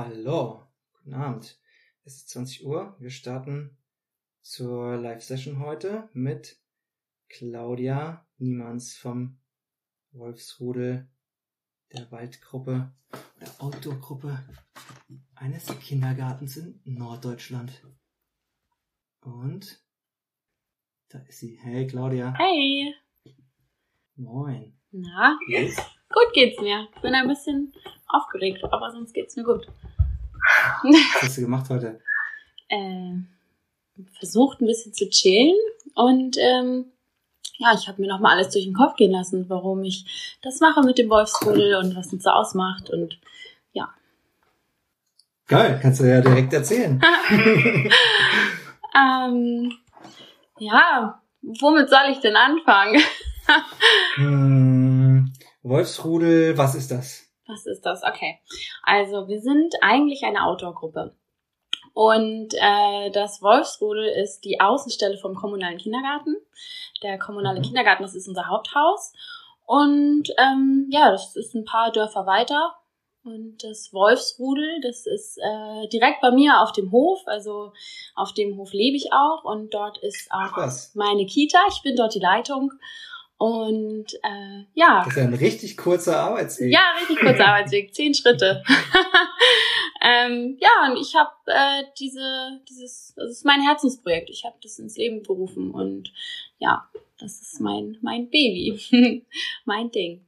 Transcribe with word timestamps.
Hallo, 0.00 0.62
guten 0.92 1.14
Abend. 1.14 1.58
Es 2.04 2.18
ist 2.18 2.28
20 2.28 2.64
Uhr. 2.64 2.94
Wir 3.00 3.10
starten 3.10 3.76
zur 4.42 4.96
Live-Session 4.96 5.58
heute 5.58 6.08
mit 6.12 6.62
Claudia 7.28 8.24
Niemanns 8.36 8.96
vom 8.96 9.40
Wolfsrudel 10.12 11.10
der 11.92 12.12
Waldgruppe 12.12 12.92
der 13.40 13.48
Outdoor-Gruppe 13.60 14.38
eines 15.34 15.66
Kindergartens 15.80 16.56
in 16.58 16.80
Norddeutschland. 16.84 17.84
Und 19.20 19.84
da 21.08 21.18
ist 21.26 21.40
sie. 21.40 21.58
Hey 21.60 21.88
Claudia. 21.88 22.34
Hey. 22.38 22.94
Moin. 24.14 24.78
Na? 24.92 25.36
Geht's? 25.48 25.76
Gut 26.08 26.32
geht's 26.34 26.60
mir. 26.60 26.88
Ich 26.94 27.02
bin 27.02 27.14
ein 27.16 27.26
bisschen 27.26 27.74
aufgeregt, 28.06 28.62
aber 28.62 28.92
sonst 28.92 29.12
geht's 29.12 29.34
mir 29.34 29.42
gut. 29.42 29.66
Was 30.82 31.22
hast 31.22 31.36
du 31.36 31.42
gemacht 31.42 31.70
heute? 31.70 32.00
Äh, 32.68 33.14
versucht 34.18 34.60
ein 34.60 34.66
bisschen 34.66 34.92
zu 34.92 35.08
chillen 35.08 35.56
und 35.94 36.36
ähm, 36.38 36.86
ja, 37.56 37.74
ich 37.74 37.88
habe 37.88 38.00
mir 38.00 38.08
nochmal 38.08 38.36
alles 38.36 38.52
durch 38.52 38.64
den 38.64 38.74
Kopf 38.74 38.94
gehen 38.96 39.10
lassen, 39.10 39.46
warum 39.48 39.82
ich 39.82 40.38
das 40.42 40.60
mache 40.60 40.82
mit 40.82 40.98
dem 40.98 41.10
Wolfsrudel 41.10 41.76
und 41.76 41.96
was 41.96 42.12
uns 42.12 42.22
so 42.22 42.30
ausmacht 42.30 42.90
und 42.90 43.18
ja. 43.72 43.88
Geil, 45.46 45.78
kannst 45.82 46.00
du 46.00 46.04
ja 46.04 46.20
direkt 46.20 46.52
erzählen. 46.52 47.00
Ähm, 48.98 49.72
ja, 50.58 51.20
womit 51.42 51.88
soll 51.88 52.10
ich 52.10 52.18
denn 52.18 52.36
anfangen? 52.36 53.00
hm, 54.16 55.32
Wolfsrudel, 55.62 56.56
was 56.58 56.74
ist 56.74 56.90
das? 56.90 57.27
Was 57.48 57.66
ist 57.66 57.82
das? 57.84 58.02
Okay. 58.04 58.38
Also 58.82 59.26
wir 59.26 59.40
sind 59.40 59.74
eigentlich 59.80 60.22
eine 60.24 60.44
Outdoor-Gruppe. 60.44 61.14
Und 61.94 62.54
äh, 62.54 63.10
das 63.10 63.42
Wolfsrudel 63.42 64.04
ist 64.04 64.44
die 64.44 64.60
Außenstelle 64.60 65.18
vom 65.18 65.34
kommunalen 65.34 65.78
Kindergarten. 65.78 66.36
Der 67.02 67.18
kommunale 67.18 67.58
Mhm. 67.58 67.64
Kindergarten, 67.64 68.02
das 68.04 68.14
ist 68.14 68.28
unser 68.28 68.46
Haupthaus. 68.48 69.12
Und 69.66 70.28
ähm, 70.38 70.86
ja, 70.90 71.10
das 71.10 71.34
ist 71.36 71.54
ein 71.54 71.64
paar 71.64 71.90
Dörfer 71.90 72.26
weiter. 72.26 72.74
Und 73.24 73.62
das 73.64 73.92
Wolfsrudel, 73.92 74.80
das 74.82 75.06
ist 75.06 75.38
äh, 75.38 75.88
direkt 75.88 76.20
bei 76.20 76.30
mir 76.30 76.60
auf 76.62 76.72
dem 76.72 76.92
Hof. 76.92 77.20
Also 77.26 77.72
auf 78.14 78.32
dem 78.32 78.56
Hof 78.56 78.72
lebe 78.72 78.96
ich 78.96 79.12
auch. 79.12 79.44
Und 79.44 79.74
dort 79.74 79.98
ist 79.98 80.28
Ach 80.30 80.52
auch 80.52 80.56
was. 80.58 80.94
meine 80.94 81.26
Kita. 81.26 81.58
Ich 81.70 81.82
bin 81.82 81.96
dort 81.96 82.14
die 82.14 82.20
Leitung. 82.20 82.72
Und 83.38 84.14
äh, 84.24 84.64
ja. 84.74 84.98
Das 85.04 85.08
ist 85.08 85.16
ja 85.16 85.22
ein 85.22 85.34
richtig 85.34 85.76
kurzer 85.76 86.18
Arbeitsweg. 86.20 86.72
Ja, 86.72 86.92
richtig 87.00 87.20
kurzer 87.20 87.46
Arbeitsweg, 87.46 87.94
zehn 87.94 88.12
Schritte. 88.12 88.64
ähm, 90.02 90.58
ja, 90.60 90.90
und 90.90 90.96
ich 91.00 91.14
habe 91.14 91.30
äh, 91.46 91.84
diese, 92.00 92.60
dieses, 92.68 93.14
das 93.16 93.30
ist 93.30 93.44
mein 93.44 93.60
Herzensprojekt. 93.60 94.28
Ich 94.28 94.44
habe 94.44 94.56
das 94.60 94.80
ins 94.80 94.96
Leben 94.96 95.22
gerufen 95.22 95.70
und 95.70 96.12
ja, 96.58 96.88
das 97.20 97.40
ist 97.40 97.60
mein 97.60 97.96
mein 98.02 98.28
Baby, 98.28 99.24
mein 99.64 99.92
Ding. 99.92 100.26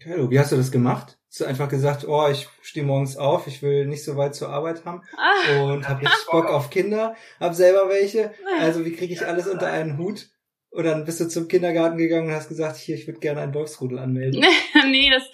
Carlo, 0.00 0.28
wie 0.30 0.40
hast 0.40 0.50
du 0.50 0.56
das 0.56 0.72
gemacht? 0.72 1.18
Hast 1.28 1.40
du 1.40 1.44
einfach 1.44 1.68
gesagt, 1.68 2.06
oh, 2.08 2.26
ich 2.28 2.48
stehe 2.62 2.86
morgens 2.86 3.16
auf, 3.16 3.46
ich 3.46 3.62
will 3.62 3.86
nicht 3.86 4.02
so 4.02 4.16
weit 4.16 4.34
zur 4.34 4.48
Arbeit 4.48 4.84
haben 4.84 5.02
Ah, 5.16 5.62
und 5.62 5.88
habe 5.88 6.02
richtig 6.02 6.26
Bock 6.30 6.46
auf 6.46 6.70
Kinder, 6.70 7.14
hab 7.38 7.54
selber 7.54 7.88
welche. 7.88 8.32
Also 8.60 8.84
wie 8.84 8.92
kriege 8.92 9.12
ich 9.12 9.24
alles 9.24 9.46
unter 9.46 9.68
einen 9.68 9.98
Hut? 9.98 10.30
Und 10.70 10.84
dann 10.84 11.04
bist 11.04 11.20
du 11.20 11.28
zum 11.28 11.48
Kindergarten 11.48 11.96
gegangen 11.96 12.28
und 12.28 12.34
hast 12.34 12.48
gesagt, 12.48 12.76
hier, 12.76 12.94
ich 12.94 13.06
würde 13.06 13.20
gerne 13.20 13.40
einen 13.40 13.54
Wolfsrudel 13.54 13.98
anmelden. 13.98 14.44
nee, 14.86 15.10
das 15.10 15.24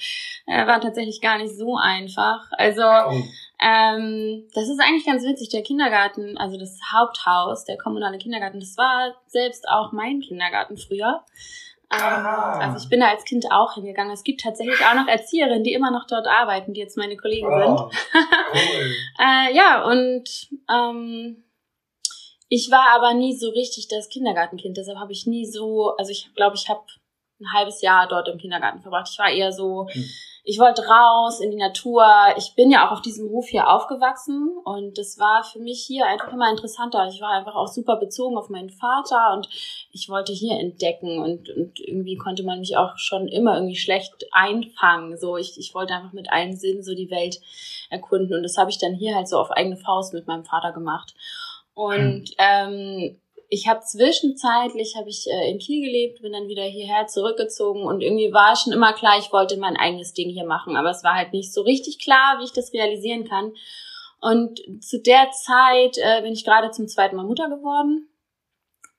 äh, 0.46 0.66
war 0.66 0.80
tatsächlich 0.80 1.20
gar 1.20 1.38
nicht 1.38 1.56
so 1.56 1.76
einfach. 1.76 2.46
Also 2.52 2.82
Oh, 2.82 3.22
Ähm, 3.60 4.46
das 4.54 4.68
ist 4.68 4.80
eigentlich 4.80 5.06
ganz 5.06 5.24
witzig. 5.24 5.48
Der 5.48 5.62
Kindergarten, 5.62 6.36
also 6.36 6.58
das 6.58 6.78
Haupthaus, 6.92 7.64
der 7.64 7.78
kommunale 7.78 8.18
Kindergarten, 8.18 8.60
das 8.60 8.76
war 8.76 9.14
selbst 9.26 9.68
auch 9.68 9.92
mein 9.92 10.20
Kindergarten 10.20 10.76
früher. 10.76 11.24
Ähm, 11.92 12.00
Ah. 12.00 12.58
also 12.58 12.82
ich 12.82 12.88
bin 12.90 13.00
da 13.00 13.08
als 13.10 13.24
Kind 13.24 13.46
auch 13.50 13.74
hingegangen. 13.74 14.12
Es 14.12 14.24
gibt 14.24 14.40
tatsächlich 14.40 14.80
auch 14.84 14.94
noch 14.94 15.06
Erzieherinnen, 15.06 15.62
die 15.62 15.72
immer 15.72 15.90
noch 15.90 16.06
dort 16.06 16.26
arbeiten, 16.26 16.74
die 16.74 16.80
jetzt 16.80 16.96
meine 16.96 17.16
Kollegen 17.16 17.46
wow. 17.46 17.92
sind. 17.92 18.22
Cool. 18.52 18.94
Äh, 19.18 19.54
ja, 19.54 19.84
und 19.84 20.48
ähm, 20.68 21.44
ich 22.54 22.70
war 22.70 22.94
aber 22.94 23.14
nie 23.14 23.34
so 23.34 23.50
richtig 23.50 23.88
das 23.88 24.08
Kindergartenkind. 24.08 24.76
Deshalb 24.76 24.98
habe 24.98 25.10
ich 25.10 25.26
nie 25.26 25.44
so, 25.44 25.92
also 25.98 26.12
ich 26.12 26.32
glaube, 26.36 26.54
ich 26.54 26.68
habe 26.68 26.82
ein 27.40 27.52
halbes 27.52 27.82
Jahr 27.82 28.06
dort 28.06 28.28
im 28.28 28.38
Kindergarten 28.38 28.80
verbracht. 28.80 29.08
Ich 29.10 29.18
war 29.18 29.28
eher 29.28 29.50
so, 29.50 29.88
Hm. 29.90 30.04
ich 30.44 30.60
wollte 30.60 30.86
raus 30.86 31.40
in 31.40 31.50
die 31.50 31.56
Natur. 31.56 32.06
Ich 32.36 32.54
bin 32.54 32.70
ja 32.70 32.86
auch 32.86 32.92
auf 32.92 33.02
diesem 33.02 33.28
Hof 33.30 33.48
hier 33.48 33.68
aufgewachsen 33.68 34.50
und 34.64 34.98
das 34.98 35.18
war 35.18 35.42
für 35.42 35.58
mich 35.58 35.82
hier 35.84 36.06
einfach 36.06 36.32
immer 36.32 36.48
interessanter. 36.48 37.08
Ich 37.08 37.20
war 37.20 37.30
einfach 37.30 37.56
auch 37.56 37.66
super 37.66 37.96
bezogen 37.96 38.36
auf 38.38 38.50
meinen 38.50 38.70
Vater 38.70 39.32
und 39.34 39.48
ich 39.90 40.08
wollte 40.08 40.32
hier 40.32 40.60
entdecken 40.60 41.18
und, 41.18 41.50
und 41.50 41.80
irgendwie 41.80 42.16
konnte 42.16 42.44
man 42.44 42.60
mich 42.60 42.76
auch 42.76 42.96
schon 42.98 43.26
immer 43.26 43.56
irgendwie 43.56 43.74
schlecht 43.76 44.26
einfangen. 44.30 45.18
So, 45.18 45.36
ich, 45.36 45.58
ich 45.58 45.74
wollte 45.74 45.94
einfach 45.94 46.12
mit 46.12 46.30
allen 46.30 46.56
Sinnen 46.56 46.84
so 46.84 46.94
die 46.94 47.10
Welt 47.10 47.40
erkunden 47.90 48.36
und 48.36 48.44
das 48.44 48.58
habe 48.58 48.70
ich 48.70 48.78
dann 48.78 48.94
hier 48.94 49.16
halt 49.16 49.26
so 49.26 49.38
auf 49.38 49.50
eigene 49.50 49.76
Faust 49.76 50.14
mit 50.14 50.28
meinem 50.28 50.44
Vater 50.44 50.70
gemacht. 50.70 51.14
Und 51.74 52.30
ähm, 52.38 53.20
ich 53.48 53.68
habe 53.68 53.80
zwischenzeitlich 53.80 54.96
habe 54.96 55.08
ich 55.08 55.26
äh, 55.28 55.50
in 55.50 55.58
Kiel 55.58 55.84
gelebt, 55.84 56.22
bin 56.22 56.32
dann 56.32 56.48
wieder 56.48 56.64
hierher 56.64 57.06
zurückgezogen 57.06 57.84
und 57.84 58.00
irgendwie 58.00 58.32
war 58.32 58.56
schon 58.56 58.72
immer 58.72 58.92
klar, 58.92 59.18
ich 59.18 59.32
wollte 59.32 59.56
mein 59.56 59.76
eigenes 59.76 60.12
Ding 60.12 60.30
hier 60.30 60.46
machen, 60.46 60.76
aber 60.76 60.90
es 60.90 61.04
war 61.04 61.14
halt 61.14 61.32
nicht 61.32 61.52
so 61.52 61.62
richtig 61.62 61.98
klar, 61.98 62.38
wie 62.38 62.44
ich 62.44 62.52
das 62.52 62.72
realisieren 62.72 63.28
kann. 63.28 63.52
Und 64.20 64.60
zu 64.80 65.00
der 65.00 65.30
Zeit 65.32 65.98
äh, 65.98 66.22
bin 66.22 66.32
ich 66.32 66.44
gerade 66.44 66.70
zum 66.70 66.88
zweiten 66.88 67.16
Mal 67.16 67.26
Mutter 67.26 67.48
geworden. 67.48 68.08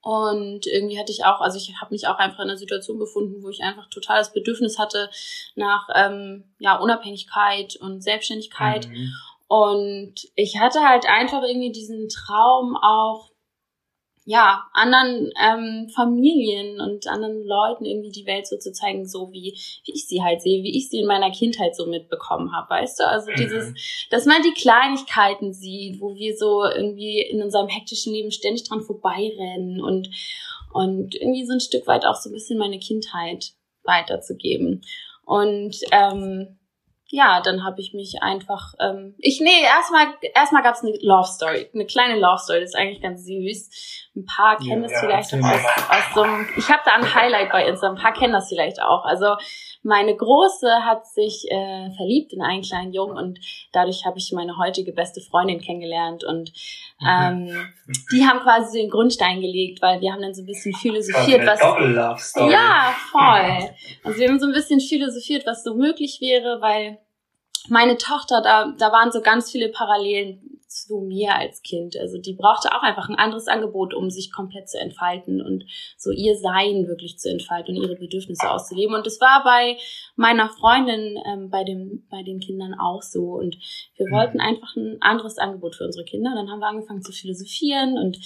Und 0.01 0.67
irgendwie 0.67 0.99
hatte 0.99 1.11
ich 1.11 1.25
auch, 1.25 1.41
also 1.41 1.57
ich 1.57 1.81
habe 1.81 1.91
mich 1.91 2.07
auch 2.07 2.19
einfach 2.19 2.37
in 2.37 2.49
einer 2.49 2.57
Situation 2.57 2.99
befunden, 2.99 3.41
wo 3.41 3.49
ich 3.49 3.63
einfach 3.63 3.89
total 3.89 4.19
das 4.19 4.33
Bedürfnis 4.33 4.77
hatte 4.77 5.09
nach 5.55 5.89
ähm, 5.95 6.43
ja, 6.59 6.77
Unabhängigkeit 6.77 7.75
und 7.77 8.03
Selbstständigkeit. 8.03 8.87
Mhm. 8.87 9.11
Und 9.47 10.15
ich 10.35 10.59
hatte 10.59 10.79
halt 10.81 11.05
einfach 11.07 11.43
irgendwie 11.43 11.71
diesen 11.71 12.09
Traum 12.09 12.75
auch, 12.81 13.29
ja, 14.27 14.63
anderen 14.73 15.31
ähm, 15.39 15.87
Familien 15.93 16.81
und 16.81 17.07
anderen 17.07 17.45
Leuten 17.45 17.85
irgendwie 17.85 18.09
die 18.09 18.25
Welt 18.25 18.47
so 18.47 18.57
zu 18.57 18.71
zeigen, 18.71 19.07
so 19.07 19.31
wie, 19.31 19.55
wie 19.85 19.93
ich 19.93 20.07
sie 20.07 20.23
halt 20.23 20.41
sehe, 20.41 20.63
wie 20.63 20.75
ich 20.75 20.89
sie 20.89 21.01
in 21.01 21.05
meiner 21.05 21.29
Kindheit 21.29 21.75
so 21.75 21.85
mitbekommen 21.85 22.51
habe, 22.51 22.67
weißt 22.71 22.99
du? 23.01 23.07
Also 23.07 23.29
dieses, 23.37 23.69
Mhm. 23.69 23.75
dass 24.09 24.25
man 24.25 24.41
die 24.41 24.59
Kleinigkeiten 24.59 25.53
sieht, 25.53 26.01
wo 26.01 26.15
wir 26.15 26.35
so 26.35 26.63
irgendwie 26.65 27.21
in 27.21 27.43
unserem 27.43 27.67
hektischen 27.67 28.13
Leben 28.13 28.31
ständig 28.31 28.67
dran 28.67 28.81
vorbeirennen 28.81 29.79
und, 29.79 30.09
und 30.73 31.13
irgendwie 31.13 31.45
so 31.45 31.53
ein 31.53 31.59
Stück 31.59 31.85
weit 31.85 32.03
auch 32.03 32.15
so 32.15 32.31
ein 32.31 32.33
bisschen 32.33 32.57
meine 32.57 32.79
Kindheit 32.79 33.51
weiterzugeben. 33.83 34.81
Und 35.23 35.75
ähm, 35.91 36.57
ja, 37.09 37.39
dann 37.41 37.63
habe 37.63 37.79
ich 37.79 37.93
mich 37.93 38.21
einfach, 38.21 38.73
ähm, 38.79 39.15
ich 39.19 39.39
nee, 39.39 39.63
erstmal 39.63 40.07
erstmal 40.33 40.63
gab's 40.63 40.81
eine 40.81 40.97
Love 41.01 41.27
Story, 41.27 41.69
eine 41.73 41.85
kleine 41.85 42.19
Love 42.19 42.39
Story, 42.39 42.61
das 42.61 42.69
ist 42.69 42.75
eigentlich 42.75 43.01
ganz 43.01 43.25
süß. 43.25 44.09
Ein 44.15 44.25
paar 44.25 44.57
kennen 44.57 44.83
Ja, 44.83 44.89
das 44.89 44.99
vielleicht 44.99 45.33
aus, 45.33 45.89
aus 45.89 46.13
so 46.15 46.21
einem, 46.21 46.47
ich 46.57 46.69
habe 46.69 46.81
da 46.85 46.93
ein 46.95 47.13
Highlight 47.13 47.51
bei 47.51 47.67
Instagram, 47.67 47.97
ein 47.97 48.01
paar 48.01 48.13
kennen 48.13 48.33
das 48.33 48.49
vielleicht 48.49 48.81
auch. 48.81 49.05
Also 49.05 49.35
meine 49.85 50.15
Große 50.15 50.83
hat 50.83 51.05
sich 51.07 51.45
äh, 51.49 51.91
verliebt 51.95 52.33
in 52.33 52.41
einen 52.41 52.63
kleinen 52.63 52.91
Jungen 52.91 53.17
und 53.17 53.39
dadurch 53.71 54.05
habe 54.05 54.17
ich 54.17 54.31
meine 54.33 54.57
heutige 54.57 54.91
beste 54.91 55.21
Freundin 55.21 55.61
kennengelernt 55.61 56.23
und 56.23 56.51
Mhm. 57.01 57.07
ähm, 57.09 57.73
die 58.11 58.25
haben 58.25 58.39
quasi 58.39 58.79
den 58.79 58.89
Grundstein 58.89 59.41
gelegt, 59.41 59.81
weil 59.81 59.99
wir 59.99 60.13
haben 60.13 60.21
dann 60.21 60.33
so 60.33 60.43
ein 60.43 60.45
bisschen 60.45 60.73
philosophiert, 60.73 61.45
was 61.45 61.59
ja, 62.49 62.95
voll. 63.11 63.69
Also 64.03 64.19
wir 64.19 64.29
haben 64.29 64.39
so 64.39 64.45
ein 64.45 64.53
bisschen 64.53 64.79
philosophiert, 64.79 65.45
was 65.45 65.63
so 65.63 65.75
möglich 65.75 66.19
wäre, 66.21 66.61
weil 66.61 66.99
meine 67.67 67.97
Tochter, 67.97 68.41
da, 68.41 68.73
da 68.77 68.91
waren 68.91 69.11
so 69.11 69.21
ganz 69.21 69.51
viele 69.51 69.69
Parallelen 69.69 70.54
zu 70.67 71.01
mir 71.01 71.35
als 71.35 71.61
Kind. 71.61 71.95
Also 71.97 72.17
die 72.17 72.33
brauchte 72.33 72.69
auch 72.75 72.81
einfach 72.81 73.09
ein 73.09 73.15
anderes 73.15 73.47
Angebot, 73.47 73.93
um 73.93 74.09
sich 74.09 74.31
komplett 74.31 74.69
zu 74.69 74.79
entfalten 74.79 75.41
und 75.41 75.65
so 75.97 76.11
ihr 76.11 76.37
Sein 76.37 76.87
wirklich 76.87 77.17
zu 77.17 77.29
entfalten 77.29 77.75
und 77.75 77.83
ihre 77.83 77.95
Bedürfnisse 77.95 78.49
auszuleben. 78.49 78.95
Und 78.95 79.05
das 79.05 79.21
war 79.21 79.43
bei 79.43 79.77
meiner 80.15 80.49
Freundin, 80.49 81.17
ähm, 81.25 81.49
bei, 81.49 81.63
dem, 81.63 82.05
bei 82.09 82.23
den 82.23 82.39
Kindern 82.39 82.73
auch 82.73 83.01
so. 83.01 83.33
Und 83.35 83.57
wir 83.97 84.07
Mhm. 84.07 84.11
wollten 84.11 84.39
einfach 84.39 84.75
ein 84.75 84.97
anderes 85.01 85.37
Angebot 85.37 85.75
für 85.75 85.85
unsere 85.85 86.05
Kinder. 86.05 86.31
Und 86.31 86.37
dann 86.37 86.49
haben 86.49 86.59
wir 86.59 86.67
angefangen 86.67 87.01
zu 87.01 87.11
philosophieren 87.11 87.97
und 87.97 88.19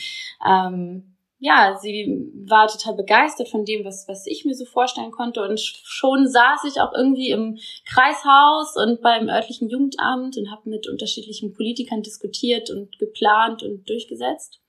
ähm, 0.47 1.15
ja, 1.41 1.77
sie 1.81 2.30
war 2.45 2.68
total 2.68 2.95
begeistert 2.95 3.47
von 3.47 3.63
dem, 3.63 3.86
was, 3.86 4.07
was 4.09 4.27
ich 4.27 4.44
mir 4.44 4.53
so 4.53 4.65
vorstellen 4.65 5.12
konnte. 5.12 5.41
Und 5.41 5.59
schon 5.59 6.27
saß 6.27 6.65
ich 6.65 6.81
auch 6.81 6.94
irgendwie 6.94 7.31
im 7.31 7.57
Kreishaus 7.86 8.75
und 8.75 9.01
beim 9.01 9.30
örtlichen 9.30 9.69
Jugendamt 9.69 10.38
und 10.38 10.51
habe 10.51 10.69
mit 10.69 10.89
unterschiedlichen 10.89 11.53
Politikern 11.53 12.01
diskutiert 12.01 12.69
und 12.69 13.00
geplant 13.00 13.63
und 13.63 13.88
durchgesetzt. 13.89 14.59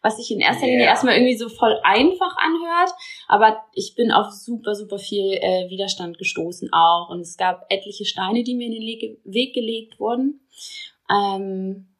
Was 0.00 0.16
sich 0.16 0.30
in 0.30 0.40
erster 0.40 0.66
Linie 0.66 0.80
Yeah. 0.80 0.90
erstmal 0.90 1.14
irgendwie 1.14 1.36
so 1.36 1.48
voll 1.48 1.78
einfach 1.82 2.36
anhört, 2.36 2.90
aber 3.26 3.64
ich 3.72 3.94
bin 3.94 4.12
auf 4.12 4.30
super, 4.30 4.74
super 4.74 4.98
viel 4.98 5.32
äh, 5.32 5.70
Widerstand 5.70 6.18
gestoßen 6.18 6.70
auch. 6.72 7.08
Und 7.10 7.20
es 7.20 7.36
gab 7.38 7.64
etliche 7.70 8.04
Steine, 8.04 8.44
die 8.44 8.54
mir 8.54 8.66
in 8.66 8.72
den 8.72 8.82
Lege 8.82 9.18
Weg 9.24 9.54
gelegt 9.54 9.98
wurden. 9.98 10.40
Ähm, 11.10 11.93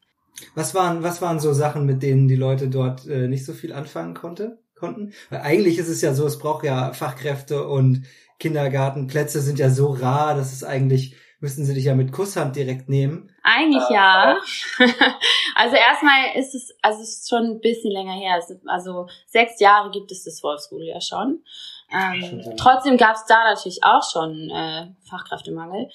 was 0.53 0.75
waren, 0.75 1.03
was 1.03 1.21
waren 1.21 1.39
so 1.39 1.53
Sachen, 1.53 1.85
mit 1.85 2.03
denen 2.03 2.27
die 2.27 2.35
Leute 2.35 2.67
dort 2.69 3.07
äh, 3.07 3.27
nicht 3.27 3.45
so 3.45 3.53
viel 3.53 3.73
anfangen 3.73 4.13
konnte, 4.13 4.59
konnten? 4.75 5.13
Weil 5.29 5.41
eigentlich 5.41 5.77
ist 5.77 5.87
es 5.87 6.01
ja 6.01 6.13
so, 6.13 6.25
es 6.25 6.39
braucht 6.39 6.65
ja 6.65 6.93
Fachkräfte 6.93 7.67
und 7.67 8.05
Kindergartenplätze 8.39 9.41
sind 9.41 9.59
ja 9.59 9.69
so 9.69 9.91
rar, 9.91 10.35
dass 10.35 10.51
es 10.51 10.63
eigentlich 10.63 11.15
müssten 11.39 11.65
sie 11.65 11.73
dich 11.73 11.85
ja 11.85 11.95
mit 11.95 12.11
Kusshand 12.11 12.55
direkt 12.55 12.89
nehmen. 12.89 13.31
Eigentlich 13.43 13.83
ja. 13.89 14.39
also 15.55 15.75
erstmal 15.75 16.35
ist 16.35 16.55
es, 16.55 16.75
also 16.81 17.01
es 17.01 17.19
ist 17.19 17.29
schon 17.29 17.43
ein 17.43 17.59
bisschen 17.59 17.91
länger 17.91 18.13
her. 18.13 18.41
Also 18.65 19.07
sechs 19.27 19.59
Jahre 19.59 19.91
gibt 19.91 20.11
es 20.11 20.23
das 20.23 20.41
Wolfsrudel 20.41 20.87
ja 20.87 21.01
schon. 21.01 21.43
Ähm, 21.91 22.41
trotzdem 22.57 22.97
gab 22.97 23.15
es 23.15 23.25
da 23.25 23.43
natürlich 23.43 23.83
auch 23.83 24.01
schon 24.09 24.49
äh, 24.49 24.87
Fachkräftemangel. 25.07 25.89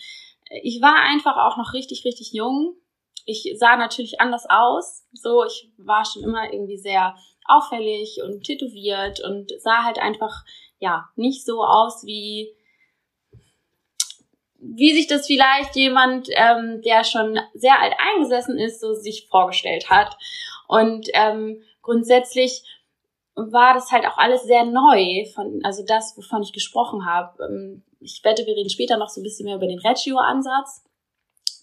Ich 0.62 0.80
war 0.80 0.94
einfach 1.02 1.36
auch 1.36 1.56
noch 1.56 1.72
richtig, 1.72 2.04
richtig 2.04 2.32
jung. 2.32 2.76
Ich 3.26 3.52
sah 3.56 3.76
natürlich 3.76 4.20
anders 4.20 4.46
aus. 4.48 5.06
So, 5.12 5.44
ich 5.44 5.70
war 5.76 6.04
schon 6.04 6.22
immer 6.22 6.52
irgendwie 6.52 6.78
sehr 6.78 7.14
auffällig 7.46 8.18
und 8.24 8.44
tätowiert 8.44 9.20
und 9.20 9.52
sah 9.60 9.84
halt 9.84 9.98
einfach, 9.98 10.44
ja, 10.78 11.08
nicht 11.16 11.44
so 11.44 11.64
aus 11.64 12.04
wie 12.04 12.54
wie 14.62 14.92
sich 14.92 15.06
das 15.06 15.26
vielleicht 15.26 15.74
jemand, 15.74 16.28
ähm, 16.32 16.82
der 16.82 17.02
schon 17.04 17.38
sehr 17.54 17.80
alt 17.80 17.94
eingesessen 17.98 18.58
ist, 18.58 18.80
so 18.80 18.92
sich 18.92 19.26
vorgestellt 19.28 19.88
hat. 19.88 20.16
Und 20.68 21.08
ähm, 21.14 21.62
grundsätzlich 21.80 22.62
war 23.34 23.72
das 23.72 23.90
halt 23.90 24.06
auch 24.06 24.18
alles 24.18 24.42
sehr 24.42 24.64
neu, 24.64 25.24
von, 25.34 25.60
also 25.64 25.82
das, 25.86 26.14
wovon 26.16 26.42
ich 26.42 26.52
gesprochen 26.52 27.06
habe. 27.06 27.42
Ähm, 27.42 27.84
ich 28.00 28.20
wette, 28.22 28.44
wir 28.44 28.54
reden 28.54 28.70
später 28.70 28.98
noch 28.98 29.08
so 29.08 29.20
ein 29.20 29.24
bisschen 29.24 29.46
mehr 29.46 29.56
über 29.56 29.66
den 29.66 29.78
Reggio-Ansatz 29.78 30.84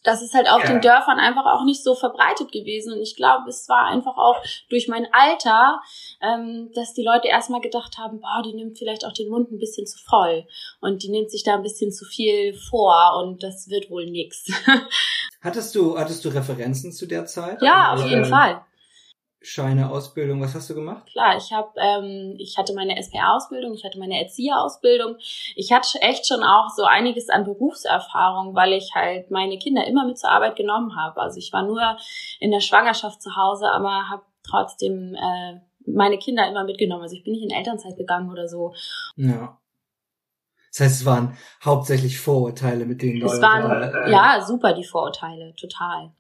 das 0.04 0.22
ist 0.22 0.34
halt 0.34 0.50
auf 0.50 0.64
ja. 0.64 0.70
den 0.70 0.82
Dörfern 0.82 1.20
einfach 1.20 1.46
auch 1.46 1.64
nicht 1.64 1.84
so 1.84 1.96
verbreitet 1.96 2.52
gewesen. 2.52 2.94
Und 2.94 3.02
ich 3.02 3.16
glaube, 3.16 3.50
es 3.50 3.68
war 3.68 3.86
einfach 3.86 4.18
auch 4.18 4.38
durch 4.70 4.88
mein 4.88 5.08
Alter, 5.12 5.82
ähm, 6.22 6.72
dass 6.74 6.94
die 6.94 7.04
Leute 7.04 7.28
erstmal 7.28 7.62
gedacht 7.62 7.98
haben, 7.98 8.20
boah, 8.20 8.42
die 8.44 8.54
nimmt 8.54 8.78
vielleicht 8.78 9.06
auch 9.06 9.14
den 9.14 9.30
Mund 9.30 9.52
ein 9.52 9.60
bisschen 9.60 9.86
zu 9.86 9.98
voll 10.00 10.46
und 10.80 11.04
die 11.04 11.10
nimmt 11.10 11.32
sich 11.32 11.44
da 11.44 11.56
ein 11.56 11.64
bisschen 11.64 11.92
zu 11.92 12.06
viel 12.06 12.54
vor 12.54 13.22
und 13.22 13.44
das 13.44 13.70
wird 13.70 13.90
wohl 13.90 14.06
nix. 14.06 14.46
hattest 15.42 15.76
du, 15.76 15.98
hattest 15.98 16.24
du 16.26 16.30
Referenzen 16.30 16.92
zu 16.92 17.06
der 17.06 17.26
Zeit? 17.26 17.62
Ja, 17.62 17.94
auf 17.94 18.06
jeden 18.06 18.26
Fall. 18.26 18.62
Scheine, 19.42 19.92
Ausbildung, 19.92 20.42
was 20.42 20.56
hast 20.56 20.70
du 20.70 20.76
gemacht? 20.76 21.06
Klar, 21.12 21.38
ich 21.38 21.54
habe, 21.54 21.70
ähm, 21.78 22.36
ich 22.40 22.58
hatte 22.58 22.74
meine 22.74 23.02
SPA-Ausbildung, 23.02 23.74
ich 23.74 23.84
hatte 23.86 24.00
meine 24.00 24.20
Erzieherausbildung. 24.20 25.16
Ich 25.56 25.72
hatte 25.72 26.02
echt 26.02 26.28
schon 26.28 26.44
auch 26.44 26.70
so 26.76 26.86
einiges 26.86 27.30
an 27.30 27.44
Berufserfahrung, 27.44 28.56
weil 28.56 28.74
ich 28.74 28.96
halt 28.96 29.30
meine 29.30 29.60
Kinder 29.60 29.86
immer 29.86 30.06
mit 30.06 30.18
zur 30.18 30.32
Arbeit 30.32 30.56
genommen 30.56 30.96
habe. 30.96 31.22
Also 31.22 31.38
ich 31.38 31.54
war 31.54 31.64
nur 31.64 31.98
in 32.40 32.52
der 32.52 32.62
Schwangerschaft 32.62 33.22
zu 33.22 33.36
Hause, 33.36 33.70
aber 33.72 34.10
habe 34.10 34.24
trotzdem 34.44 35.14
äh, 35.14 35.60
meine 35.86 36.18
Kinder 36.18 36.48
immer 36.48 36.64
mitgenommen. 36.64 37.04
Also 37.04 37.16
ich 37.16 37.24
bin 37.24 37.34
nicht 37.34 37.44
in 37.44 37.52
Elternzeit 37.52 37.96
gegangen 37.96 38.32
oder 38.32 38.48
so. 38.48 38.74
Ja. 39.16 39.60
Das 40.72 40.82
heißt, 40.82 41.02
es 41.02 41.06
waren 41.06 41.38
hauptsächlich 41.64 42.20
Vorurteile, 42.20 42.86
mit 42.86 43.02
denen 43.02 43.24
es 43.24 43.42
waren, 43.42 43.84
äh, 43.84 44.12
ja, 44.12 44.44
super 44.46 44.74
die 44.74 44.84
Vorurteile, 44.84 45.54
total. 45.56 46.12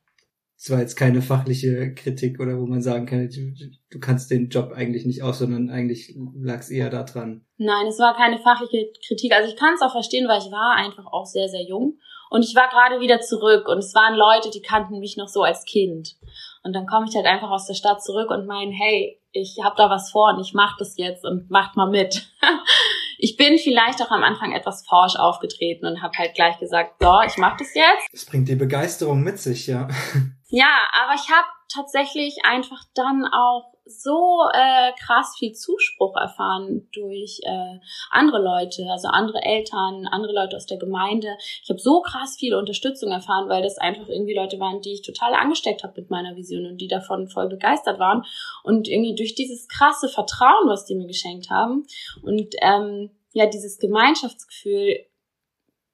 Es 0.59 0.71
war 0.71 0.80
jetzt 0.80 0.95
keine 0.95 1.21
fachliche 1.21 1.94
Kritik 1.94 2.39
oder 2.39 2.57
wo 2.57 2.65
man 2.65 2.81
sagen 2.81 3.06
kann, 3.06 3.30
du, 3.30 3.54
du 3.92 4.00
kannst 4.00 4.31
den 4.31 4.50
Job 4.50 4.71
eigentlich 4.74 5.06
nicht 5.06 5.21
aus, 5.21 5.38
sondern 5.38 5.69
eigentlich 5.69 6.15
lag 6.36 6.59
es 6.59 6.71
eher 6.71 6.89
daran. 6.89 7.45
Nein, 7.57 7.86
es 7.86 8.00
war 8.00 8.15
keine 8.15 8.39
fachliche 8.39 8.92
Kritik. 9.06 9.33
Also 9.33 9.50
ich 9.54 9.56
kann 9.56 9.75
es 9.75 9.81
auch 9.81 9.92
verstehen, 9.92 10.27
weil 10.27 10.39
ich 10.39 10.51
war 10.51 10.75
einfach 10.75 11.06
auch 11.06 11.27
sehr, 11.27 11.48
sehr 11.48 11.63
jung. 11.63 12.00
Und 12.30 12.44
ich 12.44 12.56
war 12.56 12.69
gerade 12.69 13.00
wieder 13.00 13.21
zurück 13.21 13.68
und 13.68 13.77
es 13.77 13.94
waren 13.94 14.15
Leute, 14.15 14.50
die 14.50 14.62
kannten 14.62 15.00
mich 15.00 15.15
noch 15.15 15.27
so 15.27 15.44
als 15.44 15.63
Kind. 15.63 16.15
Und 16.63 16.74
dann 16.74 16.88
komme 16.88 17.06
ich 17.07 17.15
halt 17.15 17.25
einfach 17.25 17.51
aus 17.51 17.68
der 17.68 17.75
Stadt 17.75 18.04
zurück 18.04 18.31
und 18.31 18.48
mein, 18.48 18.71
hey, 18.71 19.21
ich 19.31 19.57
habe 19.63 19.75
da 19.77 19.89
was 19.89 20.12
vor 20.12 20.33
und 20.33 20.42
ich 20.42 20.54
mach 20.54 20.75
das 20.77 20.98
jetzt 20.98 21.24
und 21.24 21.50
macht 21.50 21.77
mal 21.77 21.89
mit. 21.89 22.27
ich 23.18 23.38
bin 23.38 23.57
vielleicht 23.57 24.01
auch 24.01 24.12
am 24.12 24.24
Anfang 24.24 24.51
etwas 24.51 24.86
forsch 24.86 25.15
aufgetreten 25.15 25.86
und 25.86 26.01
habe 26.01 26.18
halt 26.18 26.33
gleich 26.33 26.57
gesagt, 26.59 26.95
so, 27.00 27.21
ich 27.25 27.38
mach 27.38 27.56
das 27.57 27.74
jetzt. 27.74 28.07
Das 28.12 28.25
bringt 28.25 28.50
die 28.50 28.56
Begeisterung 28.56 29.21
mit 29.21 29.39
sich, 29.39 29.68
ja. 29.68 29.88
Ja, 30.50 30.88
aber 30.94 31.14
ich 31.16 31.30
habe 31.30 31.48
tatsächlich 31.68 32.46
einfach 32.46 32.82
dann 32.96 33.26
auch 33.26 33.74
so 33.86 34.40
äh, 34.54 34.92
krass 35.00 35.36
viel 35.38 35.54
Zuspruch 35.54 36.16
erfahren 36.16 36.88
durch 36.94 37.40
äh, 37.44 37.80
andere 38.12 38.42
Leute, 38.42 38.86
also 38.90 39.10
andere 39.10 39.42
Eltern, 39.42 40.08
andere 40.08 40.34
Leute 40.34 40.56
aus 40.56 40.66
der 40.66 40.78
Gemeinde. 40.78 41.36
Ich 41.64 41.70
habe 41.70 41.80
so 41.80 42.02
krass 42.02 42.38
viel 42.38 42.56
Unterstützung 42.56 43.12
erfahren, 43.12 43.50
weil 43.50 43.62
das 43.62 43.78
einfach 43.78 44.08
irgendwie 44.08 44.36
Leute 44.36 44.60
waren, 44.60 44.82
die 44.82 44.94
ich 44.94 45.02
total 45.02 45.34
angesteckt 45.34 45.84
habe 45.84 46.00
mit 46.00 46.10
meiner 46.10 46.36
Vision 46.36 46.66
und 46.66 46.78
die 46.78 46.88
davon 46.88 47.28
voll 47.28 47.50
begeistert 47.50 48.00
waren. 48.00 48.24
Und 48.64 48.88
irgendwie 48.88 49.16
durch 49.16 49.36
dieses 49.36 49.68
krasse 49.68 50.08
Vertrauen, 50.10 50.68
was 50.68 50.86
die 50.86 50.96
mir 50.96 51.08
geschenkt 51.08 51.50
haben 51.50 51.86
und 52.24 52.56
ähm, 52.62 53.12
ja, 53.34 53.46
dieses 53.46 53.80
Gemeinschaftsgefühl 53.80 55.06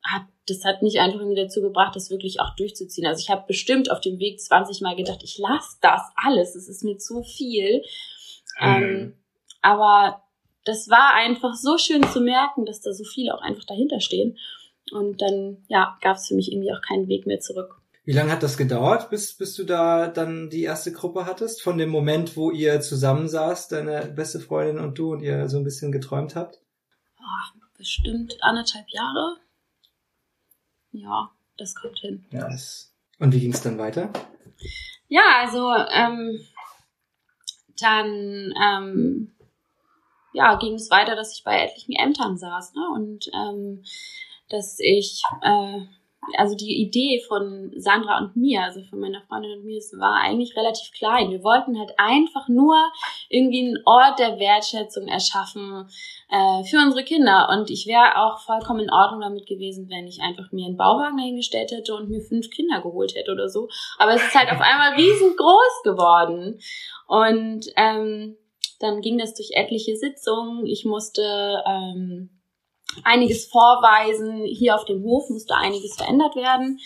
hat 0.04 0.24
das 0.48 0.66
hat 0.66 0.82
mich 0.82 1.00
einfach 1.00 1.20
irgendwie 1.20 1.42
dazu 1.42 1.62
gebracht, 1.62 1.96
das 1.96 2.10
wirklich 2.10 2.40
auch 2.42 2.56
durchzuziehen. 2.56 3.08
Also 3.08 3.22
ich 3.22 3.30
habe 3.30 3.46
bestimmt 3.48 3.90
auf 3.90 4.02
dem 4.02 4.20
Weg 4.20 4.42
20 4.42 4.82
Mal 4.82 4.96
gedacht, 4.96 5.22
ich 5.24 5.38
lasse 5.38 5.78
das 5.82 6.02
alles, 6.16 6.56
es 6.56 6.68
ist 6.68 6.84
mir 6.84 6.98
zu 6.98 7.24
viel. 7.24 7.84
Mhm. 8.60 8.84
Ähm, 8.84 9.18
aber 9.62 10.24
das 10.66 10.90
war 10.90 11.14
einfach 11.16 11.54
so 11.56 11.78
schön 11.78 12.04
zu 12.04 12.22
merken, 12.22 12.66
dass 12.66 12.82
da 12.82 12.94
so 12.94 13.04
viele 13.04 13.34
auch 13.34 13.42
einfach 13.42 13.64
dahinter 13.66 14.00
stehen. 14.00 14.38
Und 14.92 15.22
dann, 15.22 15.64
ja, 15.70 15.98
gab 16.02 16.18
es 16.18 16.28
für 16.28 16.36
mich 16.36 16.52
irgendwie 16.52 16.74
auch 16.74 16.82
keinen 16.82 17.08
Weg 17.08 17.26
mehr 17.26 17.40
zurück. 17.40 17.80
Wie 18.06 18.12
lange 18.12 18.34
hat 18.34 18.44
das 18.44 18.58
gedauert, 18.58 19.10
bis, 19.10 19.38
bis 19.38 19.56
du 19.56 19.64
da 19.64 20.08
dann 20.08 20.50
die 20.50 20.64
erste 20.64 20.92
Gruppe 20.92 21.26
hattest? 21.26 21.62
Von 21.62 21.78
dem 21.78 21.90
Moment, 21.90 22.36
wo 22.36 22.52
ihr 22.52 22.82
zusammensaßt, 22.82 23.72
deine 23.72 24.08
beste 24.08 24.42
Freundin 24.42 24.84
und 24.84 24.98
du, 24.98 25.14
und 25.14 25.22
ihr 25.22 25.48
so 25.48 25.58
ein 25.58 25.64
bisschen 25.64 25.94
geträumt 25.94 26.36
habt? 26.36 26.60
Oh, 27.18 27.60
bestimmt 27.78 28.36
anderthalb 28.42 28.90
Jahre 28.90 29.38
ja, 30.94 31.30
das 31.58 31.76
kommt 31.76 32.00
hin. 32.00 32.26
Ja. 32.32 32.48
Und 33.20 33.34
wie 33.34 33.40
ging 33.40 33.54
es 33.54 33.62
dann 33.62 33.78
weiter? 33.78 34.12
Ja, 35.08 35.42
also 35.42 35.72
ähm, 35.92 36.40
dann 37.80 38.54
ähm, 38.62 39.32
ja, 40.34 40.56
ging 40.56 40.74
es 40.76 40.90
weiter, 40.90 41.16
dass 41.16 41.38
ich 41.38 41.44
bei 41.44 41.64
etlichen 41.64 41.94
Ämtern 41.94 42.38
saß 42.38 42.74
ne? 42.74 42.90
und 42.94 43.30
ähm, 43.34 43.84
dass 44.50 44.80
ich 44.80 45.22
äh, 45.42 45.82
also 46.38 46.56
die 46.56 46.82
Idee 46.82 47.22
von 47.28 47.72
Sandra 47.76 48.20
und 48.20 48.36
mir, 48.36 48.64
also 48.64 48.82
von 48.90 49.00
meiner 49.00 49.22
Freundin 49.22 49.60
und 49.60 49.66
mir, 49.66 49.80
war 49.98 50.22
eigentlich 50.22 50.56
relativ 50.56 50.92
klein. 50.92 51.32
Wir 51.32 51.44
wollten 51.44 51.78
halt 51.78 51.92
einfach 51.98 52.48
nur 52.48 52.76
irgendwie 53.30 53.68
einen 53.68 53.78
Ort 53.86 54.20
der 54.20 54.40
Wertschätzung 54.40 55.08
erschaffen 55.08 55.88
äh, 56.30 56.64
für 56.64 56.78
unsere 56.78 57.04
Kinder. 57.04 57.50
Und 57.52 57.70
ich 57.70 57.88
wäre 57.88 58.18
auch 58.18 58.40
vollkommen 58.40 58.82
in 58.82 58.92
Ordnung 58.92 59.22
damit 59.22 59.46
gewesen, 59.46 59.90
wenn 59.90 60.08
ich 60.08 60.22
einfach 60.22 60.52
mir 60.52 60.66
einen 60.66 60.78
Bauwagen 60.78 61.18
dahingestellt 61.18 61.72
hätte 61.72 61.96
und 61.96 62.10
mir 62.10 62.22
fünf 62.22 62.50
Kinder 62.50 62.82
geholt 62.82 63.16
hätte 63.16 63.32
oder 63.32 63.50
so. 63.50 63.68
Aber 63.98 64.14
es 64.14 64.24
ist 64.24 64.36
halt 64.36 64.52
auf 64.52 64.62
einmal 64.62 64.94
riesengroß 64.94 65.84
geworden. 65.84 66.60
Und 67.08 67.66
ähm, 67.76 68.38
dann 68.80 69.02
ging 69.02 69.18
das 69.18 69.34
durch 69.34 69.52
etliche 69.54 69.96
Sitzungen. 69.96 70.66
Ich 70.66 70.86
musste 70.86 71.64
ähm, 71.66 72.30
einiges 73.04 73.46
vorweisen. 73.46 74.44
Hier 74.46 74.76
auf 74.76 74.86
dem 74.86 75.04
Hof 75.04 75.30
musste 75.30 75.56
einiges 75.56 75.96
verändert 75.96 76.36
werden. 76.36 76.80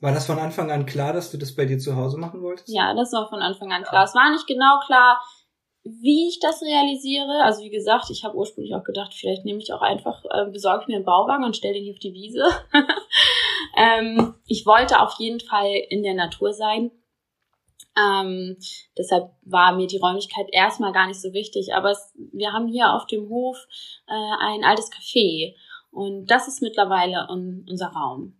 War 0.00 0.12
das 0.12 0.26
von 0.26 0.38
Anfang 0.38 0.70
an 0.70 0.86
klar, 0.86 1.12
dass 1.12 1.30
du 1.30 1.36
das 1.36 1.54
bei 1.54 1.66
dir 1.66 1.78
zu 1.78 1.94
Hause 1.94 2.16
machen 2.16 2.42
wolltest? 2.42 2.68
Ja, 2.68 2.94
das 2.94 3.12
war 3.12 3.28
von 3.28 3.40
Anfang 3.40 3.70
an 3.70 3.82
klar. 3.82 4.04
Es 4.04 4.14
war 4.14 4.30
nicht 4.30 4.46
genau 4.46 4.80
klar, 4.86 5.20
wie 5.84 6.28
ich 6.28 6.40
das 6.40 6.62
realisiere. 6.62 7.42
Also 7.44 7.62
wie 7.62 7.70
gesagt, 7.70 8.08
ich 8.10 8.24
habe 8.24 8.36
ursprünglich 8.36 8.74
auch 8.74 8.84
gedacht, 8.84 9.12
vielleicht 9.14 9.44
nehme 9.44 9.60
ich 9.60 9.72
auch 9.72 9.82
einfach, 9.82 10.24
äh, 10.24 10.50
besorge 10.50 10.82
ich 10.82 10.88
mir 10.88 10.96
einen 10.96 11.04
Bauwagen 11.04 11.44
und 11.44 11.56
stelle 11.56 11.74
den 11.74 11.84
hier 11.84 11.92
auf 11.92 11.98
die 11.98 12.14
Wiese. 12.14 12.44
ähm, 13.76 14.34
ich 14.46 14.64
wollte 14.64 15.00
auf 15.00 15.14
jeden 15.18 15.40
Fall 15.40 15.70
in 15.90 16.02
der 16.02 16.14
Natur 16.14 16.52
sein. 16.54 16.90
Ähm, 18.00 18.56
deshalb 18.96 19.30
war 19.42 19.74
mir 19.76 19.86
die 19.86 19.98
Räumlichkeit 19.98 20.46
erstmal 20.52 20.92
gar 20.92 21.06
nicht 21.06 21.20
so 21.20 21.32
wichtig. 21.32 21.74
Aber 21.74 21.90
es, 21.90 22.12
wir 22.32 22.52
haben 22.52 22.68
hier 22.68 22.94
auf 22.94 23.06
dem 23.06 23.28
Hof 23.28 23.56
äh, 24.06 24.44
ein 24.44 24.64
altes 24.64 24.90
Café 24.90 25.54
und 25.90 26.30
das 26.30 26.48
ist 26.48 26.62
mittlerweile 26.62 27.28
un, 27.28 27.66
unser 27.68 27.88
Raum. 27.88 28.36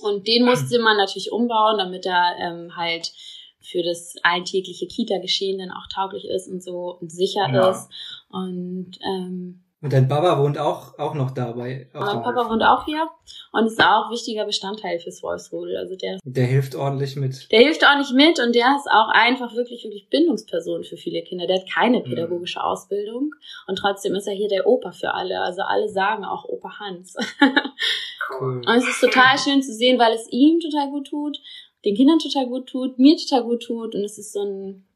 Und 0.00 0.26
den 0.26 0.44
musste 0.44 0.78
man 0.80 0.96
natürlich 0.96 1.30
umbauen, 1.30 1.78
damit 1.78 2.06
er 2.06 2.36
ähm, 2.38 2.76
halt 2.76 3.12
für 3.60 3.82
das 3.82 4.14
alltägliche 4.22 4.86
Kita-Geschehen 4.86 5.58
dann 5.58 5.70
auch 5.70 5.86
tauglich 5.92 6.24
ist 6.24 6.48
und 6.48 6.62
so 6.62 6.98
und 7.00 7.10
sicher 7.10 7.48
ja. 7.52 7.70
ist. 7.70 7.88
Und 8.28 8.98
ähm, 9.04 9.61
und 9.82 9.92
dein 9.92 10.08
Papa 10.08 10.40
wohnt 10.40 10.58
auch, 10.58 10.98
auch 10.98 11.14
noch 11.14 11.32
dabei. 11.32 11.90
Mein 11.92 12.22
Papa 12.22 12.48
wohnt 12.48 12.62
auch 12.62 12.84
hier 12.84 13.08
und 13.52 13.66
ist 13.66 13.82
auch 13.82 14.10
wichtiger 14.10 14.44
Bestandteil 14.44 14.98
fürs 14.98 15.22
Wolfsrudel. 15.22 15.76
Also 15.76 15.96
der, 15.96 16.18
der 16.24 16.46
hilft 16.46 16.74
ordentlich 16.74 17.16
mit. 17.16 17.50
Der 17.52 17.60
hilft 17.60 17.82
ordentlich 17.82 18.12
mit 18.12 18.38
und 18.38 18.54
der 18.54 18.76
ist 18.76 18.88
auch 18.90 19.08
einfach 19.08 19.54
wirklich, 19.54 19.84
wirklich 19.84 20.08
Bindungsperson 20.08 20.84
für 20.84 20.96
viele 20.96 21.22
Kinder. 21.22 21.46
Der 21.46 21.60
hat 21.60 21.70
keine 21.70 21.98
mhm. 21.98 22.04
pädagogische 22.04 22.60
mhm. 22.60 22.64
Ausbildung 22.64 23.30
und 23.66 23.76
trotzdem 23.76 24.14
ist 24.14 24.26
er 24.26 24.34
hier 24.34 24.48
der 24.48 24.66
Opa 24.66 24.92
für 24.92 25.12
alle. 25.12 25.40
Also 25.40 25.62
alle 25.62 25.88
sagen 25.88 26.24
auch 26.24 26.44
Opa 26.44 26.78
Hans. 26.78 27.16
cool. 28.40 28.62
Und 28.64 28.76
es 28.76 28.88
ist 28.88 29.00
total 29.00 29.36
schön 29.38 29.62
zu 29.62 29.74
sehen, 29.74 29.98
weil 29.98 30.14
es 30.14 30.26
ihm 30.30 30.60
total 30.60 30.90
gut 30.90 31.08
tut 31.08 31.38
den 31.84 31.96
Kindern 31.96 32.18
total 32.18 32.46
gut 32.46 32.68
tut, 32.68 32.98
mir 32.98 33.16
total 33.16 33.44
gut 33.44 33.62
tut 33.64 33.94
und 33.94 34.04
es 34.04 34.18
ist 34.18 34.32
so 34.32 34.40
ein, 34.42 34.86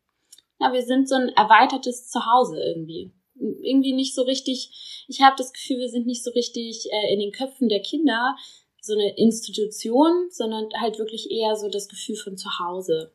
na, 0.58 0.72
wir 0.72 0.82
sind 0.82 1.08
so 1.08 1.16
ein 1.16 1.28
erweitertes 1.30 2.08
Zuhause 2.08 2.60
irgendwie. 2.62 3.12
Irgendwie 3.38 3.92
nicht 3.92 4.14
so 4.14 4.22
richtig, 4.22 5.04
ich 5.08 5.20
habe 5.20 5.36
das 5.36 5.52
Gefühl, 5.52 5.78
wir 5.78 5.88
sind 5.88 6.06
nicht 6.06 6.24
so 6.24 6.30
richtig 6.30 6.86
äh, 6.90 7.12
in 7.12 7.20
den 7.20 7.32
Köpfen 7.32 7.68
der 7.68 7.80
Kinder 7.80 8.36
so 8.80 8.94
eine 8.94 9.16
Institution, 9.16 10.28
sondern 10.30 10.68
halt 10.80 10.98
wirklich 10.98 11.30
eher 11.30 11.56
so 11.56 11.68
das 11.68 11.88
Gefühl 11.88 12.16
von 12.16 12.36
Zuhause. 12.36 13.12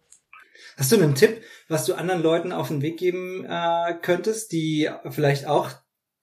Hast 0.77 0.91
du 0.91 0.97
einen 0.97 1.15
Tipp, 1.15 1.41
was 1.69 1.85
du 1.85 1.93
anderen 1.93 2.21
Leuten 2.21 2.51
auf 2.51 2.67
den 2.67 2.81
Weg 2.81 2.97
geben 2.97 3.45
äh, 3.47 3.95
könntest, 4.01 4.51
die 4.51 4.89
vielleicht 5.09 5.47
auch 5.47 5.69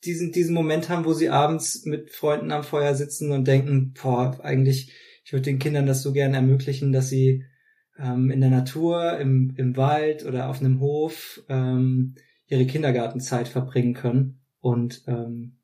diesen, 0.04 0.32
diesen 0.32 0.54
Moment 0.54 0.88
haben, 0.88 1.04
wo 1.04 1.12
sie 1.12 1.28
abends 1.28 1.84
mit 1.84 2.10
Freunden 2.10 2.52
am 2.52 2.62
Feuer 2.62 2.94
sitzen 2.94 3.32
und 3.32 3.48
denken, 3.48 3.94
boah, 4.00 4.38
eigentlich, 4.42 4.92
ich 5.24 5.32
würde 5.32 5.44
den 5.44 5.58
Kindern 5.58 5.86
das 5.86 6.02
so 6.02 6.12
gerne 6.12 6.36
ermöglichen, 6.36 6.92
dass 6.92 7.08
sie 7.08 7.44
ähm, 7.98 8.30
in 8.30 8.40
der 8.40 8.50
Natur, 8.50 9.18
im, 9.18 9.54
im 9.56 9.76
Wald 9.76 10.24
oder 10.24 10.48
auf 10.48 10.60
einem 10.60 10.80
Hof 10.80 11.42
ähm, 11.48 12.14
ihre 12.48 12.66
Kindergartenzeit 12.66 13.48
verbringen 13.48 13.94
können. 13.94 14.40
Und 14.60 15.04
ähm, 15.06 15.56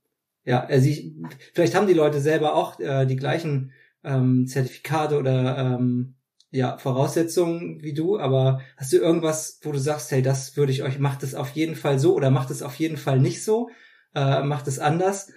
ja, 0.45 0.65
also 0.65 0.89
ich, 0.89 1.13
vielleicht 1.53 1.75
haben 1.75 1.87
die 1.87 1.95
Leute 1.95 2.21
selber 2.21 2.55
auch 2.55 2.79
äh, 2.79 3.07
die 3.07 3.17
gleichen 3.17 3.73
ähm, 4.05 4.47
Zertifikate 4.47 5.19
oder 5.19 5.59
ähm, 5.59 6.15
ja, 6.51 6.79
Voraussetzungen 6.79 7.83
wie 7.83 7.95
du, 7.95 8.19
aber 8.19 8.61
hast 8.77 8.93
du 8.93 8.99
irgendwas, 8.99 9.59
wo 9.63 9.73
du 9.73 9.79
sagst, 9.79 10.13
hey, 10.13 10.23
das 10.23 10.57
würde 10.57 10.71
ich 10.71 10.85
euch, 10.85 11.01
macht 11.01 11.25
es 11.25 11.35
auf 11.35 11.51
jeden 11.51 11.75
Fall 11.75 11.99
so 11.99 12.15
oder 12.15 12.31
macht 12.31 12.51
es 12.51 12.63
auf 12.63 12.77
jeden 12.77 12.97
Fall 12.97 13.19
nicht 13.19 13.43
so? 13.43 13.69
äh, 14.15 14.43
macht 14.43 14.69
es 14.69 14.79
anders. 14.79 15.33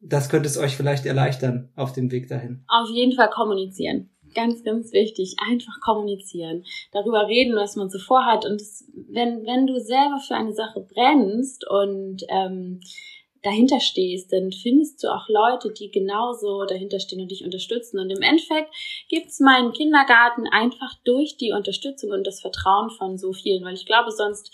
Das 0.00 0.28
könnte 0.28 0.48
es 0.48 0.58
euch 0.58 0.76
vielleicht 0.76 1.06
erleichtern 1.06 1.70
auf 1.76 1.92
dem 1.92 2.10
Weg 2.10 2.28
dahin. 2.28 2.64
Auf 2.68 2.88
jeden 2.92 3.14
Fall 3.14 3.30
kommunizieren. 3.30 4.10
Ganz, 4.34 4.62
ganz 4.64 4.92
wichtig. 4.92 5.36
Einfach 5.48 5.80
kommunizieren. 5.80 6.64
Darüber 6.92 7.26
reden, 7.26 7.56
was 7.56 7.76
man 7.76 7.90
so 7.90 7.98
vorhat. 7.98 8.44
Und 8.44 8.60
das, 8.60 8.84
wenn, 8.94 9.44
wenn 9.44 9.66
du 9.66 9.80
selber 9.80 10.18
für 10.26 10.34
eine 10.34 10.52
Sache 10.52 10.80
brennst 10.80 11.68
und 11.68 12.22
ähm, 12.28 12.80
dahinter 13.42 13.80
stehst, 13.80 14.32
dann 14.32 14.52
findest 14.52 15.02
du 15.02 15.08
auch 15.08 15.28
Leute, 15.28 15.72
die 15.72 15.90
genauso 15.90 16.64
dahinter 16.64 17.00
stehen 17.00 17.20
und 17.20 17.30
dich 17.30 17.44
unterstützen. 17.44 17.98
Und 17.98 18.10
im 18.10 18.22
Endeffekt 18.22 18.72
gibt's 19.08 19.40
meinen 19.40 19.72
Kindergarten 19.72 20.46
einfach 20.50 20.94
durch 21.04 21.36
die 21.36 21.52
Unterstützung 21.52 22.10
und 22.10 22.26
das 22.26 22.40
Vertrauen 22.40 22.90
von 22.90 23.18
so 23.18 23.32
vielen, 23.32 23.64
weil 23.64 23.74
ich 23.74 23.86
glaube, 23.86 24.10
sonst 24.10 24.52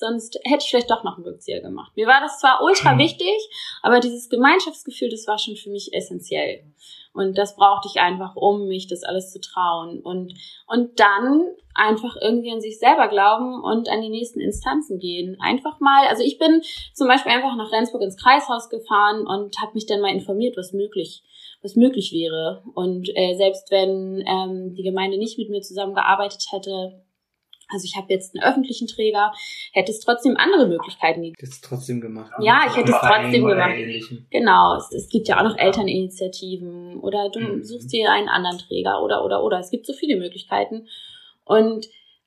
Sonst 0.00 0.40
hätte 0.44 0.64
ich 0.64 0.70
vielleicht 0.70 0.90
doch 0.90 1.04
noch 1.04 1.16
einen 1.16 1.26
Rückzieher 1.26 1.60
gemacht. 1.60 1.92
Mir 1.94 2.06
war 2.06 2.22
das 2.22 2.40
zwar 2.40 2.62
ultra 2.62 2.94
mhm. 2.94 3.00
wichtig, 3.00 3.36
aber 3.82 4.00
dieses 4.00 4.30
Gemeinschaftsgefühl, 4.30 5.10
das 5.10 5.26
war 5.26 5.38
schon 5.38 5.56
für 5.56 5.68
mich 5.68 5.92
essentiell. 5.92 6.64
Und 7.12 7.38
das 7.38 7.56
brauchte 7.56 7.88
ich 7.92 8.00
einfach, 8.00 8.36
um 8.36 8.68
mich 8.68 8.86
das 8.86 9.02
alles 9.02 9.32
zu 9.32 9.40
trauen. 9.40 10.00
Und, 10.00 10.34
und 10.66 11.00
dann 11.00 11.42
einfach 11.74 12.16
irgendwie 12.20 12.52
an 12.52 12.60
sich 12.60 12.78
selber 12.78 13.08
glauben 13.08 13.62
und 13.62 13.88
an 13.88 14.00
die 14.00 14.08
nächsten 14.10 14.40
Instanzen 14.40 14.98
gehen. 14.98 15.36
Einfach 15.40 15.80
mal, 15.80 16.06
also 16.08 16.22
ich 16.22 16.38
bin 16.38 16.62
zum 16.94 17.08
Beispiel 17.08 17.32
einfach 17.32 17.56
nach 17.56 17.72
Rendsburg 17.72 18.02
ins 18.02 18.16
Kreishaus 18.16 18.68
gefahren 18.68 19.26
und 19.26 19.60
habe 19.60 19.72
mich 19.74 19.86
dann 19.86 20.00
mal 20.00 20.12
informiert, 20.12 20.56
was 20.56 20.72
möglich 20.72 21.22
was 21.62 21.76
möglich 21.76 22.12
wäre. 22.12 22.62
Und 22.74 23.10
äh, 23.14 23.34
selbst 23.34 23.70
wenn 23.70 24.24
ähm, 24.26 24.74
die 24.74 24.82
Gemeinde 24.82 25.18
nicht 25.18 25.38
mit 25.38 25.50
mir 25.50 25.60
zusammengearbeitet 25.60 26.46
hätte, 26.50 27.02
also 27.72 27.84
ich 27.84 27.96
habe 27.96 28.12
jetzt 28.12 28.34
einen 28.34 28.44
öffentlichen 28.44 28.86
Träger, 28.86 29.32
hätte 29.72 29.92
es 29.92 30.00
trotzdem 30.00 30.36
andere 30.36 30.66
Möglichkeiten 30.66 31.22
gegeben. 31.22 31.36
Hätte 31.38 31.52
es 31.52 31.60
trotzdem 31.60 32.00
gemacht. 32.00 32.32
Ja, 32.40 32.62
ich 32.66 32.76
hätte 32.76 32.92
es 32.92 32.98
trotzdem 33.00 33.44
gemacht. 33.44 33.74
Genau, 34.30 34.76
es, 34.76 34.92
es, 34.92 35.08
gibt 35.08 35.28
ja 35.28 35.38
auch 35.38 35.44
noch 35.44 35.56
Elterninitiativen 35.56 36.98
oder 37.00 37.30
du 37.30 37.40
mhm. 37.40 37.64
suchst 37.64 37.92
dir 37.92 38.10
einen 38.10 38.28
anderen 38.28 38.58
Träger 38.58 39.02
oder 39.02 39.24
oder 39.24 39.42
oder. 39.42 39.58
Es 39.58 39.70
gibt 39.70 39.86
so 39.86 39.92
viele 39.92 40.16
Möglichkeiten. 40.16 40.88
Und 41.44 41.86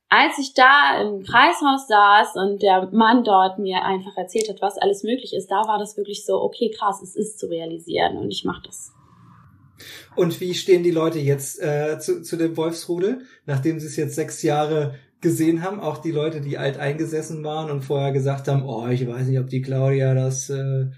als 0.10 0.38
ich 0.38 0.54
da 0.54 1.02
im 1.02 1.24
Kreishaus 1.24 1.88
saß 1.88 2.36
und 2.36 2.62
der 2.62 2.90
Mann 2.92 3.24
dort 3.24 3.58
mir 3.58 3.84
einfach 3.84 4.16
erzählt 4.16 4.48
hat, 4.48 4.62
was 4.62 4.78
alles 4.78 5.04
möglich 5.04 5.34
ist, 5.34 5.48
da 5.48 5.68
war 5.68 5.80
das 5.80 5.98
wirklich 5.98 6.24
so, 6.24 6.36
okay, 6.36 6.70
krass, 6.70 7.02
es 7.02 7.16
ist 7.16 7.40
zu 7.40 7.48
realisieren 7.48 8.18
und 8.18 8.30
ich 8.30 8.46
mache 8.46 8.62
das. 8.66 8.94
Und 10.16 10.40
wie 10.40 10.54
stehen 10.54 10.84
die 10.84 10.92
Leute 10.92 11.18
jetzt 11.20 11.60
äh, 11.62 11.98
zu, 12.00 12.22
zu 12.22 12.38
dem 12.38 12.56
Wolfsrudel, 12.58 13.22
nachdem 13.46 13.80
sie 13.80 13.88
es 13.88 13.96
jetzt 13.96 14.14
sechs 14.14 14.44
Jahre 14.44 14.96
gesehen 15.24 15.64
haben, 15.64 15.80
auch 15.80 15.98
die 15.98 16.12
Leute, 16.12 16.42
die 16.42 16.60
alt 16.60 16.78
eingesessen 16.78 17.44
waren 17.44 17.72
und 17.72 17.82
vorher 17.82 18.12
gesagt 18.12 18.48
haben, 18.48 18.70
oh, 18.70 18.88
ich 18.88 19.08
weiß 19.08 19.28
nicht, 19.28 19.40
ob 19.40 19.48
die 19.48 19.64
Claudia 19.64 20.14
das. 20.14 20.52
Äh 20.52 20.92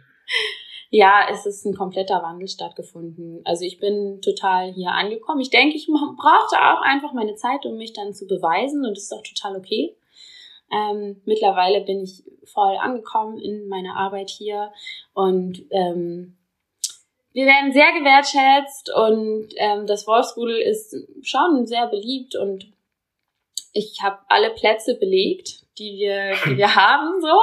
ja, 0.89 1.27
es 1.31 1.45
ist 1.45 1.65
ein 1.65 1.75
kompletter 1.75 2.21
Wandel 2.21 2.49
stattgefunden. 2.49 3.41
Also 3.45 3.63
ich 3.63 3.79
bin 3.79 4.21
total 4.21 4.73
hier 4.73 4.91
angekommen. 4.91 5.39
Ich 5.39 5.49
denke, 5.49 5.77
ich 5.77 5.87
brauchte 5.87 6.57
auch 6.57 6.81
einfach 6.81 7.13
meine 7.13 7.35
Zeit, 7.35 7.65
um 7.65 7.77
mich 7.77 7.93
dann 7.93 8.13
zu 8.13 8.27
beweisen 8.27 8.85
und 8.85 8.97
das 8.97 9.03
ist 9.03 9.13
auch 9.13 9.23
total 9.23 9.55
okay. 9.55 9.95
Ähm, 10.71 11.21
mittlerweile 11.25 11.85
bin 11.85 12.01
ich 12.01 12.23
voll 12.45 12.75
angekommen 12.77 13.37
in 13.37 13.67
meiner 13.67 13.95
Arbeit 13.95 14.29
hier 14.29 14.71
und 15.13 15.63
ähm, 15.71 16.37
wir 17.33 17.45
werden 17.45 17.73
sehr 17.73 17.91
gewertschätzt 17.91 18.91
und 18.95 19.49
ähm, 19.57 19.85
das 19.87 20.07
Wolfsrudel 20.07 20.57
ist 20.57 20.95
schon 21.21 21.67
sehr 21.67 21.87
beliebt 21.87 22.35
und 22.35 22.71
ich 23.75 24.01
habe 24.01 24.19
alle 24.29 24.51
Plätze 24.51 24.95
belegt, 24.95 25.65
die 25.77 25.97
wir, 25.97 26.33
die 26.45 26.57
wir 26.57 26.75
haben, 26.75 27.21
so. 27.21 27.37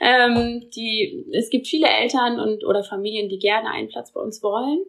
Ähm, 0.00 0.70
die, 0.76 1.26
es 1.32 1.48
gibt 1.48 1.66
viele 1.66 1.88
Eltern 1.88 2.38
und 2.38 2.64
oder 2.64 2.84
Familien, 2.84 3.28
die 3.30 3.38
gerne 3.38 3.70
einen 3.70 3.88
Platz 3.88 4.12
bei 4.12 4.20
uns 4.20 4.42
wollen. 4.42 4.84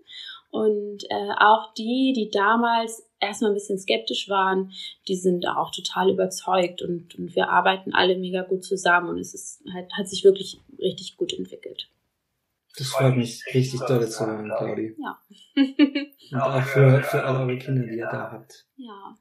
Und 0.51 1.03
äh, 1.09 1.31
auch 1.37 1.73
die, 1.73 2.13
die 2.15 2.29
damals 2.29 3.09
erstmal 3.19 3.51
ein 3.51 3.55
bisschen 3.55 3.79
skeptisch 3.79 4.29
waren, 4.29 4.71
die 5.07 5.15
sind 5.15 5.47
auch 5.47 5.71
total 5.71 6.09
überzeugt 6.09 6.81
und, 6.81 7.15
und 7.15 7.35
wir 7.35 7.49
arbeiten 7.49 7.93
alle 7.93 8.17
mega 8.17 8.43
gut 8.43 8.63
zusammen 8.63 9.09
und 9.09 9.19
es 9.19 9.33
ist, 9.33 9.63
hat, 9.73 9.91
hat 9.97 10.07
sich 10.07 10.23
wirklich 10.23 10.59
richtig 10.79 11.17
gut 11.17 11.33
entwickelt. 11.33 11.89
Das 12.77 12.87
freut 12.87 13.15
mich 13.15 13.41
richtig 13.53 13.79
doll 13.81 14.07
zu 14.07 14.25
hören, 14.25 14.51
Claudi. 14.57 14.95
Ja. 14.97 15.19
und 16.31 16.41
auch 16.41 16.63
für, 16.63 17.01
für 17.01 17.23
alle 17.23 17.39
eure 17.39 17.57
Kinder, 17.57 17.83
die 17.83 17.97
ihr 17.97 18.07
da 18.09 18.31
habt. 18.31 18.65
Ja. 18.75 19.15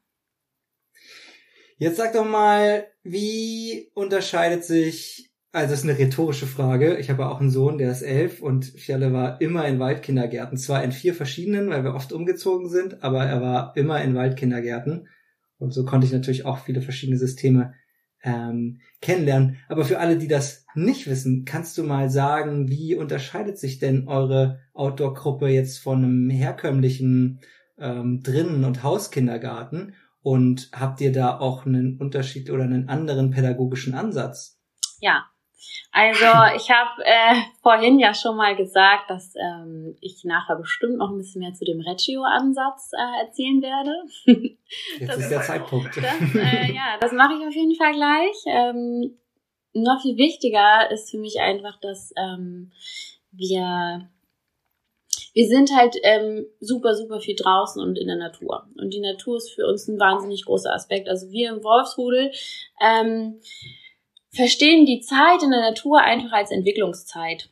Jetzt 1.76 1.97
sag 1.97 2.12
doch 2.12 2.26
mal, 2.26 2.87
wie 3.02 3.90
unterscheidet 3.95 4.64
sich, 4.64 5.31
also 5.52 5.71
das 5.71 5.81
ist 5.81 5.88
eine 5.88 5.99
rhetorische 5.99 6.47
Frage. 6.47 6.97
Ich 6.99 7.11
habe 7.11 7.26
auch 7.26 7.40
einen 7.40 7.50
Sohn, 7.50 7.78
der 7.78 7.90
ist 7.90 8.02
elf 8.02 8.40
und 8.40 8.64
Fjalle 8.64 9.12
war 9.12 9.40
immer 9.40 9.66
in 9.66 9.78
Waldkindergärten. 9.78 10.57
Zwar 10.57 10.85
in 10.85 10.93
vier 10.93 11.14
verschiedenen, 11.14 11.71
weil 11.71 11.85
wir 11.85 11.95
oft 11.95 12.12
umgezogen 12.12 12.69
sind, 12.69 13.02
aber 13.02 13.25
er 13.25 13.40
war 13.40 13.76
immer 13.76 14.02
in 14.02 14.14
Waldkindergärten. 14.14 15.09
Und 15.59 15.73
so 15.73 15.85
konnte 15.85 16.07
ich 16.07 16.12
natürlich 16.12 16.45
auch 16.45 16.59
viele 16.59 16.81
verschiedene 16.81 17.19
Systeme 17.19 17.75
ähm, 18.23 18.81
kennenlernen. 19.00 19.57
Aber 19.69 19.85
für 19.85 19.99
alle, 19.99 20.16
die 20.16 20.28
das 20.28 20.64
nicht 20.75 21.07
wissen, 21.09 21.45
kannst 21.45 21.76
du 21.78 21.85
mal 21.85 22.11
sagen, 22.11 22.69
wie 22.69 22.95
unterscheidet 22.95 23.59
sich 23.59 23.78
denn 23.78 24.09
eure 24.09 24.61
Outdoor-Gruppe 24.73 25.49
jetzt 25.49 25.78
von 25.78 26.04
einem 26.04 26.31
herkömmlichen 26.31 27.40
ähm, 27.78 28.23
Drinnen- 28.23 28.64
und 28.64 28.83
Hauskindergarten? 28.83 29.95
Und 30.25 30.71
habt 30.73 31.02
ihr 31.02 31.12
da 31.12 31.38
auch 31.38 31.66
einen 31.66 31.99
Unterschied 32.00 32.50
oder 32.50 32.64
einen 32.64 32.88
anderen 32.88 33.31
pädagogischen 33.31 33.95
Ansatz? 33.95 34.59
Ja, 34.99 35.26
also 35.93 36.25
ich 36.57 36.71
habe 36.71 37.04
äh, 37.04 37.35
vorhin 37.62 37.99
ja 37.99 38.14
schon 38.14 38.35
mal 38.35 38.57
gesagt, 38.57 39.11
dass 39.11 39.35
ähm, 39.37 39.99
ich 40.00 40.25
nachher 40.25 40.57
bestimmt 40.57 40.97
noch 40.97 41.11
ein 41.11 41.19
bisschen 41.19 41.43
mehr 41.43 41.52
zu 41.52 41.66
dem 41.66 41.78
Reggio-Ansatz 41.78 42.93
äh, 42.95 43.26
erzählen 43.26 43.61
werde. 43.61 43.93
Jetzt 44.99 45.11
das, 45.11 45.19
ist 45.19 45.31
der 45.31 45.43
Zeitpunkt. 45.43 45.95
Das, 45.95 46.35
äh, 46.35 46.73
ja, 46.73 46.97
das 46.99 47.12
mache 47.12 47.35
ich 47.35 47.47
auf 47.47 47.54
jeden 47.54 47.76
Fall 47.76 47.93
gleich. 47.93 48.37
Ähm, 48.47 49.19
noch 49.75 50.00
viel 50.00 50.16
wichtiger 50.16 50.90
ist 50.90 51.11
für 51.11 51.19
mich 51.19 51.38
einfach, 51.38 51.78
dass 51.81 52.14
ähm, 52.16 52.73
wir 53.31 54.09
wir 55.34 55.48
sind 55.48 55.70
halt 55.76 55.96
ähm, 56.04 56.46
super, 56.60 56.94
super 56.94 57.20
viel 57.20 57.34
draußen 57.34 57.82
und 57.82 57.98
in 57.98 58.06
der 58.06 58.16
Natur. 58.16 58.68
Und 58.78 58.94
die 58.94 59.00
Natur 59.00 59.36
ist 59.36 59.50
für 59.50 59.66
uns 59.66 59.88
ein 59.88 59.98
wahnsinnig 59.98 60.44
großer 60.44 60.72
Aspekt. 60.72 61.08
Also 61.08 61.30
wir 61.30 61.50
im 61.50 61.64
Wolfsrudel 61.64 62.30
ähm, 62.80 63.40
verstehen 64.30 64.86
die 64.86 65.00
Zeit 65.00 65.42
in 65.42 65.50
der 65.50 65.60
Natur 65.60 66.00
einfach 66.00 66.32
als 66.32 66.52
Entwicklungszeit. 66.52 67.50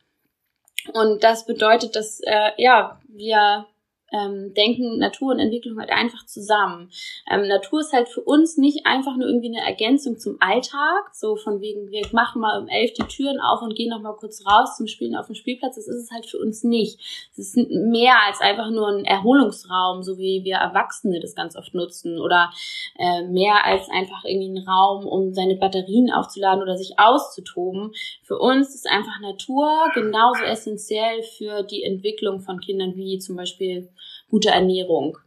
Und 0.94 1.24
das 1.24 1.44
bedeutet, 1.44 1.96
dass 1.96 2.20
äh, 2.20 2.50
ja 2.56 3.00
wir 3.08 3.66
ähm, 4.12 4.54
denken 4.54 4.98
Natur 4.98 5.32
und 5.32 5.38
Entwicklung 5.38 5.78
halt 5.78 5.90
einfach 5.90 6.26
zusammen. 6.26 6.90
Ähm, 7.30 7.48
Natur 7.48 7.80
ist 7.80 7.92
halt 7.92 8.08
für 8.08 8.20
uns 8.20 8.56
nicht 8.56 8.86
einfach 8.86 9.16
nur 9.16 9.26
irgendwie 9.26 9.48
eine 9.48 9.66
Ergänzung 9.66 10.18
zum 10.18 10.36
Alltag, 10.40 11.14
so 11.14 11.36
von 11.36 11.60
wegen, 11.60 11.90
wir 11.90 12.06
machen 12.12 12.40
mal 12.40 12.60
um 12.60 12.68
elf 12.68 12.92
die 12.92 13.04
Türen 13.04 13.40
auf 13.40 13.62
und 13.62 13.74
gehen 13.74 13.90
noch 13.90 14.00
mal 14.00 14.14
kurz 14.16 14.44
raus 14.46 14.76
zum 14.76 14.86
Spielen 14.86 15.16
auf 15.16 15.26
dem 15.26 15.34
Spielplatz. 15.34 15.76
Das 15.76 15.88
ist 15.88 16.04
es 16.04 16.10
halt 16.10 16.26
für 16.26 16.38
uns 16.38 16.62
nicht. 16.62 16.98
Es 17.32 17.38
ist 17.38 17.56
mehr 17.56 18.16
als 18.26 18.40
einfach 18.40 18.70
nur 18.70 18.88
ein 18.88 19.04
Erholungsraum, 19.04 20.02
so 20.02 20.18
wie 20.18 20.44
wir 20.44 20.56
Erwachsene 20.56 21.20
das 21.20 21.34
ganz 21.34 21.56
oft 21.56 21.74
nutzen 21.74 22.18
oder 22.18 22.50
äh, 22.98 23.22
mehr 23.22 23.64
als 23.64 23.88
einfach 23.88 24.24
irgendwie 24.24 24.60
ein 24.60 24.68
Raum, 24.68 25.06
um 25.06 25.32
seine 25.32 25.56
Batterien 25.56 26.12
aufzuladen 26.12 26.62
oder 26.62 26.76
sich 26.76 26.98
auszutoben. 26.98 27.92
Für 28.22 28.38
uns 28.38 28.74
ist 28.74 28.88
einfach 28.88 29.20
Natur 29.20 29.90
genauso 29.94 30.42
essentiell 30.44 31.22
für 31.22 31.62
die 31.62 31.82
Entwicklung 31.82 32.40
von 32.40 32.60
Kindern 32.60 32.94
wie 32.96 33.18
zum 33.18 33.36
Beispiel 33.36 33.88
gute 34.32 34.50
Ernährung. 34.50 35.18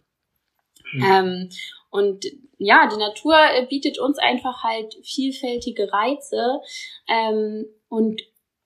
Mhm. 0.92 1.04
Ähm, 1.04 1.50
und 1.90 2.26
ja, 2.58 2.90
die 2.92 2.98
Natur 2.98 3.36
äh, 3.36 3.66
bietet 3.66 4.00
uns 4.00 4.18
einfach 4.18 4.64
halt 4.64 4.98
vielfältige 5.04 5.94
Reize 5.94 6.60
ähm, 7.08 7.66
und 7.88 8.22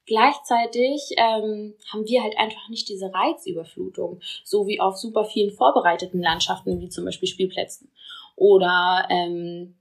Gleichzeitig 0.10 1.12
ähm, 1.18 1.76
haben 1.94 2.08
wir 2.08 2.24
halt 2.24 2.36
einfach 2.36 2.68
nicht 2.68 2.90
diese 2.90 3.14
Reizüberflutung, 3.14 4.20
so 4.44 4.66
wie 4.66 4.80
auf 4.80 4.98
super 4.98 5.24
vielen 5.24 5.52
vorbereiteten 5.52 6.20
Landschaften, 6.20 6.82
wie 6.82 6.90
zum 6.90 7.06
Beispiel 7.06 7.28
Spielplätzen 7.28 7.92
oder 8.36 9.06
ähm, 9.12 9.76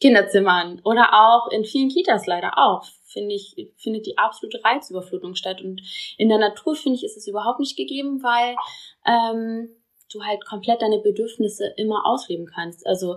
Kinderzimmern 0.00 0.80
oder 0.82 1.10
auch 1.12 1.52
in 1.52 1.64
vielen 1.64 1.90
Kitas 1.90 2.26
leider 2.26 2.58
auch, 2.58 2.84
finde 3.06 3.36
ich, 3.36 3.54
findet 3.76 4.06
die 4.06 4.18
absolute 4.18 4.60
Reizüberflutung 4.64 5.36
statt. 5.36 5.62
Und 5.62 5.80
in 6.18 6.28
der 6.28 6.38
Natur, 6.38 6.74
finde 6.74 6.96
ich, 6.96 7.04
ist 7.04 7.16
es 7.16 7.28
überhaupt 7.28 7.60
nicht 7.60 7.76
gegeben, 7.76 8.20
weil 8.24 8.56
ähm, 9.06 9.68
du 10.14 10.22
halt 10.22 10.44
komplett 10.44 10.82
deine 10.82 10.98
Bedürfnisse 10.98 11.72
immer 11.76 12.06
ausleben 12.06 12.46
kannst. 12.46 12.86
Also 12.86 13.16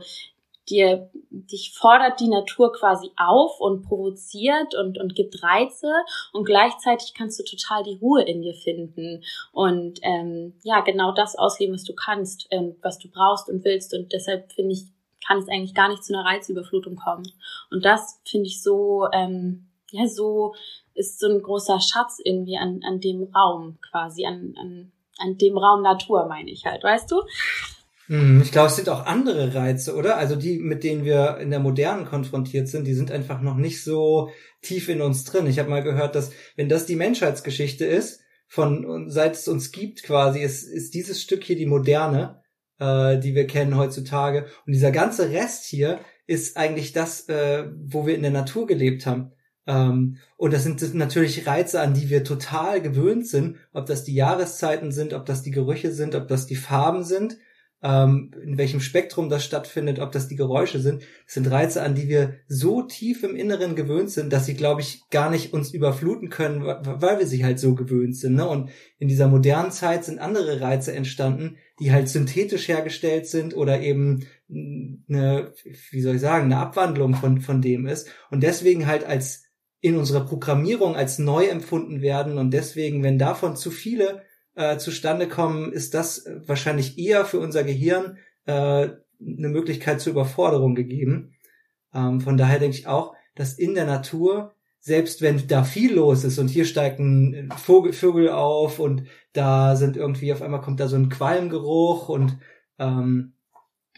dir, 0.70 1.10
dich 1.30 1.74
fordert 1.74 2.20
die 2.20 2.28
Natur 2.28 2.74
quasi 2.74 3.12
auf 3.18 3.60
und 3.60 3.84
provoziert 3.84 4.76
und, 4.76 4.98
und 5.00 5.16
gibt 5.16 5.44
Reize 5.44 5.92
und 6.34 6.46
gleichzeitig 6.46 7.14
kannst 7.14 7.40
du 7.40 7.44
total 7.44 7.84
die 7.84 7.98
Ruhe 8.02 8.24
in 8.24 8.42
dir 8.42 8.54
finden 8.54 9.24
und 9.52 10.00
ähm, 10.02 10.56
ja, 10.64 10.82
genau 10.82 11.12
das 11.12 11.36
ausleben, 11.36 11.76
was 11.76 11.84
du 11.84 11.94
kannst, 11.94 12.48
ähm, 12.52 12.76
was 12.82 12.98
du 12.98 13.10
brauchst 13.10 13.50
und 13.50 13.64
willst 13.64 13.94
und 13.94 14.12
deshalb 14.12 14.52
finde 14.52 14.74
ich, 14.74 14.86
kann 15.26 15.40
es 15.40 15.50
eigentlich 15.50 15.74
gar 15.74 15.90
nicht 15.90 16.04
zu 16.04 16.14
einer 16.14 16.26
Reizüberflutung 16.26 16.96
kommen 16.96 17.32
und 17.70 17.86
das 17.86 18.22
finde 18.26 18.48
ich 18.48 18.62
so, 18.62 19.08
ähm, 19.14 19.68
ja, 19.92 20.08
so 20.08 20.56
ist 20.94 21.20
so 21.20 21.28
ein 21.28 21.42
großer 21.42 21.80
Schatz 21.80 22.20
irgendwie 22.24 22.58
an, 22.58 22.82
an 22.84 23.00
dem 23.00 23.24
Raum 23.24 23.78
quasi, 23.82 24.26
an, 24.26 24.56
an, 24.58 24.92
an 25.20 25.38
dem 25.38 25.58
Raum 25.58 25.82
Natur 25.82 26.28
meine 26.28 26.52
ich 26.52 26.66
halt, 26.66 26.84
weißt 26.84 27.12
du? 27.12 27.22
Hm, 28.08 28.42
ich 28.42 28.52
glaube, 28.52 28.68
es 28.68 28.76
sind 28.76 28.90
auch 28.90 29.06
andere 29.06 29.56
Reize, 29.56 29.96
oder? 29.96 30.18
Also 30.18 30.36
die, 30.36 30.60
mit 30.60 30.84
denen 30.84 31.06
wir 31.06 31.38
in 31.38 31.50
der 31.50 31.60
Modernen 31.60 32.06
konfrontiert 32.06 32.68
sind, 32.68 32.86
die 32.86 32.94
sind 32.94 33.12
einfach 33.12 33.42
noch 33.42 33.56
nicht 33.56 33.84
so 33.84 34.30
tief 34.62 34.90
in 34.90 35.02
uns 35.02 35.24
drin. 35.24 35.48
Ich 35.48 35.58
habe 35.60 35.70
mal 35.70 35.84
gehört, 35.84 36.16
dass 36.16 36.32
wenn 36.56 36.70
das 36.70 36.86
die 36.86 36.96
Menschheitsgeschichte 36.96 37.86
ist, 37.86 38.22
von 38.48 39.10
seit 39.10 39.34
es 39.34 39.48
uns 39.48 39.72
gibt 39.72 40.04
quasi, 40.04 40.42
ist, 40.42 40.64
ist 40.64 40.94
dieses 40.94 41.22
Stück 41.22 41.44
hier 41.44 41.56
die 41.56 41.66
Moderne, 41.66 42.44
äh, 42.80 43.18
die 43.18 43.34
wir 43.34 43.48
kennen 43.48 43.76
heutzutage. 43.76 44.46
Und 44.68 44.74
dieser 44.74 44.92
ganze 44.92 45.32
Rest 45.32 45.66
hier 45.66 46.00
ist 46.28 46.58
eigentlich 46.58 46.94
das, 46.94 47.28
äh, 47.28 47.66
wo 47.86 48.06
wir 48.06 48.16
in 48.16 48.22
der 48.22 48.32
Natur 48.32 48.68
gelebt 48.68 49.06
haben. 49.08 49.32
Ähm, 49.68 50.18
und 50.38 50.54
das 50.54 50.64
sind 50.64 50.94
natürlich 50.94 51.48
Reize, 51.48 51.82
an 51.82 51.94
die 51.94 52.10
wir 52.10 52.24
total 52.24 52.82
gewöhnt 52.82 53.28
sind, 53.28 53.58
ob 53.74 53.86
das 53.86 54.04
die 54.04 54.16
Jahreszeiten 54.16 54.92
sind, 54.92 55.14
ob 55.14 55.26
das 55.26 55.44
die 55.44 55.52
Gerüche 55.52 55.92
sind, 55.92 56.16
ob 56.16 56.28
das 56.28 56.46
die 56.46 56.56
Farben 56.56 57.04
sind 57.04 57.38
ähm, 57.86 58.32
in 58.44 58.58
welchem 58.58 58.80
Spektrum 58.80 59.30
das 59.30 59.46
stattfindet, 59.46 60.00
ob 60.00 60.12
das 60.12 60.28
die 60.28 60.36
Geräusche 60.36 60.80
sind. 60.80 61.04
Das 61.26 61.36
sind 61.36 61.52
Reize, 61.52 61.84
an 61.84 61.94
die 61.94 62.10
wir 62.10 62.34
so 62.48 62.82
tief 62.82 63.24
im 63.24 63.36
Inneren 63.36 63.76
gewöhnt 63.76 64.10
sind, 64.10 64.34
dass 64.34 64.48
sie, 64.48 64.56
glaube 64.56 64.82
ich, 64.82 65.08
gar 65.12 65.30
nicht 65.30 65.54
uns 65.54 65.72
überfluten 65.72 66.30
können, 66.30 66.64
weil 66.64 67.20
wir 67.20 67.28
sie 67.28 67.46
halt 67.46 67.60
so 67.60 67.76
gewöhnt 67.76 68.18
sind. 68.18 68.36
Ne? 68.36 68.48
Und 68.48 68.72
in 68.98 69.08
dieser 69.08 69.28
modernen 69.28 69.70
Zeit 69.70 70.04
sind 70.04 70.18
andere 70.18 70.62
Reize 70.62 70.96
entstanden, 70.96 71.58
die 71.80 71.92
halt 71.92 72.10
synthetisch 72.10 72.68
hergestellt 72.68 73.28
sind 73.28 73.56
oder 73.56 73.80
eben 73.80 74.26
eine, 74.50 75.54
wie 75.92 76.02
soll 76.02 76.16
ich 76.16 76.22
sagen, 76.22 76.46
eine 76.46 76.58
Abwandlung 76.58 77.14
von, 77.14 77.40
von 77.40 77.62
dem 77.62 77.86
ist. 77.86 78.10
Und 78.32 78.42
deswegen 78.42 78.88
halt 78.88 79.04
als 79.04 79.45
in 79.86 79.98
unserer 79.98 80.26
Programmierung 80.26 80.96
als 80.96 81.20
neu 81.20 81.46
empfunden 81.46 82.02
werden 82.02 82.40
und 82.40 82.50
deswegen, 82.50 83.04
wenn 83.04 83.20
davon 83.20 83.56
zu 83.56 83.70
viele 83.70 84.24
äh, 84.56 84.78
zustande 84.78 85.28
kommen, 85.28 85.72
ist 85.72 85.94
das 85.94 86.26
wahrscheinlich 86.48 86.98
eher 86.98 87.24
für 87.24 87.40
unser 87.40 87.64
Gehirn 87.64 88.18
äh, 88.48 88.52
eine 88.52 88.98
Möglichkeit 89.20 90.02
zur 90.02 90.14
Überforderung 90.14 90.74
gegeben. 90.74 91.36
Ähm, 91.94 92.20
von 92.20 92.36
daher 92.36 92.58
denke 92.58 92.78
ich 92.78 92.88
auch, 92.88 93.14
dass 93.36 93.54
in 93.54 93.76
der 93.76 93.86
Natur, 93.86 94.56
selbst 94.80 95.22
wenn 95.22 95.48
da 95.48 95.64
viel 95.64 95.94
los 95.94 96.24
ist 96.24 96.40
und 96.40 96.48
hier 96.48 96.66
steigt 96.66 97.00
ein 97.00 97.50
Vogel, 97.56 97.94
Vögel 97.94 98.30
auf 98.30 98.80
und 98.80 99.04
da 99.34 99.76
sind 99.76 99.98
irgendwie, 99.98 100.34
auf 100.34 100.42
einmal 100.42 100.62
kommt 100.62 100.80
da 100.80 100.88
so 100.88 100.96
ein 100.96 101.10
Qualmgeruch 101.10 102.10
und 102.10 102.40
ähm, 102.80 103.34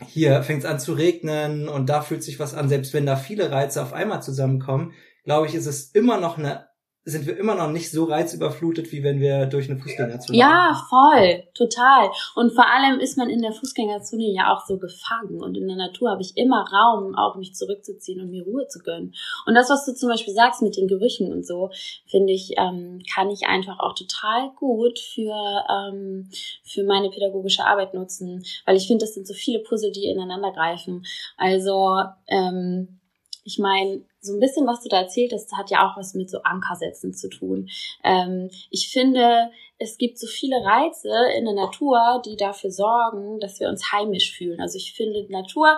hier 0.06 0.44
fängt 0.44 0.66
es 0.66 0.70
an 0.70 0.82
zu 0.82 0.92
regnen 0.92 1.70
und 1.70 1.88
da 1.88 2.02
fühlt 2.02 2.24
sich 2.24 2.42
was 2.42 2.54
an, 2.56 2.68
selbst 2.68 2.94
wenn 2.94 3.06
da 3.06 3.16
viele 3.16 3.52
Reize 3.52 3.82
auf 3.82 3.94
einmal 3.94 4.22
zusammenkommen, 4.22 4.92
glaube 5.28 5.46
ich, 5.48 5.56
ist 5.56 5.66
es 5.66 5.92
immer 5.92 6.18
noch 6.18 6.38
eine 6.38 6.68
sind 7.10 7.26
wir 7.26 7.38
immer 7.38 7.56
noch 7.56 7.72
nicht 7.72 7.90
so 7.90 8.04
reizüberflutet, 8.04 8.92
wie 8.92 9.02
wenn 9.02 9.22
wir 9.22 9.46
durch 9.46 9.70
eine 9.70 9.80
Fußgängerzone 9.80 10.38
Ja, 10.38 10.78
voll, 10.90 11.46
total. 11.54 12.12
Und 12.36 12.52
vor 12.52 12.68
allem 12.70 13.00
ist 13.00 13.18
man 13.18 13.30
in 13.30 13.42
der 13.42 13.54
Fußgängerzone 13.54 14.30
ja 14.34 14.54
auch 14.54 14.66
so 14.66 14.78
gefangen. 14.78 15.42
Und 15.42 15.56
in 15.56 15.70
der 15.70 15.78
Natur 15.78 16.12
habe 16.12 16.22
ich 16.22 16.36
immer 16.36 16.66
Raum, 16.70 17.16
auch 17.16 17.38
mich 17.38 17.56
zurückzuziehen 17.56 18.20
und 18.20 18.32
mir 18.32 18.44
Ruhe 18.44 18.68
zu 18.68 18.80
gönnen. 18.80 19.16
Und 19.46 19.56
das, 19.56 19.70
was 19.70 19.86
du 19.86 19.96
zum 19.96 20.10
Beispiel 20.10 20.34
sagst 20.34 20.62
mit 20.62 20.76
den 20.76 20.90
Gerüchen 20.90 21.32
und 21.32 21.48
so, 21.48 21.70
finde 22.08 22.34
ich, 22.34 22.56
ähm, 22.58 23.02
kann 23.16 23.30
ich 23.30 23.48
einfach 23.48 23.80
auch 23.80 23.96
total 23.96 24.52
gut 24.58 25.00
für, 25.00 25.64
ähm, 25.70 26.30
für 26.66 26.84
meine 26.84 27.10
pädagogische 27.10 27.66
Arbeit 27.66 27.94
nutzen. 27.94 28.44
Weil 28.66 28.76
ich 28.76 28.86
finde, 28.86 29.06
das 29.06 29.14
sind 29.14 29.26
so 29.26 29.34
viele 29.34 29.60
Puzzle, 29.60 29.94
die 29.94 30.10
ineinander 30.10 30.52
greifen. 30.52 31.06
Also, 31.38 32.02
ähm, 32.28 33.00
ich 33.48 33.60
meine, 33.60 34.02
so 34.28 34.34
ein 34.34 34.40
bisschen, 34.40 34.68
was 34.68 34.82
du 34.82 34.90
da 34.90 35.02
erzählt 35.02 35.34
hast, 35.34 35.52
hat 35.58 35.72
ja 35.72 35.88
auch 35.88 35.98
was 35.98 36.14
mit 36.14 36.30
so 36.30 36.40
Ankersätzen 36.44 37.14
zu 37.14 37.30
tun. 37.30 37.70
Ähm, 38.04 38.50
ich 38.70 38.90
finde, 38.90 39.50
es 39.80 39.98
gibt 39.98 40.20
so 40.20 40.28
viele 40.28 40.58
Reize 40.64 41.12
in 41.38 41.46
der 41.46 41.54
Natur, 41.54 42.22
die 42.26 42.36
dafür 42.36 42.72
sorgen, 42.72 43.40
dass 43.40 43.60
wir 43.60 43.70
uns 43.70 43.92
heimisch 43.92 44.36
fühlen. 44.36 44.60
Also 44.60 44.78
ich 44.78 44.94
finde, 44.94 45.26
Natur 45.30 45.78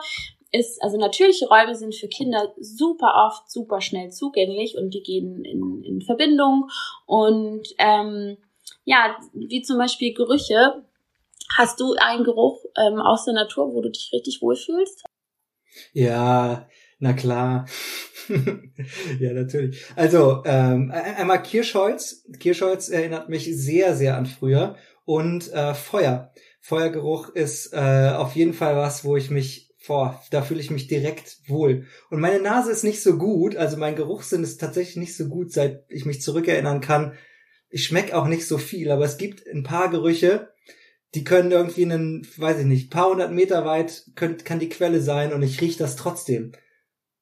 ist, 0.51 0.81
also 0.81 0.97
natürliche 0.97 1.47
Räume 1.47 1.75
sind 1.75 1.95
für 1.95 2.07
Kinder 2.07 2.53
super 2.59 3.27
oft 3.27 3.49
super 3.51 3.81
schnell 3.81 4.11
zugänglich 4.11 4.75
und 4.77 4.93
die 4.93 5.03
gehen 5.03 5.45
in, 5.45 5.83
in 5.83 6.01
Verbindung. 6.01 6.69
Und 7.05 7.67
ähm, 7.77 8.37
ja, 8.85 9.17
wie 9.33 9.61
zum 9.61 9.77
Beispiel 9.77 10.13
Gerüche. 10.13 10.83
Hast 11.57 11.79
du 11.79 11.95
einen 11.99 12.23
Geruch 12.23 12.63
ähm, 12.77 12.99
aus 12.99 13.25
der 13.25 13.33
Natur, 13.33 13.73
wo 13.73 13.81
du 13.81 13.89
dich 13.89 14.11
richtig 14.13 14.41
wohlfühlst? 14.41 15.03
Ja, 15.93 16.67
na 16.99 17.13
klar. 17.13 17.65
ja, 19.19 19.33
natürlich. 19.33 19.83
Also, 19.95 20.43
ähm, 20.45 20.91
einmal 20.91 21.41
Kirschholz. 21.41 22.25
Kirschholz 22.39 22.89
erinnert 22.89 23.29
mich 23.29 23.45
sehr, 23.55 23.95
sehr 23.95 24.17
an 24.17 24.25
früher. 24.25 24.75
Und 25.05 25.51
äh, 25.51 25.73
Feuer. 25.73 26.31
Feuergeruch 26.61 27.29
ist 27.29 27.73
äh, 27.73 28.11
auf 28.15 28.35
jeden 28.35 28.53
Fall 28.53 28.75
was, 28.75 29.03
wo 29.03 29.15
ich 29.15 29.31
mich 29.31 29.69
boah, 29.87 30.21
da 30.29 30.41
fühle 30.41 30.59
ich 30.59 30.71
mich 30.71 30.87
direkt 30.87 31.37
wohl. 31.47 31.87
Und 32.09 32.19
meine 32.19 32.41
Nase 32.41 32.71
ist 32.71 32.83
nicht 32.83 33.01
so 33.01 33.17
gut, 33.17 33.55
also 33.55 33.77
mein 33.77 33.95
Geruchssinn 33.95 34.43
ist 34.43 34.59
tatsächlich 34.59 34.97
nicht 34.97 35.17
so 35.17 35.27
gut, 35.27 35.51
seit 35.51 35.83
ich 35.89 36.05
mich 36.05 36.21
zurückerinnern 36.21 36.81
kann. 36.81 37.13
Ich 37.69 37.85
schmeck 37.85 38.13
auch 38.13 38.27
nicht 38.27 38.45
so 38.45 38.57
viel, 38.57 38.91
aber 38.91 39.05
es 39.05 39.17
gibt 39.17 39.47
ein 39.47 39.63
paar 39.63 39.89
Gerüche, 39.89 40.53
die 41.15 41.23
können 41.23 41.51
irgendwie 41.51 41.85
einen, 41.85 42.27
weiß 42.37 42.59
ich 42.59 42.65
nicht, 42.65 42.91
paar 42.91 43.09
hundert 43.09 43.31
Meter 43.31 43.65
weit 43.65 44.03
könnt, 44.15 44.45
kann 44.45 44.59
die 44.59 44.69
Quelle 44.69 45.01
sein 45.01 45.33
und 45.33 45.41
ich 45.41 45.59
riech 45.61 45.77
das 45.77 45.95
trotzdem 45.95 46.51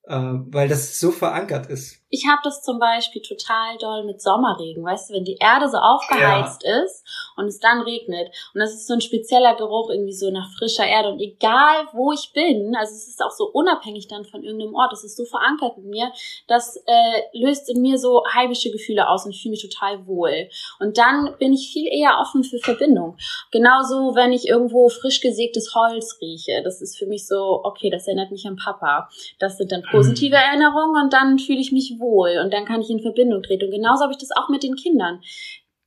äh, 0.07 0.15
weil 0.15 0.67
das 0.67 0.99
so 0.99 1.11
verankert 1.11 1.67
ist. 1.67 2.03
Ich 2.09 2.27
habe 2.27 2.39
das 2.43 2.61
zum 2.61 2.79
Beispiel 2.79 3.21
total 3.21 3.77
doll 3.79 4.03
mit 4.03 4.21
Sommerregen, 4.21 4.83
weißt 4.83 5.09
du, 5.09 5.13
wenn 5.13 5.25
die 5.25 5.37
Erde 5.39 5.69
so 5.69 5.77
aufgeheizt 5.77 6.63
ja. 6.63 6.83
ist 6.83 7.03
und 7.35 7.45
es 7.45 7.59
dann 7.59 7.81
regnet 7.81 8.29
und 8.53 8.61
das 8.61 8.73
ist 8.73 8.87
so 8.87 8.93
ein 8.93 9.01
spezieller 9.01 9.55
Geruch 9.55 9.89
irgendwie 9.89 10.13
so 10.13 10.29
nach 10.31 10.49
frischer 10.57 10.85
Erde 10.85 11.09
und 11.09 11.19
egal 11.19 11.87
wo 11.93 12.11
ich 12.11 12.31
bin, 12.33 12.75
also 12.75 12.93
es 12.93 13.07
ist 13.07 13.21
auch 13.21 13.31
so 13.31 13.45
unabhängig 13.51 14.07
dann 14.07 14.25
von 14.25 14.43
irgendeinem 14.43 14.75
Ort, 14.75 14.93
es 14.93 15.03
ist 15.03 15.17
so 15.17 15.25
verankert 15.25 15.77
in 15.77 15.89
mir, 15.89 16.11
das 16.47 16.77
äh, 16.85 17.21
löst 17.33 17.69
in 17.69 17.81
mir 17.81 17.97
so 17.97 18.23
heimische 18.33 18.71
Gefühle 18.71 19.09
aus 19.09 19.25
und 19.25 19.31
ich 19.31 19.41
fühle 19.41 19.51
mich 19.51 19.61
total 19.61 20.05
wohl. 20.07 20.49
Und 20.79 20.97
dann 20.97 21.35
bin 21.39 21.53
ich 21.53 21.71
viel 21.71 21.87
eher 21.87 22.19
offen 22.19 22.43
für 22.43 22.59
Verbindung. 22.59 23.17
Genauso, 23.51 24.15
wenn 24.15 24.31
ich 24.31 24.47
irgendwo 24.47 24.89
frisch 24.89 25.21
gesägtes 25.21 25.73
Holz 25.75 26.17
rieche, 26.21 26.61
das 26.63 26.81
ist 26.81 26.97
für 26.97 27.05
mich 27.05 27.27
so, 27.27 27.61
okay, 27.63 27.89
das 27.89 28.07
erinnert 28.07 28.31
mich 28.31 28.45
an 28.47 28.55
Papa. 28.55 29.09
Das 29.39 29.57
sind 29.57 29.71
dann 29.71 29.83
positive 29.89 30.35
mhm. 30.35 30.41
Erinnerungen 30.41 31.03
und 31.03 31.13
dann 31.13 31.39
fühle 31.39 31.59
ich 31.59 31.71
mich 31.71 31.96
wohl 31.99 32.39
und 32.43 32.53
dann 32.53 32.65
kann 32.65 32.81
ich 32.81 32.89
in 32.89 33.01
Verbindung 33.01 33.43
treten. 33.43 33.65
Und 33.65 33.71
genauso 33.71 34.03
habe 34.03 34.13
ich 34.13 34.19
das 34.19 34.31
auch 34.31 34.49
mit 34.49 34.63
den 34.63 34.75
Kindern. 34.75 35.21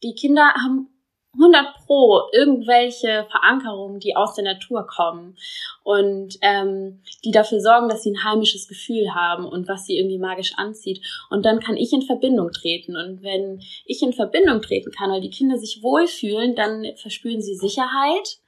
Die 0.02 0.14
Kinder 0.14 0.54
haben 0.54 0.88
100 1.34 1.86
pro 1.86 2.22
irgendwelche 2.32 3.26
Verankerungen, 3.30 4.00
die 4.00 4.16
aus 4.16 4.34
der 4.34 4.44
Natur 4.44 4.86
kommen 4.86 5.36
und 5.84 6.36
ähm, 6.42 7.02
die 7.24 7.30
dafür 7.30 7.60
sorgen, 7.60 7.88
dass 7.88 8.02
sie 8.02 8.10
ein 8.10 8.24
heimisches 8.24 8.66
Gefühl 8.66 9.14
haben 9.14 9.44
und 9.44 9.68
was 9.68 9.86
sie 9.86 9.96
irgendwie 9.96 10.18
magisch 10.18 10.54
anzieht. 10.56 11.00
Und 11.30 11.44
dann 11.44 11.60
kann 11.60 11.76
ich 11.76 11.92
in 11.92 12.02
Verbindung 12.02 12.50
treten. 12.50 12.96
Und 12.96 13.22
wenn 13.22 13.60
ich 13.84 14.02
in 14.02 14.12
Verbindung 14.12 14.60
treten 14.60 14.90
kann, 14.90 15.10
weil 15.10 15.20
die 15.20 15.30
Kinder 15.30 15.56
sich 15.56 15.82
wohlfühlen, 15.82 16.56
dann 16.56 16.84
verspüren 16.96 17.42
sie 17.42 17.54
Sicherheit. 17.54 18.38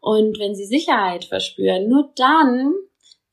Und 0.00 0.40
wenn 0.40 0.56
sie 0.56 0.64
Sicherheit 0.64 1.24
verspüren, 1.24 1.88
nur 1.88 2.10
dann, 2.16 2.74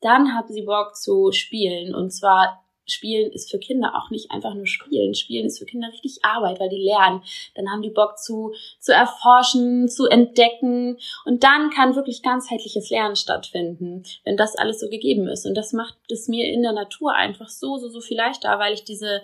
dann 0.00 0.36
haben 0.36 0.52
sie 0.52 0.62
Bock 0.62 0.94
zu 0.94 1.32
spielen. 1.32 1.96
Und 1.96 2.10
zwar 2.12 2.59
Spielen 2.90 3.32
ist 3.32 3.50
für 3.50 3.58
Kinder 3.58 3.94
auch 3.94 4.10
nicht 4.10 4.30
einfach 4.30 4.54
nur 4.54 4.66
Spielen. 4.66 5.14
Spielen 5.14 5.46
ist 5.46 5.58
für 5.58 5.66
Kinder 5.66 5.88
richtig 5.88 6.24
Arbeit, 6.24 6.60
weil 6.60 6.68
die 6.68 6.82
lernen. 6.82 7.22
Dann 7.54 7.70
haben 7.70 7.82
die 7.82 7.90
Bock 7.90 8.18
zu, 8.18 8.52
zu 8.78 8.92
erforschen, 8.92 9.88
zu 9.88 10.06
entdecken. 10.06 10.98
Und 11.24 11.44
dann 11.44 11.70
kann 11.70 11.96
wirklich 11.96 12.22
ganzheitliches 12.22 12.90
Lernen 12.90 13.16
stattfinden, 13.16 14.04
wenn 14.24 14.36
das 14.36 14.56
alles 14.56 14.80
so 14.80 14.88
gegeben 14.88 15.28
ist. 15.28 15.46
Und 15.46 15.54
das 15.54 15.72
macht 15.72 15.96
es 16.10 16.28
mir 16.28 16.46
in 16.52 16.62
der 16.62 16.72
Natur 16.72 17.14
einfach 17.14 17.48
so, 17.48 17.76
so, 17.78 17.88
so 17.88 18.00
viel 18.00 18.16
leichter, 18.16 18.58
weil 18.58 18.74
ich 18.74 18.84
diese, 18.84 19.22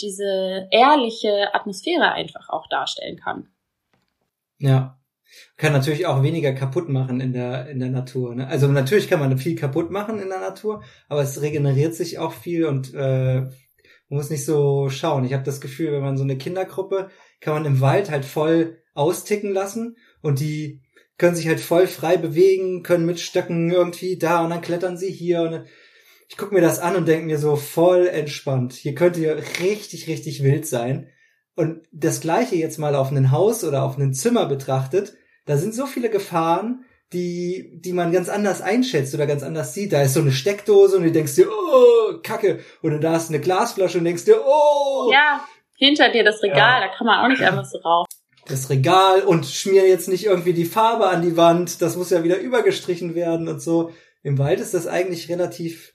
diese 0.00 0.68
ehrliche 0.70 1.54
Atmosphäre 1.54 2.12
einfach 2.12 2.48
auch 2.48 2.66
darstellen 2.68 3.16
kann. 3.16 3.48
Ja, 4.58 4.98
kann 5.56 5.72
natürlich 5.72 6.06
auch 6.06 6.22
weniger 6.22 6.52
kaputt 6.52 6.88
machen 6.88 7.20
in 7.20 7.32
der, 7.32 7.68
in 7.68 7.80
der 7.80 7.90
Natur. 7.90 8.34
Ne? 8.34 8.46
Also 8.46 8.68
natürlich 8.68 9.08
kann 9.08 9.20
man 9.20 9.38
viel 9.38 9.56
kaputt 9.56 9.90
machen 9.90 10.20
in 10.20 10.28
der 10.28 10.40
Natur, 10.40 10.82
aber 11.08 11.22
es 11.22 11.40
regeneriert 11.40 11.94
sich 11.94 12.18
auch 12.18 12.32
viel 12.32 12.64
und 12.66 12.94
äh, 12.94 13.40
man 13.40 14.16
muss 14.16 14.30
nicht 14.30 14.44
so 14.44 14.88
schauen. 14.88 15.24
Ich 15.24 15.34
habe 15.34 15.44
das 15.44 15.60
Gefühl, 15.60 15.92
wenn 15.92 16.02
man 16.02 16.16
so 16.16 16.24
eine 16.24 16.38
Kindergruppe, 16.38 17.10
kann 17.40 17.54
man 17.54 17.64
im 17.66 17.80
Wald 17.80 18.10
halt 18.10 18.24
voll 18.24 18.82
austicken 18.94 19.52
lassen 19.52 19.96
und 20.22 20.40
die 20.40 20.82
können 21.18 21.36
sich 21.36 21.48
halt 21.48 21.60
voll 21.60 21.86
frei 21.86 22.16
bewegen, 22.16 22.82
können 22.82 23.04
mit 23.04 23.20
Stöcken 23.20 23.70
irgendwie 23.70 24.18
da 24.18 24.44
und 24.44 24.50
dann 24.50 24.62
klettern 24.62 24.96
sie 24.96 25.10
hier 25.10 25.42
und 25.42 25.64
ich 26.28 26.36
gucke 26.36 26.54
mir 26.54 26.60
das 26.60 26.78
an 26.78 26.94
und 26.94 27.08
denke 27.08 27.26
mir 27.26 27.38
so 27.38 27.56
voll 27.56 28.06
entspannt. 28.06 28.74
Hier 28.74 28.94
könnte 28.94 29.20
ihr 29.20 29.36
richtig, 29.60 30.08
richtig 30.08 30.42
wild 30.42 30.66
sein. 30.66 31.08
Und 31.58 31.80
das 31.90 32.20
gleiche 32.20 32.54
jetzt 32.54 32.78
mal 32.78 32.94
auf 32.94 33.10
ein 33.10 33.32
Haus 33.32 33.64
oder 33.64 33.82
auf 33.82 33.98
ein 33.98 34.14
Zimmer 34.14 34.46
betrachtet, 34.46 35.14
da 35.44 35.56
sind 35.56 35.74
so 35.74 35.86
viele 35.86 36.08
Gefahren, 36.08 36.84
die, 37.12 37.72
die 37.74 37.92
man 37.92 38.12
ganz 38.12 38.28
anders 38.28 38.62
einschätzt 38.62 39.12
oder 39.12 39.26
ganz 39.26 39.42
anders 39.42 39.74
sieht. 39.74 39.92
Da 39.92 40.02
ist 40.02 40.14
so 40.14 40.20
eine 40.20 40.30
Steckdose 40.30 40.96
und 40.96 41.02
du 41.02 41.10
denkst 41.10 41.34
dir, 41.34 41.48
oh, 41.50 42.18
Kacke. 42.22 42.60
Oder 42.80 43.00
da 43.00 43.16
ist 43.16 43.30
eine 43.30 43.40
Glasflasche 43.40 43.98
und 43.98 44.04
denkst 44.04 44.24
dir, 44.24 44.40
oh. 44.46 45.10
Ja, 45.12 45.44
hinter 45.76 46.12
dir 46.12 46.22
das 46.22 46.40
Regal, 46.44 46.80
ja. 46.80 46.86
da 46.86 46.94
kann 46.94 47.08
man 47.08 47.24
auch 47.24 47.28
nicht 47.28 47.42
einfach 47.42 47.64
so 47.64 47.78
rauf. 47.78 48.06
Das 48.46 48.70
Regal 48.70 49.22
und 49.22 49.44
schmier 49.44 49.88
jetzt 49.88 50.08
nicht 50.08 50.26
irgendwie 50.26 50.52
die 50.52 50.64
Farbe 50.64 51.08
an 51.08 51.22
die 51.22 51.36
Wand. 51.36 51.82
Das 51.82 51.96
muss 51.96 52.10
ja 52.10 52.22
wieder 52.22 52.38
übergestrichen 52.38 53.16
werden 53.16 53.48
und 53.48 53.60
so. 53.60 53.90
Im 54.22 54.38
Wald 54.38 54.60
ist 54.60 54.74
das 54.74 54.86
eigentlich 54.86 55.28
relativ 55.28 55.92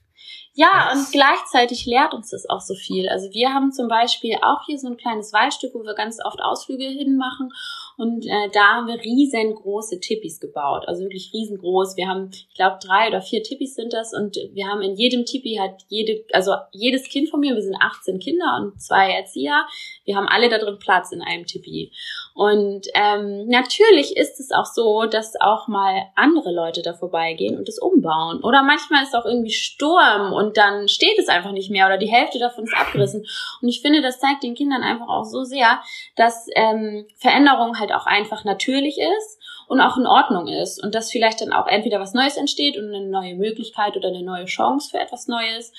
ja, 0.54 0.88
Was? 0.90 0.98
und 0.98 1.12
gleichzeitig 1.12 1.84
lehrt 1.84 2.14
uns 2.14 2.30
das 2.30 2.48
auch 2.48 2.60
so 2.60 2.74
viel. 2.74 3.08
Also 3.08 3.28
wir 3.32 3.52
haben 3.52 3.72
zum 3.72 3.88
Beispiel 3.88 4.36
auch 4.40 4.64
hier 4.66 4.78
so 4.78 4.86
ein 4.88 4.96
kleines 4.96 5.32
Waldstück, 5.32 5.74
wo 5.74 5.82
wir 5.82 5.94
ganz 5.94 6.18
oft 6.24 6.40
Ausflüge 6.40 6.84
hinmachen. 6.84 7.52
Und 7.96 8.26
äh, 8.26 8.50
da 8.52 8.74
haben 8.74 8.88
wir 8.88 9.00
riesengroße 9.00 10.00
Tippis 10.00 10.40
gebaut. 10.40 10.84
Also 10.86 11.02
wirklich 11.02 11.32
riesengroß. 11.32 11.96
Wir 11.96 12.08
haben, 12.08 12.30
ich 12.32 12.54
glaube, 12.54 12.78
drei 12.84 13.08
oder 13.08 13.20
vier 13.20 13.42
Tippis 13.42 13.74
sind 13.74 13.92
das. 13.92 14.12
Und 14.12 14.36
wir 14.52 14.66
haben 14.66 14.82
in 14.82 14.96
jedem 14.96 15.24
Tipi 15.24 15.58
hat 15.60 15.82
jede, 15.88 16.24
also 16.32 16.54
jedes 16.72 17.08
Kind 17.08 17.28
von 17.28 17.40
mir, 17.40 17.54
wir 17.54 17.62
sind 17.62 17.76
18 17.80 18.18
Kinder 18.18 18.60
und 18.60 18.80
zwei 18.80 19.12
Erzieher. 19.12 19.66
Wir 20.04 20.16
haben 20.16 20.26
alle 20.28 20.48
da 20.48 20.58
drin 20.58 20.78
Platz 20.78 21.12
in 21.12 21.22
einem 21.22 21.46
Tipi. 21.46 21.92
Und 22.34 22.88
ähm, 22.94 23.46
natürlich 23.46 24.16
ist 24.16 24.40
es 24.40 24.50
auch 24.50 24.66
so, 24.66 25.06
dass 25.06 25.40
auch 25.40 25.68
mal 25.68 26.02
andere 26.16 26.52
Leute 26.52 26.82
da 26.82 26.92
vorbeigehen 26.92 27.56
und 27.56 27.68
es 27.68 27.78
umbauen. 27.78 28.42
Oder 28.42 28.64
manchmal 28.64 29.04
ist 29.04 29.14
auch 29.14 29.24
irgendwie 29.24 29.52
Sturm 29.52 30.32
und 30.32 30.56
dann 30.56 30.88
steht 30.88 31.16
es 31.18 31.28
einfach 31.28 31.52
nicht 31.52 31.70
mehr 31.70 31.86
oder 31.86 31.96
die 31.96 32.10
Hälfte 32.10 32.40
davon 32.40 32.64
ist 32.64 32.76
abgerissen. 32.76 33.24
Und 33.62 33.68
ich 33.68 33.82
finde, 33.82 34.02
das 34.02 34.18
zeigt 34.18 34.42
den 34.42 34.56
Kindern 34.56 34.82
einfach 34.82 35.08
auch 35.08 35.24
so 35.24 35.44
sehr, 35.44 35.80
dass 36.16 36.48
ähm, 36.56 37.06
Veränderung 37.16 37.78
halt 37.78 37.83
auch 37.92 38.06
einfach 38.06 38.44
natürlich 38.44 38.98
ist 38.98 39.38
und 39.68 39.80
auch 39.80 39.96
in 39.96 40.06
Ordnung 40.06 40.48
ist 40.48 40.82
und 40.82 40.94
dass 40.94 41.10
vielleicht 41.10 41.40
dann 41.40 41.52
auch 41.52 41.66
entweder 41.66 42.00
was 42.00 42.14
Neues 42.14 42.36
entsteht 42.36 42.76
und 42.76 42.94
eine 42.94 43.06
neue 43.06 43.34
Möglichkeit 43.34 43.96
oder 43.96 44.08
eine 44.08 44.22
neue 44.22 44.44
Chance 44.44 44.90
für 44.90 44.98
etwas 44.98 45.28
Neues. 45.28 45.72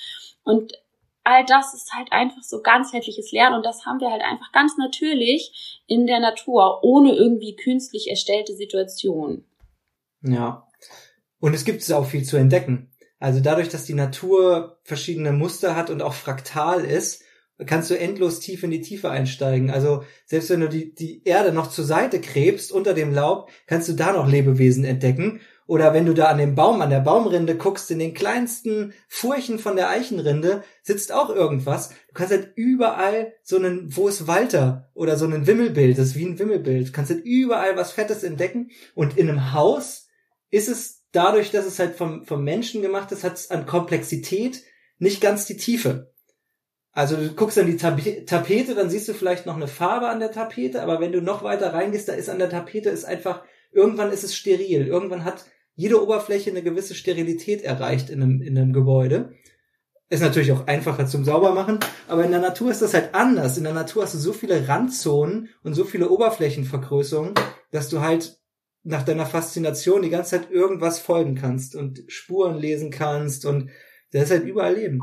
Und 0.44 0.74
all 1.24 1.44
das 1.44 1.74
ist 1.74 1.92
halt 1.94 2.12
einfach 2.12 2.42
so 2.42 2.62
ganzheitliches 2.62 3.32
Lernen 3.32 3.56
und 3.56 3.66
das 3.66 3.84
haben 3.84 4.00
wir 4.00 4.10
halt 4.10 4.22
einfach 4.22 4.52
ganz 4.52 4.76
natürlich 4.78 5.82
in 5.86 6.06
der 6.06 6.20
Natur, 6.20 6.82
ohne 6.82 7.14
irgendwie 7.14 7.56
künstlich 7.56 8.08
erstellte 8.08 8.54
Situationen. 8.54 9.44
Ja. 10.22 10.66
Und 11.40 11.54
es 11.54 11.64
gibt 11.64 11.82
es 11.82 11.92
auch 11.92 12.06
viel 12.06 12.24
zu 12.24 12.36
entdecken. 12.36 12.92
Also 13.18 13.40
dadurch, 13.40 13.68
dass 13.68 13.84
die 13.84 13.94
Natur 13.94 14.78
verschiedene 14.84 15.32
Muster 15.32 15.74
hat 15.74 15.90
und 15.90 16.02
auch 16.02 16.12
fraktal 16.12 16.84
ist, 16.84 17.22
kannst 17.64 17.90
du 17.90 17.98
endlos 17.98 18.40
tief 18.40 18.62
in 18.62 18.70
die 18.70 18.82
Tiefe 18.82 19.10
einsteigen. 19.10 19.70
Also 19.70 20.04
selbst 20.26 20.50
wenn 20.50 20.60
du 20.60 20.68
die, 20.68 20.94
die 20.94 21.22
Erde 21.24 21.52
noch 21.52 21.70
zur 21.70 21.84
Seite 21.84 22.20
krebst 22.20 22.70
unter 22.70 22.92
dem 22.92 23.14
Laub, 23.14 23.50
kannst 23.66 23.88
du 23.88 23.94
da 23.94 24.12
noch 24.12 24.28
Lebewesen 24.28 24.84
entdecken. 24.84 25.40
Oder 25.66 25.94
wenn 25.94 26.06
du 26.06 26.14
da 26.14 26.26
an 26.26 26.38
dem 26.38 26.54
Baum, 26.54 26.80
an 26.80 26.90
der 26.90 27.00
Baumrinde 27.00 27.56
guckst, 27.56 27.90
in 27.90 27.98
den 27.98 28.14
kleinsten 28.14 28.92
Furchen 29.08 29.58
von 29.58 29.74
der 29.74 29.88
Eichenrinde 29.88 30.62
sitzt 30.82 31.12
auch 31.12 31.28
irgendwas. 31.28 31.88
Du 31.88 32.14
kannst 32.14 32.32
halt 32.32 32.52
überall 32.54 33.32
so 33.42 33.56
einen, 33.56 33.96
wo 33.96 34.06
ist 34.06 34.28
Walter? 34.28 34.90
Oder 34.94 35.16
so 35.16 35.26
ein 35.26 35.46
Wimmelbild, 35.46 35.98
das 35.98 36.08
ist 36.08 36.16
wie 36.16 36.26
ein 36.26 36.38
Wimmelbild. 36.38 36.88
Du 36.88 36.92
kannst 36.92 37.10
halt 37.10 37.24
überall 37.24 37.76
was 37.76 37.90
Fettes 37.90 38.22
entdecken. 38.22 38.70
Und 38.94 39.18
in 39.18 39.28
einem 39.28 39.52
Haus 39.54 40.06
ist 40.50 40.68
es 40.68 41.04
dadurch, 41.10 41.50
dass 41.50 41.66
es 41.66 41.80
halt 41.80 41.96
vom, 41.96 42.24
vom 42.24 42.44
Menschen 42.44 42.80
gemacht 42.80 43.10
ist, 43.10 43.24
hat 43.24 43.34
es 43.34 43.50
an 43.50 43.66
Komplexität 43.66 44.62
nicht 44.98 45.20
ganz 45.20 45.46
die 45.46 45.56
Tiefe. 45.56 46.12
Also 46.96 47.16
du 47.16 47.28
guckst 47.34 47.58
an 47.58 47.66
die 47.66 47.76
Tapete, 47.76 48.74
dann 48.74 48.88
siehst 48.88 49.06
du 49.06 49.12
vielleicht 49.12 49.44
noch 49.44 49.56
eine 49.56 49.68
Farbe 49.68 50.08
an 50.08 50.18
der 50.18 50.32
Tapete, 50.32 50.82
aber 50.82 50.98
wenn 50.98 51.12
du 51.12 51.20
noch 51.20 51.44
weiter 51.44 51.74
reingehst, 51.74 52.08
da 52.08 52.14
ist 52.14 52.30
an 52.30 52.38
der 52.38 52.48
Tapete 52.48 52.88
ist 52.88 53.04
einfach, 53.04 53.42
irgendwann 53.70 54.10
ist 54.10 54.24
es 54.24 54.34
steril. 54.34 54.86
Irgendwann 54.86 55.22
hat 55.22 55.44
jede 55.74 56.02
Oberfläche 56.02 56.48
eine 56.48 56.62
gewisse 56.62 56.94
Sterilität 56.94 57.60
erreicht 57.60 58.08
in 58.08 58.22
einem, 58.22 58.40
in 58.40 58.56
einem 58.56 58.72
Gebäude. 58.72 59.34
Ist 60.08 60.22
natürlich 60.22 60.52
auch 60.52 60.66
einfacher 60.68 61.06
zum 61.06 61.22
Saubermachen, 61.22 61.80
aber 62.08 62.24
in 62.24 62.30
der 62.30 62.40
Natur 62.40 62.70
ist 62.70 62.80
das 62.80 62.94
halt 62.94 63.14
anders. 63.14 63.58
In 63.58 63.64
der 63.64 63.74
Natur 63.74 64.04
hast 64.04 64.14
du 64.14 64.18
so 64.18 64.32
viele 64.32 64.66
Randzonen 64.66 65.50
und 65.62 65.74
so 65.74 65.84
viele 65.84 66.08
Oberflächenvergrößerungen, 66.08 67.34
dass 67.72 67.90
du 67.90 68.00
halt 68.00 68.40
nach 68.84 69.02
deiner 69.02 69.26
Faszination 69.26 70.00
die 70.00 70.08
ganze 70.08 70.30
Zeit 70.30 70.50
irgendwas 70.50 70.98
folgen 70.98 71.34
kannst 71.34 71.76
und 71.76 72.04
Spuren 72.06 72.56
lesen 72.56 72.90
kannst 72.90 73.44
und 73.44 73.68
der 74.12 74.22
ist 74.22 74.30
halt 74.30 74.44
überall 74.44 74.74
Leben. 74.74 75.00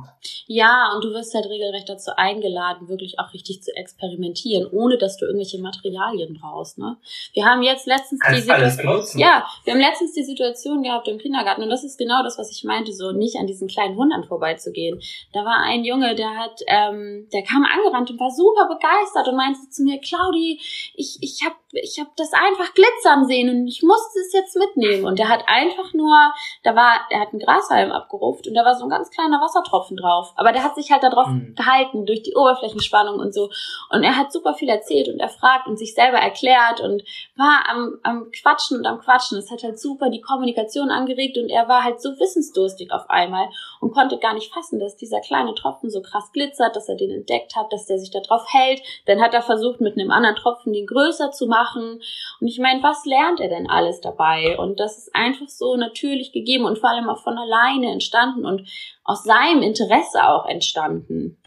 Ja, 0.48 0.92
und 0.96 1.04
du 1.04 1.10
wirst 1.10 1.34
halt 1.34 1.46
regelrecht 1.46 1.90
dazu 1.90 2.12
eingeladen, 2.16 2.88
wirklich 2.88 3.20
auch 3.20 3.34
richtig 3.34 3.62
zu 3.62 3.76
experimentieren, 3.76 4.68
ohne 4.72 4.98
dass 4.98 5.18
du 5.18 5.26
irgendwelche 5.26 5.60
Materialien 5.60 6.40
brauchst. 6.40 6.78
Ne? 6.78 6.98
Wir 7.34 7.46
haben 7.46 7.62
jetzt 7.62 7.86
letztens 7.86 8.22
die 8.30 8.42
Situation, 8.42 9.22
ja, 9.22 9.46
wir 9.66 9.74
haben 9.74 9.82
letztens 9.82 10.14
die 10.14 10.24
Situation 10.24 10.84
gehabt 10.84 11.08
im 11.08 11.18
Kindergarten 11.18 11.64
und 11.64 11.70
das 11.70 11.84
ist 11.84 11.98
genau 11.98 12.24
das, 12.24 12.38
was 12.38 12.52
ich 12.52 12.64
meinte, 12.64 12.94
so 12.94 13.12
nicht 13.12 13.36
an 13.38 13.48
diesen 13.48 13.68
kleinen 13.68 13.98
Wundern 13.98 14.24
vorbeizugehen. 14.24 15.02
Da 15.34 15.44
war 15.44 15.58
ein 15.66 15.84
Junge, 15.84 16.16
der 16.16 16.38
hat, 16.38 16.62
ähm, 16.68 17.28
der 17.34 17.44
kam 17.44 17.66
angerannt 17.66 18.10
und 18.10 18.20
war 18.20 18.32
super 18.32 18.68
begeistert 18.68 19.28
und 19.28 19.36
meinte 19.36 19.60
zu 19.70 19.84
mir, 19.84 20.00
Claudi, 20.00 20.60
ich 20.96 21.18
ich 21.22 21.44
habe 21.46 21.56
ich 21.72 22.00
hab 22.00 22.16
das 22.16 22.32
einfach 22.34 22.74
glitzern 22.74 23.26
sehen 23.26 23.50
und 23.50 23.68
ich 23.68 23.82
musste 23.84 24.20
es 24.20 24.34
jetzt 24.34 24.56
mitnehmen. 24.56 25.06
Und 25.06 25.20
der 25.20 25.30
hat 25.30 25.44
einfach 25.48 25.94
nur, 25.94 26.34
da 26.64 26.76
war, 26.76 27.02
er 27.10 27.22
hat 27.22 27.30
einen 27.30 27.40
Grashalm 27.40 27.92
abgeruft 27.92 28.48
und 28.48 28.54
da 28.54 28.64
war 28.64 28.76
so 28.76 28.86
ein 28.86 28.93
ganz 28.94 29.10
kleiner 29.10 29.42
Wassertropfen 29.42 29.98
drauf. 29.98 30.34
Aber 30.36 30.52
der 30.52 30.64
hat 30.64 30.76
sich 30.76 30.92
halt 30.92 31.04
darauf 31.04 31.28
mhm. 31.28 31.56
gehalten 31.56 32.06
durch 32.06 32.24
die 32.24 32.36
Oberflächenspannung 32.36 33.20
und 33.20 33.34
so. 33.34 33.50
Und 33.90 34.04
er 34.04 34.16
hat 34.16 34.32
super 34.32 34.54
viel 34.54 34.70
erzählt 34.70 35.10
und 35.10 35.20
erfragt 35.20 35.68
und 35.68 35.78
sich 35.78 35.94
selber 35.94 36.18
erklärt 36.18 36.80
und 36.82 37.04
war 37.36 37.64
am, 37.70 37.98
am 38.04 38.32
Quatschen 38.32 38.78
und 38.78 38.86
am 38.86 39.00
Quatschen. 39.00 39.38
Es 39.38 39.52
hat 39.52 39.64
halt 39.64 39.80
super 39.80 40.10
die 40.10 40.22
Kommunikation 40.22 40.90
angeregt 40.90 41.38
und 41.38 41.50
er 41.50 41.68
war 41.68 41.84
halt 41.84 42.02
so 42.02 42.10
wissensdurstig 42.20 42.92
auf 42.92 43.10
einmal 43.10 43.50
und 43.82 43.94
konnte 43.94 44.18
gar 44.18 44.34
nicht 44.34 44.54
fassen, 44.54 44.80
dass 44.80 44.96
dieser 44.96 45.20
kleine 45.22 45.56
Tropfen 45.56 45.90
so 45.90 46.02
krass 46.02 46.32
glitzert, 46.32 46.76
dass 46.76 46.90
er 46.90 46.96
den 46.96 47.12
entdeckt 47.12 47.56
hat, 47.56 47.72
dass 47.74 47.86
der 47.86 47.98
sich 48.00 48.12
da 48.12 48.20
drauf 48.20 48.46
hält. 48.48 48.82
Dann 49.06 49.22
hat 49.22 49.34
er 49.34 49.42
versucht, 49.42 49.82
mit 49.82 49.98
einem 49.98 50.12
anderen 50.12 50.36
Tropfen 50.36 50.74
den 50.74 50.88
größer 50.88 51.32
zu 51.32 51.48
machen. 51.48 52.02
Und 52.40 52.48
ich 52.48 52.60
meine, 52.60 52.84
was 52.84 53.06
lernt 53.06 53.40
er 53.40 53.50
denn 53.50 53.70
alles 53.70 54.02
dabei? 54.02 54.58
Und 54.58 54.80
das 54.80 54.98
ist 54.98 55.16
einfach 55.16 55.48
so 55.48 55.76
natürlich 55.76 56.32
gegeben 56.32 56.66
und 56.66 56.78
vor 56.78 56.90
allem 56.90 57.10
auch 57.10 57.20
von 57.20 57.38
alleine 57.38 57.92
entstanden 57.92 58.46
und 58.46 58.68
aus 59.04 59.24
seinem 59.24 59.62
Interesse 59.62 60.24
auch 60.24 60.48
entstanden. 60.48 61.42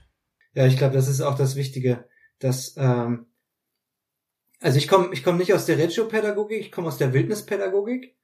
Ja, 0.54 0.66
ich 0.66 0.76
glaube, 0.76 0.94
das 0.94 1.08
ist 1.08 1.20
auch 1.20 1.36
das 1.36 1.56
Wichtige, 1.56 2.08
dass 2.38 2.74
ähm, 2.76 3.26
also 4.60 4.78
ich 4.78 4.88
komme 4.88 5.10
ich 5.12 5.22
komm 5.22 5.36
nicht 5.36 5.52
aus 5.52 5.66
der 5.66 5.78
Reggio-Pädagogik, 5.78 6.60
ich 6.60 6.72
komme 6.72 6.88
aus 6.88 6.98
der 6.98 7.12
Wildnispädagogik. 7.12 8.16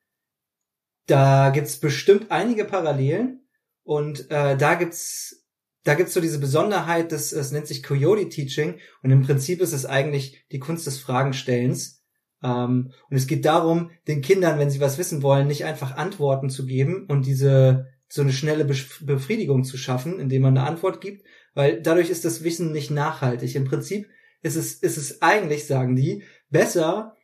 Da 1.06 1.50
gibt's 1.50 1.78
bestimmt 1.78 2.30
einige 2.30 2.64
Parallelen 2.64 3.46
und 3.82 4.30
äh, 4.30 4.56
da 4.56 4.74
gibt's 4.74 5.44
da 5.84 5.94
gibt's 5.94 6.14
so 6.14 6.20
diese 6.20 6.38
Besonderheit, 6.38 7.12
das 7.12 7.32
es 7.32 7.50
nennt 7.52 7.66
sich 7.66 7.82
Coyote 7.82 8.28
Teaching 8.28 8.78
und 9.02 9.10
im 9.10 9.22
Prinzip 9.22 9.60
ist 9.60 9.72
es 9.72 9.84
eigentlich 9.84 10.46
die 10.52 10.60
Kunst 10.60 10.86
des 10.86 10.98
Fragenstellens. 11.00 12.02
Ähm, 12.42 12.92
und 13.10 13.16
es 13.16 13.26
geht 13.26 13.44
darum, 13.44 13.90
den 14.08 14.22
Kindern, 14.22 14.58
wenn 14.58 14.70
sie 14.70 14.80
was 14.80 14.98
wissen 14.98 15.22
wollen, 15.22 15.46
nicht 15.46 15.64
einfach 15.64 15.96
Antworten 15.96 16.50
zu 16.50 16.66
geben 16.66 17.06
und 17.08 17.26
diese 17.26 17.91
so 18.12 18.20
eine 18.20 18.34
schnelle 18.34 18.66
Befriedigung 18.66 19.64
zu 19.64 19.78
schaffen, 19.78 20.20
indem 20.20 20.42
man 20.42 20.58
eine 20.58 20.66
Antwort 20.66 21.00
gibt, 21.00 21.24
weil 21.54 21.80
dadurch 21.80 22.10
ist 22.10 22.26
das 22.26 22.44
Wissen 22.44 22.70
nicht 22.70 22.90
nachhaltig. 22.90 23.54
Im 23.54 23.64
Prinzip 23.64 24.06
ist 24.42 24.56
es, 24.56 24.74
ist 24.74 24.98
es 24.98 25.22
eigentlich, 25.22 25.66
sagen 25.66 25.96
die, 25.96 26.22
besser, 26.50 27.16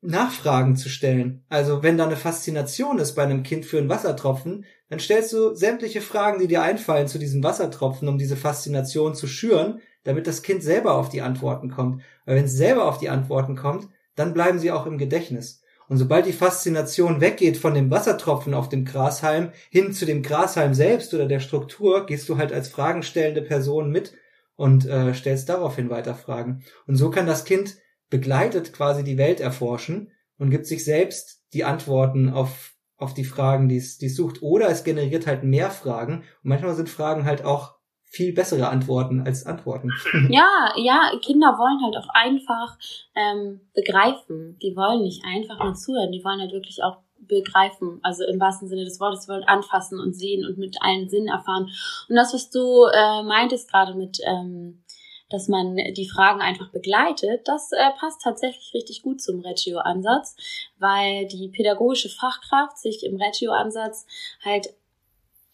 Nachfragen 0.00 0.74
zu 0.74 0.88
stellen. 0.88 1.44
Also 1.50 1.82
wenn 1.82 1.98
da 1.98 2.06
eine 2.06 2.16
Faszination 2.16 2.98
ist 2.98 3.14
bei 3.14 3.24
einem 3.24 3.42
Kind 3.42 3.66
für 3.66 3.76
einen 3.76 3.90
Wassertropfen, 3.90 4.64
dann 4.88 5.00
stellst 5.00 5.34
du 5.34 5.54
sämtliche 5.54 6.00
Fragen, 6.00 6.40
die 6.40 6.48
dir 6.48 6.62
einfallen 6.62 7.08
zu 7.08 7.18
diesem 7.18 7.44
Wassertropfen, 7.44 8.08
um 8.08 8.16
diese 8.16 8.38
Faszination 8.38 9.14
zu 9.14 9.26
schüren, 9.26 9.80
damit 10.04 10.26
das 10.26 10.40
Kind 10.40 10.62
selber 10.62 10.94
auf 10.94 11.10
die 11.10 11.20
Antworten 11.20 11.70
kommt. 11.70 12.00
Weil 12.24 12.36
wenn 12.36 12.46
es 12.46 12.54
selber 12.54 12.86
auf 12.86 12.96
die 12.96 13.10
Antworten 13.10 13.54
kommt, 13.54 13.90
dann 14.14 14.32
bleiben 14.32 14.60
sie 14.60 14.72
auch 14.72 14.86
im 14.86 14.96
Gedächtnis. 14.96 15.60
Und 15.88 15.98
sobald 15.98 16.26
die 16.26 16.32
Faszination 16.32 17.20
weggeht 17.20 17.56
von 17.56 17.74
dem 17.74 17.90
Wassertropfen 17.90 18.54
auf 18.54 18.68
dem 18.68 18.84
Grashalm 18.84 19.50
hin 19.70 19.92
zu 19.92 20.04
dem 20.04 20.22
Grashalm 20.22 20.74
selbst 20.74 21.14
oder 21.14 21.26
der 21.26 21.40
Struktur, 21.40 22.06
gehst 22.06 22.28
du 22.28 22.36
halt 22.36 22.52
als 22.52 22.68
fragenstellende 22.68 23.42
Person 23.42 23.90
mit 23.90 24.14
und 24.56 24.86
äh, 24.86 25.14
stellst 25.14 25.48
daraufhin 25.48 25.90
weiter 25.90 26.14
Fragen. 26.14 26.64
Und 26.86 26.96
so 26.96 27.10
kann 27.10 27.26
das 27.26 27.44
Kind 27.44 27.76
begleitet 28.10 28.72
quasi 28.72 29.04
die 29.04 29.18
Welt 29.18 29.40
erforschen 29.40 30.10
und 30.38 30.50
gibt 30.50 30.66
sich 30.66 30.84
selbst 30.84 31.42
die 31.52 31.64
Antworten 31.64 32.30
auf, 32.30 32.74
auf 32.96 33.14
die 33.14 33.24
Fragen, 33.24 33.68
die 33.68 33.76
es, 33.76 33.98
die 33.98 34.06
es 34.06 34.16
sucht. 34.16 34.42
Oder 34.42 34.68
es 34.68 34.84
generiert 34.84 35.26
halt 35.26 35.44
mehr 35.44 35.70
Fragen. 35.70 36.18
Und 36.42 36.50
manchmal 36.50 36.74
sind 36.74 36.88
Fragen 36.88 37.24
halt 37.24 37.44
auch 37.44 37.75
viel 38.06 38.32
bessere 38.32 38.68
Antworten 38.68 39.22
als 39.26 39.46
Antworten. 39.46 39.90
Ja, 40.30 40.72
ja, 40.76 41.12
Kinder 41.20 41.56
wollen 41.58 41.82
halt 41.84 41.96
auch 41.96 42.08
einfach 42.14 42.78
ähm, 43.14 43.60
begreifen. 43.74 44.58
Die 44.62 44.74
wollen 44.76 45.02
nicht 45.02 45.24
einfach 45.24 45.62
nur 45.62 45.74
zuhören, 45.74 46.12
die 46.12 46.24
wollen 46.24 46.40
halt 46.40 46.52
wirklich 46.52 46.82
auch 46.82 46.98
begreifen, 47.18 48.00
also 48.02 48.24
im 48.24 48.40
wahrsten 48.40 48.68
Sinne 48.68 48.84
des 48.84 49.00
Wortes, 49.00 49.28
wollen 49.28 49.44
anfassen 49.44 49.98
und 50.00 50.14
sehen 50.14 50.46
und 50.46 50.58
mit 50.58 50.76
allen 50.80 51.08
Sinnen 51.08 51.28
erfahren. 51.28 51.70
Und 52.08 52.16
das, 52.16 52.32
was 52.34 52.50
du 52.50 52.84
äh, 52.84 53.22
meintest 53.22 53.70
gerade 53.70 53.94
mit, 53.94 54.18
ähm, 54.24 54.82
dass 55.28 55.48
man 55.48 55.76
die 55.76 56.08
Fragen 56.08 56.40
einfach 56.40 56.70
begleitet, 56.70 57.42
das 57.46 57.72
äh, 57.72 57.90
passt 57.98 58.22
tatsächlich 58.22 58.72
richtig 58.74 59.02
gut 59.02 59.20
zum 59.20 59.40
Reggio-Ansatz, 59.40 60.36
weil 60.78 61.26
die 61.26 61.48
pädagogische 61.48 62.08
Fachkraft 62.08 62.78
sich 62.78 63.04
im 63.04 63.16
Reggio-Ansatz 63.16 64.06
halt 64.44 64.68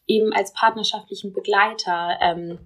eben 0.06 0.32
als 0.32 0.52
partnerschaftlichen 0.52 1.32
Begleiter 1.32 2.18
ähm, 2.20 2.58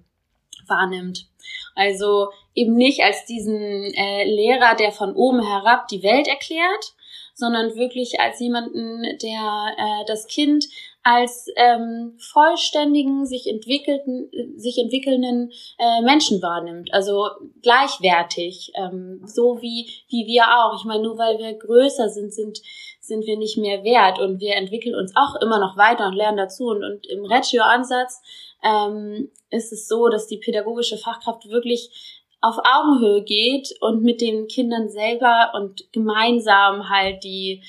wahrnimmt. 0.67 1.27
Also 1.75 2.29
eben 2.55 2.75
nicht 2.75 3.03
als 3.03 3.25
diesen 3.25 3.93
äh, 3.93 4.23
Lehrer, 4.25 4.75
der 4.75 4.91
von 4.91 5.13
oben 5.15 5.41
herab 5.41 5.87
die 5.87 6.03
Welt 6.03 6.27
erklärt, 6.27 6.93
sondern 7.35 7.75
wirklich 7.75 8.19
als 8.19 8.39
jemanden, 8.39 9.03
der 9.21 9.75
äh, 9.77 10.05
das 10.07 10.25
Kind 10.27 10.65
als 11.03 11.47
ähm, 11.55 12.17
vollständigen, 12.17 13.25
sich 13.25 13.47
entwickelten, 13.47 14.29
sich 14.57 14.77
entwickelnden 14.77 15.51
äh, 15.77 16.01
Menschen 16.01 16.41
wahrnimmt. 16.41 16.93
Also 16.93 17.29
gleichwertig, 17.61 18.73
ähm, 18.75 19.21
so 19.25 19.61
wie, 19.61 19.87
wie 20.09 20.25
wir 20.25 20.43
auch. 20.47 20.77
Ich 20.77 20.83
meine, 20.83 21.03
nur 21.03 21.17
weil 21.17 21.37
wir 21.37 21.53
größer 21.53 22.09
sind, 22.09 22.33
sind, 22.33 22.59
sind 23.07 23.25
wir 23.25 23.37
nicht 23.37 23.57
mehr 23.57 23.83
wert. 23.83 24.19
Und 24.19 24.39
wir 24.39 24.55
entwickeln 24.55 24.95
uns 24.95 25.13
auch 25.15 25.41
immer 25.41 25.59
noch 25.59 25.77
weiter 25.77 26.07
und 26.07 26.15
lernen 26.15 26.37
dazu. 26.37 26.67
Und, 26.67 26.83
und 26.83 27.07
im 27.07 27.25
Reggio-Ansatz 27.25 28.21
ähm, 28.63 29.29
ist 29.49 29.71
es 29.71 29.87
so, 29.87 30.09
dass 30.09 30.27
die 30.27 30.37
pädagogische 30.37 30.97
Fachkraft 30.97 31.49
wirklich 31.49 32.17
auf 32.41 32.57
Augenhöhe 32.59 33.23
geht 33.23 33.73
und 33.81 34.03
mit 34.03 34.21
den 34.21 34.47
Kindern 34.47 34.89
selber 34.89 35.51
und 35.55 35.91
gemeinsam 35.91 36.89
halt 36.89 37.23
die, 37.23 37.63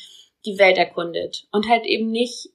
die 0.44 0.58
Welt 0.58 0.76
erkundet. 0.76 1.46
Und 1.52 1.68
halt 1.68 1.86
eben 1.86 2.10
nicht 2.10 2.50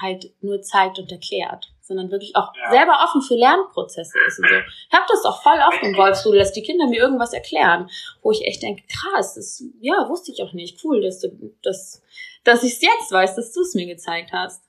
halt 0.00 0.32
nur 0.40 0.60
zeigt 0.62 0.98
und 0.98 1.10
erklärt, 1.10 1.68
sondern 1.86 2.10
wirklich 2.10 2.34
auch 2.34 2.52
ja. 2.54 2.70
selber 2.70 2.98
offen 3.04 3.20
für 3.22 3.34
Lernprozesse 3.34 4.18
ist 4.26 4.38
und 4.38 4.48
so. 4.48 4.54
Ich 4.88 4.92
habe 4.92 5.04
das 5.08 5.24
auch 5.24 5.42
voll 5.42 5.58
oft 5.68 5.82
im 5.82 5.96
Wolfsrudel, 5.96 6.38
dass 6.38 6.52
die 6.52 6.62
Kinder 6.62 6.86
mir 6.86 6.98
irgendwas 6.98 7.32
erklären, 7.32 7.88
wo 8.22 8.32
ich 8.32 8.44
echt 8.46 8.62
denke, 8.62 8.82
krass, 8.88 9.34
das 9.34 9.62
ja 9.80 10.08
wusste 10.08 10.32
ich 10.32 10.42
auch 10.42 10.52
nicht, 10.52 10.82
cool, 10.84 11.02
dass 11.02 11.20
du 11.20 11.28
das, 11.62 12.02
dass 12.42 12.62
ich 12.62 12.74
es 12.74 12.82
jetzt 12.82 13.12
weiß, 13.12 13.36
dass 13.36 13.52
du 13.52 13.60
es 13.60 13.74
mir 13.74 13.86
gezeigt 13.86 14.32
hast. 14.32 14.62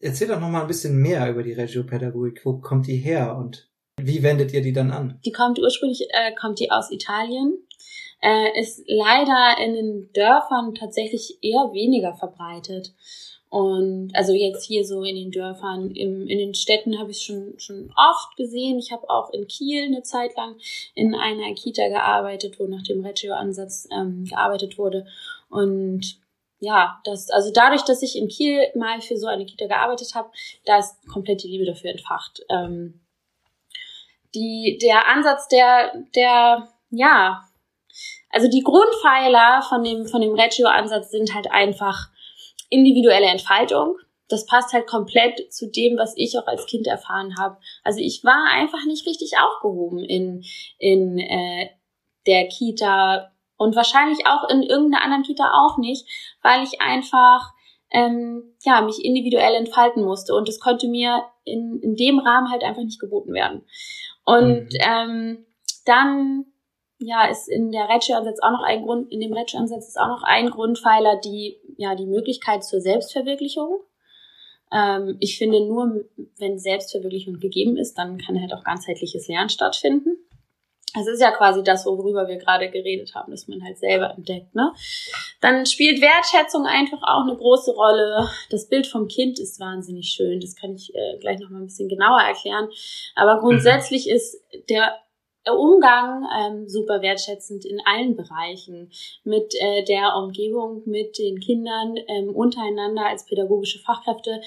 Erzähl 0.00 0.28
doch 0.28 0.38
noch 0.38 0.50
mal 0.50 0.60
ein 0.60 0.68
bisschen 0.68 0.96
mehr 0.96 1.28
über 1.28 1.42
die 1.42 1.54
Regiopädagogik. 1.54 2.44
Wo 2.44 2.58
kommt 2.58 2.86
die 2.86 2.98
her 2.98 3.36
und 3.36 3.68
wie 4.00 4.22
wendet 4.22 4.52
ihr 4.52 4.62
die 4.62 4.72
dann 4.72 4.92
an? 4.92 5.18
Die 5.24 5.32
kommt 5.32 5.58
ursprünglich 5.58 6.06
äh, 6.10 6.34
kommt 6.34 6.60
die 6.60 6.70
aus 6.70 6.90
Italien. 6.90 7.58
Äh, 8.20 8.60
ist 8.60 8.82
leider 8.86 9.56
in 9.64 9.74
den 9.74 10.12
Dörfern 10.12 10.74
tatsächlich 10.74 11.38
eher 11.40 11.72
weniger 11.72 12.14
verbreitet. 12.14 12.94
Und 13.50 14.10
also 14.14 14.34
jetzt 14.34 14.66
hier 14.66 14.84
so 14.84 15.02
in 15.02 15.16
den 15.16 15.30
Dörfern, 15.30 15.90
im, 15.92 16.26
in 16.26 16.38
den 16.38 16.54
Städten 16.54 16.98
habe 16.98 17.12
ich 17.12 17.22
schon, 17.22 17.54
schon 17.58 17.90
oft 17.96 18.36
gesehen. 18.36 18.78
Ich 18.78 18.92
habe 18.92 19.08
auch 19.08 19.30
in 19.30 19.46
Kiel 19.46 19.84
eine 19.84 20.02
Zeit 20.02 20.36
lang 20.36 20.56
in 20.94 21.14
einer 21.14 21.54
Kita 21.54 21.88
gearbeitet, 21.88 22.60
wo 22.60 22.66
nach 22.66 22.82
dem 22.82 23.04
Reggio-Ansatz 23.04 23.88
ähm, 23.90 24.26
gearbeitet 24.26 24.76
wurde. 24.76 25.06
Und 25.48 26.18
ja, 26.60 27.00
das, 27.04 27.30
also 27.30 27.50
dadurch, 27.50 27.82
dass 27.82 28.02
ich 28.02 28.16
in 28.16 28.28
Kiel 28.28 28.66
mal 28.74 29.00
für 29.00 29.16
so 29.16 29.26
eine 29.28 29.46
Kita 29.46 29.66
gearbeitet 29.66 30.14
habe, 30.14 30.30
da 30.66 30.78
ist 30.78 30.96
komplett 31.08 31.42
die 31.42 31.48
Liebe 31.48 31.64
dafür 31.64 31.90
entfacht. 31.90 32.42
Ähm, 32.50 33.00
die, 34.34 34.78
der 34.82 35.08
Ansatz 35.08 35.48
der, 35.48 35.94
der, 36.14 36.68
ja, 36.90 37.48
also 38.30 38.48
die 38.48 38.62
Grundpfeiler 38.62 39.62
von 39.62 39.82
dem, 39.82 40.06
von 40.06 40.20
dem 40.20 40.34
Reggio-Ansatz 40.34 41.10
sind 41.10 41.34
halt 41.34 41.50
einfach 41.50 42.10
individuelle 42.68 43.26
Entfaltung. 43.26 43.96
Das 44.28 44.46
passt 44.46 44.72
halt 44.72 44.86
komplett 44.86 45.52
zu 45.52 45.70
dem, 45.70 45.96
was 45.96 46.12
ich 46.16 46.38
auch 46.38 46.46
als 46.46 46.66
Kind 46.66 46.86
erfahren 46.86 47.36
habe. 47.38 47.58
Also 47.82 48.00
ich 48.00 48.22
war 48.24 48.50
einfach 48.52 48.84
nicht 48.86 49.06
richtig 49.06 49.32
aufgehoben 49.40 50.00
in, 50.00 50.44
in 50.78 51.18
äh, 51.18 51.70
der 52.26 52.46
Kita 52.48 53.32
und 53.56 53.74
wahrscheinlich 53.74 54.26
auch 54.26 54.48
in 54.50 54.62
irgendeiner 54.62 55.02
anderen 55.02 55.22
Kita 55.22 55.50
auch 55.52 55.78
nicht, 55.78 56.06
weil 56.42 56.62
ich 56.62 56.80
einfach 56.80 57.52
ähm, 57.90 58.54
ja 58.64 58.82
mich 58.82 59.02
individuell 59.02 59.54
entfalten 59.54 60.04
musste 60.04 60.34
und 60.34 60.46
das 60.46 60.60
konnte 60.60 60.88
mir 60.88 61.24
in, 61.44 61.80
in 61.82 61.96
dem 61.96 62.18
Rahmen 62.18 62.50
halt 62.50 62.62
einfach 62.62 62.82
nicht 62.82 63.00
geboten 63.00 63.32
werden. 63.32 63.64
Und 64.24 64.68
mhm. 64.72 64.78
ähm, 64.80 65.46
dann 65.86 66.44
ja, 66.98 67.26
ist 67.26 67.48
in 67.48 67.70
der 67.70 67.88
Reggio-Ansatz 67.88 68.40
auch 68.40 68.50
noch 68.50 68.62
ein 68.62 68.82
Grund, 68.82 69.10
in 69.12 69.20
dem 69.20 69.32
Reggio-Ansatz 69.32 69.88
ist 69.88 70.00
auch 70.00 70.08
noch 70.08 70.22
ein 70.24 70.50
Grundpfeiler 70.50 71.16
die, 71.16 71.56
ja, 71.78 71.94
die 71.94 72.06
Möglichkeit 72.06 72.64
zur 72.64 72.80
Selbstverwirklichung. 72.80 73.80
Ähm, 74.70 75.16
ich 75.20 75.38
finde 75.38 75.64
nur, 75.64 76.04
wenn 76.38 76.58
Selbstverwirklichung 76.58 77.38
gegeben 77.38 77.76
ist, 77.76 77.94
dann 77.94 78.18
kann 78.18 78.38
halt 78.38 78.52
auch 78.52 78.64
ganzheitliches 78.64 79.28
Lernen 79.28 79.48
stattfinden. 79.48 80.16
Es 80.98 81.06
ist 81.06 81.20
ja 81.20 81.30
quasi 81.30 81.62
das, 81.62 81.86
worüber 81.86 82.26
wir 82.28 82.36
gerade 82.36 82.70
geredet 82.70 83.14
haben, 83.14 83.30
dass 83.30 83.46
man 83.46 83.62
halt 83.62 83.78
selber 83.78 84.14
entdeckt, 84.16 84.54
ne? 84.54 84.72
Dann 85.40 85.66
spielt 85.66 86.00
Wertschätzung 86.00 86.66
einfach 86.66 87.02
auch 87.02 87.22
eine 87.22 87.36
große 87.36 87.72
Rolle. 87.72 88.28
Das 88.50 88.68
Bild 88.68 88.86
vom 88.86 89.06
Kind 89.06 89.38
ist 89.38 89.60
wahnsinnig 89.60 90.08
schön. 90.08 90.40
Das 90.40 90.56
kann 90.56 90.74
ich 90.74 90.92
äh, 90.94 91.18
gleich 91.20 91.38
noch 91.38 91.50
mal 91.50 91.60
ein 91.60 91.66
bisschen 91.66 91.88
genauer 91.88 92.22
erklären. 92.22 92.68
Aber 93.14 93.38
grundsätzlich 93.38 94.06
mhm. 94.06 94.12
ist 94.12 94.42
der 94.70 94.96
Umgang 95.54 96.26
ähm, 96.38 96.68
super 96.68 97.02
wertschätzend 97.02 97.64
in 97.64 97.80
allen 97.84 98.16
Bereichen 98.16 98.90
mit 99.24 99.54
äh, 99.60 99.84
der 99.84 100.16
Umgebung, 100.16 100.82
mit 100.86 101.18
den 101.18 101.40
Kindern 101.40 101.96
ähm, 102.08 102.34
untereinander 102.34 103.06
als 103.06 103.26
pädagogische 103.26 103.78
Fachkräfte. 103.78 104.40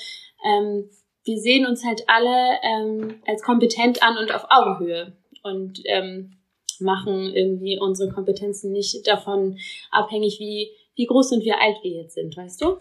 Ähm, 0.45 0.89
wir 1.23 1.37
sehen 1.37 1.65
uns 1.65 1.85
halt 1.85 2.03
alle 2.07 2.57
ähm, 2.63 3.21
als 3.27 3.43
kompetent 3.43 4.01
an 4.03 4.17
und 4.17 4.33
auf 4.33 4.45
Augenhöhe 4.49 5.15
und 5.43 5.79
ähm, 5.85 6.37
machen 6.79 7.33
irgendwie 7.33 7.79
unsere 7.79 8.11
Kompetenzen 8.11 8.71
nicht 8.71 9.07
davon 9.07 9.57
abhängig, 9.91 10.39
wie, 10.39 10.71
wie 10.95 11.05
groß 11.05 11.33
und 11.33 11.43
wie 11.43 11.53
alt 11.53 11.77
wir 11.83 11.91
jetzt 11.91 12.15
sind, 12.15 12.35
weißt 12.35 12.61
du? 12.61 12.77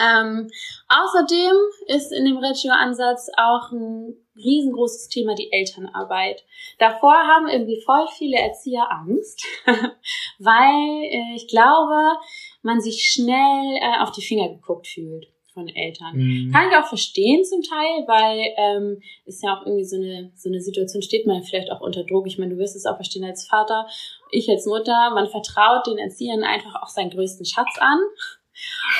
Ähm, 0.00 0.50
außerdem 0.88 1.54
ist 1.88 2.12
in 2.12 2.24
dem 2.24 2.38
Reggio-Ansatz 2.38 3.30
auch 3.36 3.70
ein 3.72 4.16
riesengroßes 4.36 5.08
Thema 5.08 5.34
die 5.34 5.52
Elternarbeit. 5.52 6.44
Davor 6.78 7.12
haben 7.12 7.48
irgendwie 7.48 7.82
voll 7.84 8.06
viele 8.16 8.38
Erzieher 8.38 8.90
Angst, 8.90 9.44
weil 10.38 11.04
äh, 11.04 11.36
ich 11.36 11.48
glaube, 11.48 12.16
man 12.62 12.80
sich 12.80 13.10
schnell 13.12 13.76
äh, 13.80 14.02
auf 14.02 14.12
die 14.12 14.22
Finger 14.22 14.48
geguckt 14.48 14.86
fühlt 14.86 15.26
von 15.52 15.68
Eltern. 15.68 16.16
Mhm. 16.16 16.52
Kann 16.52 16.70
ich 16.70 16.76
auch 16.76 16.86
verstehen 16.86 17.44
zum 17.44 17.60
Teil, 17.62 18.06
weil 18.06 18.54
ähm, 18.56 19.02
ist 19.26 19.42
ja 19.42 19.56
auch 19.56 19.66
irgendwie 19.66 19.84
so 19.84 19.96
eine 19.96 20.32
so 20.36 20.48
eine 20.48 20.60
Situation 20.60 21.02
steht 21.02 21.26
man 21.26 21.42
vielleicht 21.42 21.72
auch 21.72 21.80
unter 21.80 22.04
Druck. 22.04 22.26
Ich 22.26 22.38
meine, 22.38 22.54
du 22.54 22.58
wirst 22.58 22.76
es 22.76 22.86
auch 22.86 22.96
verstehen 22.96 23.24
als 23.24 23.46
Vater, 23.48 23.86
ich 24.30 24.48
als 24.48 24.64
Mutter, 24.66 25.10
man 25.10 25.28
vertraut 25.28 25.86
den 25.86 25.98
Erziehern 25.98 26.44
einfach 26.44 26.80
auch 26.80 26.88
seinen 26.88 27.10
größten 27.10 27.44
Schatz 27.44 27.78
an 27.80 27.98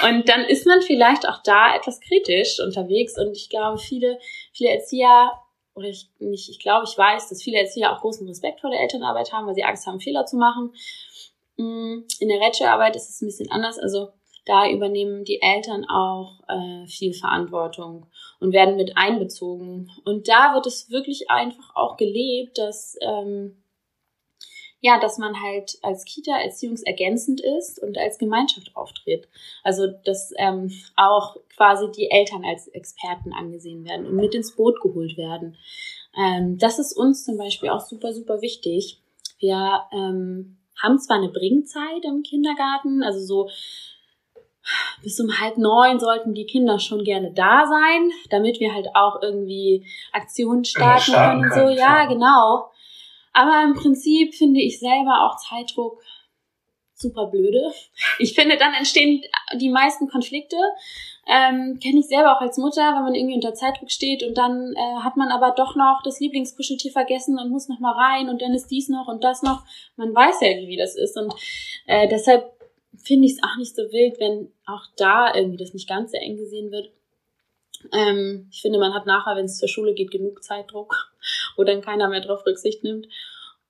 und 0.02 0.28
dann 0.28 0.44
ist 0.44 0.66
man 0.66 0.82
vielleicht 0.82 1.28
auch 1.28 1.42
da 1.42 1.74
etwas 1.74 2.00
kritisch 2.00 2.60
unterwegs. 2.60 3.18
Und 3.18 3.36
ich 3.36 3.48
glaube, 3.48 3.78
viele, 3.78 4.18
viele 4.52 4.70
Erzieher, 4.70 5.32
oder 5.74 5.88
ich 5.88 6.08
nicht, 6.18 6.48
ich 6.48 6.60
glaube, 6.60 6.86
ich 6.88 6.96
weiß, 6.96 7.28
dass 7.28 7.42
viele 7.42 7.58
Erzieher 7.58 7.92
auch 7.92 8.00
großen 8.00 8.26
Respekt 8.26 8.60
vor 8.60 8.70
der 8.70 8.80
Elternarbeit 8.80 9.32
haben, 9.32 9.46
weil 9.46 9.54
sie 9.54 9.64
Angst 9.64 9.86
haben, 9.86 10.00
Fehler 10.00 10.26
zu 10.26 10.36
machen. 10.36 10.72
Mm, 11.56 12.04
in 12.20 12.28
der 12.28 12.40
Rettschearbeit 12.40 12.96
ist 12.96 13.10
es 13.10 13.20
ein 13.20 13.26
bisschen 13.26 13.50
anders. 13.50 13.78
Also 13.78 14.08
da 14.46 14.68
übernehmen 14.68 15.24
die 15.24 15.40
Eltern 15.42 15.84
auch 15.84 16.40
äh, 16.48 16.86
viel 16.86 17.12
Verantwortung 17.12 18.06
und 18.40 18.52
werden 18.52 18.76
mit 18.76 18.96
einbezogen. 18.96 19.90
Und 20.04 20.28
da 20.28 20.54
wird 20.54 20.66
es 20.66 20.90
wirklich 20.90 21.30
einfach 21.30 21.76
auch 21.76 21.96
gelebt, 21.96 22.58
dass 22.58 22.96
ähm, 23.00 23.59
ja, 24.80 24.98
dass 24.98 25.18
man 25.18 25.40
halt 25.42 25.78
als 25.82 26.04
Kita 26.04 26.38
erziehungsergänzend 26.38 27.40
ist 27.40 27.82
und 27.82 27.98
als 27.98 28.18
Gemeinschaft 28.18 28.74
auftritt. 28.74 29.28
Also 29.62 29.86
dass 30.04 30.32
ähm, 30.38 30.72
auch 30.96 31.36
quasi 31.54 31.90
die 31.92 32.10
Eltern 32.10 32.44
als 32.44 32.68
Experten 32.68 33.32
angesehen 33.32 33.84
werden 33.84 34.06
und 34.06 34.16
mit 34.16 34.34
ins 34.34 34.56
Boot 34.56 34.80
geholt 34.80 35.16
werden. 35.16 35.56
Ähm, 36.16 36.58
das 36.58 36.78
ist 36.78 36.96
uns 36.96 37.24
zum 37.24 37.36
Beispiel 37.36 37.68
auch 37.68 37.80
super, 37.80 38.12
super 38.12 38.40
wichtig. 38.40 39.02
Wir 39.38 39.82
ähm, 39.92 40.58
haben 40.82 40.98
zwar 40.98 41.18
eine 41.18 41.28
Bringzeit 41.28 42.04
im 42.04 42.22
Kindergarten, 42.22 43.02
also 43.02 43.20
so 43.20 43.50
bis 45.02 45.18
um 45.20 45.40
halb 45.40 45.56
neun 45.56 45.98
sollten 45.98 46.34
die 46.34 46.44
Kinder 46.46 46.78
schon 46.78 47.04
gerne 47.04 47.32
da 47.32 47.66
sein, 47.66 48.10
damit 48.28 48.60
wir 48.60 48.74
halt 48.74 48.88
auch 48.94 49.22
irgendwie 49.22 49.86
Aktionen 50.12 50.64
starten, 50.64 51.12
starten 51.12 51.42
können 51.48 51.68
und 51.68 51.76
so. 51.76 51.80
Ja, 51.80 52.04
genau. 52.06 52.70
Aber 53.32 53.62
im 53.64 53.74
Prinzip 53.74 54.34
finde 54.34 54.60
ich 54.60 54.80
selber 54.80 55.26
auch 55.26 55.36
Zeitdruck 55.36 56.02
super 57.00 57.26
blöde. 57.26 57.72
Ich 58.18 58.34
finde, 58.34 58.56
dann 58.58 58.74
entstehen 58.74 59.22
die 59.54 59.70
meisten 59.70 60.08
Konflikte. 60.08 60.56
Ähm, 61.26 61.78
Kenne 61.80 62.00
ich 62.00 62.08
selber 62.08 62.36
auch 62.36 62.40
als 62.40 62.58
Mutter, 62.58 62.94
wenn 62.94 63.02
man 63.02 63.14
irgendwie 63.14 63.34
unter 63.34 63.54
Zeitdruck 63.54 63.90
steht 63.90 64.22
und 64.22 64.36
dann 64.36 64.74
äh, 64.74 65.00
hat 65.02 65.16
man 65.16 65.28
aber 65.28 65.52
doch 65.56 65.76
noch 65.76 66.00
das 66.04 66.18
Lieblingskuscheltier 66.18 66.90
vergessen 66.92 67.38
und 67.38 67.50
muss 67.50 67.68
noch 67.68 67.78
mal 67.78 67.92
rein 67.92 68.28
und 68.28 68.42
dann 68.42 68.52
ist 68.52 68.70
dies 68.70 68.88
noch 68.88 69.06
und 69.06 69.22
das 69.22 69.42
noch. 69.42 69.64
Man 69.96 70.14
weiß 70.14 70.40
ja, 70.40 70.48
wie 70.66 70.76
das 70.76 70.96
ist 70.96 71.16
und 71.16 71.32
äh, 71.86 72.08
deshalb 72.08 72.52
finde 73.04 73.26
ich 73.26 73.34
es 73.34 73.42
auch 73.42 73.56
nicht 73.56 73.76
so 73.76 73.82
wild, 73.82 74.18
wenn 74.18 74.52
auch 74.66 74.82
da 74.96 75.34
irgendwie 75.34 75.58
das 75.58 75.72
nicht 75.72 75.88
ganz 75.88 76.10
so 76.12 76.18
eng 76.18 76.36
gesehen 76.36 76.70
wird. 76.72 76.90
Ähm, 77.92 78.48
ich 78.50 78.60
finde, 78.60 78.78
man 78.78 78.92
hat 78.92 79.06
nachher, 79.06 79.36
wenn 79.36 79.46
es 79.46 79.58
zur 79.58 79.68
Schule 79.68 79.94
geht, 79.94 80.10
genug 80.10 80.42
Zeitdruck, 80.42 81.14
wo 81.60 81.64
dann 81.64 81.82
keiner 81.82 82.08
mehr 82.08 82.22
drauf 82.22 82.46
Rücksicht 82.46 82.82
nimmt. 82.82 83.06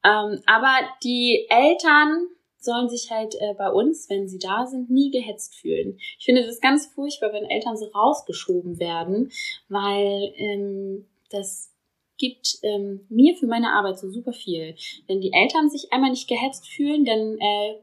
Ähm, 0.05 0.41
aber 0.47 0.73
die 1.03 1.47
Eltern 1.51 2.29
sollen 2.57 2.89
sich 2.89 3.11
halt 3.11 3.35
äh, 3.41 3.55
bei 3.55 3.69
uns, 3.69 4.09
wenn 4.09 4.29
sie 4.29 4.39
da 4.39 4.67
sind, 4.67 4.91
nie 4.91 5.11
gehetzt 5.11 5.57
fühlen. 5.57 5.99
Ich 6.19 6.25
finde 6.25 6.47
das 6.47 6.61
ganz 6.61 6.87
furchtbar, 6.87 7.33
wenn 7.33 7.45
Eltern 7.45 7.77
so 7.77 7.87
rausgeschoben 7.87 8.79
werden, 8.79 9.33
weil 9.69 10.33
ähm, 10.37 11.07
das 11.31 11.75
gibt 12.17 12.59
ähm, 12.63 13.07
mir 13.09 13.35
für 13.35 13.47
meine 13.47 13.73
Arbeit 13.73 13.99
so 13.99 14.09
super 14.09 14.33
viel. 14.33 14.77
Wenn 15.09 15.21
die 15.21 15.33
Eltern 15.33 15.69
sich 15.69 15.93
einmal 15.93 16.11
nicht 16.11 16.29
gehetzt 16.29 16.69
fühlen, 16.69 17.05
dann 17.05 17.39
äh, 17.39 17.81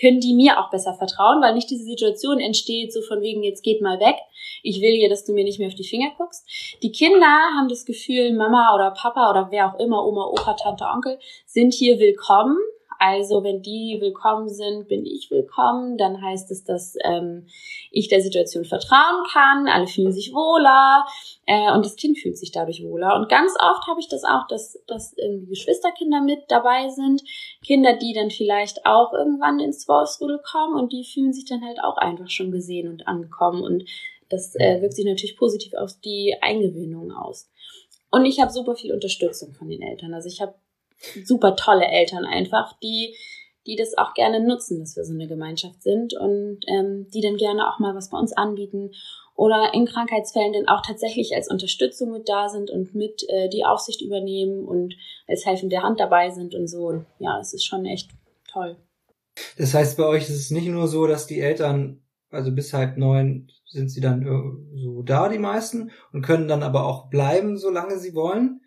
können 0.00 0.20
die 0.20 0.34
mir 0.34 0.58
auch 0.58 0.70
besser 0.70 0.94
vertrauen, 0.94 1.42
weil 1.42 1.54
nicht 1.54 1.70
diese 1.70 1.84
Situation 1.84 2.40
entsteht, 2.40 2.92
so 2.92 3.02
von 3.02 3.20
wegen, 3.20 3.42
jetzt 3.42 3.62
geht 3.62 3.82
mal 3.82 4.00
weg. 4.00 4.16
Ich 4.62 4.80
will 4.80 4.94
hier, 4.94 5.08
dass 5.08 5.24
du 5.24 5.32
mir 5.32 5.44
nicht 5.44 5.58
mehr 5.58 5.68
auf 5.68 5.74
die 5.74 5.86
Finger 5.86 6.10
guckst. 6.16 6.46
Die 6.82 6.92
Kinder 6.92 7.26
haben 7.56 7.68
das 7.68 7.84
Gefühl, 7.84 8.32
Mama 8.32 8.74
oder 8.74 8.90
Papa 8.92 9.30
oder 9.30 9.48
wer 9.50 9.68
auch 9.68 9.78
immer, 9.78 10.06
Oma, 10.06 10.26
Opa, 10.26 10.54
Tante, 10.54 10.84
Onkel, 10.84 11.18
sind 11.46 11.74
hier 11.74 11.98
willkommen 11.98 12.56
also 13.02 13.42
wenn 13.42 13.62
die 13.62 13.96
willkommen 13.98 14.50
sind, 14.50 14.86
bin 14.86 15.06
ich 15.06 15.30
willkommen. 15.30 15.96
Dann 15.96 16.20
heißt 16.20 16.50
es, 16.50 16.64
dass 16.64 16.96
ähm, 17.02 17.46
ich 17.90 18.08
der 18.08 18.20
Situation 18.20 18.66
vertrauen 18.66 19.24
kann. 19.32 19.68
Alle 19.68 19.86
fühlen 19.86 20.12
sich 20.12 20.34
wohler 20.34 21.06
äh, 21.46 21.72
und 21.72 21.86
das 21.86 21.96
Kind 21.96 22.18
fühlt 22.18 22.36
sich 22.36 22.52
dadurch 22.52 22.84
wohler. 22.84 23.16
Und 23.16 23.30
ganz 23.30 23.54
oft 23.58 23.86
habe 23.88 24.00
ich 24.00 24.08
das 24.08 24.22
auch, 24.24 24.46
dass, 24.48 24.78
dass 24.86 25.14
irgendwie 25.16 25.46
Geschwisterkinder 25.46 26.20
mit 26.20 26.40
dabei 26.48 26.90
sind. 26.90 27.22
Kinder, 27.64 27.96
die 27.96 28.12
dann 28.12 28.28
vielleicht 28.28 28.84
auch 28.84 29.14
irgendwann 29.14 29.60
ins 29.60 29.88
Wolfsrudel 29.88 30.38
kommen 30.44 30.78
und 30.78 30.92
die 30.92 31.04
fühlen 31.04 31.32
sich 31.32 31.46
dann 31.46 31.64
halt 31.64 31.82
auch 31.82 31.96
einfach 31.96 32.28
schon 32.28 32.52
gesehen 32.52 32.86
und 32.86 33.08
angekommen. 33.08 33.62
Und 33.62 33.84
das 34.28 34.54
äh, 34.56 34.82
wirkt 34.82 34.94
sich 34.94 35.06
natürlich 35.06 35.38
positiv 35.38 35.72
auf 35.72 35.98
die 36.04 36.36
Eingewöhnung 36.42 37.12
aus. 37.12 37.48
Und 38.10 38.26
ich 38.26 38.40
habe 38.40 38.52
super 38.52 38.74
viel 38.74 38.92
Unterstützung 38.92 39.54
von 39.54 39.70
den 39.70 39.80
Eltern. 39.80 40.12
Also 40.12 40.28
ich 40.28 40.42
habe 40.42 40.54
super 41.24 41.56
tolle 41.56 41.86
Eltern 41.86 42.24
einfach, 42.24 42.78
die 42.80 43.14
die 43.66 43.76
das 43.76 43.96
auch 43.98 44.14
gerne 44.14 44.40
nutzen, 44.40 44.80
dass 44.80 44.96
wir 44.96 45.04
so 45.04 45.12
eine 45.12 45.28
Gemeinschaft 45.28 45.82
sind 45.82 46.14
und 46.14 46.60
ähm, 46.66 47.08
die 47.12 47.20
dann 47.20 47.36
gerne 47.36 47.68
auch 47.68 47.78
mal 47.78 47.94
was 47.94 48.10
bei 48.10 48.18
uns 48.18 48.32
anbieten 48.32 48.90
oder 49.34 49.72
in 49.74 49.86
Krankheitsfällen 49.86 50.52
dann 50.52 50.68
auch 50.68 50.82
tatsächlich 50.82 51.34
als 51.34 51.50
Unterstützung 51.50 52.10
mit 52.10 52.28
da 52.28 52.48
sind 52.48 52.70
und 52.70 52.94
mit 52.94 53.22
äh, 53.28 53.48
die 53.48 53.64
Aufsicht 53.64 54.02
übernehmen 54.02 54.66
und 54.66 54.94
als 55.26 55.46
helfende 55.46 55.82
Hand 55.82 56.00
dabei 56.00 56.30
sind 56.30 56.54
und 56.54 56.66
so. 56.66 57.04
Ja, 57.18 57.38
es 57.40 57.54
ist 57.54 57.64
schon 57.64 57.86
echt 57.86 58.10
toll. 58.50 58.76
Das 59.56 59.74
heißt, 59.74 59.96
bei 59.96 60.04
euch 60.04 60.24
ist 60.24 60.36
es 60.36 60.50
nicht 60.50 60.66
nur 60.66 60.88
so, 60.88 61.06
dass 61.06 61.26
die 61.26 61.40
Eltern, 61.40 62.02
also 62.30 62.52
bis 62.52 62.72
halb 62.72 62.96
neun 62.96 63.50
sind 63.66 63.88
sie 63.88 64.00
dann 64.00 64.24
so 64.74 65.02
da, 65.02 65.28
die 65.28 65.38
meisten, 65.38 65.90
und 66.12 66.22
können 66.22 66.48
dann 66.48 66.62
aber 66.62 66.84
auch 66.84 67.08
bleiben, 67.08 67.56
solange 67.56 67.98
sie 67.98 68.14
wollen, 68.14 68.59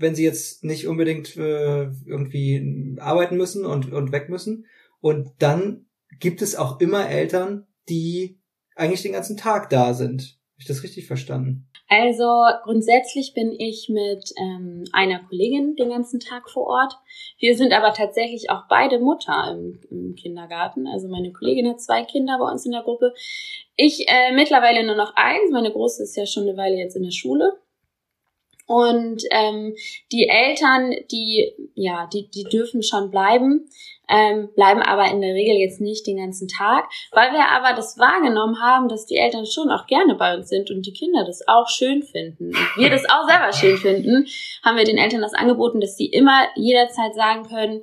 wenn 0.00 0.14
sie 0.14 0.24
jetzt 0.24 0.64
nicht 0.64 0.86
unbedingt 0.86 1.36
äh, 1.36 1.90
irgendwie 2.06 2.96
arbeiten 2.98 3.36
müssen 3.36 3.66
und, 3.66 3.92
und 3.92 4.12
weg 4.12 4.28
müssen. 4.28 4.66
Und 5.00 5.30
dann 5.38 5.86
gibt 6.18 6.42
es 6.42 6.56
auch 6.56 6.80
immer 6.80 7.08
Eltern, 7.08 7.66
die 7.88 8.40
eigentlich 8.74 9.02
den 9.02 9.12
ganzen 9.12 9.36
Tag 9.36 9.68
da 9.68 9.92
sind. 9.92 10.22
Habe 10.22 10.58
ich 10.60 10.66
das 10.66 10.82
richtig 10.82 11.06
verstanden? 11.06 11.68
Also 11.88 12.24
grundsätzlich 12.62 13.34
bin 13.34 13.52
ich 13.52 13.88
mit 13.88 14.30
ähm, 14.40 14.84
einer 14.92 15.20
Kollegin 15.24 15.74
den 15.76 15.90
ganzen 15.90 16.20
Tag 16.20 16.48
vor 16.48 16.66
Ort. 16.66 16.94
Wir 17.38 17.56
sind 17.56 17.72
aber 17.72 17.92
tatsächlich 17.92 18.48
auch 18.48 18.62
beide 18.68 19.00
Mutter 19.00 19.50
im, 19.52 19.80
im 19.90 20.14
Kindergarten. 20.14 20.86
Also 20.86 21.08
meine 21.08 21.32
Kollegin 21.32 21.68
hat 21.68 21.80
zwei 21.80 22.04
Kinder 22.04 22.38
bei 22.38 22.50
uns 22.50 22.64
in 22.64 22.72
der 22.72 22.84
Gruppe. 22.84 23.12
Ich 23.76 24.06
äh, 24.08 24.32
mittlerweile 24.32 24.86
nur 24.86 24.96
noch 24.96 25.14
eins. 25.16 25.50
Meine 25.50 25.72
Große 25.72 26.04
ist 26.04 26.16
ja 26.16 26.26
schon 26.26 26.44
eine 26.44 26.56
Weile 26.56 26.76
jetzt 26.76 26.96
in 26.96 27.02
der 27.02 27.10
Schule. 27.10 27.58
Und 28.70 29.24
ähm, 29.32 29.74
die 30.12 30.28
Eltern, 30.28 30.94
die, 31.10 31.52
ja, 31.74 32.08
die, 32.12 32.30
die 32.30 32.44
dürfen 32.44 32.84
schon 32.84 33.10
bleiben, 33.10 33.68
ähm, 34.08 34.50
bleiben 34.54 34.80
aber 34.80 35.10
in 35.10 35.20
der 35.20 35.34
Regel 35.34 35.56
jetzt 35.56 35.80
nicht 35.80 36.06
den 36.06 36.18
ganzen 36.18 36.46
Tag. 36.46 36.88
Weil 37.10 37.32
wir 37.32 37.48
aber 37.48 37.74
das 37.74 37.98
wahrgenommen 37.98 38.62
haben, 38.62 38.88
dass 38.88 39.06
die 39.06 39.16
Eltern 39.16 39.44
schon 39.44 39.70
auch 39.70 39.88
gerne 39.88 40.14
bei 40.14 40.36
uns 40.36 40.50
sind 40.50 40.70
und 40.70 40.86
die 40.86 40.92
Kinder 40.92 41.24
das 41.24 41.48
auch 41.48 41.68
schön 41.68 42.04
finden 42.04 42.50
und 42.54 42.76
wir 42.76 42.90
das 42.90 43.10
auch 43.10 43.26
selber 43.28 43.52
schön 43.52 43.76
finden, 43.76 44.28
haben 44.64 44.76
wir 44.76 44.84
den 44.84 44.98
Eltern 44.98 45.20
das 45.20 45.34
angeboten, 45.34 45.80
dass 45.80 45.96
sie 45.96 46.06
immer 46.06 46.46
jederzeit 46.54 47.16
sagen 47.16 47.48
können, 47.48 47.82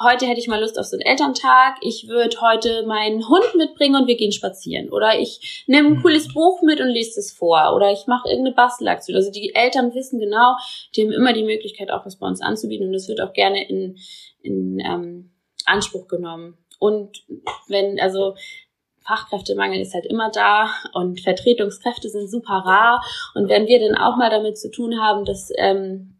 heute 0.00 0.26
hätte 0.26 0.40
ich 0.40 0.48
mal 0.48 0.60
Lust 0.60 0.78
auf 0.78 0.86
so 0.86 0.96
einen 0.96 1.06
Elterntag, 1.06 1.76
ich 1.80 2.08
würde 2.08 2.40
heute 2.40 2.84
meinen 2.86 3.28
Hund 3.28 3.54
mitbringen 3.56 3.96
und 3.96 4.06
wir 4.06 4.16
gehen 4.16 4.32
spazieren. 4.32 4.90
Oder 4.90 5.18
ich 5.18 5.64
nehme 5.66 5.88
ein 5.88 5.94
mhm. 5.94 6.02
cooles 6.02 6.32
Buch 6.32 6.62
mit 6.62 6.80
und 6.80 6.88
lese 6.88 7.20
es 7.20 7.32
vor. 7.32 7.74
Oder 7.74 7.92
ich 7.92 8.06
mache 8.06 8.28
irgendeine 8.28 8.54
Bastelaktion. 8.54 9.16
Also 9.16 9.30
die 9.30 9.54
Eltern 9.54 9.94
wissen 9.94 10.18
genau, 10.18 10.56
die 10.94 11.02
haben 11.02 11.12
immer 11.12 11.32
die 11.32 11.44
Möglichkeit, 11.44 11.90
auch 11.90 12.04
was 12.04 12.18
bei 12.18 12.26
uns 12.26 12.40
anzubieten 12.40 12.86
und 12.86 12.92
das 12.92 13.08
wird 13.08 13.20
auch 13.20 13.32
gerne 13.32 13.68
in, 13.68 13.96
in 14.42 14.78
ähm, 14.80 15.32
Anspruch 15.64 16.08
genommen. 16.08 16.58
Und 16.78 17.24
wenn, 17.68 18.00
also 18.00 18.34
Fachkräftemangel 19.06 19.80
ist 19.80 19.94
halt 19.94 20.06
immer 20.06 20.30
da 20.30 20.70
und 20.92 21.20
Vertretungskräfte 21.20 22.08
sind 22.08 22.28
super 22.28 22.62
rar. 22.64 23.04
Und 23.34 23.48
wenn 23.48 23.66
wir 23.66 23.78
dann 23.78 23.96
auch 23.96 24.16
mal 24.16 24.30
damit 24.30 24.58
zu 24.58 24.70
tun 24.70 25.00
haben, 25.00 25.24
dass 25.24 25.50
ähm, 25.58 26.13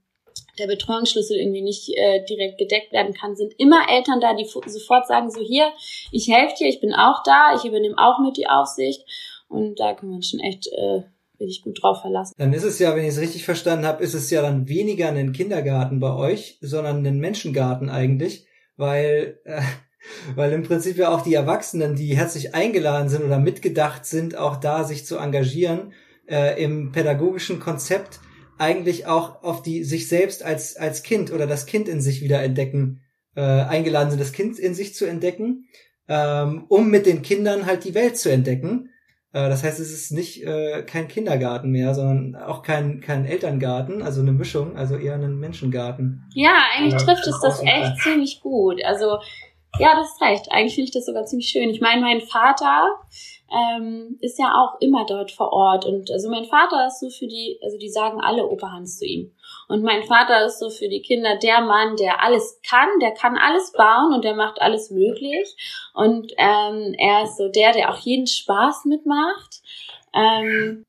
der 0.59 0.67
Betreuungsschlüssel 0.67 1.37
irgendwie 1.37 1.63
nicht 1.63 1.91
äh, 1.97 2.25
direkt 2.25 2.59
gedeckt 2.59 2.93
werden 2.93 3.15
kann, 3.15 3.37
sind 3.37 3.55
immer 3.59 3.83
Eltern 3.91 4.21
da, 4.21 4.35
die 4.35 4.45
sofort 4.45 5.07
sagen, 5.07 5.31
so 5.31 5.41
hier, 5.41 5.71
ich 6.13 6.29
helfe 6.29 6.55
dir, 6.59 6.69
ich 6.69 6.81
bin 6.81 6.95
auch 6.95 7.23
da, 7.25 7.57
ich 7.57 7.65
übernehme 7.65 7.97
auch 7.99 8.19
mit 8.21 8.37
die 8.37 8.49
Aufsicht. 8.49 9.05
Und 9.49 9.79
da 9.79 9.95
wir 10.11 10.17
uns 10.17 10.31
schon 10.31 10.41
echt 10.41 10.67
äh, 10.69 11.03
richtig 11.41 11.63
gut 11.63 11.83
drauf 11.83 12.01
verlassen. 12.01 12.35
Dann 12.39 12.53
ist 12.53 12.65
es 12.65 12.79
ja, 12.79 12.95
wenn 12.95 13.05
ich 13.05 13.11
es 13.11 13.21
richtig 13.21 13.45
verstanden 13.45 13.87
habe, 13.87 14.03
ist 14.03 14.15
es 14.15 14.31
ja 14.31 14.43
dann 14.43 14.69
weniger 14.69 15.09
ein 15.09 15.33
Kindergarten 15.33 16.01
bei 16.01 16.15
euch, 16.15 16.59
sondern 16.61 17.07
ein 17.07 17.19
Menschengarten 17.19 17.91
eigentlich, 17.91 18.47
weil 18.77 19.41
äh, 19.45 19.61
weil 20.35 20.53
im 20.53 20.63
Prinzip 20.63 20.97
ja 20.97 21.15
auch 21.15 21.23
die 21.23 21.35
Erwachsenen, 21.35 21.97
die 21.97 22.17
herzlich 22.17 22.55
eingeladen 22.55 23.09
sind 23.09 23.25
oder 23.25 23.39
mitgedacht 23.39 24.05
sind, 24.05 24.37
auch 24.37 24.57
da 24.57 24.85
sich 24.85 25.07
zu 25.07 25.17
engagieren 25.17 25.93
äh, 26.29 26.63
im 26.63 26.93
pädagogischen 26.93 27.61
Konzept 27.61 28.21
eigentlich 28.59 29.07
auch 29.07 29.43
auf 29.43 29.63
die 29.63 29.85
sich 29.85 30.09
selbst 30.09 30.43
als 30.43 30.77
als 30.77 31.03
Kind 31.03 31.33
oder 31.33 31.47
das 31.47 31.67
Kind 31.67 31.89
in 31.89 32.01
sich 32.01 32.23
wieder 32.23 32.43
entdecken 32.43 33.03
äh, 33.35 33.41
eingeladen 33.41 34.11
sind, 34.11 34.21
das 34.21 34.33
Kind 34.33 34.59
in 34.59 34.75
sich 34.75 34.95
zu 34.95 35.07
entdecken, 35.07 35.69
ähm, 36.09 36.67
um 36.69 36.89
mit 36.89 37.07
den 37.07 37.23
Kindern 37.23 37.67
halt 37.67 37.85
die 37.85 37.95
Welt 37.95 38.17
zu 38.17 38.31
entdecken. 38.31 38.91
Äh, 39.33 39.49
das 39.49 39.65
heißt, 39.65 39.81
es 39.81 39.93
ist 39.93 40.13
nicht 40.13 40.45
äh, 40.45 40.83
kein 40.85 41.09
Kindergarten 41.09 41.71
mehr, 41.71 41.95
sondern 41.95 42.41
auch 42.41 42.63
kein 42.63 43.01
kein 43.01 43.25
Elterngarten, 43.25 44.03
also 44.03 44.21
eine 44.21 44.33
Mischung, 44.33 44.77
also 44.77 44.97
eher 44.97 45.15
ein 45.15 45.39
Menschengarten. 45.39 46.23
Ja, 46.35 46.57
eigentlich 46.77 46.93
ja, 46.93 46.99
trifft 46.99 47.27
es 47.27 47.41
das 47.41 47.61
echt 47.63 47.99
ziemlich 48.03 48.41
gut. 48.41 48.83
Also 48.85 49.19
ja, 49.79 49.97
das 49.97 50.13
ist 50.13 50.23
recht. 50.23 50.53
Eigentlich 50.53 50.75
finde 50.75 50.87
ich 50.87 50.95
das 50.95 51.07
sogar 51.07 51.25
ziemlich 51.25 51.49
schön. 51.49 51.71
Ich 51.71 51.81
meine, 51.81 52.01
mein 52.01 52.21
Vater 52.21 53.01
ähm, 53.51 54.19
ist 54.21 54.39
ja 54.39 54.55
auch 54.55 54.81
immer 54.81 55.05
dort 55.07 55.31
vor 55.31 55.53
Ort. 55.53 55.85
Und 55.85 56.11
also 56.11 56.31
mein 56.31 56.45
Vater 56.45 56.87
ist 56.87 57.01
so 57.01 57.11
für 57.11 57.27
die, 57.27 57.59
also 57.63 57.79
die 57.79 57.91
sagen 57.91 58.21
alle 58.21 58.47
Opa 58.47 58.73
Hans 58.73 58.99
zu 58.99 59.07
ihm. 59.07 59.33
Und 59.69 59.83
mein 59.83 60.03
Vater 60.03 60.47
ist 60.47 60.59
so 60.59 60.71
für 60.71 60.89
die 60.89 61.03
Kinder 61.03 61.37
der 61.37 61.61
Mann, 61.61 61.97
der 61.97 62.23
alles 62.23 62.61
kann, 62.69 62.89
der 63.01 63.13
kann 63.13 63.37
alles 63.37 63.73
bauen 63.73 64.15
und 64.15 64.25
der 64.25 64.35
macht 64.35 64.61
alles 64.61 64.91
möglich. 64.91 65.55
Und 65.95 66.33
ähm, 66.37 66.95
er 66.99 67.25
ist 67.25 67.37
so 67.37 67.49
der, 67.49 67.73
der 67.73 67.91
auch 67.91 67.99
jeden 67.99 68.27
Spaß 68.27 68.87
mitmacht. 68.87 69.63
Ähm, 70.15 70.85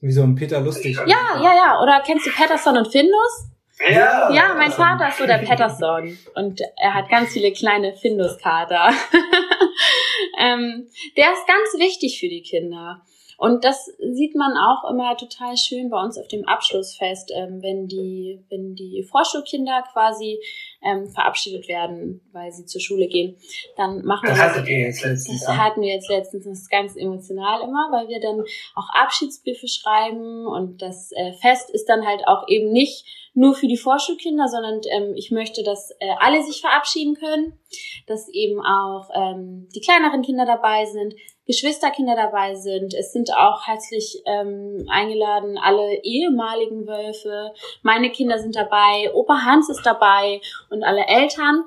Wie 0.00 0.12
so 0.12 0.22
ein 0.22 0.34
Peter 0.34 0.60
Lustig. 0.60 0.96
Ja, 1.06 1.40
ja, 1.42 1.54
ja. 1.54 1.82
Oder 1.82 2.02
kennst 2.04 2.26
du 2.26 2.30
Patterson 2.30 2.76
und 2.76 2.88
Findus? 2.88 3.51
Ja, 3.90 4.30
ja 4.32 4.54
mein 4.56 4.70
Vater 4.70 5.08
ist 5.08 5.18
so 5.18 5.26
der 5.26 5.38
Patterson 5.38 6.18
und 6.34 6.60
er 6.76 6.94
hat 6.94 7.08
ganz 7.08 7.32
viele 7.32 7.52
kleine 7.52 7.94
Findus-Kater. 7.94 8.90
ähm, 10.38 10.88
der 11.16 11.32
ist 11.32 11.46
ganz 11.46 11.78
wichtig 11.78 12.20
für 12.20 12.28
die 12.28 12.42
Kinder. 12.42 13.02
Und 13.42 13.64
das 13.64 13.90
sieht 13.98 14.36
man 14.36 14.52
auch 14.56 14.88
immer 14.88 15.16
total 15.16 15.56
schön 15.56 15.90
bei 15.90 16.00
uns 16.00 16.16
auf 16.16 16.28
dem 16.28 16.46
Abschlussfest, 16.46 17.32
ähm, 17.34 17.60
wenn 17.60 17.88
die, 17.88 18.40
wenn 18.50 18.76
die 18.76 19.02
Vorschulkinder 19.02 19.82
quasi 19.92 20.38
ähm, 20.80 21.08
verabschiedet 21.08 21.66
werden, 21.66 22.20
weil 22.30 22.52
sie 22.52 22.66
zur 22.66 22.80
Schule 22.80 23.08
gehen. 23.08 23.36
Dann 23.76 24.04
machen 24.04 24.28
das 24.28 24.38
wir 24.38 24.46
das. 24.46 24.68
Ihr 24.68 24.78
jetzt 24.78 25.04
letztens, 25.04 25.44
das 25.44 25.56
hatten 25.56 25.80
wir 25.80 25.92
jetzt 25.92 26.08
letztens. 26.08 26.44
Das 26.44 26.60
ist 26.60 26.70
ganz 26.70 26.94
emotional 26.94 27.62
immer, 27.62 27.88
weil 27.90 28.06
wir 28.06 28.20
dann 28.20 28.44
auch 28.76 28.88
Abschiedsbriefe 28.94 29.66
schreiben 29.66 30.46
und 30.46 30.80
das 30.80 31.10
äh, 31.10 31.32
Fest 31.32 31.70
ist 31.70 31.88
dann 31.88 32.06
halt 32.06 32.22
auch 32.28 32.46
eben 32.46 32.70
nicht 32.70 33.04
nur 33.34 33.54
für 33.54 33.66
die 33.66 33.76
Vorschulkinder, 33.76 34.46
sondern 34.48 34.80
ähm, 34.90 35.14
ich 35.16 35.30
möchte, 35.30 35.62
dass 35.62 35.90
äh, 36.00 36.14
alle 36.18 36.42
sich 36.42 36.60
verabschieden 36.60 37.14
können, 37.14 37.58
dass 38.06 38.28
eben 38.28 38.60
auch 38.60 39.08
ähm, 39.14 39.68
die 39.74 39.80
kleineren 39.80 40.22
Kinder 40.22 40.44
dabei 40.44 40.84
sind, 40.84 41.14
Geschwisterkinder 41.46 42.14
dabei 42.14 42.54
sind. 42.54 42.94
Es 42.94 43.12
sind 43.12 43.32
auch 43.34 43.66
herzlich 43.66 44.22
ähm, 44.26 44.86
eingeladen 44.90 45.58
alle 45.58 46.02
ehemaligen 46.02 46.86
Wölfe. 46.86 47.52
Meine 47.82 48.10
Kinder 48.10 48.38
sind 48.38 48.54
dabei, 48.54 49.12
Opa 49.14 49.42
Hans 49.44 49.68
ist 49.70 49.84
dabei 49.84 50.40
und 50.70 50.84
alle 50.84 51.06
Eltern. 51.06 51.64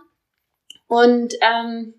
Und 0.88 1.34
ähm, 1.42 1.96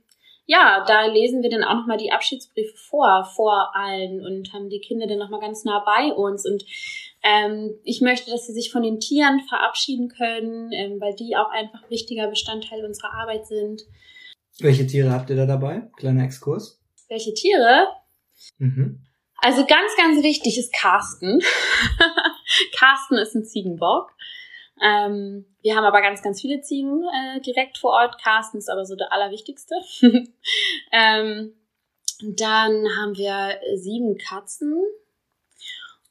ja, 0.46 0.84
da 0.86 1.06
lesen 1.06 1.42
wir 1.42 1.50
dann 1.50 1.64
auch 1.64 1.74
nochmal 1.74 1.98
die 1.98 2.12
Abschiedsbriefe 2.12 2.76
vor, 2.76 3.24
vor 3.34 3.72
allen 3.74 4.24
und 4.24 4.52
haben 4.52 4.70
die 4.70 4.80
Kinder 4.80 5.08
dann 5.08 5.18
nochmal 5.18 5.40
ganz 5.40 5.64
nah 5.64 5.82
bei 5.84 6.14
uns. 6.14 6.46
Und 6.46 6.64
ähm, 7.26 7.74
ich 7.82 8.00
möchte, 8.00 8.30
dass 8.30 8.46
sie 8.46 8.52
sich 8.52 8.70
von 8.70 8.82
den 8.82 9.00
Tieren 9.00 9.40
verabschieden 9.48 10.08
können, 10.08 10.70
ähm, 10.72 11.00
weil 11.00 11.14
die 11.14 11.36
auch 11.36 11.50
einfach 11.50 11.90
wichtiger 11.90 12.28
Bestandteil 12.28 12.84
unserer 12.84 13.12
Arbeit 13.14 13.46
sind. 13.46 13.82
Welche 14.60 14.86
Tiere 14.86 15.10
habt 15.10 15.28
ihr 15.30 15.36
da 15.36 15.44
dabei? 15.44 15.90
Kleiner 15.96 16.24
Exkurs. 16.24 16.80
Welche 17.08 17.34
Tiere? 17.34 17.88
Mhm. 18.58 19.00
Also 19.38 19.66
ganz, 19.66 19.96
ganz 19.96 20.22
wichtig 20.22 20.56
ist 20.58 20.72
Carsten. 20.72 21.42
Carsten 22.78 23.16
ist 23.16 23.34
ein 23.34 23.44
Ziegenbock. 23.44 24.12
Ähm, 24.80 25.46
wir 25.62 25.74
haben 25.74 25.84
aber 25.84 26.02
ganz, 26.02 26.22
ganz 26.22 26.40
viele 26.40 26.60
Ziegen 26.60 27.02
äh, 27.02 27.40
direkt 27.40 27.78
vor 27.78 27.92
Ort. 27.92 28.22
Carsten 28.22 28.58
ist 28.58 28.68
aber 28.68 28.84
so 28.84 28.94
der 28.94 29.12
allerwichtigste. 29.12 29.74
ähm, 30.92 31.54
dann 32.22 32.86
haben 32.98 33.16
wir 33.16 33.58
sieben 33.74 34.16
Katzen. 34.16 34.82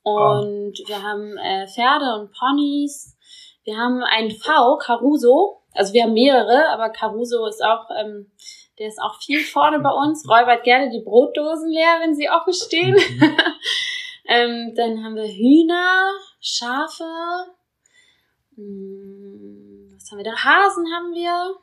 Und 0.06 0.80
oh. 0.80 0.88
wir 0.88 1.04
haben 1.04 1.36
äh, 1.38 1.68
Pferde 1.68 2.16
und 2.20 2.32
Ponys. 2.32 3.18
Wir 3.64 3.76
haben 3.76 4.04
einen 4.04 4.32
V, 4.32 4.78
Caruso. 4.78 5.64
Also 5.74 5.94
wir 5.94 6.04
haben 6.04 6.14
mehrere, 6.14 6.70
aber 6.70 6.90
Caruso 6.90 7.46
ist 7.48 7.64
auch 7.64 7.90
ähm, 8.00 8.32
der 8.80 8.88
ist 8.88 9.02
auch 9.02 9.20
viel 9.22 9.44
vorne 9.44 9.80
bei 9.80 9.92
uns, 9.92 10.28
räubert 10.30 10.64
gerne 10.64 10.90
die 10.90 11.04
Brotdosen 11.04 11.70
leer, 11.70 12.00
wenn 12.02 12.16
sie 12.16 12.30
offen 12.30 12.54
stehen. 12.54 12.94
Mhm. 12.94 13.38
ähm, 14.28 14.74
dann 14.76 15.04
haben 15.04 15.16
wir 15.16 15.28
Hühner, 15.28 16.12
Schafe. 16.40 17.04
Hm, 18.56 19.94
was 19.96 20.12
haben 20.12 20.18
wir 20.18 20.26
da? 20.26 20.36
Hasen 20.36 20.86
haben 20.94 21.14
wir. 21.14 21.56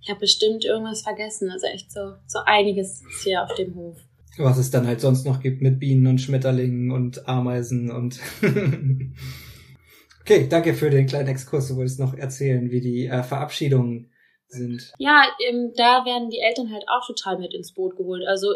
Ich 0.00 0.10
habe 0.10 0.20
bestimmt 0.20 0.64
irgendwas 0.64 1.02
vergessen. 1.02 1.50
Also 1.50 1.66
echt 1.66 1.92
so, 1.92 2.14
so 2.26 2.38
einiges 2.44 3.02
ist 3.02 3.24
hier 3.24 3.42
auf 3.42 3.54
dem 3.54 3.74
Hof. 3.74 3.98
Was 4.38 4.58
es 4.58 4.70
dann 4.70 4.86
halt 4.86 5.00
sonst 5.00 5.26
noch 5.26 5.40
gibt 5.40 5.62
mit 5.62 5.80
Bienen 5.80 6.06
und 6.06 6.20
Schmetterlingen 6.20 6.90
und 6.90 7.28
Ameisen 7.28 7.90
und 7.90 8.20
Okay, 10.28 10.46
danke 10.46 10.74
für 10.74 10.90
den 10.90 11.06
kleinen 11.06 11.28
Exkurs. 11.28 11.68
Du 11.68 11.76
wolltest 11.76 11.98
noch 11.98 12.12
erzählen, 12.12 12.70
wie 12.70 12.82
die 12.82 13.06
äh, 13.06 13.22
Verabschiedungen 13.22 14.12
sind. 14.46 14.92
Ja, 14.98 15.24
ähm, 15.48 15.72
da 15.74 16.04
werden 16.04 16.28
die 16.28 16.40
Eltern 16.40 16.70
halt 16.70 16.84
auch 16.86 17.06
total 17.06 17.38
mit 17.38 17.54
ins 17.54 17.72
Boot 17.72 17.96
geholt. 17.96 18.26
Also 18.26 18.48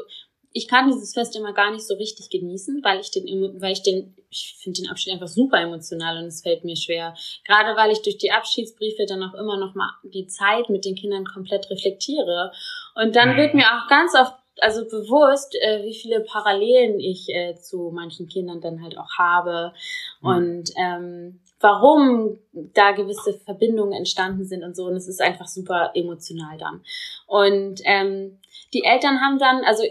ich 0.52 0.68
kann 0.68 0.88
dieses 0.88 1.14
Fest 1.14 1.34
immer 1.34 1.54
gar 1.54 1.70
nicht 1.70 1.86
so 1.86 1.94
richtig 1.94 2.28
genießen, 2.28 2.82
weil 2.84 3.00
ich 3.00 3.10
den, 3.10 3.24
weil 3.58 3.72
ich 3.72 3.82
den, 3.82 4.14
ich 4.28 4.54
finde 4.62 4.82
den 4.82 4.90
Abschied 4.90 5.14
einfach 5.14 5.28
super 5.28 5.62
emotional 5.62 6.18
und 6.18 6.26
es 6.26 6.42
fällt 6.42 6.62
mir 6.64 6.76
schwer. 6.76 7.14
Gerade 7.46 7.74
weil 7.74 7.90
ich 7.90 8.02
durch 8.02 8.18
die 8.18 8.32
Abschiedsbriefe 8.32 9.06
dann 9.08 9.22
auch 9.22 9.32
immer 9.32 9.56
noch 9.58 9.74
mal 9.74 9.92
die 10.04 10.26
Zeit 10.26 10.68
mit 10.68 10.84
den 10.84 10.94
Kindern 10.94 11.24
komplett 11.24 11.70
reflektiere. 11.70 12.52
Und 12.94 13.16
dann 13.16 13.34
wird 13.38 13.54
mir 13.54 13.64
auch 13.64 13.88
ganz 13.88 14.14
oft 14.14 14.34
also 14.61 14.84
bewusst, 14.84 15.55
äh, 15.61 15.82
wie 15.84 15.94
viele 15.94 16.20
Parallelen 16.20 17.00
ich 17.00 17.28
äh, 17.28 17.55
zu 17.55 17.90
manchen 17.92 18.28
Kindern 18.28 18.61
dann 18.61 18.82
halt 18.82 18.98
auch 18.98 19.18
habe 19.18 19.72
mhm. 20.20 20.28
und 20.28 20.70
ähm, 20.76 21.40
warum 21.61 22.38
da 22.53 22.92
gewisse 22.92 23.34
Verbindungen 23.34 23.92
entstanden 23.92 24.44
sind 24.44 24.64
und 24.64 24.76
so. 24.76 24.86
Und 24.86 24.96
es 24.96 25.09
ist 25.09 25.20
einfach 25.20 25.46
super 25.46 25.92
emotional 25.94 26.59
dann. 26.59 26.82
Und 27.26 27.80
ähm, 27.84 28.38
die 28.74 28.84
Eltern 28.84 29.20
haben 29.20 29.38
dann, 29.38 29.64
also 29.64 29.84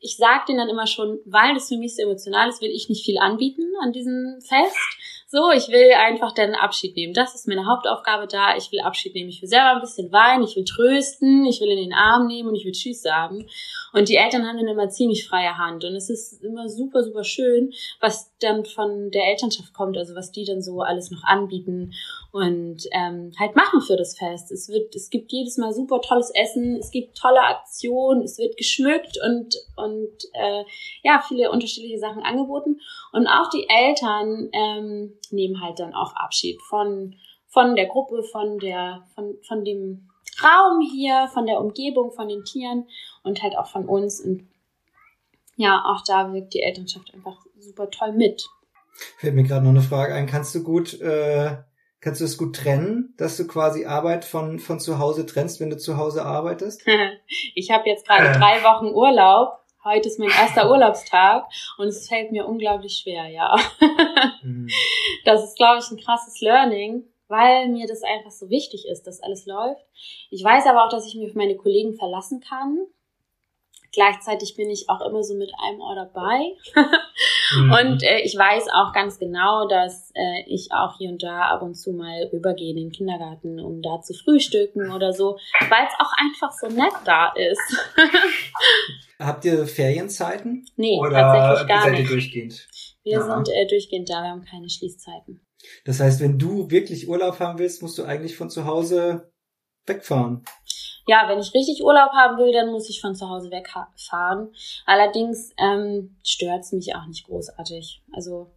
ich 0.00 0.16
sage 0.16 0.44
denen 0.48 0.58
dann 0.58 0.68
immer 0.68 0.86
schon, 0.86 1.20
weil 1.26 1.54
das 1.54 1.68
für 1.68 1.76
mich 1.76 1.94
so 1.94 2.02
emotional 2.02 2.48
ist, 2.48 2.62
will 2.62 2.70
ich 2.70 2.88
nicht 2.88 3.04
viel 3.04 3.18
anbieten 3.18 3.70
an 3.82 3.92
diesem 3.92 4.40
Fest. 4.40 4.76
So, 5.28 5.50
ich 5.52 5.68
will 5.68 5.92
einfach 5.92 6.32
dann 6.32 6.54
Abschied 6.54 6.96
nehmen. 6.96 7.14
Das 7.14 7.34
ist 7.34 7.46
meine 7.46 7.66
Hauptaufgabe 7.66 8.26
da. 8.26 8.56
Ich 8.56 8.72
will 8.72 8.80
Abschied 8.80 9.14
nehmen. 9.14 9.28
Ich 9.28 9.40
will 9.42 9.48
selber 9.48 9.74
ein 9.74 9.80
bisschen 9.80 10.10
weinen, 10.10 10.42
ich 10.42 10.56
will 10.56 10.64
trösten, 10.64 11.44
ich 11.44 11.60
will 11.60 11.68
in 11.68 11.76
den 11.76 11.92
Arm 11.92 12.26
nehmen 12.26 12.48
und 12.48 12.56
ich 12.56 12.64
will 12.64 12.72
Tschüss 12.72 13.02
sagen. 13.02 13.46
Und 13.92 14.08
die 14.08 14.16
Eltern 14.16 14.46
haben 14.46 14.58
dann 14.58 14.68
immer 14.68 14.88
ziemlich 14.88 15.26
freie 15.26 15.56
Hand. 15.58 15.84
Und 15.84 15.94
es 15.94 16.10
ist 16.10 16.42
immer 16.42 16.68
super, 16.68 17.02
super 17.02 17.24
schön, 17.24 17.72
was 18.00 18.32
dann 18.40 18.64
von 18.64 19.10
der 19.10 19.26
Elternschaft 19.28 19.72
kommt, 19.72 19.96
also 19.98 20.14
was 20.14 20.32
die 20.32 20.44
dann 20.44 20.62
so 20.62 20.80
alles 20.80 21.10
noch 21.10 21.24
anbieten 21.24 21.92
und 22.32 22.86
ähm, 22.92 23.32
halt 23.38 23.56
machen 23.56 23.80
für 23.80 23.96
das 23.96 24.16
Fest. 24.16 24.52
Es 24.52 24.68
wird, 24.68 24.94
es 24.94 25.10
gibt 25.10 25.32
jedes 25.32 25.58
Mal 25.58 25.72
super 25.72 26.00
tolles 26.00 26.30
Essen, 26.30 26.76
es 26.76 26.90
gibt 26.90 27.16
tolle 27.16 27.40
Aktionen, 27.40 28.22
es 28.22 28.38
wird 28.38 28.56
geschmückt 28.56 29.18
und 29.24 29.56
und 29.76 30.24
äh, 30.34 30.64
ja 31.02 31.22
viele 31.26 31.50
unterschiedliche 31.50 31.98
Sachen 31.98 32.22
angeboten 32.22 32.80
und 33.12 33.26
auch 33.26 33.50
die 33.50 33.66
Eltern 33.68 34.48
ähm, 34.52 35.18
nehmen 35.30 35.60
halt 35.60 35.80
dann 35.80 35.94
auch 35.94 36.14
Abschied 36.14 36.60
von 36.62 37.16
von 37.48 37.74
der 37.74 37.86
Gruppe, 37.86 38.22
von 38.22 38.58
der 38.58 39.04
von 39.14 39.36
von 39.42 39.64
dem 39.64 40.06
Raum 40.42 40.80
hier, 40.80 41.28
von 41.32 41.46
der 41.46 41.60
Umgebung, 41.60 42.12
von 42.12 42.28
den 42.28 42.44
Tieren 42.44 42.86
und 43.22 43.42
halt 43.42 43.56
auch 43.56 43.68
von 43.68 43.86
uns 43.86 44.20
und 44.20 44.48
ja, 45.56 45.84
auch 45.84 46.02
da 46.04 46.32
wirkt 46.32 46.54
die 46.54 46.62
Elternschaft 46.62 47.12
einfach 47.12 47.36
super 47.58 47.90
toll 47.90 48.12
mit. 48.12 48.48
Fällt 49.18 49.34
mir 49.34 49.44
gerade 49.44 49.64
noch 49.64 49.70
eine 49.70 49.82
Frage 49.82 50.14
ein. 50.14 50.26
Kannst 50.26 50.54
du 50.54 50.62
gut 50.62 50.98
äh, 51.00 51.56
Kannst 52.00 52.22
du 52.22 52.24
es 52.24 52.38
gut 52.38 52.56
trennen, 52.56 53.12
dass 53.18 53.36
du 53.36 53.46
quasi 53.46 53.84
Arbeit 53.84 54.24
von, 54.24 54.58
von 54.58 54.80
zu 54.80 54.98
Hause 54.98 55.26
trennst, 55.26 55.60
wenn 55.60 55.68
du 55.68 55.76
zu 55.76 55.98
Hause 55.98 56.24
arbeitest? 56.24 56.82
ich 57.54 57.70
habe 57.70 57.88
jetzt 57.88 58.06
gerade 58.06 58.28
äh. 58.28 58.32
drei 58.38 58.62
Wochen 58.62 58.86
Urlaub. 58.86 59.58
Heute 59.84 60.08
ist 60.08 60.18
mein 60.18 60.30
erster 60.30 60.70
Urlaubstag 60.70 61.44
und 61.76 61.88
es 61.88 62.08
fällt 62.08 62.32
mir 62.32 62.46
unglaublich 62.46 62.96
schwer, 63.02 63.26
ja. 63.26 63.54
mhm. 64.42 64.68
Das 65.26 65.44
ist, 65.44 65.56
glaube 65.56 65.80
ich, 65.80 65.90
ein 65.90 66.02
krasses 66.02 66.40
Learning, 66.40 67.04
weil 67.28 67.68
mir 67.68 67.86
das 67.86 68.02
einfach 68.02 68.30
so 68.30 68.48
wichtig 68.48 68.86
ist, 68.86 69.06
dass 69.06 69.22
alles 69.22 69.44
läuft. 69.44 69.84
Ich 70.30 70.42
weiß 70.42 70.66
aber 70.66 70.84
auch, 70.86 70.90
dass 70.90 71.06
ich 71.06 71.14
mich 71.16 71.28
auf 71.28 71.36
meine 71.36 71.56
Kollegen 71.56 71.94
verlassen 71.94 72.40
kann 72.40 72.78
Gleichzeitig 73.92 74.54
bin 74.56 74.70
ich 74.70 74.88
auch 74.88 75.00
immer 75.00 75.22
so 75.24 75.34
mit 75.34 75.50
einem 75.60 75.80
Ohr 75.80 75.96
dabei. 75.96 76.54
mhm. 77.56 77.72
Und 77.72 78.02
äh, 78.04 78.20
ich 78.20 78.36
weiß 78.36 78.68
auch 78.72 78.92
ganz 78.92 79.18
genau, 79.18 79.66
dass 79.66 80.12
äh, 80.14 80.44
ich 80.46 80.68
auch 80.72 80.96
hier 80.98 81.10
und 81.10 81.22
da 81.22 81.48
ab 81.48 81.62
und 81.62 81.74
zu 81.74 81.92
mal 81.92 82.30
rübergehe 82.32 82.70
in 82.70 82.76
den 82.76 82.92
Kindergarten, 82.92 83.58
um 83.58 83.82
da 83.82 84.00
zu 84.00 84.14
frühstücken 84.14 84.92
oder 84.92 85.12
so, 85.12 85.38
weil 85.68 85.86
es 85.86 85.94
auch 85.98 86.12
einfach 86.18 86.52
so 86.52 86.68
nett 86.68 86.92
da 87.04 87.32
ist. 87.34 87.90
Habt 89.18 89.44
ihr 89.44 89.66
Ferienzeiten? 89.66 90.66
Nee, 90.76 90.98
oder 91.00 91.10
tatsächlich 91.10 91.68
gar 91.68 91.82
seid 91.82 91.92
nicht. 91.92 92.02
ihr 92.02 92.08
durchgehend? 92.08 92.68
Wir 93.02 93.12
ja. 93.12 93.22
sind 93.22 93.48
äh, 93.48 93.66
durchgehend 93.66 94.08
da, 94.08 94.22
wir 94.22 94.30
haben 94.30 94.44
keine 94.44 94.68
Schließzeiten. 94.68 95.40
Das 95.84 96.00
heißt, 96.00 96.20
wenn 96.20 96.38
du 96.38 96.70
wirklich 96.70 97.08
Urlaub 97.08 97.40
haben 97.40 97.58
willst, 97.58 97.82
musst 97.82 97.98
du 97.98 98.04
eigentlich 98.04 98.36
von 98.36 98.50
zu 98.50 98.64
Hause 98.64 99.32
wegfahren 99.86 100.44
ja, 101.10 101.28
wenn 101.28 101.40
ich 101.40 101.52
richtig 101.54 101.82
Urlaub 101.82 102.12
haben 102.12 102.38
will, 102.38 102.52
dann 102.52 102.70
muss 102.70 102.88
ich 102.88 103.00
von 103.00 103.16
zu 103.16 103.28
Hause 103.28 103.50
wegfahren. 103.50 104.54
Allerdings 104.86 105.52
ähm, 105.58 106.14
stört 106.22 106.60
es 106.60 106.70
mich 106.70 106.94
auch 106.94 107.04
nicht 107.06 107.26
großartig. 107.26 108.00
Also 108.12 108.52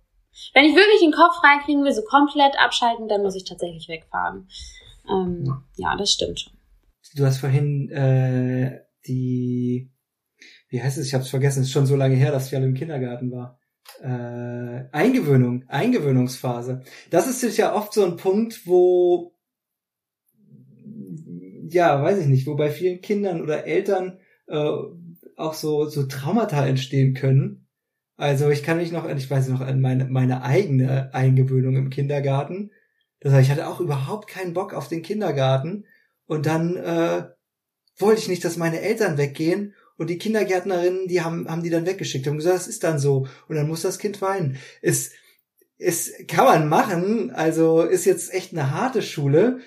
wenn 0.54 0.66
ich 0.66 0.76
wirklich 0.76 1.02
den 1.02 1.12
Kopf 1.12 1.44
reinkriegen 1.44 1.84
will, 1.84 1.94
so 1.94 2.04
komplett 2.04 2.54
abschalten, 2.60 3.08
dann 3.08 3.24
muss 3.24 3.36
ich 3.36 3.44
tatsächlich 3.44 3.90
wegfahren. 3.90 4.48
Ähm, 5.10 5.64
ja, 5.78 5.96
das 5.98 6.12
stimmt 6.12 6.42
schon. 6.42 6.54
Du 7.16 7.26
hast 7.26 7.40
vorhin 7.40 7.90
äh, 7.90 8.82
die, 9.08 9.92
wie 10.70 10.84
heißt 10.84 11.00
es? 11.00 11.08
Ich 11.08 11.16
habe 11.16 11.24
es 11.24 11.32
vergessen. 11.32 11.62
Es 11.62 11.70
ist 11.70 11.74
schon 11.74 11.88
so 11.88 11.96
lange 11.96 12.16
her, 12.16 12.32
dass 12.32 12.48
ich 12.48 12.56
alle 12.56 12.68
im 12.68 12.76
Kindergarten 12.76 13.32
war. 13.32 13.58
Äh, 14.00 14.90
Eingewöhnung, 14.92 15.64
Eingewöhnungsphase. 15.70 16.84
Das 17.10 17.26
ist 17.28 17.58
ja 17.58 17.74
oft 17.74 17.94
so 17.94 18.06
ein 18.06 18.16
Punkt, 18.16 18.68
wo 18.68 19.33
ja, 21.74 22.02
weiß 22.02 22.20
ich 22.20 22.28
nicht, 22.28 22.48
wo 22.48 22.56
bei 22.56 22.70
vielen 22.70 23.02
Kindern 23.02 23.42
oder 23.42 23.66
Eltern 23.66 24.20
äh, 24.48 24.72
auch 25.36 25.54
so, 25.54 25.86
so 25.86 26.04
Traumata 26.04 26.66
entstehen 26.66 27.14
können. 27.14 27.68
Also 28.16 28.50
ich 28.50 28.64
kann 28.64 28.78
mich 28.78 28.92
noch, 28.92 29.10
ich 29.10 29.30
weiß 29.30 29.50
noch 29.50 29.62
an 29.62 29.82
meine, 29.82 30.06
meine 30.06 30.44
eigene 30.44 31.14
Eingewöhnung 31.14 31.76
im 31.76 31.90
Kindergarten. 31.90 32.72
Das 33.20 33.34
heißt, 33.34 33.46
ich 33.46 33.52
hatte 33.52 33.68
auch 33.68 33.80
überhaupt 33.80 34.28
keinen 34.28 34.54
Bock 34.54 34.74
auf 34.74 34.88
den 34.88 35.02
Kindergarten. 35.02 35.86
Und 36.26 36.46
dann 36.46 36.76
äh, 36.78 37.24
wollte 37.98 38.22
ich 38.22 38.28
nicht, 38.28 38.46
dass 38.46 38.58
meine 38.58 38.82
Eltern 38.82 39.18
weggehen. 39.18 39.74
Und 39.98 40.10
die 40.10 40.18
Kindergärtnerinnen, 40.18 41.08
die 41.08 41.22
haben, 41.22 41.50
haben 41.50 41.64
die 41.64 41.70
dann 41.70 41.86
weggeschickt, 41.86 42.28
haben 42.28 42.38
gesagt, 42.38 42.56
das 42.56 42.68
ist 42.68 42.84
dann 42.84 43.00
so. 43.00 43.28
Und 43.48 43.56
dann 43.56 43.68
muss 43.68 43.82
das 43.82 44.00
Kind 44.00 44.22
weinen. 44.22 44.58
Es, 44.82 45.12
es 45.78 46.14
kann 46.28 46.46
man 46.46 46.68
machen. 46.68 47.32
Also 47.32 47.82
ist 47.82 48.06
jetzt 48.06 48.34
echt 48.34 48.54
eine 48.54 48.72
harte 48.72 49.02
Schule. 49.02 49.60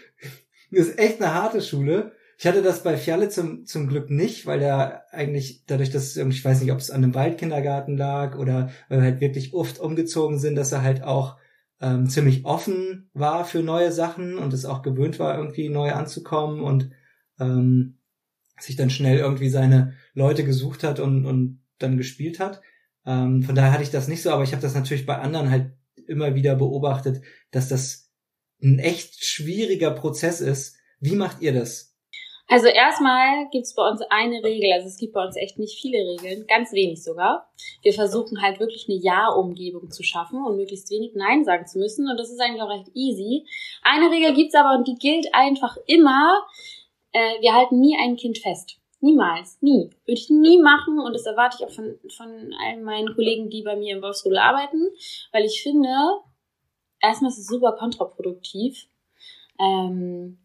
Ist 0.71 0.99
echt 0.99 1.21
eine 1.21 1.35
harte 1.35 1.61
Schule. 1.61 2.13
Ich 2.39 2.47
hatte 2.47 2.63
das 2.63 2.83
bei 2.83 2.97
Fialle 2.97 3.29
zum, 3.31 3.65
zum 3.65 3.89
Glück 3.89 4.11
nicht, 4.11 4.47
weil 4.47 4.59
der 4.59 5.05
eigentlich 5.13 5.65
dadurch, 5.67 5.91
dass 5.91 6.17
ich 6.17 6.45
weiß 6.45 6.61
nicht, 6.61 6.73
ob 6.73 6.79
es 6.79 6.91
an 6.91 7.03
einem 7.03 7.15
Waldkindergarten 7.15 7.97
lag 7.97 8.37
oder 8.37 8.71
weil 8.89 8.99
wir 8.99 9.05
halt 9.05 9.21
wirklich 9.21 9.55
oft 9.55 9.79
umgezogen 9.79 10.39
sind, 10.39 10.55
dass 10.57 10.73
er 10.73 10.83
halt 10.83 11.03
auch 11.03 11.37
ähm, 11.81 12.09
ziemlich 12.09 12.45
offen 12.45 13.11
war 13.15 13.45
für 13.45 13.63
neue 13.63 13.93
Sachen 13.93 14.39
und 14.39 14.53
es 14.53 14.65
auch 14.65 14.83
gewöhnt 14.83 15.19
war, 15.19 15.37
irgendwie 15.37 15.69
neu 15.69 15.93
anzukommen 15.93 16.61
und 16.61 16.91
ähm, 17.39 17.99
sich 18.59 18.77
dann 18.77 18.91
schnell 18.91 19.19
irgendwie 19.19 19.49
seine 19.49 19.95
Leute 20.15 20.45
gesucht 20.45 20.85
hat 20.85 21.01
und, 21.01 21.27
und 21.27 21.61
dann 21.79 21.97
gespielt 21.97 22.41
hat. 22.41 22.63
Ähm, 23.05 23.43
von 23.43 23.55
daher 23.55 23.73
hatte 23.73 23.83
ich 23.83 23.91
das 23.91 24.09
nicht 24.09 24.23
so, 24.23 24.31
aber 24.31 24.43
ich 24.43 24.53
habe 24.53 24.63
das 24.63 24.75
natürlich 24.75 25.07
bei 25.07 25.19
anderen 25.19 25.51
halt 25.51 25.73
immer 26.07 26.35
wieder 26.35 26.57
beobachtet, 26.57 27.23
dass 27.51 27.69
das 27.69 28.06
ein 28.67 28.79
echt 28.79 29.25
schwieriger 29.25 29.93
Prozess 29.93 30.41
ist. 30.41 30.77
Wie 31.01 31.17
macht 31.17 31.41
ihr 31.41 31.53
das? 31.53 31.95
Also 32.49 32.69
erstmal 32.69 33.49
gibt's 33.51 33.75
bei 33.75 33.89
uns 33.89 34.03
eine 34.09 34.43
Regel, 34.45 34.73
also 34.73 34.87
es 34.87 34.99
gibt 34.99 35.15
bei 35.15 35.25
uns 35.25 35.37
echt 35.37 35.59
nicht 35.59 35.81
viele 35.81 35.99
Regeln, 35.99 36.47
ganz 36.47 36.73
wenig 36.73 37.03
sogar. 37.03 37.51
Wir 37.83 37.93
versuchen 37.93 38.41
halt 38.41 38.61
wirklich 38.61 38.87
eine 38.89 38.99
Ja-Umgebung 38.99 39.91
zu 39.91 40.05
schaffen 40.05 40.45
und 40.45 40.57
möglichst 40.57 40.89
wenig 40.91 41.13
Nein 41.17 41.45
sagen 41.45 41.67
zu 41.67 41.79
müssen 41.79 42.09
und 42.09 42.17
das 42.17 42.31
ist 42.31 42.41
eigentlich 42.41 42.63
auch 42.63 42.71
recht 42.71 42.91
easy. 42.95 43.45
Eine 43.83 44.13
Regel 44.13 44.33
gibt's 44.35 44.55
aber 44.55 44.79
und 44.79 44.87
die 44.87 44.95
gilt 44.95 45.35
einfach 45.35 45.77
immer, 45.87 46.47
äh, 47.11 47.41
wir 47.41 47.53
halten 47.53 47.81
nie 47.81 47.97
ein 47.99 48.15
Kind 48.15 48.39
fest. 48.39 48.79
Niemals, 49.01 49.59
nie. 49.61 49.91
Würde 50.05 50.21
ich 50.21 50.31
nie 50.31 50.59
machen 50.59 51.01
und 51.01 51.15
das 51.15 51.27
erwarte 51.27 51.57
ich 51.59 51.67
auch 51.67 51.75
von, 51.75 51.99
von 52.17 52.55
allen 52.65 52.85
meinen 52.85 53.13
Kollegen, 53.15 53.51
die 53.51 53.63
bei 53.63 53.75
mir 53.75 53.97
im 53.97 54.03
Wolfsrudel 54.03 54.39
arbeiten, 54.39 54.89
weil 55.33 55.45
ich 55.45 55.63
finde, 55.63 55.89
erstmal 57.01 57.31
ist 57.31 57.39
es 57.39 57.47
super 57.47 57.73
kontraproduktiv. 57.73 58.87
Ähm, 59.59 60.39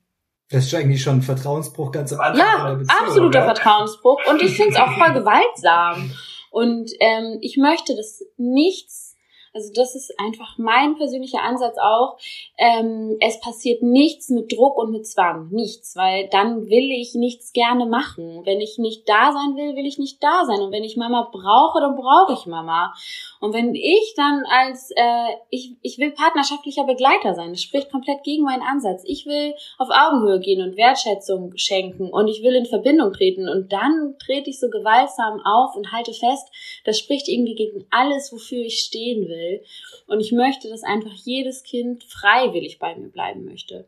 das 0.50 0.66
ist 0.66 0.76
eigentlich 0.76 1.02
schon 1.02 1.18
ein 1.18 1.22
Vertrauensbruch 1.22 1.92
ganz 1.92 2.12
am 2.12 2.20
Anfang 2.20 2.40
ja, 2.40 2.74
Beziehung. 2.74 3.00
Absoluter 3.00 3.40
oder? 3.40 3.56
Vertrauensbruch. 3.56 4.20
Und 4.30 4.42
ich 4.42 4.56
finde 4.56 4.72
es 4.72 4.78
auch 4.78 4.92
voll 4.92 5.14
gewaltsam. 5.14 6.12
Und 6.50 6.92
ähm, 7.00 7.38
ich 7.42 7.56
möchte, 7.58 7.96
dass 7.96 8.22
nichts 8.38 9.12
also 9.54 9.70
das 9.74 9.96
ist 9.96 10.14
einfach 10.18 10.58
mein 10.58 10.96
persönlicher 10.96 11.42
Ansatz 11.42 11.78
auch. 11.78 12.18
Ähm, 12.58 13.18
es 13.20 13.40
passiert 13.42 13.82
nichts 13.82 14.30
mit 14.30 14.52
Druck 14.52 14.78
und 14.78 14.92
mit 14.92 15.06
Zwang. 15.06 15.50
Nichts, 15.50 15.96
weil 15.96 16.30
dann 16.30 16.68
will 16.68 16.90
ich 16.92 17.16
nichts 17.16 17.52
gerne 17.52 17.86
machen. 17.86 18.46
Wenn 18.46 18.62
ich 18.62 18.78
nicht 18.78 19.10
da 19.10 19.34
sein 19.34 19.56
will, 19.56 19.76
will 19.76 19.86
ich 19.86 19.98
nicht 19.98 20.24
da 20.24 20.46
sein. 20.46 20.62
Und 20.62 20.72
wenn 20.72 20.84
ich 20.84 20.96
Mama 20.96 21.30
brauche, 21.32 21.82
dann 21.82 21.96
brauche 21.96 22.34
ich 22.34 22.46
Mama. 22.46 22.94
Und 23.42 23.54
wenn 23.54 23.74
ich 23.74 24.14
dann 24.16 24.44
als, 24.46 24.92
äh, 24.96 25.30
ich, 25.50 25.76
ich 25.82 25.98
will 25.98 26.12
partnerschaftlicher 26.12 26.84
Begleiter 26.84 27.34
sein, 27.34 27.50
das 27.50 27.64
spricht 27.64 27.90
komplett 27.90 28.24
gegen 28.24 28.44
meinen 28.44 28.62
Ansatz. 28.62 29.02
Ich 29.04 29.26
will 29.26 29.56
auf 29.80 29.90
Augenhöhe 29.90 30.40
gehen 30.40 30.62
und 30.62 30.78
Wertschätzung 30.78 31.58
schenken 31.58 32.12
und 32.12 32.28
ich 32.28 32.44
will 32.44 32.54
in 32.54 32.68
Verbindung 32.68 33.12
treten. 33.12 33.50
Und 33.50 33.74
dann 33.74 34.16
trete 34.24 34.52
ich 34.52 34.60
so 34.60 34.70
gewaltsam 34.70 35.42
auf 35.44 35.76
und 35.76 35.92
halte 35.92 36.14
fest, 36.14 36.52
das 36.86 37.00
spricht 37.00 37.28
irgendwie 37.28 37.56
gegen 37.56 37.88
alles, 37.90 38.32
wofür 38.32 38.64
ich 38.64 38.80
stehen 38.80 39.28
will. 39.28 39.64
Und 40.06 40.20
ich 40.20 40.32
möchte, 40.32 40.70
dass 40.70 40.84
einfach 40.84 41.14
jedes 41.14 41.64
Kind 41.64 42.04
freiwillig 42.04 42.78
bei 42.78 42.96
mir 42.96 43.10
bleiben 43.10 43.46
möchte. 43.46 43.88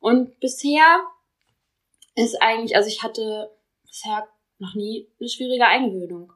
Und 0.00 0.40
bisher 0.40 1.02
ist 2.16 2.40
eigentlich, 2.40 2.74
also 2.74 2.88
ich 2.88 3.02
hatte 3.02 3.50
bisher 3.86 4.26
noch 4.58 4.74
nie 4.74 5.08
eine 5.20 5.28
schwierige 5.28 5.66
Eingewöhnung. 5.66 6.32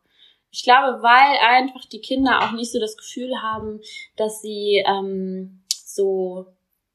Ich 0.50 0.62
glaube, 0.62 1.02
weil 1.02 1.38
einfach 1.46 1.84
die 1.86 2.00
Kinder 2.00 2.42
auch 2.42 2.52
nicht 2.52 2.72
so 2.72 2.80
das 2.80 2.96
Gefühl 2.96 3.42
haben, 3.42 3.80
dass 4.16 4.40
sie 4.40 4.82
ähm, 4.86 5.64
so 5.68 6.46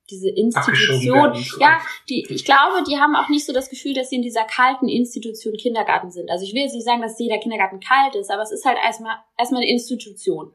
diese 0.10 0.30
Institution, 0.30 1.34
ja, 1.60 1.80
die, 2.10 2.26
ich 2.30 2.44
glaube, 2.44 2.84
die 2.88 2.98
haben 2.98 3.16
auch 3.16 3.30
nicht 3.30 3.46
so 3.46 3.54
das 3.54 3.70
Gefühl, 3.70 3.94
dass 3.94 4.10
sie 4.10 4.18
in 4.18 4.22
dieser 4.22 4.44
kalten 4.44 4.90
Institution 4.90 5.56
Kindergarten 5.56 6.12
sind. 6.12 6.30
Also 6.30 6.46
ich 6.46 6.54
will 6.54 6.62
jetzt 6.62 6.74
nicht 6.74 6.86
sagen, 6.86 7.02
dass 7.02 7.20
jeder 7.20 7.38
Kindergarten 7.38 7.80
kalt 7.80 8.16
ist, 8.16 8.30
aber 8.30 8.42
es 8.42 8.52
ist 8.52 8.66
halt 8.66 8.78
erstmal 8.84 9.16
erstmal 9.38 9.62
eine 9.62 9.72
Institution. 9.72 10.54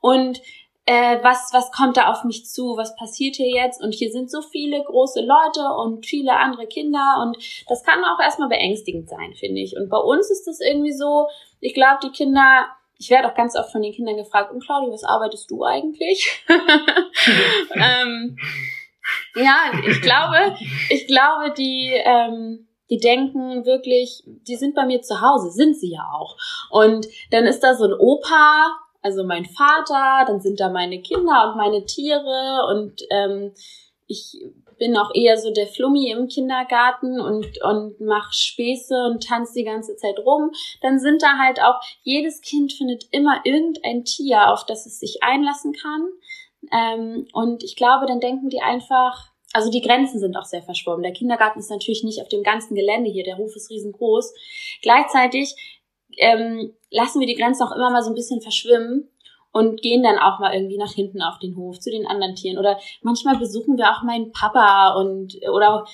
Und 0.00 0.40
äh, 0.86 1.18
was, 1.22 1.50
was 1.52 1.72
kommt 1.72 1.96
da 1.96 2.10
auf 2.10 2.24
mich 2.24 2.46
zu, 2.46 2.76
was 2.76 2.94
passiert 2.96 3.36
hier 3.36 3.48
jetzt? 3.48 3.82
Und 3.82 3.94
hier 3.94 4.10
sind 4.10 4.30
so 4.30 4.42
viele 4.42 4.82
große 4.82 5.20
Leute 5.20 5.66
und 5.78 6.04
viele 6.04 6.36
andere 6.36 6.66
Kinder 6.66 7.22
und 7.22 7.36
das 7.68 7.82
kann 7.82 8.04
auch 8.04 8.20
erstmal 8.20 8.48
beängstigend 8.48 9.08
sein, 9.08 9.34
finde 9.34 9.62
ich. 9.62 9.76
Und 9.76 9.88
bei 9.88 9.98
uns 9.98 10.30
ist 10.30 10.46
das 10.46 10.60
irgendwie 10.60 10.92
so, 10.92 11.26
ich 11.60 11.72
glaube, 11.72 12.00
die 12.02 12.10
Kinder, 12.10 12.66
ich 12.98 13.08
werde 13.10 13.30
auch 13.30 13.34
ganz 13.34 13.56
oft 13.56 13.72
von 13.72 13.82
den 13.82 13.92
Kindern 13.92 14.16
gefragt, 14.16 14.52
und 14.52 14.64
Claudia, 14.64 14.92
was 14.92 15.04
arbeitest 15.04 15.50
du 15.50 15.64
eigentlich? 15.64 16.44
ähm, 17.74 18.36
ja, 19.36 19.56
ich 19.88 20.02
glaube, 20.02 20.54
ich 20.90 21.06
glaube, 21.06 21.54
die, 21.56 21.92
ähm, 22.04 22.68
die 22.90 22.98
denken 22.98 23.64
wirklich, 23.64 24.22
die 24.26 24.56
sind 24.56 24.74
bei 24.74 24.84
mir 24.84 25.00
zu 25.00 25.22
Hause, 25.22 25.50
sind 25.50 25.76
sie 25.76 25.92
ja 25.92 26.10
auch. 26.12 26.36
Und 26.70 27.06
dann 27.30 27.44
ist 27.44 27.60
da 27.60 27.74
so 27.74 27.84
ein 27.84 27.94
Opa, 27.94 28.83
also 29.04 29.22
mein 29.22 29.44
Vater, 29.44 30.24
dann 30.26 30.40
sind 30.40 30.60
da 30.60 30.70
meine 30.70 31.00
Kinder 31.02 31.50
und 31.50 31.58
meine 31.58 31.84
Tiere 31.84 32.66
und 32.70 33.02
ähm, 33.10 33.52
ich 34.06 34.38
bin 34.78 34.96
auch 34.96 35.10
eher 35.14 35.36
so 35.36 35.52
der 35.52 35.66
Flummi 35.66 36.10
im 36.10 36.26
Kindergarten 36.26 37.20
und, 37.20 37.62
und 37.62 38.00
mach 38.00 38.32
Späße 38.32 38.94
und 39.10 39.22
tanze 39.22 39.52
die 39.58 39.64
ganze 39.64 39.94
Zeit 39.96 40.18
rum. 40.18 40.50
Dann 40.80 40.98
sind 40.98 41.22
da 41.22 41.38
halt 41.38 41.60
auch, 41.62 41.80
jedes 42.02 42.40
Kind 42.40 42.72
findet 42.72 43.04
immer 43.10 43.42
irgendein 43.44 44.04
Tier, 44.04 44.50
auf 44.50 44.64
das 44.64 44.86
es 44.86 44.98
sich 44.98 45.18
einlassen 45.22 45.74
kann. 45.74 46.08
Ähm, 46.72 47.28
und 47.34 47.62
ich 47.62 47.76
glaube, 47.76 48.06
dann 48.06 48.20
denken 48.20 48.48
die 48.48 48.62
einfach, 48.62 49.28
also 49.52 49.70
die 49.70 49.82
Grenzen 49.82 50.18
sind 50.18 50.36
auch 50.36 50.46
sehr 50.46 50.62
verschwommen. 50.62 51.02
Der 51.02 51.12
Kindergarten 51.12 51.60
ist 51.60 51.70
natürlich 51.70 52.04
nicht 52.04 52.22
auf 52.22 52.28
dem 52.28 52.42
ganzen 52.42 52.74
Gelände 52.74 53.10
hier, 53.10 53.24
der 53.24 53.36
Hof 53.36 53.54
ist 53.54 53.70
riesengroß. 53.70 54.34
Gleichzeitig 54.82 55.54
ähm, 56.18 56.72
lassen 56.90 57.20
wir 57.20 57.26
die 57.26 57.34
Grenzen 57.34 57.62
auch 57.62 57.72
immer 57.72 57.90
mal 57.90 58.02
so 58.02 58.10
ein 58.10 58.14
bisschen 58.14 58.40
verschwimmen 58.40 59.08
und 59.52 59.82
gehen 59.82 60.02
dann 60.02 60.18
auch 60.18 60.40
mal 60.40 60.52
irgendwie 60.52 60.78
nach 60.78 60.92
hinten 60.92 61.22
auf 61.22 61.38
den 61.38 61.56
Hof 61.56 61.78
zu 61.78 61.90
den 61.90 62.06
anderen 62.06 62.34
Tieren. 62.34 62.58
Oder 62.58 62.78
manchmal 63.02 63.38
besuchen 63.38 63.78
wir 63.78 63.90
auch 63.90 64.02
meinen 64.02 64.32
Papa 64.32 64.94
und 64.94 65.34
oder 65.52 65.86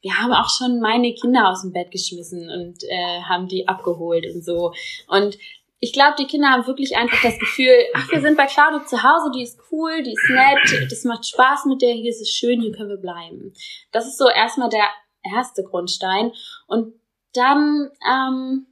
wir 0.00 0.18
haben 0.18 0.32
auch 0.32 0.50
schon 0.50 0.80
meine 0.80 1.14
Kinder 1.14 1.48
aus 1.48 1.62
dem 1.62 1.72
Bett 1.72 1.90
geschmissen 1.90 2.50
und 2.50 2.84
äh, 2.84 3.22
haben 3.22 3.48
die 3.48 3.68
abgeholt 3.68 4.26
und 4.34 4.44
so. 4.44 4.72
Und 5.08 5.38
ich 5.80 5.92
glaube, 5.92 6.14
die 6.18 6.26
Kinder 6.26 6.48
haben 6.48 6.66
wirklich 6.66 6.96
einfach 6.96 7.20
das 7.22 7.38
Gefühl, 7.38 7.74
ach, 7.94 8.10
wir 8.10 8.20
sind 8.22 8.36
bei 8.36 8.46
Claudia 8.46 8.86
zu 8.86 9.02
Hause, 9.02 9.30
die 9.34 9.42
ist 9.42 9.58
cool, 9.70 10.02
die 10.02 10.12
ist 10.12 10.30
nett, 10.30 10.90
das 10.90 11.04
macht 11.04 11.26
Spaß 11.26 11.66
mit 11.66 11.82
der, 11.82 11.92
hier 11.92 12.10
ist 12.10 12.22
es 12.22 12.30
schön, 12.30 12.60
hier 12.60 12.72
können 12.72 12.88
wir 12.88 12.96
bleiben. 12.96 13.52
Das 13.92 14.06
ist 14.06 14.16
so 14.16 14.28
erstmal 14.28 14.70
der 14.70 14.88
erste 15.22 15.62
Grundstein. 15.62 16.32
Und 16.66 16.94
dann 17.34 17.90
ähm, 18.06 18.66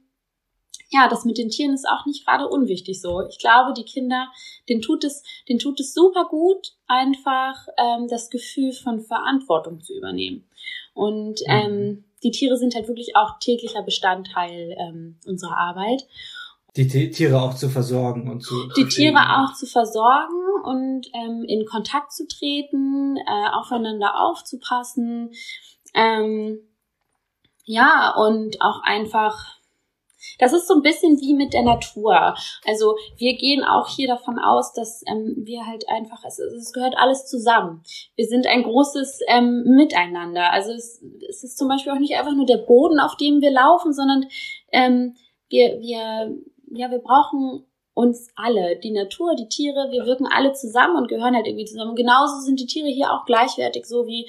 ja, 0.93 1.09
das 1.09 1.25
mit 1.25 1.37
den 1.37 1.49
Tieren 1.49 1.73
ist 1.73 1.87
auch 1.87 2.05
nicht 2.05 2.25
gerade 2.25 2.47
unwichtig 2.47 3.01
so. 3.01 3.21
Ich 3.27 3.39
glaube, 3.39 3.73
die 3.73 3.83
Kinder, 3.83 4.29
denen 4.69 4.81
tut 4.81 5.03
es, 5.03 5.23
denen 5.49 5.59
tut 5.59 5.79
es 5.79 5.93
super 5.93 6.25
gut, 6.29 6.73
einfach 6.87 7.67
ähm, 7.77 8.07
das 8.07 8.29
Gefühl 8.29 8.71
von 8.71 9.01
Verantwortung 9.01 9.81
zu 9.81 9.93
übernehmen. 9.97 10.47
Und 10.93 11.41
mhm. 11.41 11.49
ähm, 11.49 12.03
die 12.23 12.31
Tiere 12.31 12.57
sind 12.57 12.75
halt 12.75 12.87
wirklich 12.87 13.15
auch 13.15 13.39
täglicher 13.39 13.81
Bestandteil 13.81 14.75
ähm, 14.79 15.17
unserer 15.25 15.57
Arbeit. 15.57 16.05
Die 16.75 16.87
T 16.87 17.11
Tiere 17.11 17.39
auch 17.41 17.53
zu 17.53 17.69
versorgen 17.69 18.29
und 18.31 18.41
zu. 18.41 18.55
Die 18.75 18.87
Tiere 18.87 19.19
auch 19.37 19.53
zu 19.53 19.67
versorgen 19.67 20.41
und 20.63 21.07
ähm, 21.13 21.43
in 21.47 21.65
Kontakt 21.65 22.11
zu 22.11 22.27
treten, 22.27 23.17
äh, 23.17 23.49
aufeinander 23.53 24.19
aufzupassen. 24.19 25.31
Ähm, 25.93 26.59
ja, 27.65 28.13
und 28.17 28.61
auch 28.61 28.81
einfach 28.81 29.57
das 30.39 30.53
ist 30.53 30.67
so 30.67 30.75
ein 30.75 30.81
bisschen 30.81 31.19
wie 31.19 31.33
mit 31.33 31.53
der 31.53 31.63
Natur. 31.63 32.35
Also 32.65 32.95
wir 33.17 33.35
gehen 33.37 33.63
auch 33.63 33.87
hier 33.87 34.07
davon 34.07 34.39
aus, 34.39 34.73
dass 34.73 35.03
ähm, 35.07 35.35
wir 35.37 35.65
halt 35.65 35.87
einfach, 35.89 36.23
es, 36.25 36.39
es 36.39 36.73
gehört 36.73 36.97
alles 36.97 37.25
zusammen. 37.25 37.83
Wir 38.15 38.25
sind 38.25 38.47
ein 38.47 38.63
großes 38.63 39.21
ähm, 39.27 39.63
Miteinander. 39.75 40.51
Also 40.51 40.71
es, 40.71 41.03
es 41.29 41.43
ist 41.43 41.57
zum 41.57 41.67
Beispiel 41.67 41.91
auch 41.91 41.99
nicht 41.99 42.15
einfach 42.15 42.33
nur 42.33 42.45
der 42.45 42.57
Boden, 42.57 42.99
auf 42.99 43.17
dem 43.17 43.41
wir 43.41 43.51
laufen, 43.51 43.93
sondern 43.93 44.25
ähm, 44.71 45.15
wir, 45.49 45.79
wir, 45.79 46.35
ja, 46.71 46.89
wir 46.89 46.99
brauchen 46.99 47.65
uns 47.93 48.29
alle, 48.35 48.79
die 48.79 48.91
Natur, 48.91 49.35
die 49.35 49.47
Tiere, 49.47 49.91
wir 49.91 50.05
wirken 50.05 50.25
alle 50.27 50.53
zusammen 50.53 50.95
und 50.95 51.07
gehören 51.07 51.35
halt 51.35 51.45
irgendwie 51.45 51.65
zusammen. 51.65 51.95
genauso 51.95 52.39
sind 52.39 52.59
die 52.59 52.65
Tiere 52.65 52.87
hier 52.87 53.11
auch 53.11 53.25
gleichwertig, 53.25 53.85
so 53.85 54.07
wie 54.07 54.27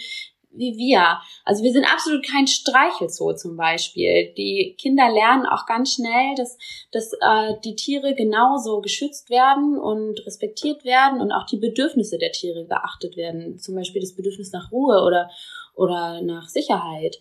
wie 0.57 0.77
wir. 0.77 1.19
Also 1.45 1.63
wir 1.63 1.73
sind 1.73 1.85
absolut 1.85 2.27
kein 2.27 2.47
Streichelzoo 2.47 3.33
zum 3.35 3.57
Beispiel. 3.57 4.33
Die 4.37 4.77
Kinder 4.79 5.11
lernen 5.11 5.47
auch 5.47 5.67
ganz 5.67 5.95
schnell, 5.95 6.35
dass, 6.37 6.57
dass 6.93 7.13
äh, 7.13 7.55
die 7.65 7.77
Tiere 7.77 8.15
genauso 8.15 8.81
geschützt 8.81 9.31
werden 9.31 9.79
und 9.79 10.25
respektiert 10.27 10.85
werden 10.85 11.21
und 11.21 11.33
auch 11.33 11.47
die 11.47 11.59
Bedürfnisse 11.59 12.19
der 12.19 12.33
Tiere 12.33 12.65
beachtet 12.65 13.17
werden. 13.17 13.59
Zum 13.59 13.75
Beispiel 13.75 14.01
das 14.01 14.15
Bedürfnis 14.15 14.53
nach 14.53 14.71
Ruhe 14.71 15.03
oder, 15.03 15.31
oder 15.75 16.23
nach 16.23 16.49
Sicherheit. 16.49 17.19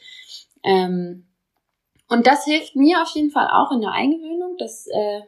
Ähm, 0.63 1.27
und 2.09 2.27
das 2.27 2.45
hilft 2.45 2.75
mir 2.75 3.01
auf 3.01 3.09
jeden 3.15 3.31
Fall 3.31 3.47
auch 3.51 3.71
in 3.71 3.81
der 3.81 3.91
Eingewöhnung. 3.91 4.55
Dass, 4.57 4.87
äh, 4.87 5.21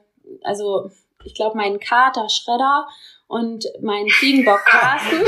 also 0.44 0.92
ich 1.24 1.34
glaube, 1.34 1.58
mein 1.58 1.80
Kater 1.80 2.30
Schredder 2.30 2.88
und 3.28 3.66
mein 3.82 4.08
Fliegenbock 4.08 4.64
Carsten. 4.66 5.22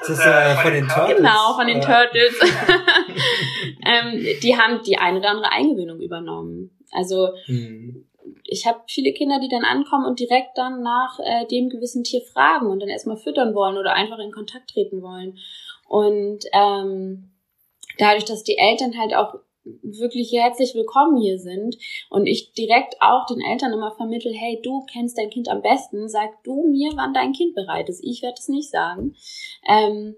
das 0.00 0.08
ist 0.08 0.26
äh, 0.26 0.54
von 0.56 0.72
den 0.72 0.88
Turtles. 0.88 1.16
Genau, 1.16 1.54
von 1.54 1.66
den 1.66 1.80
Turtles. 1.80 2.40
ähm, 3.86 4.26
die 4.42 4.56
haben 4.56 4.82
die 4.82 4.98
eine 4.98 5.18
oder 5.18 5.30
andere 5.30 5.52
Eingewöhnung 5.52 6.00
übernommen. 6.00 6.76
Also 6.92 7.30
mhm. 7.46 8.06
ich 8.44 8.66
habe 8.66 8.80
viele 8.88 9.12
Kinder, 9.12 9.38
die 9.40 9.48
dann 9.48 9.64
ankommen 9.64 10.04
und 10.04 10.18
direkt 10.18 10.58
dann 10.58 10.82
nach 10.82 11.18
äh, 11.20 11.46
dem 11.46 11.68
gewissen 11.68 12.02
Tier 12.02 12.22
fragen 12.22 12.66
und 12.66 12.80
dann 12.80 12.88
erstmal 12.88 13.16
füttern 13.16 13.54
wollen 13.54 13.78
oder 13.78 13.94
einfach 13.94 14.18
in 14.18 14.32
Kontakt 14.32 14.70
treten 14.70 15.02
wollen. 15.02 15.38
Und 15.88 16.44
ähm, 16.52 17.30
dadurch, 17.98 18.24
dass 18.24 18.42
die 18.42 18.58
Eltern 18.58 18.98
halt 18.98 19.14
auch 19.14 19.36
wirklich 19.64 20.32
herzlich 20.32 20.74
willkommen 20.74 21.20
hier 21.20 21.38
sind 21.38 21.76
und 22.08 22.26
ich 22.26 22.52
direkt 22.52 22.96
auch 23.00 23.26
den 23.26 23.40
Eltern 23.40 23.72
immer 23.72 23.92
vermittel, 23.92 24.32
hey, 24.32 24.60
du 24.62 24.86
kennst 24.90 25.18
dein 25.18 25.30
Kind 25.30 25.48
am 25.48 25.62
besten, 25.62 26.08
sag 26.08 26.42
du 26.44 26.66
mir, 26.66 26.92
wann 26.96 27.12
dein 27.12 27.32
Kind 27.32 27.54
bereit 27.54 27.88
ist. 27.88 28.02
Ich 28.02 28.22
werde 28.22 28.38
es 28.38 28.48
nicht 28.48 28.70
sagen. 28.70 29.16
Ähm, 29.68 30.16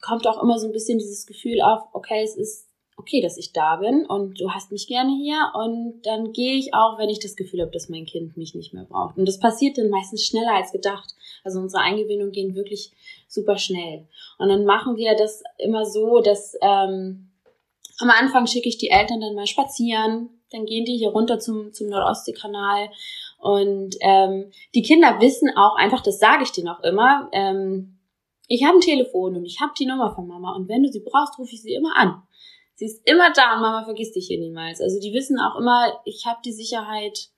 kommt 0.00 0.26
auch 0.26 0.42
immer 0.42 0.58
so 0.58 0.66
ein 0.66 0.72
bisschen 0.72 0.98
dieses 0.98 1.26
Gefühl 1.26 1.60
auf, 1.60 1.82
okay, 1.92 2.22
es 2.22 2.36
ist 2.36 2.68
okay, 2.96 3.20
dass 3.20 3.36
ich 3.36 3.52
da 3.52 3.76
bin 3.76 4.06
und 4.06 4.40
du 4.40 4.50
hast 4.50 4.70
mich 4.70 4.86
gerne 4.86 5.10
hier 5.16 5.50
und 5.54 6.02
dann 6.02 6.32
gehe 6.32 6.56
ich 6.56 6.74
auch, 6.74 6.96
wenn 6.98 7.08
ich 7.08 7.18
das 7.18 7.36
Gefühl 7.36 7.60
habe, 7.60 7.72
dass 7.72 7.88
mein 7.88 8.06
Kind 8.06 8.36
mich 8.36 8.54
nicht 8.54 8.72
mehr 8.72 8.84
braucht. 8.84 9.18
Und 9.18 9.26
das 9.26 9.40
passiert 9.40 9.76
dann 9.76 9.90
meistens 9.90 10.24
schneller 10.24 10.54
als 10.54 10.72
gedacht. 10.72 11.14
Also 11.42 11.58
unsere 11.58 11.82
Eingewöhnungen 11.82 12.32
gehen 12.32 12.54
wirklich 12.54 12.92
super 13.26 13.58
schnell. 13.58 14.06
Und 14.38 14.48
dann 14.48 14.64
machen 14.64 14.96
wir 14.96 15.16
das 15.16 15.42
immer 15.58 15.84
so, 15.84 16.20
dass 16.20 16.56
ähm, 16.62 17.30
am 17.98 18.10
Anfang 18.10 18.46
schicke 18.46 18.68
ich 18.68 18.78
die 18.78 18.90
Eltern 18.90 19.20
dann 19.20 19.34
mal 19.34 19.46
spazieren, 19.46 20.30
dann 20.50 20.66
gehen 20.66 20.84
die 20.84 20.96
hier 20.96 21.10
runter 21.10 21.38
zum, 21.38 21.72
zum 21.72 21.88
Nordostseekanal 21.88 22.90
und 23.38 23.96
ähm, 24.00 24.50
die 24.74 24.82
Kinder 24.82 25.20
wissen 25.20 25.50
auch 25.56 25.76
einfach, 25.76 26.02
das 26.02 26.18
sage 26.18 26.44
ich 26.44 26.52
denen 26.52 26.68
auch 26.68 26.82
immer, 26.82 27.28
ähm, 27.32 27.98
ich 28.46 28.64
habe 28.64 28.78
ein 28.78 28.80
Telefon 28.80 29.36
und 29.36 29.44
ich 29.44 29.60
habe 29.60 29.72
die 29.78 29.86
Nummer 29.86 30.14
von 30.14 30.26
Mama 30.26 30.54
und 30.54 30.68
wenn 30.68 30.82
du 30.82 30.90
sie 30.90 31.04
brauchst, 31.04 31.38
rufe 31.38 31.54
ich 31.54 31.62
sie 31.62 31.74
immer 31.74 31.96
an. 31.96 32.22
Sie 32.76 32.86
ist 32.86 33.06
immer 33.08 33.32
da 33.32 33.54
und 33.54 33.62
Mama 33.62 33.84
vergisst 33.84 34.16
dich 34.16 34.26
hier 34.26 34.38
niemals. 34.38 34.80
Also 34.80 35.00
die 35.00 35.12
wissen 35.12 35.38
auch 35.38 35.58
immer, 35.58 36.00
ich 36.04 36.26
habe 36.26 36.40
die 36.44 36.52
Sicherheit, 36.52 37.28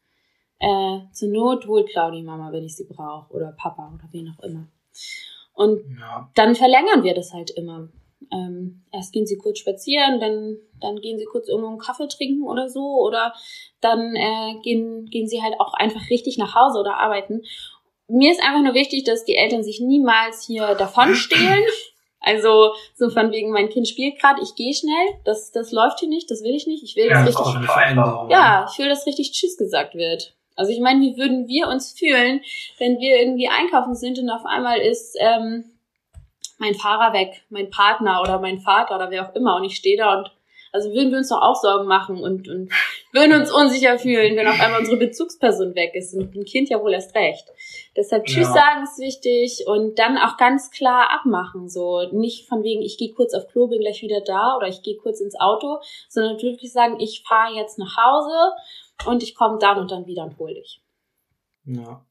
äh, 0.58 1.00
zur 1.12 1.28
Not 1.28 1.66
holt 1.66 1.90
Claudi 1.90 2.22
Mama, 2.22 2.50
wenn 2.52 2.64
ich 2.64 2.76
sie 2.76 2.86
brauche 2.86 3.32
oder 3.32 3.52
Papa 3.52 3.92
oder 3.94 4.08
wen 4.12 4.34
auch 4.34 4.42
immer. 4.42 4.66
Und 5.52 5.80
ja. 5.98 6.30
dann 6.34 6.54
verlängern 6.54 7.02
wir 7.02 7.14
das 7.14 7.32
halt 7.32 7.50
immer. 7.50 7.88
Ähm, 8.32 8.82
erst 8.92 9.12
gehen 9.12 9.26
sie 9.26 9.36
kurz 9.36 9.58
spazieren, 9.58 10.20
dann, 10.20 10.56
dann 10.80 10.96
gehen 11.00 11.18
sie 11.18 11.26
kurz 11.26 11.48
irgendwo 11.48 11.68
einen 11.68 11.78
Kaffee 11.78 12.08
trinken 12.08 12.44
oder 12.44 12.68
so, 12.68 13.00
oder 13.00 13.34
dann 13.80 14.16
äh, 14.16 14.60
gehen, 14.62 15.06
gehen 15.06 15.28
sie 15.28 15.42
halt 15.42 15.54
auch 15.60 15.74
einfach 15.74 16.10
richtig 16.10 16.38
nach 16.38 16.54
Hause 16.54 16.80
oder 16.80 16.96
arbeiten. 16.96 17.42
Mir 18.08 18.30
ist 18.30 18.42
einfach 18.42 18.62
nur 18.62 18.74
wichtig, 18.74 19.04
dass 19.04 19.24
die 19.24 19.36
Eltern 19.36 19.62
sich 19.62 19.80
niemals 19.80 20.44
hier 20.46 20.74
davon 20.74 21.14
stehlen. 21.14 21.64
Also 22.18 22.72
so 22.96 23.08
von 23.08 23.30
wegen, 23.30 23.52
mein 23.52 23.68
Kind 23.68 23.86
spielt 23.86 24.18
gerade, 24.18 24.42
ich 24.42 24.56
gehe 24.56 24.74
schnell, 24.74 25.20
das, 25.24 25.52
das 25.52 25.70
läuft 25.70 26.00
hier 26.00 26.08
nicht, 26.08 26.28
das 26.28 26.42
will 26.42 26.56
ich 26.56 26.66
nicht. 26.66 26.82
Ich 26.82 26.96
will, 26.96 27.06
ja, 27.06 27.24
dass 27.24 27.38
richtig, 27.38 27.68
ja, 28.30 28.66
ich 28.68 28.78
will, 28.80 28.88
dass 28.88 29.06
richtig 29.06 29.30
Tschüss 29.30 29.56
gesagt 29.56 29.94
wird. 29.94 30.34
Also 30.56 30.72
ich 30.72 30.80
meine, 30.80 31.00
wie 31.02 31.16
würden 31.16 31.46
wir 31.46 31.68
uns 31.68 31.92
fühlen, 31.96 32.40
wenn 32.78 32.98
wir 32.98 33.20
irgendwie 33.20 33.48
einkaufen 33.48 33.94
sind 33.94 34.18
und 34.18 34.28
auf 34.28 34.44
einmal 34.44 34.80
ist 34.80 35.16
ähm, 35.20 35.75
mein 36.58 36.74
Fahrer 36.74 37.12
weg, 37.12 37.42
mein 37.50 37.70
Partner 37.70 38.20
oder 38.22 38.40
mein 38.40 38.60
Vater 38.60 38.96
oder 38.96 39.10
wer 39.10 39.28
auch 39.28 39.34
immer 39.34 39.56
und 39.56 39.64
ich 39.64 39.76
stehe 39.76 39.96
da 39.96 40.18
und 40.18 40.30
also 40.72 40.92
würden 40.92 41.10
wir 41.10 41.18
uns 41.18 41.30
doch 41.30 41.40
auch 41.40 41.54
Sorgen 41.54 41.86
machen 41.86 42.20
und, 42.20 42.48
und 42.48 42.70
würden 43.12 43.40
uns 43.40 43.50
unsicher 43.50 43.98
fühlen, 43.98 44.36
wenn 44.36 44.46
auf 44.46 44.60
einmal 44.60 44.80
unsere 44.80 44.98
Bezugsperson 44.98 45.74
weg 45.74 45.94
ist 45.94 46.14
und 46.14 46.34
ein 46.34 46.44
Kind 46.44 46.68
ja 46.68 46.82
wohl 46.82 46.92
erst 46.92 47.14
recht. 47.14 47.46
Deshalb 47.96 48.26
Tschüss 48.26 48.48
ja. 48.48 48.52
sagen 48.52 48.82
ist 48.82 48.98
wichtig 48.98 49.64
und 49.66 49.98
dann 49.98 50.18
auch 50.18 50.36
ganz 50.36 50.70
klar 50.70 51.10
abmachen, 51.10 51.70
so 51.70 52.06
nicht 52.12 52.46
von 52.46 52.62
wegen, 52.62 52.82
ich 52.82 52.98
gehe 52.98 53.14
kurz 53.14 53.32
auf 53.32 53.48
Klo, 53.48 53.68
bin 53.68 53.80
gleich 53.80 54.02
wieder 54.02 54.20
da 54.20 54.56
oder 54.56 54.68
ich 54.68 54.82
gehe 54.82 54.96
kurz 54.98 55.20
ins 55.20 55.38
Auto, 55.40 55.78
sondern 56.10 56.40
wirklich 56.42 56.72
sagen, 56.72 57.00
ich 57.00 57.24
fahre 57.26 57.54
jetzt 57.54 57.78
nach 57.78 57.96
Hause 57.96 58.52
und 59.06 59.22
ich 59.22 59.34
komme 59.34 59.58
dann 59.58 59.78
und 59.78 59.90
dann 59.90 60.06
wieder 60.06 60.24
und 60.24 60.38
hol 60.38 60.52
dich. 60.52 60.82
Ja. 61.64 62.04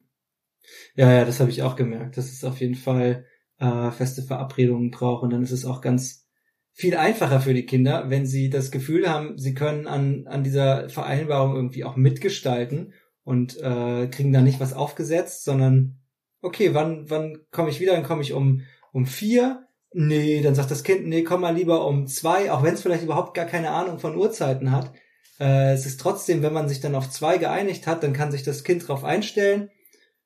Ja, 0.95 1.11
ja, 1.11 1.25
das 1.25 1.39
habe 1.39 1.51
ich 1.51 1.61
auch 1.61 1.75
gemerkt. 1.75 2.17
Das 2.17 2.31
ist 2.31 2.43
auf 2.43 2.59
jeden 2.59 2.73
Fall 2.73 3.25
äh, 3.59 3.91
feste 3.91 4.21
Verabredungen 4.23 4.91
brauchen, 4.91 5.29
dann 5.29 5.43
ist 5.43 5.51
es 5.51 5.65
auch 5.65 5.81
ganz 5.81 6.25
viel 6.73 6.97
einfacher 6.97 7.39
für 7.39 7.53
die 7.53 7.65
Kinder, 7.65 8.09
wenn 8.09 8.25
sie 8.25 8.49
das 8.49 8.69
Gefühl 8.69 9.09
haben, 9.09 9.37
sie 9.37 9.53
können 9.53 9.87
an, 9.87 10.27
an 10.27 10.43
dieser 10.43 10.89
Vereinbarung 10.89 11.55
irgendwie 11.55 11.85
auch 11.85 11.95
mitgestalten 11.95 12.93
und 13.23 13.57
äh, 13.61 14.07
kriegen 14.07 14.33
da 14.33 14.41
nicht 14.41 14.59
was 14.59 14.73
aufgesetzt, 14.73 15.45
sondern 15.45 16.01
okay, 16.41 16.73
wann, 16.73 17.09
wann 17.09 17.37
komme 17.51 17.69
ich 17.69 17.79
wieder? 17.79 17.93
Dann 17.93 18.03
komme 18.03 18.21
ich 18.21 18.33
um, 18.33 18.61
um 18.91 19.05
vier. 19.05 19.65
Nee, 19.93 20.41
dann 20.41 20.53
sagt 20.53 20.69
das 20.69 20.83
Kind, 20.83 21.07
nee, 21.07 21.23
komm 21.23 21.41
mal 21.41 21.55
lieber 21.55 21.87
um 21.87 22.07
zwei, 22.07 22.51
auch 22.51 22.61
wenn 22.61 22.73
es 22.73 22.81
vielleicht 22.81 23.03
überhaupt 23.03 23.33
gar 23.33 23.45
keine 23.45 23.71
Ahnung 23.71 23.99
von 23.99 24.17
Uhrzeiten 24.17 24.71
hat. 24.71 24.91
Äh, 25.39 25.73
es 25.73 25.85
ist 25.85 26.01
trotzdem, 26.01 26.43
wenn 26.43 26.53
man 26.53 26.67
sich 26.67 26.81
dann 26.81 26.95
auf 26.95 27.09
zwei 27.09 27.37
geeinigt 27.37 27.87
hat, 27.87 28.03
dann 28.03 28.11
kann 28.11 28.31
sich 28.31 28.43
das 28.43 28.65
Kind 28.65 28.83
darauf 28.83 29.05
einstellen 29.05 29.69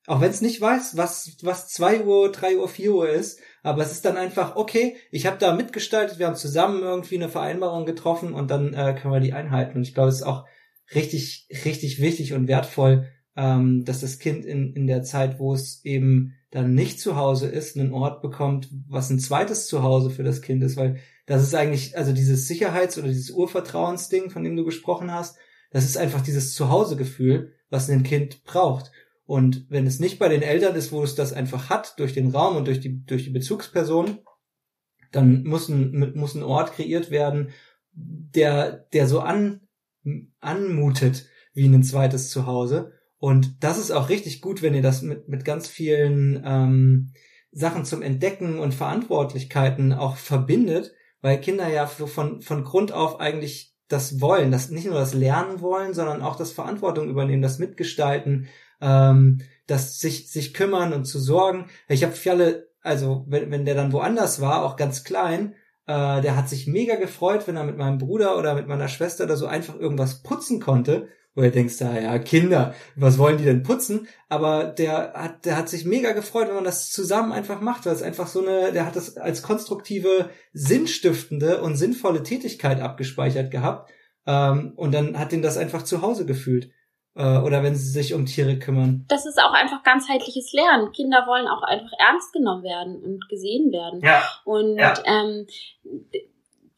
auch 0.09 0.21
wenn 0.21 0.31
es 0.31 0.41
nicht 0.41 0.59
weiß, 0.59 0.97
was, 0.97 1.37
was 1.43 1.67
zwei 1.69 2.03
Uhr, 2.03 2.31
drei 2.31 2.57
Uhr, 2.57 2.67
vier 2.67 2.95
Uhr 2.95 3.07
ist. 3.07 3.39
Aber 3.61 3.83
es 3.83 3.91
ist 3.91 4.05
dann 4.05 4.17
einfach, 4.17 4.55
okay, 4.55 4.95
ich 5.11 5.27
habe 5.27 5.37
da 5.37 5.53
mitgestaltet, 5.53 6.17
wir 6.17 6.25
haben 6.25 6.35
zusammen 6.35 6.81
irgendwie 6.81 7.17
eine 7.17 7.29
Vereinbarung 7.29 7.85
getroffen 7.85 8.33
und 8.33 8.49
dann 8.49 8.73
äh, 8.73 8.95
können 8.99 9.13
wir 9.13 9.19
die 9.19 9.33
einhalten. 9.33 9.77
Und 9.77 9.83
ich 9.83 9.93
glaube, 9.93 10.09
es 10.09 10.15
ist 10.15 10.23
auch 10.23 10.45
richtig, 10.95 11.47
richtig 11.63 12.01
wichtig 12.01 12.33
und 12.33 12.47
wertvoll, 12.47 13.07
ähm, 13.37 13.85
dass 13.85 14.01
das 14.01 14.17
Kind 14.17 14.45
in, 14.45 14.73
in 14.73 14.87
der 14.87 15.03
Zeit, 15.03 15.37
wo 15.37 15.53
es 15.53 15.85
eben 15.85 16.33
dann 16.49 16.73
nicht 16.73 16.99
zu 16.99 17.15
Hause 17.15 17.47
ist, 17.47 17.77
einen 17.77 17.93
Ort 17.93 18.23
bekommt, 18.23 18.67
was 18.87 19.11
ein 19.11 19.19
zweites 19.19 19.67
Zuhause 19.67 20.09
für 20.09 20.23
das 20.23 20.41
Kind 20.41 20.63
ist, 20.63 20.75
weil 20.75 20.97
das 21.27 21.43
ist 21.43 21.53
eigentlich, 21.53 21.95
also 21.95 22.13
dieses 22.13 22.47
Sicherheits- 22.47 22.97
oder 22.97 23.09
dieses 23.09 23.29
Urvertrauensding, 23.29 24.31
von 24.31 24.43
dem 24.43 24.55
du 24.55 24.65
gesprochen 24.65 25.13
hast, 25.13 25.37
das 25.69 25.85
ist 25.85 25.97
einfach 25.97 26.21
dieses 26.21 26.55
Zuhausegefühl, 26.55 27.53
was 27.69 27.91
ein 27.91 28.01
Kind 28.01 28.43
braucht. 28.43 28.91
Und 29.29 29.67
wenn 29.69 29.85
es 29.85 29.99
nicht 29.99 30.17
bei 30.17 30.27
den 30.27 30.41
Eltern 30.41 30.75
ist, 30.75 30.91
wo 30.91 31.03
es 31.03 31.13
das 31.13 31.33
einfach 31.33 31.69
hat, 31.69 31.99
durch 31.99 32.13
den 32.13 32.31
Raum 32.31 32.55
und 32.55 32.65
durch 32.65 32.79
die, 32.79 33.05
durch 33.05 33.25
die 33.25 33.29
Bezugsperson, 33.29 34.17
dann 35.11 35.43
muss 35.43 35.69
ein, 35.69 36.13
muss 36.15 36.33
ein 36.33 36.41
Ort 36.41 36.73
kreiert 36.73 37.11
werden, 37.11 37.51
der, 37.91 38.87
der 38.91 39.07
so 39.07 39.19
an, 39.19 39.67
anmutet 40.39 41.27
wie 41.53 41.67
ein 41.67 41.83
zweites 41.83 42.31
Zuhause. 42.31 42.93
Und 43.19 43.63
das 43.63 43.77
ist 43.77 43.91
auch 43.91 44.09
richtig 44.09 44.41
gut, 44.41 44.63
wenn 44.63 44.73
ihr 44.73 44.81
das 44.81 45.03
mit, 45.03 45.29
mit 45.29 45.45
ganz 45.45 45.67
vielen 45.67 46.41
ähm, 46.43 47.13
Sachen 47.51 47.85
zum 47.85 48.01
Entdecken 48.01 48.57
und 48.57 48.73
Verantwortlichkeiten 48.73 49.93
auch 49.93 50.17
verbindet, 50.17 50.95
weil 51.21 51.39
Kinder 51.39 51.67
ja 51.67 51.85
von, 51.85 52.41
von 52.41 52.63
Grund 52.63 52.93
auf 52.93 53.19
eigentlich 53.19 53.75
das 53.89 54.21
wollen, 54.21 54.49
das 54.49 54.71
nicht 54.71 54.87
nur 54.87 54.95
das 54.95 55.13
Lernen 55.13 55.61
wollen, 55.61 55.93
sondern 55.93 56.23
auch 56.23 56.35
das 56.35 56.51
Verantwortung 56.51 57.09
übernehmen, 57.09 57.43
das 57.43 57.59
Mitgestalten, 57.59 58.47
ähm, 58.81 59.41
das 59.67 59.99
sich, 59.99 60.31
sich 60.31 60.53
kümmern 60.53 60.93
und 60.93 61.05
zu 61.05 61.19
sorgen. 61.19 61.67
Ich 61.87 62.03
habe 62.03 62.13
Fjalle, 62.13 62.69
also 62.81 63.25
wenn, 63.27 63.51
wenn 63.51 63.65
der 63.65 63.75
dann 63.75 63.91
woanders 63.91 64.41
war, 64.41 64.63
auch 64.63 64.75
ganz 64.75 65.03
klein, 65.03 65.53
äh, 65.85 66.21
der 66.21 66.35
hat 66.35 66.49
sich 66.49 66.67
mega 66.67 66.95
gefreut, 66.95 67.47
wenn 67.47 67.55
er 67.55 67.63
mit 67.63 67.77
meinem 67.77 67.97
Bruder 67.97 68.37
oder 68.37 68.55
mit 68.55 68.67
meiner 68.67 68.87
Schwester 68.87 69.25
da 69.27 69.35
so 69.35 69.47
einfach 69.47 69.75
irgendwas 69.75 70.23
putzen 70.23 70.59
konnte. 70.59 71.07
Wo 71.35 71.43
er 71.43 71.51
denkst, 71.51 71.81
ah 71.83 71.97
ja, 71.97 72.17
Kinder, 72.17 72.73
was 72.95 73.19
wollen 73.19 73.37
die 73.37 73.45
denn 73.45 73.61
putzen? 73.61 74.07
Aber 74.29 74.65
der 74.65 75.13
hat, 75.13 75.45
der 75.45 75.57
hat 75.57 75.69
sich 75.69 75.85
mega 75.85 76.11
gefreut, 76.11 76.47
wenn 76.47 76.55
man 76.55 76.63
das 76.63 76.89
zusammen 76.89 77.31
einfach 77.31 77.61
macht, 77.61 77.85
weil 77.85 77.93
es 77.93 78.01
einfach 78.01 78.27
so 78.27 78.41
eine, 78.41 78.71
der 78.71 78.85
hat 78.85 78.95
das 78.95 79.15
als 79.15 79.43
konstruktive, 79.43 80.31
sinnstiftende 80.53 81.61
und 81.61 81.75
sinnvolle 81.75 82.23
Tätigkeit 82.23 82.81
abgespeichert 82.81 83.51
gehabt. 83.51 83.91
Ähm, 84.25 84.73
und 84.75 84.91
dann 84.91 85.19
hat 85.19 85.31
ihn 85.31 85.43
das 85.43 85.57
einfach 85.57 85.83
zu 85.83 86.01
Hause 86.01 86.25
gefühlt 86.25 86.71
äh, 87.15 87.37
oder 87.37 87.63
wenn 87.63 87.75
sie 87.75 87.89
sich 87.89 88.13
um 88.13 88.25
Tiere 88.25 88.57
kümmern. 88.59 89.05
Das 89.07 89.25
ist 89.25 89.39
auch 89.39 89.53
einfach 89.53 89.83
ganzheitliches 89.83 90.53
Lernen. 90.53 90.91
Kinder 90.91 91.25
wollen 91.27 91.47
auch 91.47 91.63
einfach 91.63 91.91
ernst 91.99 92.33
genommen 92.33 92.63
werden 92.63 93.01
und 93.03 93.27
gesehen 93.29 93.71
werden. 93.71 94.01
Ja. 94.03 94.23
Und 94.45 94.77
ja. 94.77 94.93
Ähm, 95.05 95.47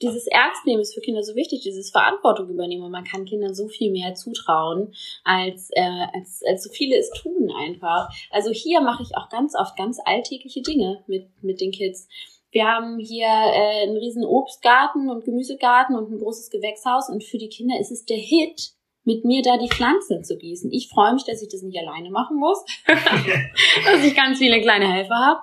dieses 0.02 0.26
Ernstnehmen 0.28 0.82
ist 0.82 0.94
für 0.94 1.02
Kinder 1.02 1.24
so 1.24 1.36
wichtig, 1.36 1.62
dieses 1.62 1.92
Verantwortung 1.92 2.50
übernehmen. 2.50 2.84
Und 2.84 2.92
man 2.92 3.04
kann 3.04 3.26
Kindern 3.26 3.54
so 3.54 3.68
viel 3.68 3.92
mehr 3.92 4.16
zutrauen, 4.16 4.94
als, 5.24 5.70
äh, 5.74 6.06
als, 6.14 6.42
als 6.48 6.64
so 6.64 6.70
viele 6.72 6.98
es 6.98 7.12
tun 7.12 7.52
einfach. 7.56 8.10
Also 8.32 8.52
hier 8.52 8.82
mache 8.82 9.04
ich 9.04 9.16
auch 9.16 9.30
ganz 9.30 9.56
oft 9.56 9.78
ganz 9.78 10.00
alltägliche 10.04 10.62
Dinge 10.62 11.04
mit, 11.08 11.30
mit 11.44 11.62
den 11.62 11.72
Kids. 11.72 12.08
Wir 12.52 12.66
haben 12.66 13.00
hier 13.00 13.28
äh, 13.28 13.84
einen 13.84 13.98
riesen 13.98 14.26
Obstgarten 14.26 15.10
und 15.10 15.24
Gemüsegarten 15.24 15.96
und 15.96 16.12
ein 16.12 16.20
großes 16.20 16.50
Gewächshaus 16.50 17.10
und 17.10 17.24
für 17.24 17.38
die 17.38 17.50
Kinder 17.50 17.80
ist 17.80 17.92
es 17.92 18.06
der 18.06 18.18
Hit, 18.18 18.74
mit 19.04 19.26
mir 19.26 19.41
da 19.41 19.58
die 19.58 19.70
Pflanzen 19.70 20.24
zu 20.24 20.38
gießen. 20.38 20.72
Ich 20.72 20.89
freue 20.89 21.14
mich, 21.14 21.26
dass 21.26 21.41
ich 21.41 21.49
das 21.49 21.62
nicht 21.62 21.78
alleine 21.80 22.12
machen 22.12 22.38
muss, 22.38 22.64
dass 22.88 24.04
ich 24.04 24.16
ganz 24.16 24.38
viele 24.38 24.62
kleine 24.62 24.91
Helfer 24.91 25.16
habe. 25.16 25.41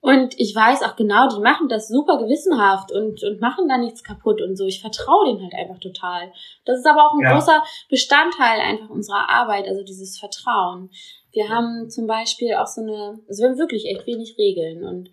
Und 0.00 0.38
ich 0.38 0.54
weiß 0.54 0.82
auch 0.84 0.94
genau, 0.94 1.28
die 1.28 1.40
machen 1.40 1.68
das 1.68 1.88
super 1.88 2.18
gewissenhaft 2.18 2.92
und, 2.92 3.22
und 3.24 3.40
machen 3.40 3.68
da 3.68 3.78
nichts 3.78 4.04
kaputt 4.04 4.40
und 4.40 4.56
so. 4.56 4.64
Ich 4.64 4.80
vertraue 4.80 5.26
denen 5.26 5.42
halt 5.42 5.54
einfach 5.54 5.80
total. 5.80 6.32
Das 6.64 6.78
ist 6.78 6.86
aber 6.86 7.04
auch 7.04 7.14
ein 7.14 7.24
ja. 7.24 7.34
großer 7.34 7.64
Bestandteil 7.90 8.60
einfach 8.60 8.90
unserer 8.90 9.28
Arbeit, 9.28 9.66
also 9.66 9.82
dieses 9.82 10.18
Vertrauen. 10.18 10.90
Wir 11.32 11.48
haben 11.48 11.90
zum 11.90 12.06
Beispiel 12.06 12.54
auch 12.54 12.68
so 12.68 12.80
eine, 12.80 13.20
also 13.28 13.42
wir 13.42 13.50
haben 13.50 13.58
wirklich 13.58 13.86
echt 13.86 14.06
wenig 14.06 14.36
Regeln 14.38 14.84
und 14.84 15.10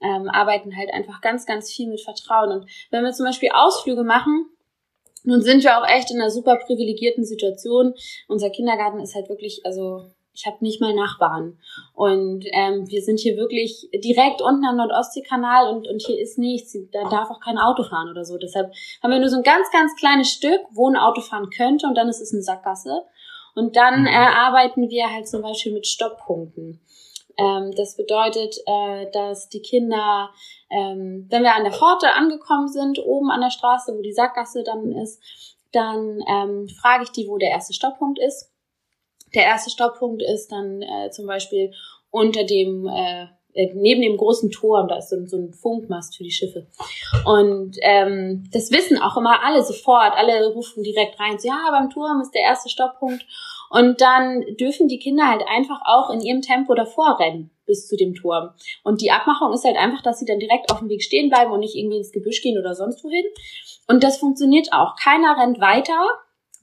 ähm, 0.00 0.28
arbeiten 0.30 0.76
halt 0.76 0.92
einfach 0.92 1.20
ganz, 1.20 1.44
ganz 1.44 1.70
viel 1.70 1.88
mit 1.88 2.00
Vertrauen. 2.00 2.52
Und 2.52 2.70
wenn 2.90 3.04
wir 3.04 3.12
zum 3.12 3.26
Beispiel 3.26 3.50
Ausflüge 3.52 4.02
machen, 4.02 4.46
nun 5.24 5.42
sind 5.42 5.62
wir 5.62 5.78
auch 5.78 5.88
echt 5.88 6.10
in 6.10 6.20
einer 6.20 6.30
super 6.30 6.56
privilegierten 6.56 7.24
Situation. 7.24 7.94
Unser 8.28 8.50
Kindergarten 8.50 9.00
ist 9.00 9.14
halt 9.14 9.28
wirklich, 9.28 9.60
also 9.64 10.10
ich 10.34 10.46
habe 10.46 10.56
nicht 10.60 10.80
mal 10.80 10.94
Nachbarn. 10.94 11.58
Und 11.94 12.44
ähm, 12.52 12.88
wir 12.88 13.02
sind 13.02 13.20
hier 13.20 13.36
wirklich 13.36 13.88
direkt 13.92 14.40
unten 14.40 14.64
am 14.64 14.76
Nordostseekanal 14.76 15.74
und, 15.74 15.86
und 15.88 16.02
hier 16.02 16.18
ist 16.18 16.38
nichts. 16.38 16.76
Da 16.92 17.08
darf 17.08 17.30
auch 17.30 17.40
kein 17.40 17.58
Auto 17.58 17.82
fahren 17.82 18.10
oder 18.10 18.24
so. 18.24 18.38
Deshalb 18.38 18.72
haben 19.02 19.10
wir 19.10 19.18
nur 19.18 19.28
so 19.28 19.36
ein 19.36 19.42
ganz, 19.42 19.70
ganz 19.70 19.94
kleines 19.96 20.30
Stück, 20.30 20.60
wo 20.72 20.88
ein 20.88 20.96
Auto 20.96 21.20
fahren 21.20 21.50
könnte 21.50 21.86
und 21.86 21.94
dann 21.96 22.08
ist 22.08 22.20
es 22.20 22.32
eine 22.32 22.42
Sackgasse. 22.42 23.02
Und 23.54 23.76
dann 23.76 24.02
mhm. 24.02 24.06
äh, 24.06 24.10
arbeiten 24.10 24.88
wir 24.88 25.12
halt 25.12 25.28
zum 25.28 25.42
Beispiel 25.42 25.72
mit 25.72 25.86
Stopppunkten. 25.86 26.80
Ähm, 27.38 27.72
das 27.76 27.96
bedeutet, 27.96 28.56
äh, 28.66 29.10
dass 29.12 29.48
die 29.48 29.62
Kinder, 29.62 30.30
ähm, 30.70 31.26
wenn 31.30 31.42
wir 31.42 31.54
an 31.54 31.64
der 31.64 31.72
Pforte 31.72 32.12
angekommen 32.12 32.68
sind, 32.68 32.98
oben 32.98 33.30
an 33.30 33.40
der 33.40 33.50
Straße, 33.50 33.94
wo 33.96 34.02
die 34.02 34.12
Sackgasse 34.12 34.62
dann 34.62 34.92
ist, 34.92 35.20
dann 35.72 36.20
ähm, 36.28 36.68
frage 36.68 37.04
ich 37.04 37.10
die, 37.10 37.28
wo 37.28 37.38
der 37.38 37.50
erste 37.50 37.72
Stopppunkt 37.72 38.18
ist 38.18 38.52
der 39.34 39.44
erste 39.44 39.70
Stopppunkt 39.70 40.22
ist 40.22 40.52
dann 40.52 40.82
äh, 40.82 41.10
zum 41.10 41.26
Beispiel 41.26 41.72
unter 42.10 42.44
dem 42.44 42.86
äh, 42.86 43.26
äh, 43.54 43.70
neben 43.74 44.00
dem 44.00 44.16
großen 44.16 44.50
Turm, 44.50 44.88
da 44.88 44.96
ist 44.96 45.10
so, 45.10 45.16
so 45.26 45.36
ein 45.36 45.52
Funkmast 45.52 46.16
für 46.16 46.24
die 46.24 46.30
Schiffe. 46.30 46.66
Und 47.26 47.76
ähm, 47.82 48.48
das 48.50 48.70
wissen 48.70 48.98
auch 48.98 49.16
immer 49.16 49.44
alle 49.44 49.62
sofort, 49.62 50.14
alle 50.16 50.52
rufen 50.52 50.82
direkt 50.82 51.20
rein, 51.20 51.36
ja, 51.42 51.68
beim 51.70 51.90
Turm 51.90 52.20
ist 52.22 52.34
der 52.34 52.42
erste 52.42 52.68
Stopppunkt. 52.70 53.24
Und 53.72 54.02
dann 54.02 54.44
dürfen 54.60 54.86
die 54.86 54.98
Kinder 54.98 55.30
halt 55.30 55.42
einfach 55.48 55.80
auch 55.86 56.10
in 56.10 56.20
ihrem 56.20 56.42
Tempo 56.42 56.74
davor 56.74 57.18
rennen 57.18 57.50
bis 57.64 57.88
zu 57.88 57.96
dem 57.96 58.14
Turm. 58.14 58.50
Und 58.84 59.00
die 59.00 59.10
Abmachung 59.10 59.50
ist 59.54 59.64
halt 59.64 59.78
einfach, 59.78 60.02
dass 60.02 60.18
sie 60.18 60.26
dann 60.26 60.38
direkt 60.38 60.70
auf 60.70 60.80
dem 60.80 60.90
Weg 60.90 61.02
stehen 61.02 61.30
bleiben 61.30 61.50
und 61.50 61.60
nicht 61.60 61.74
irgendwie 61.74 61.96
ins 61.96 62.12
Gebüsch 62.12 62.42
gehen 62.42 62.58
oder 62.58 62.74
sonst 62.74 63.02
wohin. 63.02 63.24
Und 63.88 64.04
das 64.04 64.18
funktioniert 64.18 64.74
auch. 64.74 64.94
Keiner 65.02 65.38
rennt 65.40 65.58
weiter, 65.58 66.06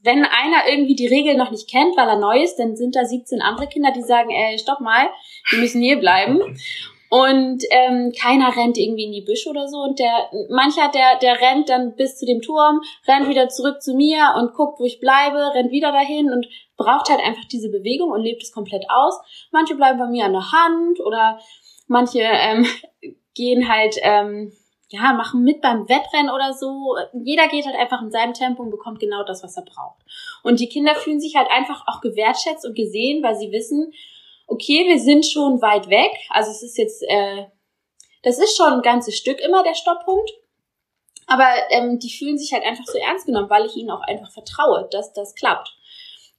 wenn 0.04 0.24
einer 0.24 0.68
irgendwie 0.70 0.94
die 0.94 1.08
Regeln 1.08 1.36
noch 1.36 1.50
nicht 1.50 1.68
kennt, 1.68 1.96
weil 1.96 2.08
er 2.08 2.20
neu 2.20 2.44
ist, 2.44 2.56
dann 2.60 2.76
sind 2.76 2.94
da 2.94 3.04
17 3.04 3.42
andere 3.42 3.66
Kinder, 3.66 3.90
die 3.92 4.02
sagen, 4.02 4.30
ey, 4.30 4.56
stopp 4.56 4.78
mal, 4.80 5.08
wir 5.50 5.58
müssen 5.58 5.82
hier 5.82 5.98
bleiben. 5.98 6.40
Und 7.10 7.64
ähm, 7.70 8.12
keiner 8.16 8.56
rennt 8.56 8.78
irgendwie 8.78 9.06
in 9.06 9.12
die 9.12 9.24
Büsche 9.24 9.50
oder 9.50 9.66
so. 9.66 9.78
Und 9.78 9.98
der, 9.98 10.30
mancher, 10.48 10.88
der, 10.94 11.18
der 11.20 11.40
rennt 11.40 11.68
dann 11.68 11.96
bis 11.96 12.16
zu 12.16 12.24
dem 12.24 12.40
Turm, 12.40 12.80
rennt 13.08 13.28
wieder 13.28 13.48
zurück 13.48 13.82
zu 13.82 13.94
mir 13.94 14.34
und 14.38 14.54
guckt, 14.54 14.78
wo 14.78 14.84
ich 14.84 15.00
bleibe, 15.00 15.52
rennt 15.54 15.72
wieder 15.72 15.90
dahin 15.90 16.32
und 16.32 16.46
braucht 16.76 17.10
halt 17.10 17.20
einfach 17.20 17.44
diese 17.46 17.68
Bewegung 17.68 18.10
und 18.12 18.22
lebt 18.22 18.44
es 18.44 18.52
komplett 18.52 18.84
aus. 18.88 19.20
Manche 19.50 19.74
bleiben 19.74 19.98
bei 19.98 20.06
mir 20.06 20.24
an 20.24 20.32
der 20.32 20.52
Hand 20.52 21.00
oder 21.00 21.40
manche 21.88 22.20
ähm, 22.20 22.64
gehen 23.34 23.68
halt 23.68 23.96
ähm, 24.02 24.52
ja, 24.90 25.12
machen 25.12 25.42
mit 25.42 25.60
beim 25.60 25.88
Wettrennen 25.88 26.32
oder 26.32 26.52
so. 26.52 26.96
Jeder 27.24 27.48
geht 27.48 27.66
halt 27.66 27.76
einfach 27.76 28.02
in 28.02 28.10
seinem 28.10 28.34
Tempo 28.34 28.62
und 28.62 28.70
bekommt 28.70 29.00
genau 29.00 29.24
das, 29.24 29.42
was 29.42 29.56
er 29.56 29.64
braucht. 29.64 30.00
Und 30.42 30.60
die 30.60 30.68
Kinder 30.68 30.94
fühlen 30.94 31.20
sich 31.20 31.36
halt 31.36 31.48
einfach 31.50 31.84
auch 31.86 32.00
gewertschätzt 32.00 32.64
und 32.64 32.76
gesehen, 32.76 33.22
weil 33.22 33.36
sie 33.36 33.52
wissen, 33.52 33.92
okay, 34.50 34.86
wir 34.86 34.98
sind 34.98 35.24
schon 35.24 35.62
weit 35.62 35.88
weg. 35.88 36.12
Also 36.28 36.50
es 36.50 36.62
ist 36.62 36.76
jetzt, 36.76 37.02
äh, 37.02 37.46
das 38.22 38.38
ist 38.38 38.56
schon 38.56 38.74
ein 38.74 38.82
ganzes 38.82 39.16
Stück 39.16 39.40
immer 39.40 39.62
der 39.62 39.74
Stopppunkt. 39.74 40.30
Aber 41.26 41.46
ähm, 41.70 42.00
die 42.00 42.10
fühlen 42.10 42.36
sich 42.36 42.52
halt 42.52 42.64
einfach 42.64 42.84
so 42.84 42.98
ernst 42.98 43.26
genommen, 43.26 43.48
weil 43.48 43.64
ich 43.64 43.76
ihnen 43.76 43.90
auch 43.90 44.02
einfach 44.02 44.32
vertraue, 44.32 44.88
dass 44.90 45.12
das 45.12 45.34
klappt. 45.36 45.76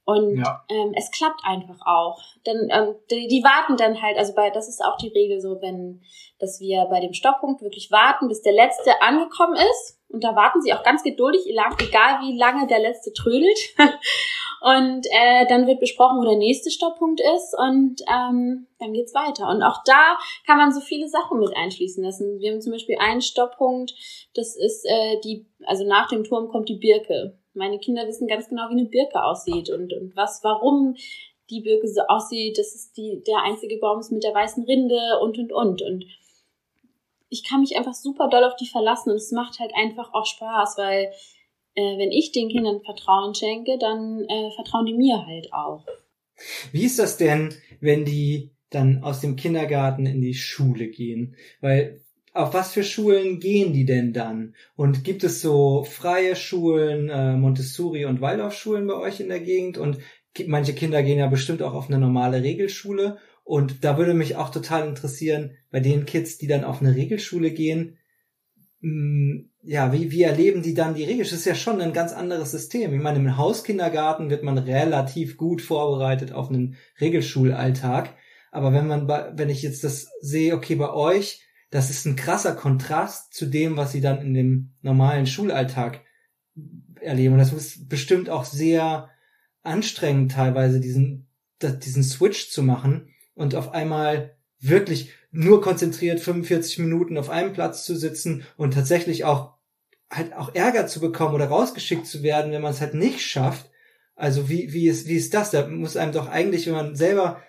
Und 0.04 0.36
ja. 0.36 0.64
ähm, 0.68 0.92
es 0.94 1.10
klappt 1.10 1.40
einfach 1.44 1.80
auch. 1.86 2.20
Denn 2.44 2.68
ähm, 2.70 2.96
die, 3.10 3.28
die 3.28 3.42
warten 3.42 3.76
dann 3.76 4.02
halt, 4.02 4.18
also 4.18 4.34
bei, 4.34 4.50
das 4.50 4.68
ist 4.68 4.84
auch 4.84 4.96
die 4.98 5.08
Regel 5.08 5.40
so, 5.40 5.62
wenn, 5.62 6.02
dass 6.38 6.60
wir 6.60 6.84
bei 6.90 7.00
dem 7.00 7.14
Stopppunkt 7.14 7.62
wirklich 7.62 7.90
warten, 7.90 8.28
bis 8.28 8.42
der 8.42 8.52
Letzte 8.52 9.00
angekommen 9.00 9.56
ist. 9.56 10.01
Und 10.12 10.22
da 10.22 10.36
warten 10.36 10.60
sie 10.60 10.74
auch 10.74 10.82
ganz 10.82 11.02
geduldig, 11.02 11.46
egal 11.46 12.20
wie 12.20 12.36
lange 12.36 12.66
der 12.66 12.80
Letzte 12.80 13.12
trödelt. 13.12 13.58
und 14.60 15.06
äh, 15.06 15.46
dann 15.48 15.66
wird 15.66 15.80
besprochen, 15.80 16.18
wo 16.18 16.24
der 16.24 16.36
nächste 16.36 16.70
Stopppunkt 16.70 17.20
ist 17.20 17.56
und 17.58 18.02
ähm, 18.02 18.66
dann 18.78 18.92
geht's 18.92 19.14
weiter. 19.14 19.48
Und 19.48 19.62
auch 19.62 19.82
da 19.84 20.18
kann 20.46 20.58
man 20.58 20.72
so 20.72 20.80
viele 20.80 21.08
Sachen 21.08 21.40
mit 21.40 21.56
einschließen 21.56 22.04
lassen. 22.04 22.38
Wir 22.40 22.52
haben 22.52 22.60
zum 22.60 22.72
Beispiel 22.72 22.98
einen 22.98 23.22
Stopppunkt, 23.22 23.94
das 24.34 24.54
ist 24.56 24.84
äh, 24.84 25.18
die, 25.24 25.46
also 25.64 25.86
nach 25.86 26.08
dem 26.08 26.24
Turm 26.24 26.48
kommt 26.48 26.68
die 26.68 26.76
Birke. 26.78 27.38
Meine 27.54 27.78
Kinder 27.78 28.06
wissen 28.06 28.28
ganz 28.28 28.48
genau, 28.48 28.68
wie 28.68 28.78
eine 28.78 28.88
Birke 28.88 29.24
aussieht 29.24 29.70
und, 29.70 29.92
und 29.92 30.14
was, 30.14 30.40
warum 30.42 30.94
die 31.50 31.60
Birke 31.60 31.88
so 31.88 32.02
aussieht. 32.02 32.58
Das 32.58 32.74
ist 32.74 32.96
die, 32.96 33.22
der 33.26 33.42
einzige 33.42 33.78
Baum 33.78 34.00
ist 34.00 34.12
mit 34.12 34.24
der 34.24 34.34
weißen 34.34 34.64
Rinde 34.64 35.18
und, 35.20 35.38
und, 35.38 35.52
und. 35.52 35.82
Und 35.82 36.04
ich 37.32 37.48
kann 37.48 37.60
mich 37.60 37.76
einfach 37.76 37.94
super 37.94 38.28
doll 38.28 38.44
auf 38.44 38.56
die 38.56 38.68
verlassen 38.68 39.10
und 39.10 39.16
es 39.16 39.32
macht 39.32 39.58
halt 39.58 39.72
einfach 39.74 40.12
auch 40.12 40.26
Spaß, 40.26 40.76
weil 40.76 41.10
äh, 41.74 41.98
wenn 41.98 42.12
ich 42.12 42.30
den 42.30 42.50
Kindern 42.50 42.82
Vertrauen 42.82 43.34
schenke, 43.34 43.78
dann 43.78 44.24
äh, 44.28 44.50
vertrauen 44.54 44.84
die 44.84 44.94
mir 44.94 45.26
halt 45.26 45.52
auch. 45.52 45.86
Wie 46.72 46.84
ist 46.84 46.98
das 46.98 47.16
denn, 47.16 47.54
wenn 47.80 48.04
die 48.04 48.50
dann 48.68 49.02
aus 49.02 49.20
dem 49.20 49.36
Kindergarten 49.36 50.04
in 50.04 50.20
die 50.20 50.34
Schule 50.34 50.88
gehen? 50.88 51.36
Weil 51.62 52.02
auf 52.34 52.52
was 52.52 52.72
für 52.72 52.84
Schulen 52.84 53.40
gehen 53.40 53.72
die 53.72 53.86
denn 53.86 54.12
dann? 54.12 54.54
Und 54.76 55.02
gibt 55.02 55.24
es 55.24 55.40
so 55.40 55.84
freie 55.84 56.36
Schulen, 56.36 57.08
äh, 57.08 57.34
Montessori 57.34 58.04
und 58.04 58.20
Waldorfschulen 58.20 58.86
bei 58.86 58.94
euch 58.94 59.20
in 59.20 59.28
der 59.28 59.40
Gegend? 59.40 59.78
Und 59.78 59.98
manche 60.46 60.74
Kinder 60.74 61.02
gehen 61.02 61.18
ja 61.18 61.28
bestimmt 61.28 61.62
auch 61.62 61.74
auf 61.74 61.88
eine 61.88 61.98
normale 61.98 62.42
Regelschule. 62.42 63.18
Und 63.52 63.84
da 63.84 63.98
würde 63.98 64.14
mich 64.14 64.36
auch 64.36 64.48
total 64.48 64.88
interessieren, 64.88 65.58
bei 65.70 65.80
den 65.80 66.06
Kids, 66.06 66.38
die 66.38 66.46
dann 66.46 66.64
auf 66.64 66.80
eine 66.80 66.94
Regelschule 66.94 67.50
gehen, 67.50 67.98
mh, 68.80 68.88
hm, 68.88 69.50
ja, 69.62 69.92
wie, 69.92 70.10
wie 70.10 70.22
erleben 70.22 70.62
die 70.62 70.72
dann 70.72 70.94
die 70.94 71.04
Regelschule? 71.04 71.36
Das 71.36 71.40
ist 71.40 71.44
ja 71.44 71.54
schon 71.54 71.82
ein 71.82 71.92
ganz 71.92 72.14
anderes 72.14 72.50
System. 72.50 72.94
Ich 72.94 73.02
meine, 73.02 73.18
im 73.18 73.36
Hauskindergarten 73.36 74.30
wird 74.30 74.42
man 74.42 74.56
relativ 74.56 75.36
gut 75.36 75.60
vorbereitet 75.60 76.32
auf 76.32 76.48
einen 76.48 76.76
Regelschulalltag. 76.98 78.14
Aber 78.52 78.72
wenn 78.72 78.86
man, 78.86 79.06
bei, 79.06 79.30
wenn 79.34 79.50
ich 79.50 79.60
jetzt 79.60 79.84
das 79.84 80.08
sehe, 80.22 80.54
okay, 80.54 80.76
bei 80.76 80.90
euch, 80.90 81.42
das 81.68 81.90
ist 81.90 82.06
ein 82.06 82.16
krasser 82.16 82.54
Kontrast 82.54 83.34
zu 83.34 83.44
dem, 83.44 83.76
was 83.76 83.92
sie 83.92 84.00
dann 84.00 84.22
in 84.22 84.32
dem 84.32 84.72
normalen 84.80 85.26
Schulalltag 85.26 86.00
erleben. 87.02 87.34
Und 87.34 87.40
das 87.40 87.52
ist 87.52 87.86
bestimmt 87.90 88.30
auch 88.30 88.46
sehr 88.46 89.10
anstrengend 89.62 90.32
teilweise, 90.32 90.80
diesen, 90.80 91.28
diesen 91.60 92.02
Switch 92.02 92.48
zu 92.48 92.62
machen 92.62 93.10
und 93.34 93.54
auf 93.54 93.72
einmal 93.72 94.36
wirklich 94.60 95.10
nur 95.30 95.60
konzentriert 95.60 96.20
45 96.20 96.78
Minuten 96.78 97.18
auf 97.18 97.30
einem 97.30 97.52
Platz 97.52 97.84
zu 97.84 97.96
sitzen 97.96 98.44
und 98.56 98.74
tatsächlich 98.74 99.24
auch 99.24 99.54
halt 100.10 100.34
auch 100.34 100.54
Ärger 100.54 100.86
zu 100.86 101.00
bekommen 101.00 101.34
oder 101.34 101.46
rausgeschickt 101.46 102.06
zu 102.06 102.22
werden, 102.22 102.52
wenn 102.52 102.62
man 102.62 102.72
es 102.72 102.80
halt 102.80 102.94
nicht 102.94 103.22
schafft. 103.22 103.70
Also 104.14 104.48
wie, 104.48 104.72
wie 104.72 104.88
ist, 104.88 105.08
wie 105.08 105.16
ist 105.16 105.32
das? 105.32 105.50
Da 105.50 105.66
muss 105.66 105.96
einem 105.96 106.12
doch 106.12 106.28
eigentlich, 106.28 106.66
wenn 106.66 106.74
man 106.74 106.94
selber 106.94 107.42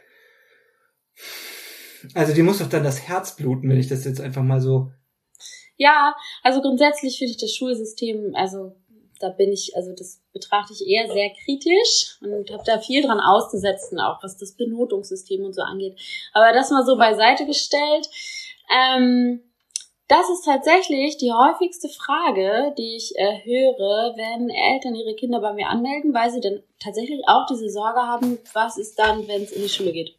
also 2.14 2.34
die 2.34 2.44
muss 2.44 2.60
doch 2.60 2.70
dann 2.70 2.84
das 2.84 3.08
Herz 3.08 3.36
bluten, 3.36 3.70
wenn 3.70 3.80
ich 3.80 3.88
das 3.88 4.06
jetzt 4.06 4.22
einfach 4.22 4.44
mal 4.44 4.62
so. 4.62 4.92
Ja, 5.78 6.16
also 6.44 6.62
grundsätzlich 6.62 7.18
finde 7.18 7.32
ich 7.32 7.38
das 7.38 7.54
Schulsystem, 7.54 8.34
also 8.36 8.76
da 9.24 9.30
bin 9.30 9.54
ich, 9.54 9.76
also 9.76 9.94
das 9.94 10.22
betrachte 10.34 10.74
ich 10.74 10.86
eher 10.86 11.08
sehr 11.08 11.30
kritisch 11.46 12.18
und 12.22 12.52
habe 12.52 12.64
da 12.66 12.80
viel 12.80 13.02
dran 13.02 13.22
auszusetzen, 13.22 14.00
auch 14.00 14.22
was 14.22 14.38
das 14.38 14.56
Benotungssystem 14.58 15.46
und 15.46 15.54
so 15.54 15.62
angeht. 15.62 15.98
Aber 16.34 16.52
das 16.52 16.72
mal 16.72 16.86
so 16.86 16.98
beiseite 16.98 17.46
gestellt. 17.46 18.10
Ähm, 18.70 19.42
das 20.10 20.30
ist 20.30 20.44
tatsächlich 20.44 21.18
die 21.18 21.32
häufigste 21.32 21.88
Frage, 21.88 22.74
die 22.78 22.98
ich 22.98 23.14
äh, 23.16 23.46
höre, 23.46 24.14
wenn 24.18 24.50
Eltern 24.50 24.96
ihre 24.96 25.16
Kinder 25.16 25.40
bei 25.40 25.54
mir 25.54 25.70
anmelden, 25.70 26.14
weil 26.14 26.30
sie 26.30 26.42
dann 26.42 26.62
tatsächlich 26.80 27.22
auch 27.26 27.46
diese 27.50 27.70
Sorge 27.70 28.02
haben, 28.02 28.38
was 28.54 28.78
ist 28.78 29.00
dann, 29.00 29.26
wenn 29.30 29.44
es 29.44 29.54
in 29.54 29.64
die 29.64 29.70
Schule 29.70 29.94
geht. 29.94 30.16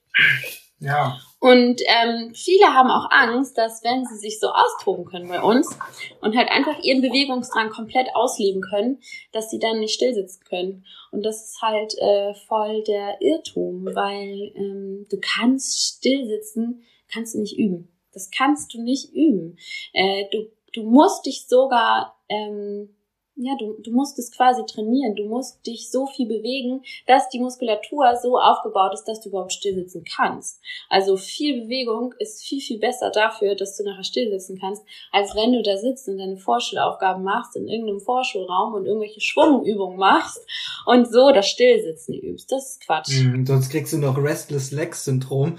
Ja. 0.85 1.19
Und 1.41 1.83
ähm, 1.87 2.33
viele 2.35 2.73
haben 2.73 2.91
auch 2.91 3.11
Angst, 3.11 3.59
dass 3.59 3.85
wenn 3.85 4.07
sie 4.07 4.17
sich 4.17 4.41
so 4.41 4.49
austoben 4.49 5.05
können 5.05 5.29
bei 5.29 5.43
uns 5.43 5.77
und 6.23 6.35
halt 6.35 6.49
einfach 6.49 6.79
ihren 6.83 7.03
Bewegungsdrang 7.03 7.69
komplett 7.69 8.09
ausleben 8.15 8.63
können, 8.63 9.03
dass 9.33 9.51
sie 9.51 9.59
dann 9.59 9.81
nicht 9.81 9.95
stillsitzen 9.95 10.43
können. 10.45 10.87
Und 11.11 11.23
das 11.23 11.45
ist 11.45 11.61
halt 11.61 11.95
äh, 11.99 12.33
voll 12.49 12.83
der 12.85 13.21
Irrtum, 13.21 13.85
weil 13.93 14.53
ähm, 14.57 15.07
du 15.11 15.19
kannst 15.21 15.97
stillsitzen, 15.99 16.83
kannst 17.13 17.35
du 17.35 17.41
nicht 17.41 17.59
üben. 17.59 17.95
Das 18.15 18.31
kannst 18.31 18.73
du 18.73 18.83
nicht 18.83 19.13
üben. 19.13 19.59
Äh, 19.93 20.25
du, 20.33 20.51
du 20.73 20.85
musst 20.85 21.27
dich 21.27 21.47
sogar 21.47 22.17
ähm, 22.31 22.97
ja, 23.37 23.57
du, 23.59 23.75
du 23.83 23.91
musst 23.91 24.17
es 24.21 24.31
quasi 24.31 24.63
trainieren. 24.65 25.17
Du 25.17 25.25
musst 25.27 25.67
dich 25.67 25.91
so 25.91 26.07
viel 26.07 26.29
bewegen, 26.29 26.83
dass 27.07 27.29
die 27.31 27.41
Muskulatur 27.41 28.15
so 28.23 28.39
aufgebaut 28.39 28.95
ist, 28.95 29.05
dass 29.05 29.21
du 29.21 29.31
überhaupt 29.31 29.53
stillsitzen 29.53 30.05
kannst. 30.05 30.61
Also 30.89 31.17
viel 31.17 31.63
Bewegung 31.63 32.15
ist 32.21 32.45
viel, 32.45 32.61
viel 32.61 32.79
besser 32.79 33.11
dafür, 33.11 33.57
dass 33.57 33.77
du 33.77 33.83
nachher 33.83 34.05
stillsitzen 34.05 34.59
kannst, 34.61 34.85
als 35.11 35.35
wenn 35.35 35.53
du 35.53 35.63
da 35.63 35.77
sitzt 35.77 36.09
und 36.09 36.19
deine 36.19 36.37
Vorschulaufgaben 36.37 37.25
machst 37.25 37.57
in 37.57 37.67
irgendeinem 37.67 38.01
Vorschulraum 38.01 38.75
und 38.75 38.87
irgendwelche 38.87 39.21
Schwungübungen 39.21 39.99
machst 39.99 40.47
und 40.87 41.11
so 41.11 41.33
das 41.33 41.49
Stillsitzen 41.49 42.15
übst. 42.15 42.53
Das 42.53 42.73
ist 42.73 42.87
Quatsch. 42.87 43.21
Mhm, 43.21 43.47
sonst 43.47 43.71
kriegst 43.71 43.93
du 43.93 43.99
noch 43.99 44.17
Restless 44.17 44.71
Legs 44.71 45.05
Syndrom. 45.05 45.59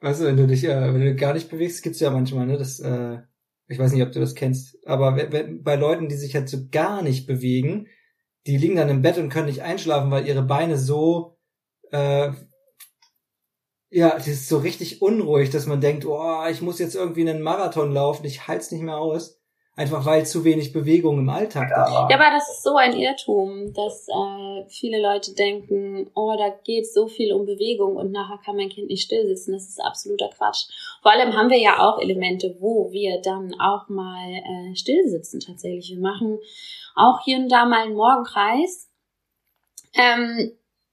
du, 0.00 0.24
wenn 0.24 0.36
du 0.36 0.48
dich, 0.48 0.64
äh, 0.64 0.92
wenn 0.92 1.00
du 1.00 1.14
gar 1.14 1.34
nicht 1.34 1.48
bewegst, 1.48 1.84
gibt's 1.84 2.00
ja 2.00 2.10
manchmal, 2.10 2.46
ne, 2.46 2.58
das, 2.58 2.80
äh 2.80 3.18
ich 3.72 3.78
weiß 3.78 3.92
nicht, 3.92 4.02
ob 4.02 4.12
du 4.12 4.20
das 4.20 4.34
kennst, 4.34 4.76
aber 4.86 5.12
bei 5.12 5.76
Leuten, 5.76 6.08
die 6.08 6.16
sich 6.16 6.34
halt 6.34 6.48
so 6.48 6.68
gar 6.70 7.02
nicht 7.02 7.26
bewegen, 7.26 7.88
die 8.46 8.56
liegen 8.58 8.76
dann 8.76 8.88
im 8.88 9.02
Bett 9.02 9.18
und 9.18 9.30
können 9.30 9.46
nicht 9.46 9.62
einschlafen, 9.62 10.10
weil 10.10 10.26
ihre 10.26 10.42
Beine 10.42 10.76
so, 10.76 11.38
äh, 11.90 12.32
ja, 13.90 14.14
das 14.14 14.28
ist 14.28 14.48
so 14.48 14.58
richtig 14.58 15.02
unruhig, 15.02 15.50
dass 15.50 15.66
man 15.66 15.80
denkt, 15.80 16.06
oh, 16.06 16.46
ich 16.50 16.62
muss 16.62 16.78
jetzt 16.78 16.94
irgendwie 16.94 17.28
einen 17.28 17.42
Marathon 17.42 17.92
laufen, 17.92 18.26
ich 18.26 18.46
halte 18.48 18.62
es 18.62 18.72
nicht 18.72 18.82
mehr 18.82 18.98
aus. 18.98 19.41
Einfach 19.74 20.04
weil 20.04 20.26
zu 20.26 20.44
wenig 20.44 20.74
Bewegung 20.74 21.18
im 21.18 21.30
Alltag 21.30 21.70
da 21.70 21.90
war. 21.90 22.10
Ja, 22.10 22.16
aber 22.16 22.30
das 22.30 22.46
ist 22.50 22.62
so 22.62 22.76
ein 22.76 22.92
Irrtum, 22.92 23.72
dass 23.72 24.06
äh, 24.06 24.68
viele 24.68 25.00
Leute 25.00 25.34
denken, 25.34 26.10
oh, 26.14 26.34
da 26.36 26.50
geht 26.62 26.86
so 26.86 27.08
viel 27.08 27.32
um 27.32 27.46
Bewegung 27.46 27.96
und 27.96 28.12
nachher 28.12 28.38
kann 28.44 28.56
mein 28.56 28.68
Kind 28.68 28.88
nicht 28.88 29.04
stillsitzen. 29.04 29.54
Das 29.54 29.66
ist 29.66 29.82
absoluter 29.82 30.28
Quatsch. 30.28 30.66
Vor 31.00 31.10
allem 31.10 31.32
haben 31.34 31.48
wir 31.48 31.58
ja 31.58 31.78
auch 31.78 31.98
Elemente, 31.98 32.54
wo 32.60 32.92
wir 32.92 33.22
dann 33.22 33.54
auch 33.58 33.88
mal 33.88 34.32
äh, 34.34 34.76
stillsitzen 34.76 35.40
tatsächlich. 35.40 35.88
Wir 35.88 36.02
machen 36.02 36.38
auch 36.94 37.20
hier 37.24 37.38
und 37.38 37.48
da 37.48 37.64
mal 37.64 37.84
einen 37.84 37.94
Morgenkreis. 37.94 38.90
Ähm, 39.94 40.52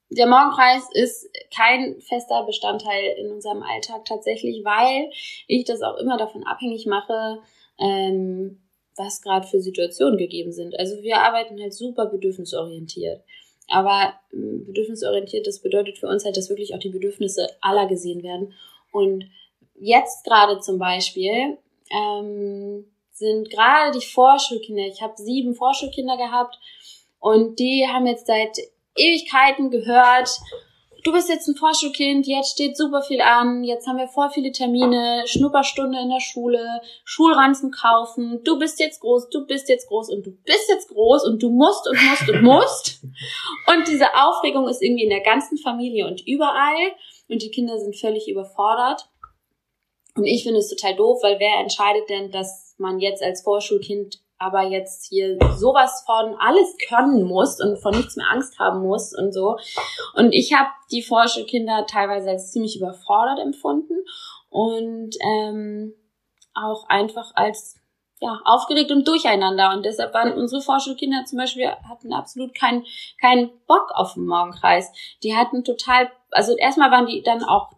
der 0.10 0.28
Morgenkreis 0.28 0.88
ist 0.94 1.30
kein 1.54 2.00
fester 2.00 2.46
Bestandteil 2.46 3.16
in 3.18 3.30
unserem 3.30 3.62
Alltag 3.62 4.06
tatsächlich, 4.06 4.64
weil 4.64 5.10
ich 5.48 5.66
das 5.66 5.82
auch 5.82 5.98
immer 5.98 6.18
davon 6.18 6.46
abhängig 6.46 6.86
mache, 6.86 7.40
ähm, 7.78 8.62
was 9.00 9.22
gerade 9.22 9.48
für 9.48 9.62
Situationen 9.62 10.18
gegeben 10.18 10.52
sind. 10.52 10.78
Also 10.78 11.02
wir 11.02 11.18
arbeiten 11.22 11.60
halt 11.60 11.74
super 11.74 12.06
bedürfnisorientiert. 12.06 13.24
Aber 13.70 14.14
ähm, 14.34 14.66
bedürfnisorientiert, 14.66 15.48
das 15.48 15.60
bedeutet 15.60 15.98
für 15.98 16.08
uns 16.08 16.26
halt, 16.26 16.38
dass 16.38 16.50
wirklich 16.50 16.76
auch 16.76 16.80
die 16.80 16.90
Bedürfnisse 16.90 17.48
aller 17.62 17.88
gesehen 17.88 18.24
werden. 18.24 18.54
Und 18.92 19.26
jetzt 19.80 20.26
gerade 20.26 20.60
zum 20.60 20.78
Beispiel 20.78 21.58
ähm, 21.92 22.86
sind 23.12 23.50
gerade 23.50 23.98
die 23.98 24.06
Vorschulkinder, 24.06 24.86
ich 24.88 25.02
habe 25.02 25.14
sieben 25.18 25.56
Vorschulkinder 25.56 26.18
gehabt 26.18 26.60
und 27.20 27.60
die 27.60 27.86
haben 27.88 28.08
jetzt 28.08 28.28
seit 28.28 28.58
Ewigkeiten 28.96 29.70
gehört, 29.70 30.30
du 31.10 31.16
bist 31.16 31.28
jetzt 31.28 31.48
ein 31.48 31.56
Vorschulkind, 31.56 32.28
jetzt 32.28 32.52
steht 32.52 32.78
super 32.78 33.02
viel 33.02 33.20
an, 33.20 33.64
jetzt 33.64 33.88
haben 33.88 33.98
wir 33.98 34.08
voll 34.08 34.30
viele 34.30 34.52
Termine, 34.52 35.24
Schnupperstunde 35.26 35.98
in 36.00 36.10
der 36.10 36.20
Schule, 36.20 36.82
Schulranzen 37.04 37.72
kaufen, 37.72 38.42
du 38.44 38.60
bist 38.60 38.80
jetzt 38.80 39.00
groß, 39.00 39.30
du 39.30 39.48
bist 39.48 39.70
jetzt 39.70 39.88
groß 39.88 40.12
und 40.12 40.24
du 40.24 40.32
bist 40.44 40.70
jetzt 40.70 40.90
groß 40.90 41.26
und 41.26 41.42
du 41.42 41.50
musst 41.50 41.88
und 41.88 41.98
musst 42.10 42.30
und 42.30 42.44
musst. 42.44 43.02
Und 43.68 43.88
diese 43.88 44.08
Aufregung 44.16 44.68
ist 44.68 44.82
irgendwie 44.82 45.04
in 45.04 45.10
der 45.10 45.22
ganzen 45.22 45.58
Familie 45.58 46.08
und 46.08 46.26
überall 46.28 46.92
und 47.28 47.42
die 47.42 47.52
Kinder 47.52 47.78
sind 47.80 47.96
völlig 47.96 48.28
überfordert. 48.28 49.10
Und 50.16 50.26
ich 50.26 50.44
finde 50.44 50.60
es 50.60 50.70
total 50.70 50.96
doof, 50.96 51.20
weil 51.22 51.40
wer 51.40 51.60
entscheidet 51.60 52.10
denn, 52.10 52.32
dass 52.32 52.76
man 52.78 53.00
jetzt 53.00 53.22
als 53.22 53.44
Vorschulkind 53.44 54.20
aber 54.40 54.64
jetzt 54.64 55.06
hier 55.08 55.38
sowas 55.58 56.04
von 56.06 56.36
alles 56.40 56.76
können 56.88 57.24
muss 57.24 57.62
und 57.62 57.78
von 57.78 57.94
nichts 57.94 58.16
mehr 58.16 58.32
Angst 58.32 58.58
haben 58.58 58.82
muss 58.82 59.14
und 59.14 59.34
so. 59.34 59.58
Und 60.16 60.32
ich 60.32 60.54
habe 60.54 60.70
die 60.92 61.04
Vorschulkinder 61.04 61.86
teilweise 61.86 62.30
als 62.30 62.52
ziemlich 62.52 62.78
überfordert 62.78 63.40
empfunden 63.40 63.96
und 64.50 65.12
ähm, 65.22 65.94
auch 66.54 66.88
einfach 66.88 67.32
als 67.36 67.76
ja, 68.22 68.40
aufgeregt 68.46 68.92
und 68.92 69.08
durcheinander. 69.08 69.72
Und 69.72 69.86
deshalb 69.86 70.14
waren 70.14 70.34
unsere 70.34 70.62
Vorschulkinder 70.62 71.26
zum 71.26 71.38
Beispiel, 71.38 71.68
hatten 71.88 72.14
absolut 72.14 72.56
keinen 72.56 72.86
keinen 73.22 73.52
Bock 73.68 73.92
auf 73.94 74.14
den 74.14 74.26
Morgenkreis. 74.26 74.92
Die 75.24 75.36
hatten 75.36 75.64
total, 75.64 76.12
also 76.32 76.56
erstmal 76.56 76.92
waren 76.92 77.08
die 77.08 77.22
dann 77.24 77.44
auch 77.44 77.72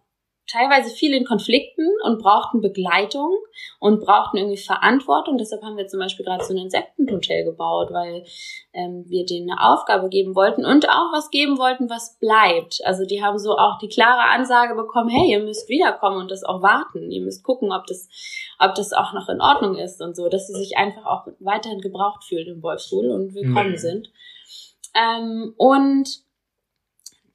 teilweise 0.52 0.94
viel 0.94 1.14
in 1.14 1.24
Konflikten 1.24 1.88
und 2.04 2.20
brauchten 2.20 2.60
Begleitung 2.60 3.36
und 3.80 4.00
brauchten 4.00 4.36
irgendwie 4.36 4.58
Verantwortung. 4.58 5.38
Deshalb 5.38 5.62
haben 5.62 5.76
wir 5.76 5.86
zum 5.86 6.00
Beispiel 6.00 6.24
gerade 6.24 6.44
so 6.44 6.52
ein 6.52 6.58
Insektenhotel 6.58 7.44
gebaut, 7.44 7.90
weil 7.90 8.24
ähm, 8.72 9.04
wir 9.06 9.24
denen 9.24 9.50
eine 9.50 9.62
Aufgabe 9.62 10.08
geben 10.08 10.34
wollten 10.34 10.64
und 10.64 10.88
auch 10.88 11.12
was 11.12 11.30
geben 11.30 11.58
wollten, 11.58 11.88
was 11.88 12.18
bleibt. 12.18 12.80
Also 12.84 13.04
die 13.06 13.22
haben 13.22 13.38
so 13.38 13.56
auch 13.56 13.78
die 13.78 13.88
klare 13.88 14.30
Ansage 14.30 14.74
bekommen, 14.74 15.08
hey, 15.08 15.30
ihr 15.30 15.40
müsst 15.40 15.68
wiederkommen 15.68 16.18
und 16.18 16.30
das 16.30 16.44
auch 16.44 16.62
warten. 16.62 17.10
Ihr 17.10 17.22
müsst 17.22 17.44
gucken, 17.44 17.72
ob 17.72 17.86
das, 17.86 18.08
ob 18.58 18.74
das 18.74 18.92
auch 18.92 19.12
noch 19.14 19.28
in 19.28 19.40
Ordnung 19.40 19.76
ist 19.76 20.02
und 20.02 20.16
so, 20.16 20.28
dass 20.28 20.48
sie 20.48 20.54
sich 20.54 20.76
einfach 20.76 21.06
auch 21.06 21.26
weiterhin 21.40 21.80
gebraucht 21.80 22.24
fühlen 22.24 22.48
im 22.48 22.62
Wolfsrudel 22.62 23.10
und 23.10 23.34
willkommen 23.34 23.72
mhm. 23.72 23.76
sind. 23.76 24.12
Ähm, 24.94 25.54
und 25.56 26.21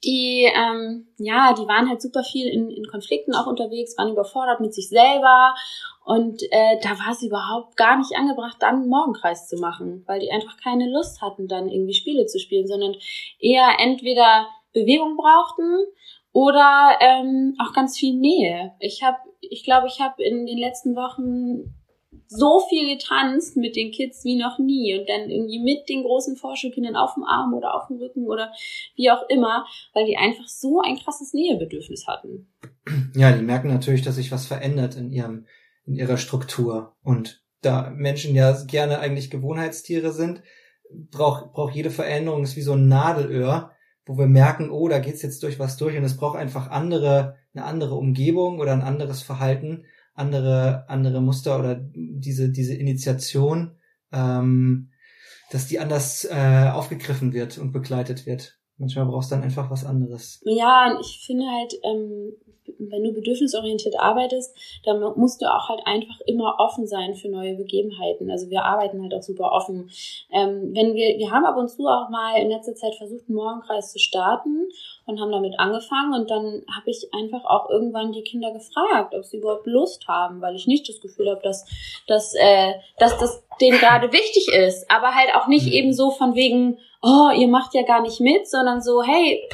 die, 0.04 0.44
ähm, 0.44 1.08
ja, 1.18 1.54
die 1.54 1.66
waren 1.66 1.88
halt 1.88 2.00
super 2.00 2.22
viel 2.22 2.46
in, 2.46 2.70
in 2.70 2.86
Konflikten 2.86 3.34
auch 3.34 3.46
unterwegs, 3.46 3.98
waren 3.98 4.12
überfordert 4.12 4.60
mit 4.60 4.72
sich 4.72 4.88
selber 4.88 5.54
und 6.04 6.42
äh, 6.50 6.78
da 6.82 6.90
war 6.90 7.12
es 7.12 7.22
überhaupt 7.22 7.76
gar 7.76 7.98
nicht 7.98 8.16
angebracht, 8.16 8.56
dann 8.60 8.76
einen 8.76 8.88
Morgenkreis 8.88 9.48
zu 9.48 9.56
machen, 9.56 10.04
weil 10.06 10.20
die 10.20 10.30
einfach 10.30 10.56
keine 10.62 10.88
Lust 10.88 11.20
hatten, 11.20 11.48
dann 11.48 11.68
irgendwie 11.68 11.94
Spiele 11.94 12.26
zu 12.26 12.38
spielen, 12.38 12.66
sondern 12.66 12.94
eher 13.40 13.68
entweder 13.78 14.46
Bewegung 14.72 15.16
brauchten 15.16 15.84
oder 16.32 16.96
ähm, 17.00 17.56
auch 17.58 17.72
ganz 17.72 17.98
viel 17.98 18.14
Nähe. 18.14 18.72
Ich 18.78 19.02
habe, 19.02 19.18
ich 19.40 19.64
glaube, 19.64 19.88
ich 19.88 20.00
habe 20.00 20.22
in 20.22 20.46
den 20.46 20.58
letzten 20.58 20.94
Wochen 20.94 21.74
so 22.28 22.60
viel 22.68 22.94
getanzt 22.94 23.56
mit 23.56 23.74
den 23.74 23.90
Kids 23.90 24.22
wie 24.24 24.36
noch 24.36 24.58
nie 24.58 24.98
und 24.98 25.08
dann 25.08 25.30
irgendwie 25.30 25.60
mit 25.60 25.88
den 25.88 26.02
großen 26.02 26.36
Vorschulkindern 26.36 26.94
auf 26.94 27.14
dem 27.14 27.24
Arm 27.24 27.54
oder 27.54 27.74
auf 27.74 27.88
dem 27.88 27.96
Rücken 27.96 28.26
oder 28.26 28.52
wie 28.96 29.10
auch 29.10 29.22
immer, 29.28 29.66
weil 29.94 30.04
die 30.04 30.18
einfach 30.18 30.46
so 30.46 30.80
ein 30.80 30.98
krasses 30.98 31.32
Nähebedürfnis 31.32 32.06
hatten. 32.06 32.52
Ja, 33.14 33.32
die 33.32 33.42
merken 33.42 33.68
natürlich, 33.68 34.02
dass 34.02 34.16
sich 34.16 34.30
was 34.30 34.46
verändert 34.46 34.94
in 34.96 35.10
ihrem, 35.10 35.46
in 35.86 35.94
ihrer 35.94 36.18
Struktur 36.18 36.96
und 37.02 37.42
da 37.62 37.90
Menschen 37.90 38.34
ja 38.34 38.52
gerne 38.66 38.98
eigentlich 38.98 39.30
Gewohnheitstiere 39.30 40.12
sind, 40.12 40.42
braucht, 40.90 41.52
braucht 41.52 41.74
jede 41.74 41.90
Veränderung 41.90 42.44
ist 42.44 42.56
wie 42.56 42.62
so 42.62 42.74
ein 42.74 42.88
Nadelöhr, 42.88 43.72
wo 44.06 44.16
wir 44.16 44.26
merken, 44.26 44.70
oh, 44.70 44.88
da 44.88 44.98
geht's 44.98 45.22
jetzt 45.22 45.42
durch 45.42 45.58
was 45.58 45.76
durch 45.76 45.96
und 45.96 46.04
es 46.04 46.16
braucht 46.16 46.38
einfach 46.38 46.70
andere, 46.70 47.36
eine 47.54 47.64
andere 47.64 47.94
Umgebung 47.94 48.58
oder 48.58 48.72
ein 48.72 48.82
anderes 48.82 49.22
Verhalten, 49.22 49.84
andere, 50.18 50.88
andere 50.88 51.20
Muster 51.20 51.58
oder 51.58 51.76
diese, 51.76 52.50
diese 52.50 52.74
Initiation, 52.74 53.76
ähm, 54.12 54.90
dass 55.50 55.66
die 55.66 55.78
anders 55.78 56.24
äh, 56.24 56.70
aufgegriffen 56.72 57.32
wird 57.32 57.58
und 57.58 57.72
begleitet 57.72 58.26
wird. 58.26 58.58
Manchmal 58.76 59.06
brauchst 59.06 59.30
du 59.30 59.34
dann 59.34 59.44
einfach 59.44 59.70
was 59.70 59.84
anderes. 59.84 60.40
Ja, 60.44 60.96
ich 61.00 61.24
finde 61.26 61.46
halt, 61.46 61.74
ähm, 61.84 62.32
wenn 62.78 63.04
du 63.04 63.12
bedürfnisorientiert 63.12 63.98
arbeitest, 63.98 64.54
dann 64.84 65.00
musst 65.16 65.42
du 65.42 65.46
auch 65.46 65.68
halt 65.68 65.80
einfach 65.84 66.20
immer 66.26 66.56
offen 66.58 66.86
sein 66.86 67.14
für 67.14 67.28
neue 67.28 67.54
Begebenheiten. 67.54 68.30
Also 68.30 68.50
wir 68.50 68.64
arbeiten 68.64 69.02
halt 69.02 69.14
auch 69.14 69.22
super 69.22 69.52
offen. 69.52 69.90
Ähm, 70.32 70.74
wenn 70.74 70.94
wir, 70.94 71.18
wir 71.18 71.30
haben 71.30 71.44
ab 71.44 71.56
und 71.56 71.68
zu 71.68 71.86
auch 71.86 72.08
mal 72.10 72.40
in 72.40 72.50
letzter 72.50 72.74
Zeit 72.74 72.94
versucht, 72.94 73.24
einen 73.28 73.36
Morgenkreis 73.36 73.92
zu 73.92 73.98
starten 73.98 74.68
und 75.06 75.20
haben 75.20 75.32
damit 75.32 75.58
angefangen 75.58 76.14
und 76.14 76.30
dann 76.30 76.62
habe 76.74 76.90
ich 76.90 77.08
einfach 77.12 77.44
auch 77.44 77.70
irgendwann 77.70 78.12
die 78.12 78.22
Kinder 78.22 78.52
gefragt, 78.52 79.14
ob 79.14 79.24
sie 79.24 79.38
überhaupt 79.38 79.66
Lust 79.66 80.06
haben, 80.08 80.40
weil 80.40 80.54
ich 80.54 80.66
nicht 80.66 80.88
das 80.88 81.00
Gefühl 81.00 81.30
habe, 81.30 81.40
dass, 81.42 81.66
dass, 82.06 82.34
äh, 82.34 82.74
dass 82.98 83.18
das 83.18 83.42
denen 83.60 83.78
gerade 83.78 84.12
wichtig 84.12 84.48
ist, 84.52 84.90
aber 84.90 85.14
halt 85.14 85.34
auch 85.34 85.48
nicht 85.48 85.66
mhm. 85.66 85.72
eben 85.72 85.92
so 85.92 86.10
von 86.10 86.34
wegen, 86.34 86.78
oh, 87.02 87.30
ihr 87.36 87.48
macht 87.48 87.74
ja 87.74 87.82
gar 87.82 88.02
nicht 88.02 88.20
mit, 88.20 88.48
sondern 88.48 88.80
so, 88.80 89.02
hey, 89.02 89.48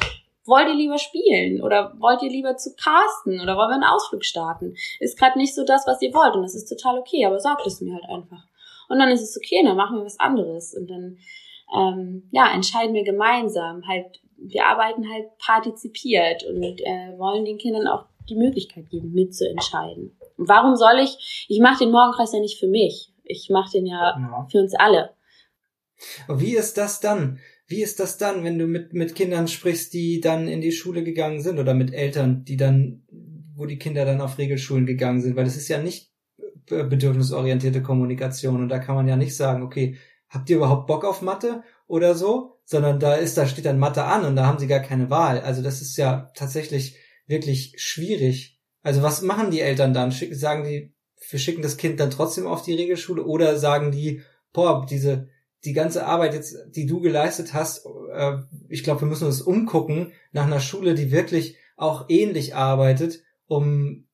wollt 0.45 0.67
ihr 0.67 0.75
lieber 0.75 0.97
spielen 0.97 1.61
oder 1.61 1.93
wollt 1.99 2.21
ihr 2.21 2.29
lieber 2.29 2.55
zu 2.57 2.75
Carsten 2.75 3.41
oder 3.41 3.57
wollen 3.57 3.69
wir 3.69 3.75
einen 3.75 3.83
Ausflug 3.83 4.23
starten? 4.23 4.75
Ist 4.99 5.17
gerade 5.17 5.37
nicht 5.37 5.55
so 5.55 5.65
das, 5.65 5.85
was 5.87 6.01
ihr 6.01 6.13
wollt 6.13 6.35
und 6.35 6.43
das 6.43 6.55
ist 6.55 6.69
total 6.69 6.99
okay, 6.99 7.25
aber 7.25 7.39
sagt 7.39 7.65
es 7.65 7.81
mir 7.81 7.93
halt 7.93 8.05
einfach. 8.05 8.45
Und 8.87 8.99
dann 8.99 9.09
ist 9.09 9.21
es 9.21 9.37
okay, 9.37 9.63
dann 9.63 9.77
machen 9.77 9.97
wir 9.97 10.05
was 10.05 10.19
anderes 10.19 10.75
und 10.75 10.89
dann 10.89 11.17
ähm, 11.75 12.29
ja 12.31 12.53
entscheiden 12.53 12.93
wir 12.93 13.03
gemeinsam. 13.03 13.87
Halt, 13.87 14.21
wir 14.37 14.65
arbeiten 14.65 15.09
halt 15.11 15.37
partizipiert 15.39 16.43
und 16.43 16.63
äh, 16.63 17.17
wollen 17.17 17.45
den 17.45 17.57
Kindern 17.57 17.87
auch 17.87 18.05
die 18.29 18.35
Möglichkeit 18.35 18.89
geben, 18.89 19.13
mitzuentscheiden. 19.13 20.17
Und 20.37 20.49
warum 20.49 20.75
soll 20.75 20.99
ich? 20.99 21.45
Ich 21.47 21.59
mache 21.59 21.83
den 21.83 21.91
Morgenkreis 21.91 22.33
ja 22.33 22.39
nicht 22.39 22.59
für 22.59 22.67
mich. 22.67 23.11
Ich 23.23 23.49
mache 23.49 23.71
den 23.71 23.85
ja, 23.85 24.17
ja 24.17 24.47
für 24.51 24.59
uns 24.59 24.75
alle. 24.75 25.11
Wie 26.27 26.55
ist 26.55 26.77
das 26.77 26.99
dann? 26.99 27.39
Wie 27.67 27.81
ist 27.81 27.99
das 27.99 28.17
dann, 28.17 28.43
wenn 28.43 28.59
du 28.59 28.67
mit, 28.67 28.93
mit 28.93 29.15
Kindern 29.15 29.47
sprichst, 29.47 29.93
die 29.93 30.21
dann 30.21 30.47
in 30.47 30.61
die 30.61 30.71
Schule 30.71 31.03
gegangen 31.03 31.41
sind 31.41 31.59
oder 31.59 31.73
mit 31.73 31.93
Eltern, 31.93 32.43
die 32.45 32.57
dann 32.57 33.03
wo 33.55 33.65
die 33.65 33.79
Kinder 33.79 34.05
dann 34.05 34.21
auf 34.21 34.37
Regelschulen 34.37 34.85
gegangen 34.85 35.21
sind, 35.21 35.35
weil 35.35 35.45
das 35.45 35.55
ist 35.55 35.69
ja 35.69 35.81
nicht 35.81 36.11
bedürfnisorientierte 36.67 37.81
Kommunikation 37.81 38.61
und 38.61 38.69
da 38.69 38.79
kann 38.79 38.95
man 38.95 39.07
ja 39.07 39.15
nicht 39.15 39.35
sagen, 39.35 39.63
okay, 39.63 39.97
habt 40.29 40.49
ihr 40.49 40.57
überhaupt 40.57 40.87
Bock 40.87 41.05
auf 41.05 41.21
Mathe 41.21 41.63
oder 41.87 42.15
so, 42.15 42.59
sondern 42.65 42.99
da 42.99 43.15
ist, 43.15 43.37
da 43.37 43.45
steht 43.47 43.65
dann 43.65 43.79
Mathe 43.79 44.03
an 44.03 44.25
und 44.25 44.35
da 44.35 44.45
haben 44.45 44.59
sie 44.59 44.67
gar 44.67 44.79
keine 44.79 45.09
Wahl. 45.09 45.39
Also 45.39 45.61
das 45.61 45.81
ist 45.81 45.95
ja 45.97 46.31
tatsächlich 46.35 46.97
wirklich 47.27 47.73
schwierig. 47.77 48.59
Also 48.81 49.03
was 49.03 49.21
machen 49.21 49.51
die 49.51 49.61
Eltern 49.61 49.93
dann? 49.93 50.11
Sagen 50.11 50.63
die, 50.63 50.93
wir 51.29 51.39
schicken 51.39 51.61
das 51.61 51.77
Kind 51.77 51.99
dann 51.99 52.11
trotzdem 52.11 52.47
auf 52.47 52.63
die 52.63 52.73
Regelschule 52.73 53.23
oder 53.23 53.57
sagen 53.57 53.91
die, 53.91 54.21
boah, 54.51 54.85
diese, 54.89 55.29
die 55.65 55.73
ganze 55.73 56.05
Arbeit 56.05 56.33
jetzt, 56.33 56.55
die 56.75 56.85
du 56.85 57.01
geleistet 57.01 57.53
hast, 57.53 57.85
äh, 58.13 58.37
ich 58.69 58.83
glaube, 58.83 59.01
wir 59.01 59.07
müssen 59.07 59.25
uns 59.25 59.41
umgucken 59.41 60.13
nach 60.31 60.45
einer 60.45 60.59
Schule, 60.59 60.95
die 60.95 61.11
wirklich 61.11 61.57
auch 61.77 62.05
ähnlich 62.07 62.55
arbeitet, 62.55 63.23
um 63.47 64.05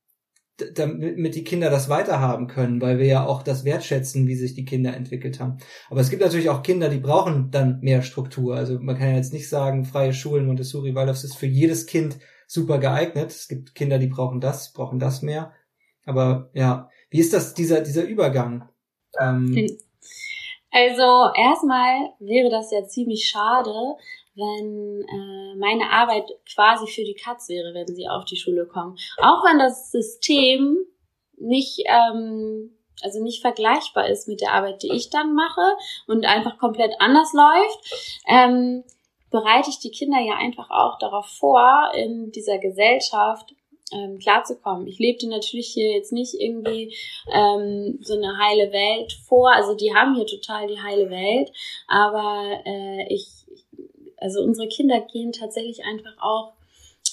damit 0.76 1.36
die 1.36 1.44
Kinder 1.44 1.70
das 1.70 1.90
weiterhaben 1.90 2.48
können, 2.48 2.82
weil 2.82 3.00
wir 3.00 3.06
ja 3.06 3.26
auch 3.26 3.42
das 3.42 3.66
wertschätzen, 3.66 4.28
wie 4.28 4.36
sich 4.36 4.54
die 4.54 4.66
Kinder 4.66 4.96
entwickelt 4.96 5.40
haben. 5.40 5.58
Aber 5.90 6.02
es 6.02 6.10
gibt 6.10 6.22
natürlich 6.22 6.50
auch 6.50 6.62
Kinder, 6.62 6.90
die 6.90 7.00
brauchen 7.00 7.50
dann 7.52 7.80
mehr 7.82 8.02
Struktur. 8.04 8.56
Also 8.56 8.80
man 8.80 8.98
kann 8.98 9.10
ja 9.10 9.16
jetzt 9.16 9.34
nicht 9.34 9.50
sagen, 9.50 9.86
freie 9.86 10.14
Schulen, 10.14 10.46
Montessori, 10.46 10.94
das 10.94 11.24
ist 11.24 11.36
für 11.36 11.48
jedes 11.48 11.88
Kind 11.88 12.20
super 12.48 12.80
geeignet. 12.80 13.32
Es 13.32 13.48
gibt 13.48 13.76
Kinder, 13.76 13.98
die 13.98 14.08
brauchen 14.08 14.40
das, 14.40 14.74
brauchen 14.74 15.00
das 15.00 15.22
mehr. 15.22 15.54
Aber 16.06 16.50
ja, 16.54 16.90
wie 17.10 17.20
ist 17.20 17.34
das, 17.34 17.54
dieser, 17.54 17.82
dieser 17.82 18.04
Übergang? 18.04 18.70
Ähm, 19.20 19.68
also 20.72 21.30
erstmal 21.36 22.14
wäre 22.20 22.50
das 22.50 22.72
ja 22.72 22.86
ziemlich 22.86 23.28
schade, 23.28 23.74
wenn 24.36 25.06
äh, 25.08 25.56
meine 25.58 25.90
Arbeit 25.92 26.32
quasi 26.54 26.88
für 26.88 27.04
die 27.04 27.16
Katz 27.16 27.50
wäre, 27.50 27.74
wenn 27.74 27.88
sie 27.88 28.08
auf 28.08 28.26
die 28.26 28.38
Schule 28.38 28.66
kommen. 28.66 28.98
Auch 29.18 29.44
wenn 29.44 29.60
das 29.60 29.92
System 29.92 30.78
nicht, 31.38 31.84
ähm, 31.86 32.78
also 33.02 33.22
nicht 33.22 33.42
vergleichbar 33.42 34.08
ist 34.08 34.28
mit 34.28 34.42
der 34.42 34.54
Arbeit, 34.54 34.84
die 34.84 34.94
ich 34.94 35.10
dann 35.10 35.34
mache 35.34 35.76
und 36.08 36.26
einfach 36.26 36.58
komplett 36.58 36.94
anders 37.00 37.34
läuft, 37.34 38.24
ähm, 38.28 38.84
bereite 39.30 39.70
ich 39.70 39.80
die 39.80 39.92
Kinder 39.92 40.20
ja 40.20 40.36
einfach 40.36 40.70
auch 40.70 40.98
darauf 41.00 41.26
vor, 41.26 41.92
in 41.96 42.32
dieser 42.32 42.60
Gesellschaft 42.60 43.56
ähm, 43.94 44.20
klarzukommen. 44.20 44.88
Ich 44.88 45.00
lebte 45.00 45.28
natürlich 45.28 45.68
hier 45.68 45.92
jetzt 45.92 46.12
nicht 46.12 46.34
irgendwie 46.34 46.96
ähm, 47.34 48.00
so 48.02 48.16
eine 48.16 48.38
heile 48.38 48.72
Welt 48.72 49.14
vor. 49.28 49.52
Also 49.54 49.76
die 49.76 49.94
haben 49.94 50.16
hier 50.16 50.26
total 50.26 50.68
die 50.68 50.82
heile 50.82 51.10
Welt, 51.10 51.52
aber 51.88 52.62
äh, 52.66 53.14
ich, 53.14 53.28
also 54.18 54.42
unsere 54.42 54.68
Kinder 54.68 55.02
gehen 55.02 55.32
tatsächlich 55.32 55.84
einfach 55.84 56.16
auch 56.22 56.54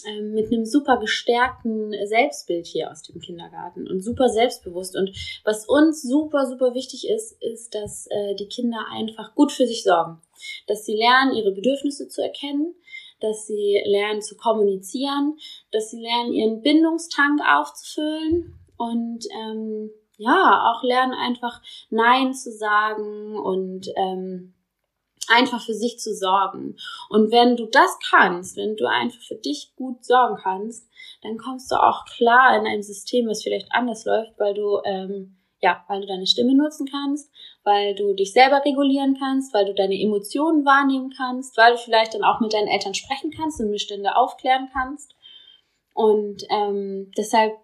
ähm, 0.07 0.33
mit 0.33 0.53
einem 0.53 0.65
super 0.65 0.99
gestärkten 0.99 1.95
Selbstbild 2.07 2.67
hier 2.67 2.91
aus 2.91 3.03
dem 3.03 3.21
Kindergarten 3.21 3.89
und 3.89 4.03
super 4.03 4.29
selbstbewusst. 4.29 4.97
Und 4.97 5.11
was 5.45 5.67
uns 5.67 6.03
super, 6.03 6.47
super 6.47 6.75
wichtig 6.75 7.09
ist, 7.09 7.33
ist, 7.43 7.75
dass 7.75 8.07
äh, 8.09 8.35
die 8.37 8.47
Kinder 8.47 8.87
einfach 8.93 9.35
gut 9.35 9.51
für 9.51 9.67
sich 9.67 9.83
sorgen. 9.83 10.21
Dass 10.67 10.85
sie 10.85 10.95
lernen, 10.95 11.35
ihre 11.35 11.53
Bedürfnisse 11.53 12.09
zu 12.09 12.23
erkennen, 12.23 12.75
dass 13.21 13.47
sie 13.47 13.83
lernen 13.85 14.23
zu 14.23 14.37
kommunizieren, 14.37 15.37
dass 15.73 15.91
sie 15.91 16.01
lernen, 16.01 16.33
ihren 16.33 16.63
Bindungstank 16.63 17.41
aufzufüllen 17.47 18.59
und 18.77 19.25
ähm, 19.35 19.91
ja, 20.17 20.73
auch 20.73 20.83
lernen 20.83 21.15
einfach 21.15 21.61
Nein 21.91 22.35
zu 22.35 22.51
sagen 22.51 23.39
und 23.39 23.87
ähm, 23.97 24.55
einfach 25.29 25.63
für 25.63 25.75
sich 25.75 25.99
zu 25.99 26.15
sorgen. 26.15 26.77
Und 27.11 27.31
wenn 27.31 27.57
du 27.57 27.67
das 27.67 27.99
kannst, 28.11 28.57
wenn 28.57 28.77
du 28.77 28.87
einfach 28.87 29.21
für 29.21 29.37
dich 29.37 29.73
gut 29.77 30.05
sorgen 30.05 30.37
kannst, 30.43 30.89
dann 31.23 31.37
kommst 31.37 31.71
du 31.71 31.77
auch 31.77 32.05
klar 32.07 32.59
in 32.59 32.67
einem 32.67 32.83
System, 32.83 33.29
was 33.29 33.43
vielleicht 33.43 33.69
anders 33.71 34.05
läuft, 34.05 34.39
weil 34.39 34.55
du 34.55 34.81
ähm, 34.85 35.39
ja, 35.61 35.85
weil 35.89 36.01
du 36.01 36.07
deine 36.07 36.27
Stimme 36.27 36.55
nutzen 36.55 36.87
kannst, 36.89 37.33
weil 37.65 37.95
du 37.95 38.15
dich 38.15 38.33
selber 38.33 38.65
regulieren 38.65 39.17
kannst, 39.19 39.53
weil 39.53 39.65
du 39.65 39.75
deine 39.75 40.01
Emotionen 40.01 40.65
wahrnehmen 40.65 41.13
kannst, 41.17 41.57
weil 41.57 41.73
du 41.73 41.79
vielleicht 41.79 42.15
dann 42.15 42.23
auch 42.23 42.41
mit 42.41 42.53
deinen 42.53 42.69
Eltern 42.69 42.95
sprechen 42.95 43.33
kannst 43.37 43.61
und 43.61 43.71
Missstände 43.71 44.17
aufklären 44.17 44.69
kannst. 44.73 45.15
Und 45.99 46.45
ähm, 46.49 47.11
deshalb, 47.19 47.55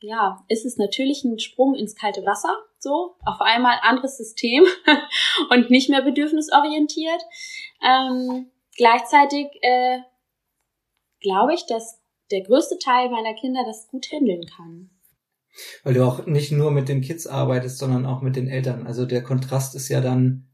ja, 0.00 0.44
ist 0.48 0.64
es 0.64 0.78
natürlich 0.78 1.22
ein 1.22 1.38
Sprung 1.38 1.76
ins 1.76 1.94
kalte 1.94 2.26
Wasser, 2.26 2.58
so, 2.80 3.14
auf 3.24 3.40
einmal 3.40 3.78
anderes 3.82 4.16
System 4.16 4.64
und 5.50 5.70
nicht 5.70 5.90
mehr 5.90 6.02
bedürfnisorientiert. 6.02 7.22
Ähm, 7.80 8.50
gleichzeitig 8.76 9.46
äh, 9.62 10.00
glaube 11.20 11.54
ich, 11.54 11.66
dass 11.66 12.00
der 12.32 12.42
größte 12.42 12.78
Teil 12.80 13.10
meiner 13.10 13.34
Kinder 13.34 13.62
das 13.64 13.86
gut 13.86 14.10
handeln 14.10 14.44
kann. 14.44 14.90
Weil 15.84 15.94
du 15.94 16.04
auch 16.04 16.26
nicht 16.26 16.50
nur 16.50 16.72
mit 16.72 16.88
den 16.88 17.00
Kids 17.00 17.28
arbeitest, 17.28 17.78
sondern 17.78 18.06
auch 18.06 18.22
mit 18.22 18.34
den 18.34 18.48
Eltern. 18.48 18.88
Also 18.88 19.06
der 19.06 19.22
Kontrast 19.22 19.76
ist 19.76 19.88
ja 19.88 20.00
dann 20.00 20.48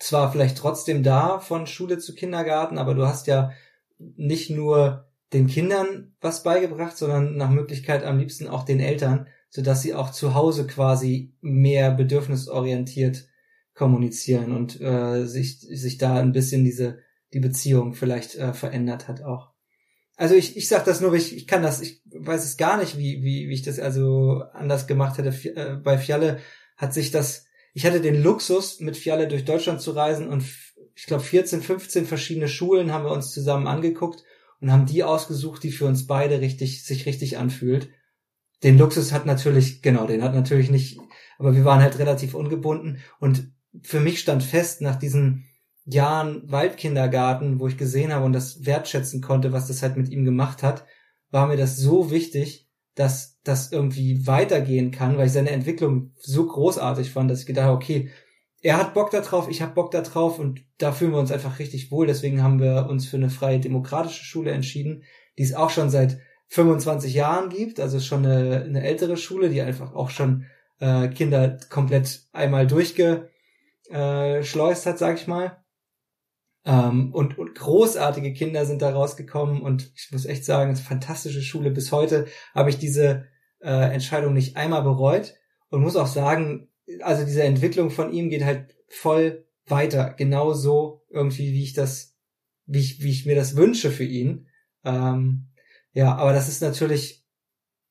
zwar 0.00 0.32
vielleicht 0.32 0.58
trotzdem 0.58 1.04
da 1.04 1.38
von 1.38 1.68
Schule 1.68 1.98
zu 1.98 2.12
Kindergarten, 2.16 2.76
aber 2.76 2.94
du 2.94 3.06
hast 3.06 3.28
ja 3.28 3.52
nicht 3.98 4.50
nur 4.50 5.05
den 5.32 5.46
Kindern 5.46 6.14
was 6.20 6.42
beigebracht, 6.42 6.96
sondern 6.96 7.36
nach 7.36 7.50
Möglichkeit 7.50 8.04
am 8.04 8.18
liebsten 8.18 8.48
auch 8.48 8.64
den 8.64 8.80
Eltern, 8.80 9.26
sodass 9.50 9.82
sie 9.82 9.94
auch 9.94 10.10
zu 10.10 10.34
Hause 10.34 10.66
quasi 10.66 11.34
mehr 11.40 11.90
bedürfnisorientiert 11.90 13.28
kommunizieren 13.74 14.52
und 14.52 14.80
äh, 14.80 15.26
sich 15.26 15.60
sich 15.60 15.98
da 15.98 16.18
ein 16.18 16.32
bisschen 16.32 16.64
diese 16.64 16.98
die 17.32 17.40
Beziehung 17.40 17.92
vielleicht 17.92 18.36
äh, 18.36 18.54
verändert 18.54 19.08
hat 19.08 19.22
auch 19.22 19.56
also 20.16 20.34
ich, 20.34 20.56
ich 20.56 20.66
sag 20.68 20.84
das 20.84 21.00
nur, 21.00 21.12
ich, 21.12 21.36
ich 21.36 21.46
kann 21.46 21.62
das, 21.62 21.80
ich 21.82 22.02
weiß 22.06 22.42
es 22.42 22.56
gar 22.56 22.78
nicht, 22.78 22.96
wie, 22.96 23.22
wie, 23.22 23.48
wie 23.48 23.54
ich 23.54 23.62
das 23.62 23.78
also 23.78 24.42
anders 24.52 24.86
gemacht 24.86 25.18
hätte. 25.18 25.28
Äh, 25.54 25.76
bei 25.76 25.98
Fialle 25.98 26.40
hat 26.76 26.94
sich 26.94 27.10
das, 27.10 27.46
ich 27.74 27.84
hatte 27.84 28.00
den 28.00 28.22
Luxus, 28.22 28.80
mit 28.80 28.96
Fialle 28.96 29.28
durch 29.28 29.44
Deutschland 29.44 29.82
zu 29.82 29.90
reisen 29.90 30.28
und 30.28 30.42
ich 30.94 31.04
glaube 31.04 31.22
14, 31.22 31.60
15 31.60 32.06
verschiedene 32.06 32.48
Schulen 32.48 32.92
haben 32.92 33.04
wir 33.04 33.12
uns 33.12 33.30
zusammen 33.30 33.66
angeguckt 33.66 34.24
und 34.60 34.72
haben 34.72 34.86
die 34.86 35.04
ausgesucht, 35.04 35.62
die 35.62 35.72
für 35.72 35.86
uns 35.86 36.06
beide 36.06 36.40
richtig, 36.40 36.84
sich 36.84 37.06
richtig 37.06 37.38
anfühlt. 37.38 37.90
Den 38.62 38.78
Luxus 38.78 39.12
hat 39.12 39.26
natürlich, 39.26 39.82
genau, 39.82 40.06
den 40.06 40.22
hat 40.22 40.34
natürlich 40.34 40.70
nicht, 40.70 40.98
aber 41.38 41.54
wir 41.54 41.64
waren 41.64 41.80
halt 41.80 41.98
relativ 41.98 42.34
ungebunden 42.34 42.98
und 43.20 43.52
für 43.82 44.00
mich 44.00 44.20
stand 44.20 44.42
fest 44.42 44.80
nach 44.80 44.96
diesen 44.96 45.44
Jahren 45.84 46.50
Waldkindergarten, 46.50 47.60
wo 47.60 47.68
ich 47.68 47.76
gesehen 47.76 48.12
habe 48.12 48.24
und 48.24 48.32
das 48.32 48.64
wertschätzen 48.64 49.20
konnte, 49.20 49.52
was 49.52 49.68
das 49.68 49.82
halt 49.82 49.96
mit 49.96 50.08
ihm 50.08 50.24
gemacht 50.24 50.62
hat, 50.62 50.84
war 51.30 51.46
mir 51.46 51.56
das 51.56 51.76
so 51.76 52.10
wichtig, 52.10 52.68
dass 52.94 53.38
das 53.44 53.70
irgendwie 53.70 54.26
weitergehen 54.26 54.90
kann, 54.90 55.16
weil 55.16 55.26
ich 55.26 55.32
seine 55.32 55.50
Entwicklung 55.50 56.12
so 56.16 56.46
großartig 56.46 57.10
fand, 57.10 57.30
dass 57.30 57.40
ich 57.40 57.46
gedacht 57.46 57.66
habe, 57.66 57.76
okay, 57.76 58.10
er 58.66 58.78
hat 58.78 58.94
Bock 58.94 59.12
da 59.12 59.20
drauf, 59.20 59.48
ich 59.48 59.62
habe 59.62 59.74
Bock 59.74 59.92
da 59.92 60.00
drauf 60.00 60.40
und 60.40 60.64
da 60.78 60.90
fühlen 60.90 61.12
wir 61.12 61.20
uns 61.20 61.30
einfach 61.30 61.60
richtig 61.60 61.92
wohl. 61.92 62.08
Deswegen 62.08 62.42
haben 62.42 62.58
wir 62.58 62.88
uns 62.90 63.06
für 63.06 63.16
eine 63.16 63.30
freie 63.30 63.60
demokratische 63.60 64.24
Schule 64.24 64.50
entschieden, 64.50 65.04
die 65.38 65.44
es 65.44 65.54
auch 65.54 65.70
schon 65.70 65.88
seit 65.88 66.18
25 66.48 67.14
Jahren 67.14 67.48
gibt, 67.48 67.78
also 67.78 68.00
schon 68.00 68.26
eine, 68.26 68.64
eine 68.64 68.82
ältere 68.82 69.16
Schule, 69.16 69.50
die 69.50 69.62
einfach 69.62 69.94
auch 69.94 70.10
schon 70.10 70.46
äh, 70.80 71.06
Kinder 71.06 71.60
komplett 71.70 72.22
einmal 72.32 72.66
durchgeschleust 72.66 74.86
hat, 74.86 74.98
sag 74.98 75.16
ich 75.16 75.28
mal. 75.28 75.62
Ähm, 76.64 77.14
und, 77.14 77.38
und 77.38 77.54
großartige 77.54 78.32
Kinder 78.32 78.66
sind 78.66 78.82
da 78.82 78.90
rausgekommen 78.90 79.62
und 79.62 79.92
ich 79.94 80.08
muss 80.10 80.26
echt 80.26 80.44
sagen, 80.44 80.72
es 80.72 80.80
ist 80.80 80.86
eine 80.86 80.98
fantastische 80.98 81.42
Schule. 81.42 81.70
Bis 81.70 81.92
heute 81.92 82.26
habe 82.52 82.70
ich 82.70 82.78
diese 82.78 83.26
äh, 83.60 83.94
Entscheidung 83.94 84.32
nicht 84.32 84.56
einmal 84.56 84.82
bereut 84.82 85.34
und 85.70 85.82
muss 85.82 85.94
auch 85.94 86.08
sagen, 86.08 86.68
also 87.00 87.24
diese 87.24 87.42
Entwicklung 87.42 87.90
von 87.90 88.12
ihm 88.12 88.30
geht 88.30 88.44
halt 88.44 88.76
voll 88.88 89.46
weiter, 89.66 90.14
genauso 90.16 91.04
irgendwie, 91.10 91.52
wie 91.52 91.62
ich 91.62 91.72
das, 91.72 92.16
wie 92.66 92.80
ich, 92.80 93.02
wie 93.02 93.10
ich 93.10 93.26
mir 93.26 93.34
das 93.34 93.56
wünsche 93.56 93.90
für 93.90 94.04
ihn. 94.04 94.48
Ähm, 94.84 95.48
ja, 95.92 96.14
aber 96.14 96.32
das 96.32 96.48
ist 96.48 96.62
natürlich, 96.62 97.24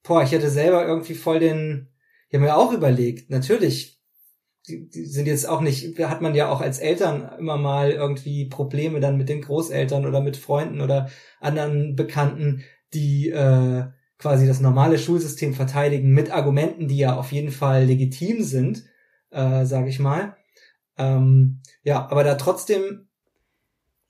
boah, 0.04 0.24
ich 0.24 0.32
hätte 0.32 0.50
selber 0.50 0.86
irgendwie 0.88 1.16
voll 1.16 1.40
den, 1.40 1.90
ich 2.30 2.36
habe 2.36 2.46
mir 2.46 2.56
auch 2.56 2.72
überlegt, 2.72 3.30
natürlich, 3.30 4.00
die, 4.68 4.90
die 4.90 5.06
sind 5.06 5.28
jetzt 5.28 5.48
auch 5.48 5.62
nicht, 5.62 6.00
hat 6.00 6.22
man 6.22 6.34
ja 6.34 6.50
auch 6.50 6.62
als 6.62 6.80
Eltern 6.80 7.30
immer 7.38 7.58
mal 7.58 7.92
irgendwie 7.92 8.46
Probleme 8.46 9.00
dann 9.00 9.18
mit 9.18 9.30
den 9.30 9.42
Großeltern 9.42 10.06
oder 10.06 10.22
mit 10.22 10.38
Freunden 10.38 10.82
oder 10.82 11.10
anderen 11.40 11.96
Bekannten, 11.96 12.64
die 12.94 13.30
äh, 13.30 13.86
quasi 14.26 14.48
das 14.48 14.60
normale 14.60 14.98
Schulsystem 14.98 15.54
verteidigen 15.54 16.10
mit 16.10 16.32
Argumenten, 16.32 16.88
die 16.88 16.98
ja 16.98 17.16
auf 17.16 17.32
jeden 17.32 17.52
Fall 17.52 17.84
legitim 17.86 18.42
sind, 18.42 18.82
äh, 19.30 19.66
sage 19.66 19.88
ich 19.88 20.00
mal. 20.00 20.36
Ähm, 20.98 21.62
ja, 21.84 22.08
aber 22.10 22.24
da 22.24 22.34
trotzdem 22.34 23.08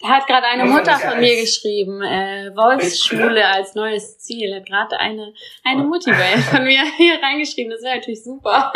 hat 0.02 0.26
gerade 0.28 0.46
eine 0.46 0.64
Mutter 0.64 0.98
von 0.98 1.20
mir 1.20 1.36
geschrieben, 1.42 2.02
äh, 2.02 2.50
Wolfsschule 2.56 3.46
als 3.54 3.76
neues 3.76 4.18
Ziel. 4.20 4.56
Hat 4.56 4.66
gerade 4.66 4.98
eine, 5.02 5.34
eine. 5.66 5.84
Mutti 5.84 6.14
von 6.14 6.64
mir 6.64 6.84
hier 6.98 7.20
reingeschrieben. 7.22 7.72
Das 7.72 7.82
wäre 7.82 7.98
natürlich 7.98 8.24
super. 8.24 8.72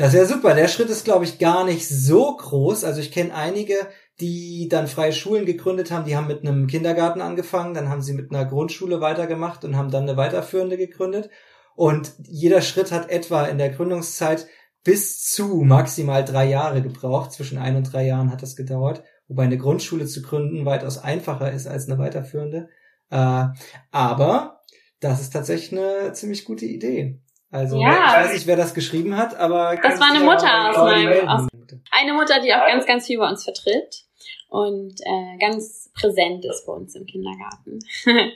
das 0.00 0.12
wäre 0.14 0.26
super. 0.26 0.54
Der 0.54 0.66
Schritt 0.66 0.90
ist, 0.90 1.04
glaube 1.04 1.26
ich, 1.26 1.38
gar 1.38 1.64
nicht 1.64 1.88
so 1.88 2.36
groß. 2.36 2.82
Also 2.82 3.00
ich 3.00 3.12
kenne 3.12 3.32
einige, 3.32 3.88
die 4.20 4.68
dann 4.68 4.88
freie 4.88 5.12
Schulen 5.12 5.46
gegründet 5.46 5.90
haben. 5.90 6.04
Die 6.04 6.16
haben 6.16 6.26
mit 6.26 6.42
einem 6.42 6.66
Kindergarten 6.66 7.20
angefangen, 7.20 7.74
dann 7.74 7.88
haben 7.88 8.02
sie 8.02 8.14
mit 8.14 8.32
einer 8.32 8.44
Grundschule 8.44 9.00
weitergemacht 9.00 9.64
und 9.64 9.76
haben 9.76 9.90
dann 9.90 10.04
eine 10.04 10.16
weiterführende 10.16 10.76
gegründet. 10.76 11.30
Und 11.76 12.12
jeder 12.24 12.60
Schritt 12.60 12.90
hat 12.90 13.08
etwa 13.08 13.44
in 13.44 13.58
der 13.58 13.70
Gründungszeit 13.70 14.48
bis 14.82 15.22
zu 15.22 15.62
maximal 15.62 16.24
drei 16.24 16.46
Jahre 16.46 16.82
gebraucht. 16.82 17.32
Zwischen 17.32 17.58
ein 17.58 17.76
und 17.76 17.92
drei 17.92 18.04
Jahren 18.06 18.32
hat 18.32 18.42
das 18.42 18.56
gedauert. 18.56 19.04
Wobei 19.28 19.44
eine 19.44 19.58
Grundschule 19.58 20.06
zu 20.06 20.22
gründen 20.22 20.64
weitaus 20.64 20.98
einfacher 20.98 21.52
ist 21.52 21.68
als 21.68 21.88
eine 21.88 21.98
weiterführende. 21.98 22.68
Äh, 23.10 23.44
aber 23.92 24.62
das 25.00 25.20
ist 25.20 25.30
tatsächlich 25.30 25.78
eine 25.78 26.12
ziemlich 26.14 26.44
gute 26.44 26.64
Idee. 26.64 27.20
Also 27.50 27.80
ja. 27.80 27.92
ich 27.92 28.24
weiß 28.24 28.32
nicht, 28.32 28.46
wer 28.46 28.56
das 28.56 28.74
geschrieben 28.74 29.16
hat, 29.16 29.36
aber 29.36 29.76
das 29.80 30.00
war 30.00 30.10
eine 30.10 30.24
Mutter 30.24 30.68
aus 30.68 30.76
meinem 30.76 31.28
aus, 31.28 31.48
eine 31.92 32.12
Mutter, 32.12 32.40
die 32.40 32.52
auch 32.52 32.66
ganz 32.66 32.84
ganz 32.84 33.06
viel 33.06 33.18
bei 33.18 33.28
uns 33.28 33.44
vertritt 33.44 34.07
und 34.48 35.00
äh, 35.00 35.38
ganz 35.38 35.90
präsent 35.94 36.44
ist 36.44 36.66
bei 36.66 36.72
uns 36.72 36.94
im 36.94 37.06
Kindergarten. 37.06 37.78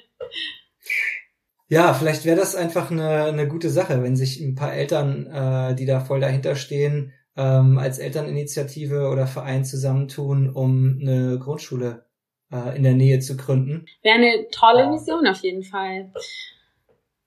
ja, 1.68 1.94
vielleicht 1.94 2.24
wäre 2.24 2.38
das 2.38 2.54
einfach 2.54 2.90
eine, 2.90 3.24
eine 3.24 3.48
gute 3.48 3.70
Sache, 3.70 4.02
wenn 4.02 4.16
sich 4.16 4.40
ein 4.40 4.54
paar 4.54 4.72
Eltern, 4.72 5.26
äh, 5.26 5.74
die 5.74 5.86
da 5.86 6.00
voll 6.00 6.20
dahinter 6.20 6.54
stehen, 6.54 7.12
ähm, 7.36 7.78
als 7.78 7.98
Elterninitiative 7.98 9.08
oder 9.08 9.26
Verein 9.26 9.64
zusammentun, 9.64 10.50
um 10.50 10.98
eine 11.00 11.38
Grundschule 11.38 12.04
äh, 12.52 12.76
in 12.76 12.82
der 12.82 12.94
Nähe 12.94 13.20
zu 13.20 13.36
gründen. 13.36 13.86
Wäre 14.02 14.16
eine 14.16 14.46
tolle 14.50 14.90
Mission 14.90 15.26
auf 15.26 15.38
jeden 15.38 15.62
Fall. 15.62 16.12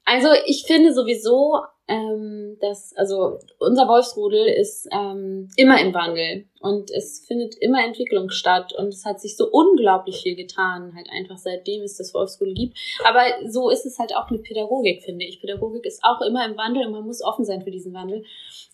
Also 0.05 0.29
ich 0.45 0.65
finde 0.65 0.93
sowieso, 0.93 1.61
ähm, 1.87 2.57
dass, 2.61 2.95
also 2.95 3.39
unser 3.59 3.87
Wolfsrudel 3.87 4.47
ist 4.47 4.87
ähm, 4.91 5.49
immer 5.55 5.79
im 5.81 5.93
Wandel 5.93 6.45
und 6.59 6.89
es 6.91 7.25
findet 7.27 7.55
immer 7.59 7.83
Entwicklung 7.83 8.29
statt 8.29 8.73
und 8.73 8.87
es 8.87 9.05
hat 9.05 9.19
sich 9.19 9.35
so 9.35 9.47
unglaublich 9.51 10.21
viel 10.21 10.35
getan, 10.35 10.93
halt 10.95 11.09
einfach 11.11 11.37
seitdem 11.37 11.83
es 11.83 11.97
das 11.97 12.13
Wolfsrudel 12.13 12.53
gibt. 12.53 12.77
Aber 13.03 13.21
so 13.47 13.69
ist 13.69 13.85
es 13.85 13.99
halt 13.99 14.15
auch 14.15 14.29
mit 14.29 14.43
Pädagogik, 14.43 15.03
finde 15.03 15.25
ich. 15.25 15.41
Pädagogik 15.41 15.85
ist 15.85 16.03
auch 16.03 16.21
immer 16.21 16.45
im 16.45 16.57
Wandel 16.57 16.85
und 16.85 16.91
man 16.91 17.05
muss 17.05 17.23
offen 17.23 17.45
sein 17.45 17.61
für 17.61 17.71
diesen 17.71 17.93
Wandel. 17.93 18.23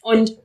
Und 0.01 0.37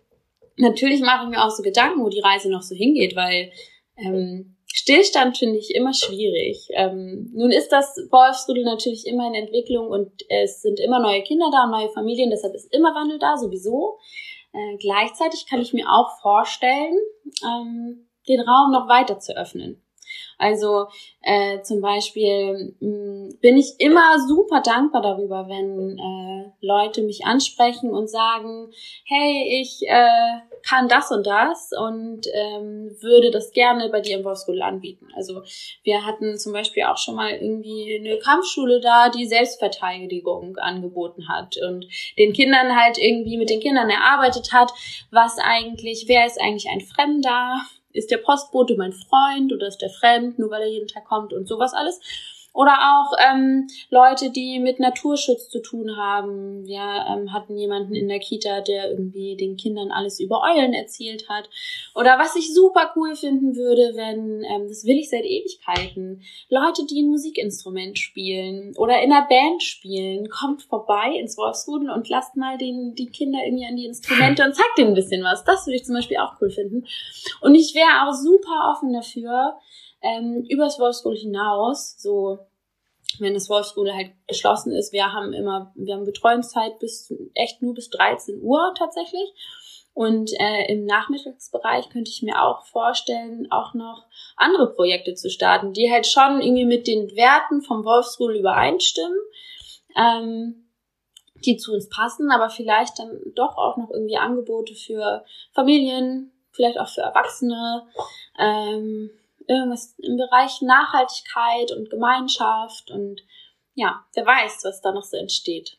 natürlich 0.56 1.00
mache 1.00 1.24
ich 1.24 1.30
mir 1.30 1.44
auch 1.44 1.50
so 1.50 1.62
Gedanken, 1.62 2.02
wo 2.02 2.08
die 2.08 2.20
Reise 2.20 2.50
noch 2.50 2.62
so 2.62 2.74
hingeht, 2.74 3.14
weil 3.14 3.52
ähm, 3.96 4.55
Stillstand 4.78 5.38
finde 5.38 5.56
ich 5.56 5.74
immer 5.74 5.94
schwierig. 5.94 6.68
Ähm, 6.74 7.30
nun 7.32 7.50
ist 7.50 7.70
das 7.70 7.96
Wolfsrudel 8.10 8.62
natürlich 8.62 9.06
immer 9.06 9.26
in 9.26 9.34
Entwicklung 9.34 9.88
und 9.88 10.12
es 10.28 10.60
sind 10.60 10.78
immer 10.80 11.00
neue 11.00 11.22
Kinder 11.22 11.48
da 11.50 11.64
und 11.64 11.70
neue 11.70 11.88
Familien, 11.88 12.28
deshalb 12.28 12.54
ist 12.54 12.70
immer 12.74 12.94
Wandel 12.94 13.18
da, 13.18 13.38
sowieso. 13.38 13.98
Äh, 14.52 14.76
gleichzeitig 14.76 15.46
kann 15.48 15.62
ich 15.62 15.72
mir 15.72 15.86
auch 15.88 16.20
vorstellen, 16.20 16.94
ähm, 17.42 18.06
den 18.28 18.40
Raum 18.40 18.70
noch 18.70 18.86
weiter 18.86 19.18
zu 19.18 19.34
öffnen. 19.34 19.82
Also 20.38 20.86
äh, 21.22 21.62
zum 21.62 21.80
Beispiel 21.80 22.74
mh, 22.80 22.88
mm, 22.88 23.38
bin 23.40 23.56
ich 23.56 23.74
immer 23.78 24.18
super 24.26 24.60
dankbar 24.60 25.02
darüber, 25.02 25.48
wenn 25.48 25.98
äh, 25.98 26.50
Leute 26.60 27.02
mich 27.02 27.24
ansprechen 27.24 27.90
und 27.90 28.10
sagen, 28.10 28.70
hey, 29.04 29.60
ich 29.60 29.82
äh, 29.86 30.40
kann 30.62 30.88
das 30.88 31.10
und 31.10 31.26
das 31.26 31.70
und 31.78 32.26
ähm, 32.32 32.96
würde 33.00 33.30
das 33.30 33.52
gerne 33.52 33.88
bei 33.88 34.00
dir 34.00 34.18
im 34.18 34.24
Wolfsrudel 34.24 34.62
anbieten. 34.62 35.08
Also 35.16 35.42
wir 35.84 36.04
hatten 36.04 36.38
zum 36.38 36.52
Beispiel 36.52 36.84
auch 36.84 36.98
schon 36.98 37.14
mal 37.14 37.30
irgendwie 37.30 37.98
eine 37.98 38.18
Kampfschule 38.18 38.80
da, 38.80 39.08
die 39.08 39.26
Selbstverteidigung 39.26 40.56
angeboten 40.56 41.28
hat 41.28 41.56
und 41.58 41.86
den 42.18 42.32
Kindern 42.32 42.76
halt 42.76 42.98
irgendwie 42.98 43.38
mit 43.38 43.48
den 43.48 43.60
Kindern 43.60 43.88
erarbeitet 43.88 44.52
hat, 44.52 44.72
was 45.10 45.38
eigentlich, 45.38 46.04
wer 46.08 46.26
ist 46.26 46.40
eigentlich 46.40 46.68
ein 46.68 46.80
Fremder, 46.80 47.62
ist 47.96 48.10
der 48.10 48.18
Postbote 48.18 48.76
mein 48.76 48.92
Freund 48.92 49.52
oder 49.52 49.66
ist 49.66 49.78
der 49.78 49.90
fremd, 49.90 50.38
nur 50.38 50.50
weil 50.50 50.62
er 50.62 50.68
jeden 50.68 50.88
Tag 50.88 51.04
kommt 51.04 51.32
und 51.32 51.48
sowas 51.48 51.72
alles. 51.74 52.00
Oder 52.56 52.72
auch 52.72 53.12
ähm, 53.18 53.66
Leute, 53.90 54.30
die 54.30 54.58
mit 54.60 54.80
Naturschutz 54.80 55.50
zu 55.50 55.60
tun 55.60 55.94
haben. 55.98 56.64
Wir 56.64 56.80
ähm, 56.80 57.30
hatten 57.34 57.58
jemanden 57.58 57.94
in 57.94 58.08
der 58.08 58.18
Kita, 58.18 58.62
der 58.62 58.90
irgendwie 58.90 59.36
den 59.36 59.58
Kindern 59.58 59.90
alles 59.90 60.20
über 60.20 60.40
Eulen 60.40 60.72
erzählt 60.72 61.28
hat. 61.28 61.50
Oder 61.94 62.18
was 62.18 62.34
ich 62.34 62.54
super 62.54 62.92
cool 62.96 63.14
finden 63.14 63.56
würde, 63.56 63.92
wenn, 63.94 64.42
ähm, 64.42 64.68
das 64.68 64.86
will 64.86 64.96
ich 64.96 65.10
seit 65.10 65.26
Ewigkeiten, 65.26 66.22
Leute, 66.48 66.86
die 66.86 67.02
ein 67.02 67.10
Musikinstrument 67.10 67.98
spielen 67.98 68.74
oder 68.78 69.02
in 69.02 69.12
einer 69.12 69.26
Band 69.28 69.62
spielen, 69.62 70.30
kommt 70.30 70.62
vorbei 70.62 71.12
ins 71.20 71.36
Wolfsrudel 71.36 71.90
und 71.90 72.08
lasst 72.08 72.36
mal 72.36 72.56
den, 72.56 72.94
die 72.94 73.10
Kinder 73.10 73.40
irgendwie 73.44 73.66
an 73.66 73.76
die 73.76 73.84
Instrumente 73.84 74.42
und 74.42 74.54
zeigt 74.54 74.78
denen 74.78 74.92
ein 74.92 74.94
bisschen 74.94 75.22
was. 75.22 75.44
Das 75.44 75.66
würde 75.66 75.76
ich 75.76 75.84
zum 75.84 75.94
Beispiel 75.94 76.16
auch 76.16 76.40
cool 76.40 76.48
finden. 76.48 76.86
Und 77.42 77.54
ich 77.54 77.74
wäre 77.74 78.08
auch 78.08 78.14
super 78.14 78.72
offen 78.72 78.94
dafür, 78.94 79.58
ähm, 80.02 80.44
übers 80.48 80.78
Wolfsrudel 80.78 81.18
hinaus, 81.18 81.96
so 81.98 82.38
wenn 83.18 83.34
das 83.34 83.48
Wolfsrudel 83.48 83.94
halt 83.94 84.12
geschlossen 84.26 84.72
ist, 84.72 84.92
wir 84.92 85.12
haben 85.12 85.32
immer, 85.32 85.72
wir 85.74 85.94
haben 85.94 86.04
Betreuungszeit 86.04 86.78
bis 86.78 87.12
echt 87.34 87.62
nur 87.62 87.74
bis 87.74 87.88
13 87.90 88.40
Uhr 88.42 88.74
tatsächlich. 88.76 89.32
Und 89.94 90.30
äh, 90.38 90.70
im 90.70 90.84
Nachmittagsbereich 90.84 91.88
könnte 91.88 92.10
ich 92.10 92.20
mir 92.20 92.42
auch 92.42 92.66
vorstellen, 92.66 93.50
auch 93.50 93.72
noch 93.72 94.04
andere 94.36 94.74
Projekte 94.74 95.14
zu 95.14 95.30
starten, 95.30 95.72
die 95.72 95.90
halt 95.90 96.06
schon 96.06 96.42
irgendwie 96.42 96.66
mit 96.66 96.86
den 96.86 97.16
Werten 97.16 97.62
vom 97.62 97.82
Wolfsrudel 97.82 98.36
übereinstimmen, 98.36 99.18
ähm, 99.96 100.66
die 101.46 101.56
zu 101.56 101.72
uns 101.72 101.88
passen, 101.88 102.30
aber 102.30 102.50
vielleicht 102.50 102.98
dann 102.98 103.18
doch 103.34 103.56
auch 103.56 103.78
noch 103.78 103.90
irgendwie 103.90 104.18
Angebote 104.18 104.74
für 104.74 105.24
Familien, 105.52 106.30
vielleicht 106.50 106.78
auch 106.78 106.88
für 106.88 107.00
Erwachsene, 107.00 107.86
ähm, 108.38 109.10
irgendwas 109.48 109.94
im 109.98 110.16
Bereich 110.16 110.60
Nachhaltigkeit 110.62 111.72
und 111.72 111.90
Gemeinschaft 111.90 112.90
und 112.90 113.22
ja, 113.74 114.04
wer 114.14 114.26
weiß, 114.26 114.64
was 114.64 114.80
da 114.80 114.92
noch 114.92 115.04
so 115.04 115.16
entsteht. 115.16 115.78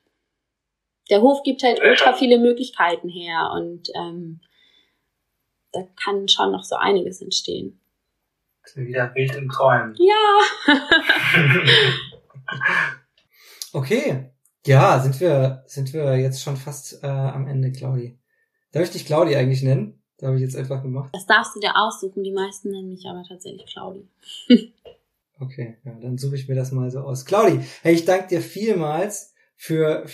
Der 1.09 1.21
Hof 1.21 1.41
gibt 1.43 1.63
halt 1.63 1.81
ultra 1.81 2.13
viele 2.13 2.37
Möglichkeiten 2.37 3.09
her 3.09 3.51
und 3.53 3.89
ähm, 3.95 4.41
da 5.71 5.81
kann 6.03 6.27
schon 6.27 6.51
noch 6.51 6.63
so 6.63 6.75
einiges 6.75 7.21
entstehen. 7.21 7.79
Wieder 8.75 9.15
wild 9.15 9.35
im 9.35 9.49
Träumen. 9.49 9.95
Ja. 9.97 10.75
okay. 13.73 14.31
Ja, 14.65 14.99
sind 14.99 15.19
wir, 15.21 15.63
sind 15.65 15.93
wir 15.93 16.17
jetzt 16.17 16.43
schon 16.43 16.57
fast 16.57 17.01
äh, 17.01 17.07
am 17.07 17.47
Ende, 17.47 17.71
Claudi. 17.71 18.19
Darf 18.73 18.83
ich 18.83 18.91
dich 18.91 19.05
Claudi 19.05 19.35
eigentlich 19.37 19.63
nennen? 19.63 20.03
Da 20.17 20.27
habe 20.27 20.37
ich 20.37 20.41
jetzt 20.41 20.55
einfach 20.55 20.81
gemacht. 20.81 21.11
Das 21.13 21.25
darfst 21.25 21.55
du 21.55 21.59
dir 21.59 21.75
aussuchen. 21.75 22.23
Die 22.23 22.31
meisten 22.31 22.71
nennen 22.71 22.89
mich 22.89 23.05
aber 23.07 23.23
tatsächlich 23.27 23.65
Claudi. 23.67 24.07
okay, 25.39 25.77
ja, 25.83 25.93
dann 26.01 26.17
suche 26.17 26.35
ich 26.35 26.47
mir 26.47 26.55
das 26.55 26.71
mal 26.71 26.89
so 26.89 27.01
aus. 27.01 27.25
Claudi, 27.25 27.59
hey, 27.83 27.93
ich 27.93 28.05
danke 28.05 28.27
dir 28.27 28.41
vielmals 28.41 29.35
für, 29.55 30.05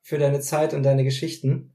für 0.00 0.18
deine 0.18 0.40
Zeit 0.40 0.74
und 0.74 0.82
deine 0.82 1.04
Geschichten. 1.04 1.74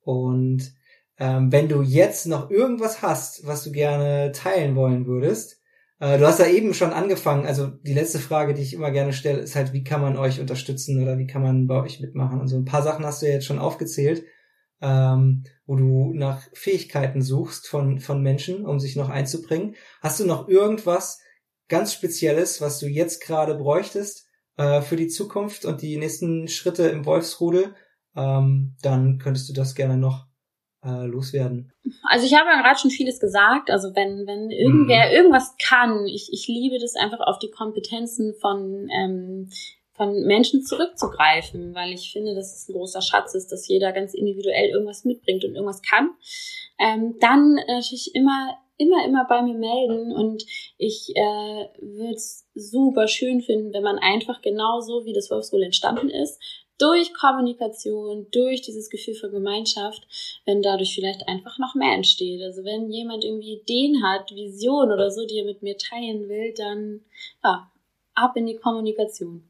Und 0.00 0.72
ähm, 1.18 1.52
wenn 1.52 1.68
du 1.68 1.82
jetzt 1.82 2.26
noch 2.26 2.50
irgendwas 2.50 3.02
hast, 3.02 3.46
was 3.46 3.64
du 3.64 3.72
gerne 3.72 4.32
teilen 4.32 4.74
wollen 4.74 5.06
würdest, 5.06 5.60
äh, 5.98 6.18
du 6.18 6.26
hast 6.26 6.40
ja 6.40 6.46
eben 6.46 6.72
schon 6.72 6.92
angefangen, 6.92 7.46
also 7.46 7.66
die 7.66 7.94
letzte 7.94 8.18
Frage, 8.18 8.54
die 8.54 8.62
ich 8.62 8.72
immer 8.72 8.90
gerne 8.90 9.12
stelle, 9.12 9.40
ist 9.40 9.56
halt, 9.56 9.74
wie 9.74 9.84
kann 9.84 10.00
man 10.00 10.16
euch 10.16 10.40
unterstützen 10.40 11.02
oder 11.02 11.18
wie 11.18 11.26
kann 11.26 11.42
man 11.42 11.66
bei 11.66 11.82
euch 11.82 12.00
mitmachen? 12.00 12.40
Und 12.40 12.48
so 12.48 12.56
ein 12.56 12.64
paar 12.64 12.82
Sachen 12.82 13.04
hast 13.04 13.20
du 13.20 13.26
ja 13.26 13.32
jetzt 13.32 13.46
schon 13.46 13.58
aufgezählt 13.58 14.24
ähm, 14.80 15.44
wo 15.66 15.76
du 15.76 16.12
nach 16.14 16.42
Fähigkeiten 16.52 17.22
suchst 17.22 17.68
von, 17.68 17.98
von 17.98 18.22
Menschen, 18.22 18.66
um 18.66 18.78
sich 18.78 18.96
noch 18.96 19.08
einzubringen. 19.08 19.74
Hast 20.00 20.20
du 20.20 20.26
noch 20.26 20.48
irgendwas 20.48 21.20
ganz 21.68 21.92
Spezielles, 21.92 22.60
was 22.60 22.78
du 22.78 22.86
jetzt 22.86 23.22
gerade 23.22 23.54
bräuchtest 23.54 24.26
äh, 24.56 24.82
für 24.82 24.96
die 24.96 25.08
Zukunft 25.08 25.64
und 25.64 25.82
die 25.82 25.96
nächsten 25.96 26.48
Schritte 26.48 26.88
im 26.88 27.06
Wolfsrudel? 27.06 27.74
Ähm, 28.14 28.76
dann 28.82 29.18
könntest 29.18 29.48
du 29.48 29.52
das 29.52 29.74
gerne 29.74 29.96
noch 29.96 30.26
äh, 30.84 31.06
loswerden. 31.06 31.72
Also 32.08 32.26
ich 32.26 32.34
habe 32.34 32.48
ja 32.48 32.62
gerade 32.62 32.78
schon 32.78 32.90
vieles 32.90 33.20
gesagt. 33.20 33.70
Also 33.70 33.94
wenn, 33.94 34.26
wenn 34.26 34.50
irgendwer 34.50 35.08
mhm. 35.08 35.14
irgendwas 35.14 35.54
kann, 35.62 36.06
ich, 36.06 36.30
ich 36.32 36.46
liebe 36.48 36.78
das 36.78 36.94
einfach 36.94 37.20
auf 37.20 37.38
die 37.38 37.50
Kompetenzen 37.50 38.34
von 38.40 38.88
ähm, 38.90 39.50
von 39.96 40.24
Menschen 40.24 40.62
zurückzugreifen, 40.62 41.74
weil 41.74 41.92
ich 41.92 42.12
finde, 42.12 42.34
dass 42.34 42.54
es 42.54 42.68
ein 42.68 42.74
großer 42.74 43.02
Schatz 43.02 43.34
ist, 43.34 43.50
dass 43.50 43.68
jeder 43.68 43.92
ganz 43.92 44.14
individuell 44.14 44.70
irgendwas 44.70 45.04
mitbringt 45.04 45.44
und 45.44 45.54
irgendwas 45.54 45.82
kann. 45.82 46.10
Ähm, 46.78 47.16
dann 47.20 47.54
natürlich 47.54 48.14
immer, 48.14 48.56
immer, 48.76 49.04
immer 49.06 49.26
bei 49.26 49.42
mir 49.42 49.54
melden 49.54 50.12
und 50.12 50.44
ich 50.76 51.12
äh, 51.14 51.68
würde 51.80 52.14
es 52.14 52.46
super 52.54 53.08
schön 53.08 53.40
finden, 53.40 53.72
wenn 53.72 53.82
man 53.82 53.98
einfach 53.98 54.42
genauso, 54.42 55.04
wie 55.04 55.14
das 55.14 55.30
Wolfsrudel 55.30 55.66
entstanden 55.66 56.10
ist, 56.10 56.40
durch 56.78 57.14
Kommunikation, 57.14 58.26
durch 58.32 58.60
dieses 58.60 58.90
Gefühl 58.90 59.14
von 59.14 59.30
Gemeinschaft, 59.30 60.06
wenn 60.44 60.60
dadurch 60.60 60.94
vielleicht 60.94 61.26
einfach 61.26 61.58
noch 61.58 61.74
mehr 61.74 61.94
entsteht. 61.94 62.42
Also 62.42 62.64
wenn 62.64 62.90
jemand 62.90 63.24
irgendwie 63.24 63.54
Ideen 63.54 64.02
hat, 64.02 64.30
Visionen 64.30 64.92
oder 64.92 65.10
so, 65.10 65.26
die 65.26 65.38
er 65.38 65.46
mit 65.46 65.62
mir 65.62 65.78
teilen 65.78 66.28
will, 66.28 66.52
dann 66.54 67.00
ja, 67.42 67.70
ab 68.14 68.36
in 68.36 68.46
die 68.46 68.56
Kommunikation. 68.56 69.48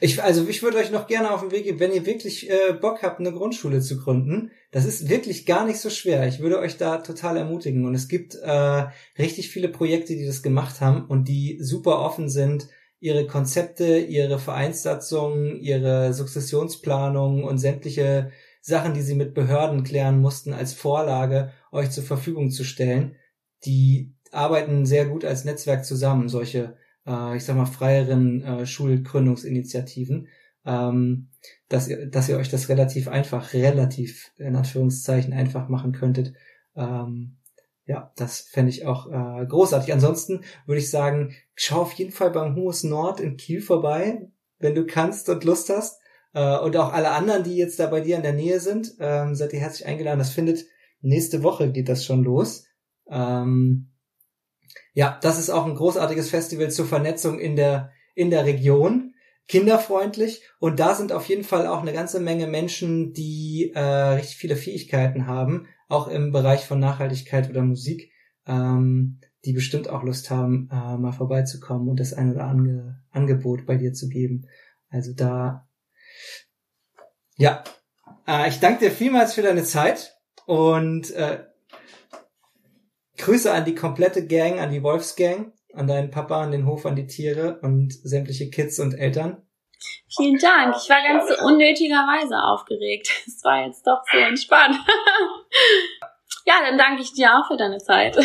Ich, 0.00 0.22
also 0.22 0.46
ich 0.48 0.62
würde 0.62 0.78
euch 0.78 0.90
noch 0.90 1.06
gerne 1.06 1.30
auf 1.30 1.40
den 1.40 1.52
Weg 1.52 1.64
geben, 1.64 1.80
wenn 1.80 1.92
ihr 1.92 2.04
wirklich 2.04 2.50
äh, 2.50 2.72
Bock 2.72 3.02
habt, 3.02 3.20
eine 3.20 3.32
Grundschule 3.32 3.80
zu 3.80 3.98
gründen. 3.98 4.50
Das 4.70 4.84
ist 4.84 5.08
wirklich 5.08 5.46
gar 5.46 5.64
nicht 5.64 5.80
so 5.80 5.88
schwer. 5.88 6.26
Ich 6.26 6.40
würde 6.40 6.58
euch 6.58 6.76
da 6.76 6.98
total 6.98 7.36
ermutigen. 7.36 7.86
Und 7.86 7.94
es 7.94 8.08
gibt 8.08 8.34
äh, 8.34 8.86
richtig 9.18 9.50
viele 9.50 9.68
Projekte, 9.68 10.16
die 10.16 10.26
das 10.26 10.42
gemacht 10.42 10.80
haben 10.80 11.06
und 11.06 11.28
die 11.28 11.58
super 11.60 12.00
offen 12.00 12.28
sind, 12.28 12.68
ihre 13.00 13.26
Konzepte, 13.26 13.98
ihre 13.98 14.38
Vereinssatzungen, 14.38 15.60
ihre 15.60 16.12
Sukzessionsplanung 16.12 17.44
und 17.44 17.58
sämtliche 17.58 18.32
Sachen, 18.60 18.94
die 18.94 19.02
sie 19.02 19.14
mit 19.14 19.34
Behörden 19.34 19.84
klären 19.84 20.20
mussten, 20.20 20.52
als 20.52 20.74
Vorlage 20.74 21.52
euch 21.70 21.90
zur 21.90 22.04
Verfügung 22.04 22.50
zu 22.50 22.64
stellen. 22.64 23.16
Die 23.64 24.14
arbeiten 24.32 24.84
sehr 24.86 25.06
gut 25.06 25.24
als 25.24 25.44
Netzwerk 25.44 25.84
zusammen, 25.84 26.28
solche, 26.28 26.76
äh, 27.08 27.36
ich 27.36 27.44
sag 27.44 27.56
mal, 27.56 27.66
freieren 27.66 28.42
äh, 28.42 28.66
Schulgründungsinitiativen, 28.66 30.28
ähm, 30.66 31.30
dass, 31.68 31.88
ihr, 31.88 32.06
dass 32.06 32.28
ihr 32.28 32.36
euch 32.36 32.50
das 32.50 32.68
relativ 32.68 33.08
einfach, 33.08 33.54
relativ 33.54 34.30
in 34.36 34.54
Anführungszeichen 34.54 35.32
einfach 35.32 35.68
machen 35.68 35.92
könntet. 35.92 36.34
Ähm, 36.76 37.38
ja, 37.86 38.12
das 38.16 38.40
fände 38.40 38.70
ich 38.70 38.84
auch 38.84 39.06
äh, 39.06 39.46
großartig. 39.46 39.92
Ansonsten 39.92 40.42
würde 40.66 40.80
ich 40.80 40.90
sagen, 40.90 41.34
schau 41.54 41.80
auf 41.82 41.92
jeden 41.92 42.12
Fall 42.12 42.30
beim 42.30 42.54
Humus 42.54 42.84
Nord 42.84 43.18
in 43.18 43.38
Kiel 43.38 43.62
vorbei, 43.62 44.28
wenn 44.58 44.74
du 44.74 44.84
kannst 44.84 45.30
und 45.30 45.44
Lust 45.44 45.70
hast. 45.70 45.98
Äh, 46.34 46.58
und 46.58 46.76
auch 46.76 46.92
alle 46.92 47.12
anderen, 47.12 47.44
die 47.44 47.56
jetzt 47.56 47.80
da 47.80 47.86
bei 47.86 48.02
dir 48.02 48.16
in 48.16 48.22
der 48.22 48.34
Nähe 48.34 48.60
sind, 48.60 48.94
ähm, 49.00 49.34
seid 49.34 49.54
ihr 49.54 49.60
herzlich 49.60 49.86
eingeladen. 49.86 50.18
Das 50.18 50.30
findet 50.30 50.66
nächste 51.00 51.42
Woche 51.42 51.72
geht 51.72 51.88
das 51.88 52.04
schon 52.04 52.22
los. 52.22 52.66
Ähm, 53.10 53.88
ja, 54.92 55.18
das 55.22 55.38
ist 55.38 55.50
auch 55.50 55.66
ein 55.66 55.74
großartiges 55.74 56.30
Festival 56.30 56.70
zur 56.70 56.86
Vernetzung 56.86 57.38
in 57.38 57.56
der 57.56 57.92
in 58.14 58.30
der 58.30 58.44
Region. 58.44 59.14
Kinderfreundlich. 59.48 60.42
Und 60.60 60.78
da 60.78 60.94
sind 60.94 61.10
auf 61.10 61.26
jeden 61.26 61.42
Fall 61.42 61.66
auch 61.66 61.80
eine 61.80 61.94
ganze 61.94 62.20
Menge 62.20 62.46
Menschen, 62.46 63.14
die 63.14 63.72
äh, 63.74 63.80
richtig 63.80 64.36
viele 64.36 64.56
Fähigkeiten 64.56 65.26
haben, 65.26 65.66
auch 65.88 66.08
im 66.08 66.32
Bereich 66.32 66.66
von 66.66 66.78
Nachhaltigkeit 66.78 67.48
oder 67.48 67.62
Musik, 67.62 68.12
ähm, 68.46 69.20
die 69.46 69.54
bestimmt 69.54 69.88
auch 69.88 70.02
Lust 70.02 70.30
haben, 70.30 70.68
äh, 70.70 70.98
mal 70.98 71.12
vorbeizukommen 71.12 71.88
und 71.88 71.98
das 71.98 72.12
ein 72.12 72.30
oder 72.30 72.44
andere 72.44 73.00
Angebot 73.10 73.64
bei 73.64 73.76
dir 73.76 73.94
zu 73.94 74.10
geben. 74.10 74.46
Also 74.90 75.14
da, 75.14 75.66
ja, 77.36 77.64
äh, 78.26 78.50
ich 78.50 78.60
danke 78.60 78.80
dir 78.84 78.90
vielmals 78.90 79.32
für 79.32 79.42
deine 79.42 79.64
Zeit 79.64 80.18
und 80.44 81.10
äh, 81.12 81.44
Grüße 83.18 83.52
an 83.52 83.64
die 83.64 83.74
komplette 83.74 84.26
Gang, 84.26 84.60
an 84.60 84.70
die 84.70 84.82
Wolfsgang, 84.82 85.52
an 85.74 85.86
deinen 85.86 86.10
Papa, 86.10 86.42
an 86.42 86.52
den 86.52 86.66
Hof, 86.66 86.86
an 86.86 86.96
die 86.96 87.06
Tiere 87.06 87.58
und 87.62 87.92
sämtliche 87.92 88.48
Kids 88.48 88.78
und 88.78 88.94
Eltern. 88.94 89.42
Vielen 90.16 90.38
Dank. 90.38 90.74
Ich 90.76 90.88
war 90.88 91.02
ganz 91.02 91.28
so 91.28 91.44
unnötigerweise 91.44 92.42
aufgeregt. 92.42 93.10
Es 93.26 93.44
war 93.44 93.66
jetzt 93.66 93.86
doch 93.86 94.00
so 94.10 94.18
entspannt. 94.18 94.76
ja, 96.46 96.54
dann 96.62 96.78
danke 96.78 97.02
ich 97.02 97.12
dir 97.12 97.36
auch 97.36 97.46
für 97.46 97.56
deine 97.56 97.78
Zeit. 97.78 98.16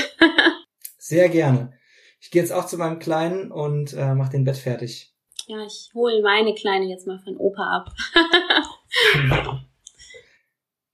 Sehr 0.98 1.30
gerne. 1.30 1.74
Ich 2.22 2.32
gehe 2.32 2.42
jetzt 2.42 2.54
auch 2.54 2.66
zu 2.66 2.78
meinem 2.78 3.00
Kleinen 3.00 3.52
und 3.52 3.94
äh, 3.94 4.16
mach 4.16 4.30
den 4.30 4.46
Bett 4.46 4.58
fertig. 4.58 5.14
Ja, 5.48 5.64
ich 5.66 5.92
hole 5.94 6.22
meine 6.22 6.56
Kleine 6.56 6.86
jetzt 6.86 7.06
mal 7.06 7.20
von 7.20 7.36
Opa 7.36 7.64
ab. 7.64 7.92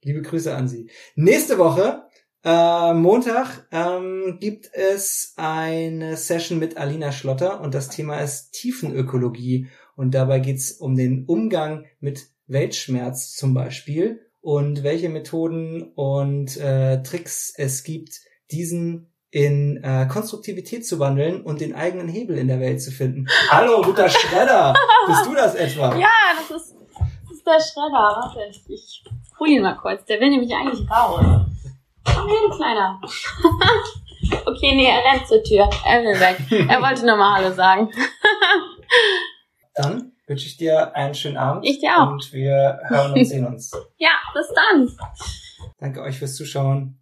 Liebe 0.02 0.22
Grüße 0.22 0.54
an 0.54 0.66
Sie. 0.66 0.90
Nächste 1.14 1.56
Woche, 1.58 2.09
äh, 2.44 2.94
Montag, 2.94 3.66
ähm, 3.70 4.38
gibt 4.40 4.70
es 4.72 5.34
eine 5.36 6.16
Session 6.16 6.58
mit 6.58 6.76
Alina 6.76 7.12
Schlotter 7.12 7.60
und 7.60 7.74
das 7.74 7.88
Thema 7.88 8.18
ist 8.18 8.52
Tiefenökologie. 8.52 9.68
Und 9.96 10.14
dabei 10.14 10.38
geht's 10.38 10.72
um 10.72 10.96
den 10.96 11.26
Umgang 11.26 11.84
mit 12.00 12.28
Weltschmerz 12.46 13.34
zum 13.36 13.52
Beispiel 13.54 14.20
und 14.40 14.82
welche 14.82 15.08
Methoden 15.08 15.92
und 15.94 16.56
äh, 16.56 17.02
Tricks 17.02 17.52
es 17.56 17.84
gibt, 17.84 18.20
diesen 18.50 19.12
in 19.30 19.82
äh, 19.84 20.06
Konstruktivität 20.06 20.86
zu 20.86 20.98
wandeln 20.98 21.42
und 21.42 21.60
den 21.60 21.74
eigenen 21.74 22.08
Hebel 22.08 22.36
in 22.36 22.48
der 22.48 22.58
Welt 22.58 22.82
zu 22.82 22.90
finden. 22.90 23.26
Hallo, 23.50 23.82
guter 23.82 24.08
Schredder! 24.08 24.74
Bist 25.06 25.26
du 25.26 25.34
das 25.34 25.54
etwa? 25.54 25.94
Ja, 25.98 26.08
das 26.36 26.62
ist, 26.62 26.74
das 26.74 27.36
ist 27.36 27.46
der 27.46 27.60
Schredder. 27.60 27.92
Warte, 27.92 28.40
ich 28.68 29.04
hol 29.38 29.48
ihn 29.48 29.62
mal 29.62 29.76
kurz. 29.76 30.04
Der 30.06 30.18
will 30.20 30.30
nämlich 30.30 30.52
eigentlich 30.52 30.90
raus. 30.90 31.46
Komm 32.04 32.28
hin, 32.28 32.50
Kleiner. 32.56 33.00
okay, 34.46 34.74
nee, 34.74 34.86
er 34.86 35.04
rennt 35.12 35.26
zur 35.26 35.42
Tür. 35.42 35.68
Er 35.86 36.02
will 36.02 36.18
weg. 36.20 36.38
Er 36.68 36.80
wollte 36.82 37.06
nur 37.06 37.16
mal 37.16 37.38
Hallo 37.38 37.54
sagen. 37.54 37.90
Dann 39.74 40.12
wünsche 40.26 40.46
ich 40.46 40.56
dir 40.56 40.94
einen 40.94 41.14
schönen 41.14 41.36
Abend. 41.36 41.66
Ich 41.66 41.80
dir 41.80 41.96
auch. 41.96 42.10
Und 42.10 42.32
wir 42.32 42.80
hören 42.88 43.12
und 43.12 43.24
sehen 43.24 43.46
uns. 43.46 43.72
Ja, 43.98 44.10
bis 44.34 44.46
dann. 44.54 44.90
Danke 45.78 46.02
euch 46.02 46.18
fürs 46.18 46.36
Zuschauen. 46.36 46.98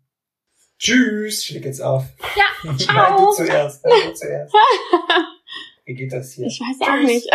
Tschüss. 0.79 1.43
Ich 1.43 1.51
leg 1.51 1.65
jetzt 1.65 1.81
auf. 1.81 2.05
Ja, 2.37 2.45
Nein, 2.63 2.79
ciao. 2.79 3.17
du 3.17 3.33
zuerst. 3.33 3.85
Nein, 3.85 3.95
du 4.07 4.15
zuerst. 4.15 4.55
Wie 5.85 5.95
geht 5.95 6.13
das 6.13 6.33
hier? 6.33 6.47
Ich 6.47 6.61
weiß 6.61 6.89
auch 6.89 7.03
nicht. 7.03 7.29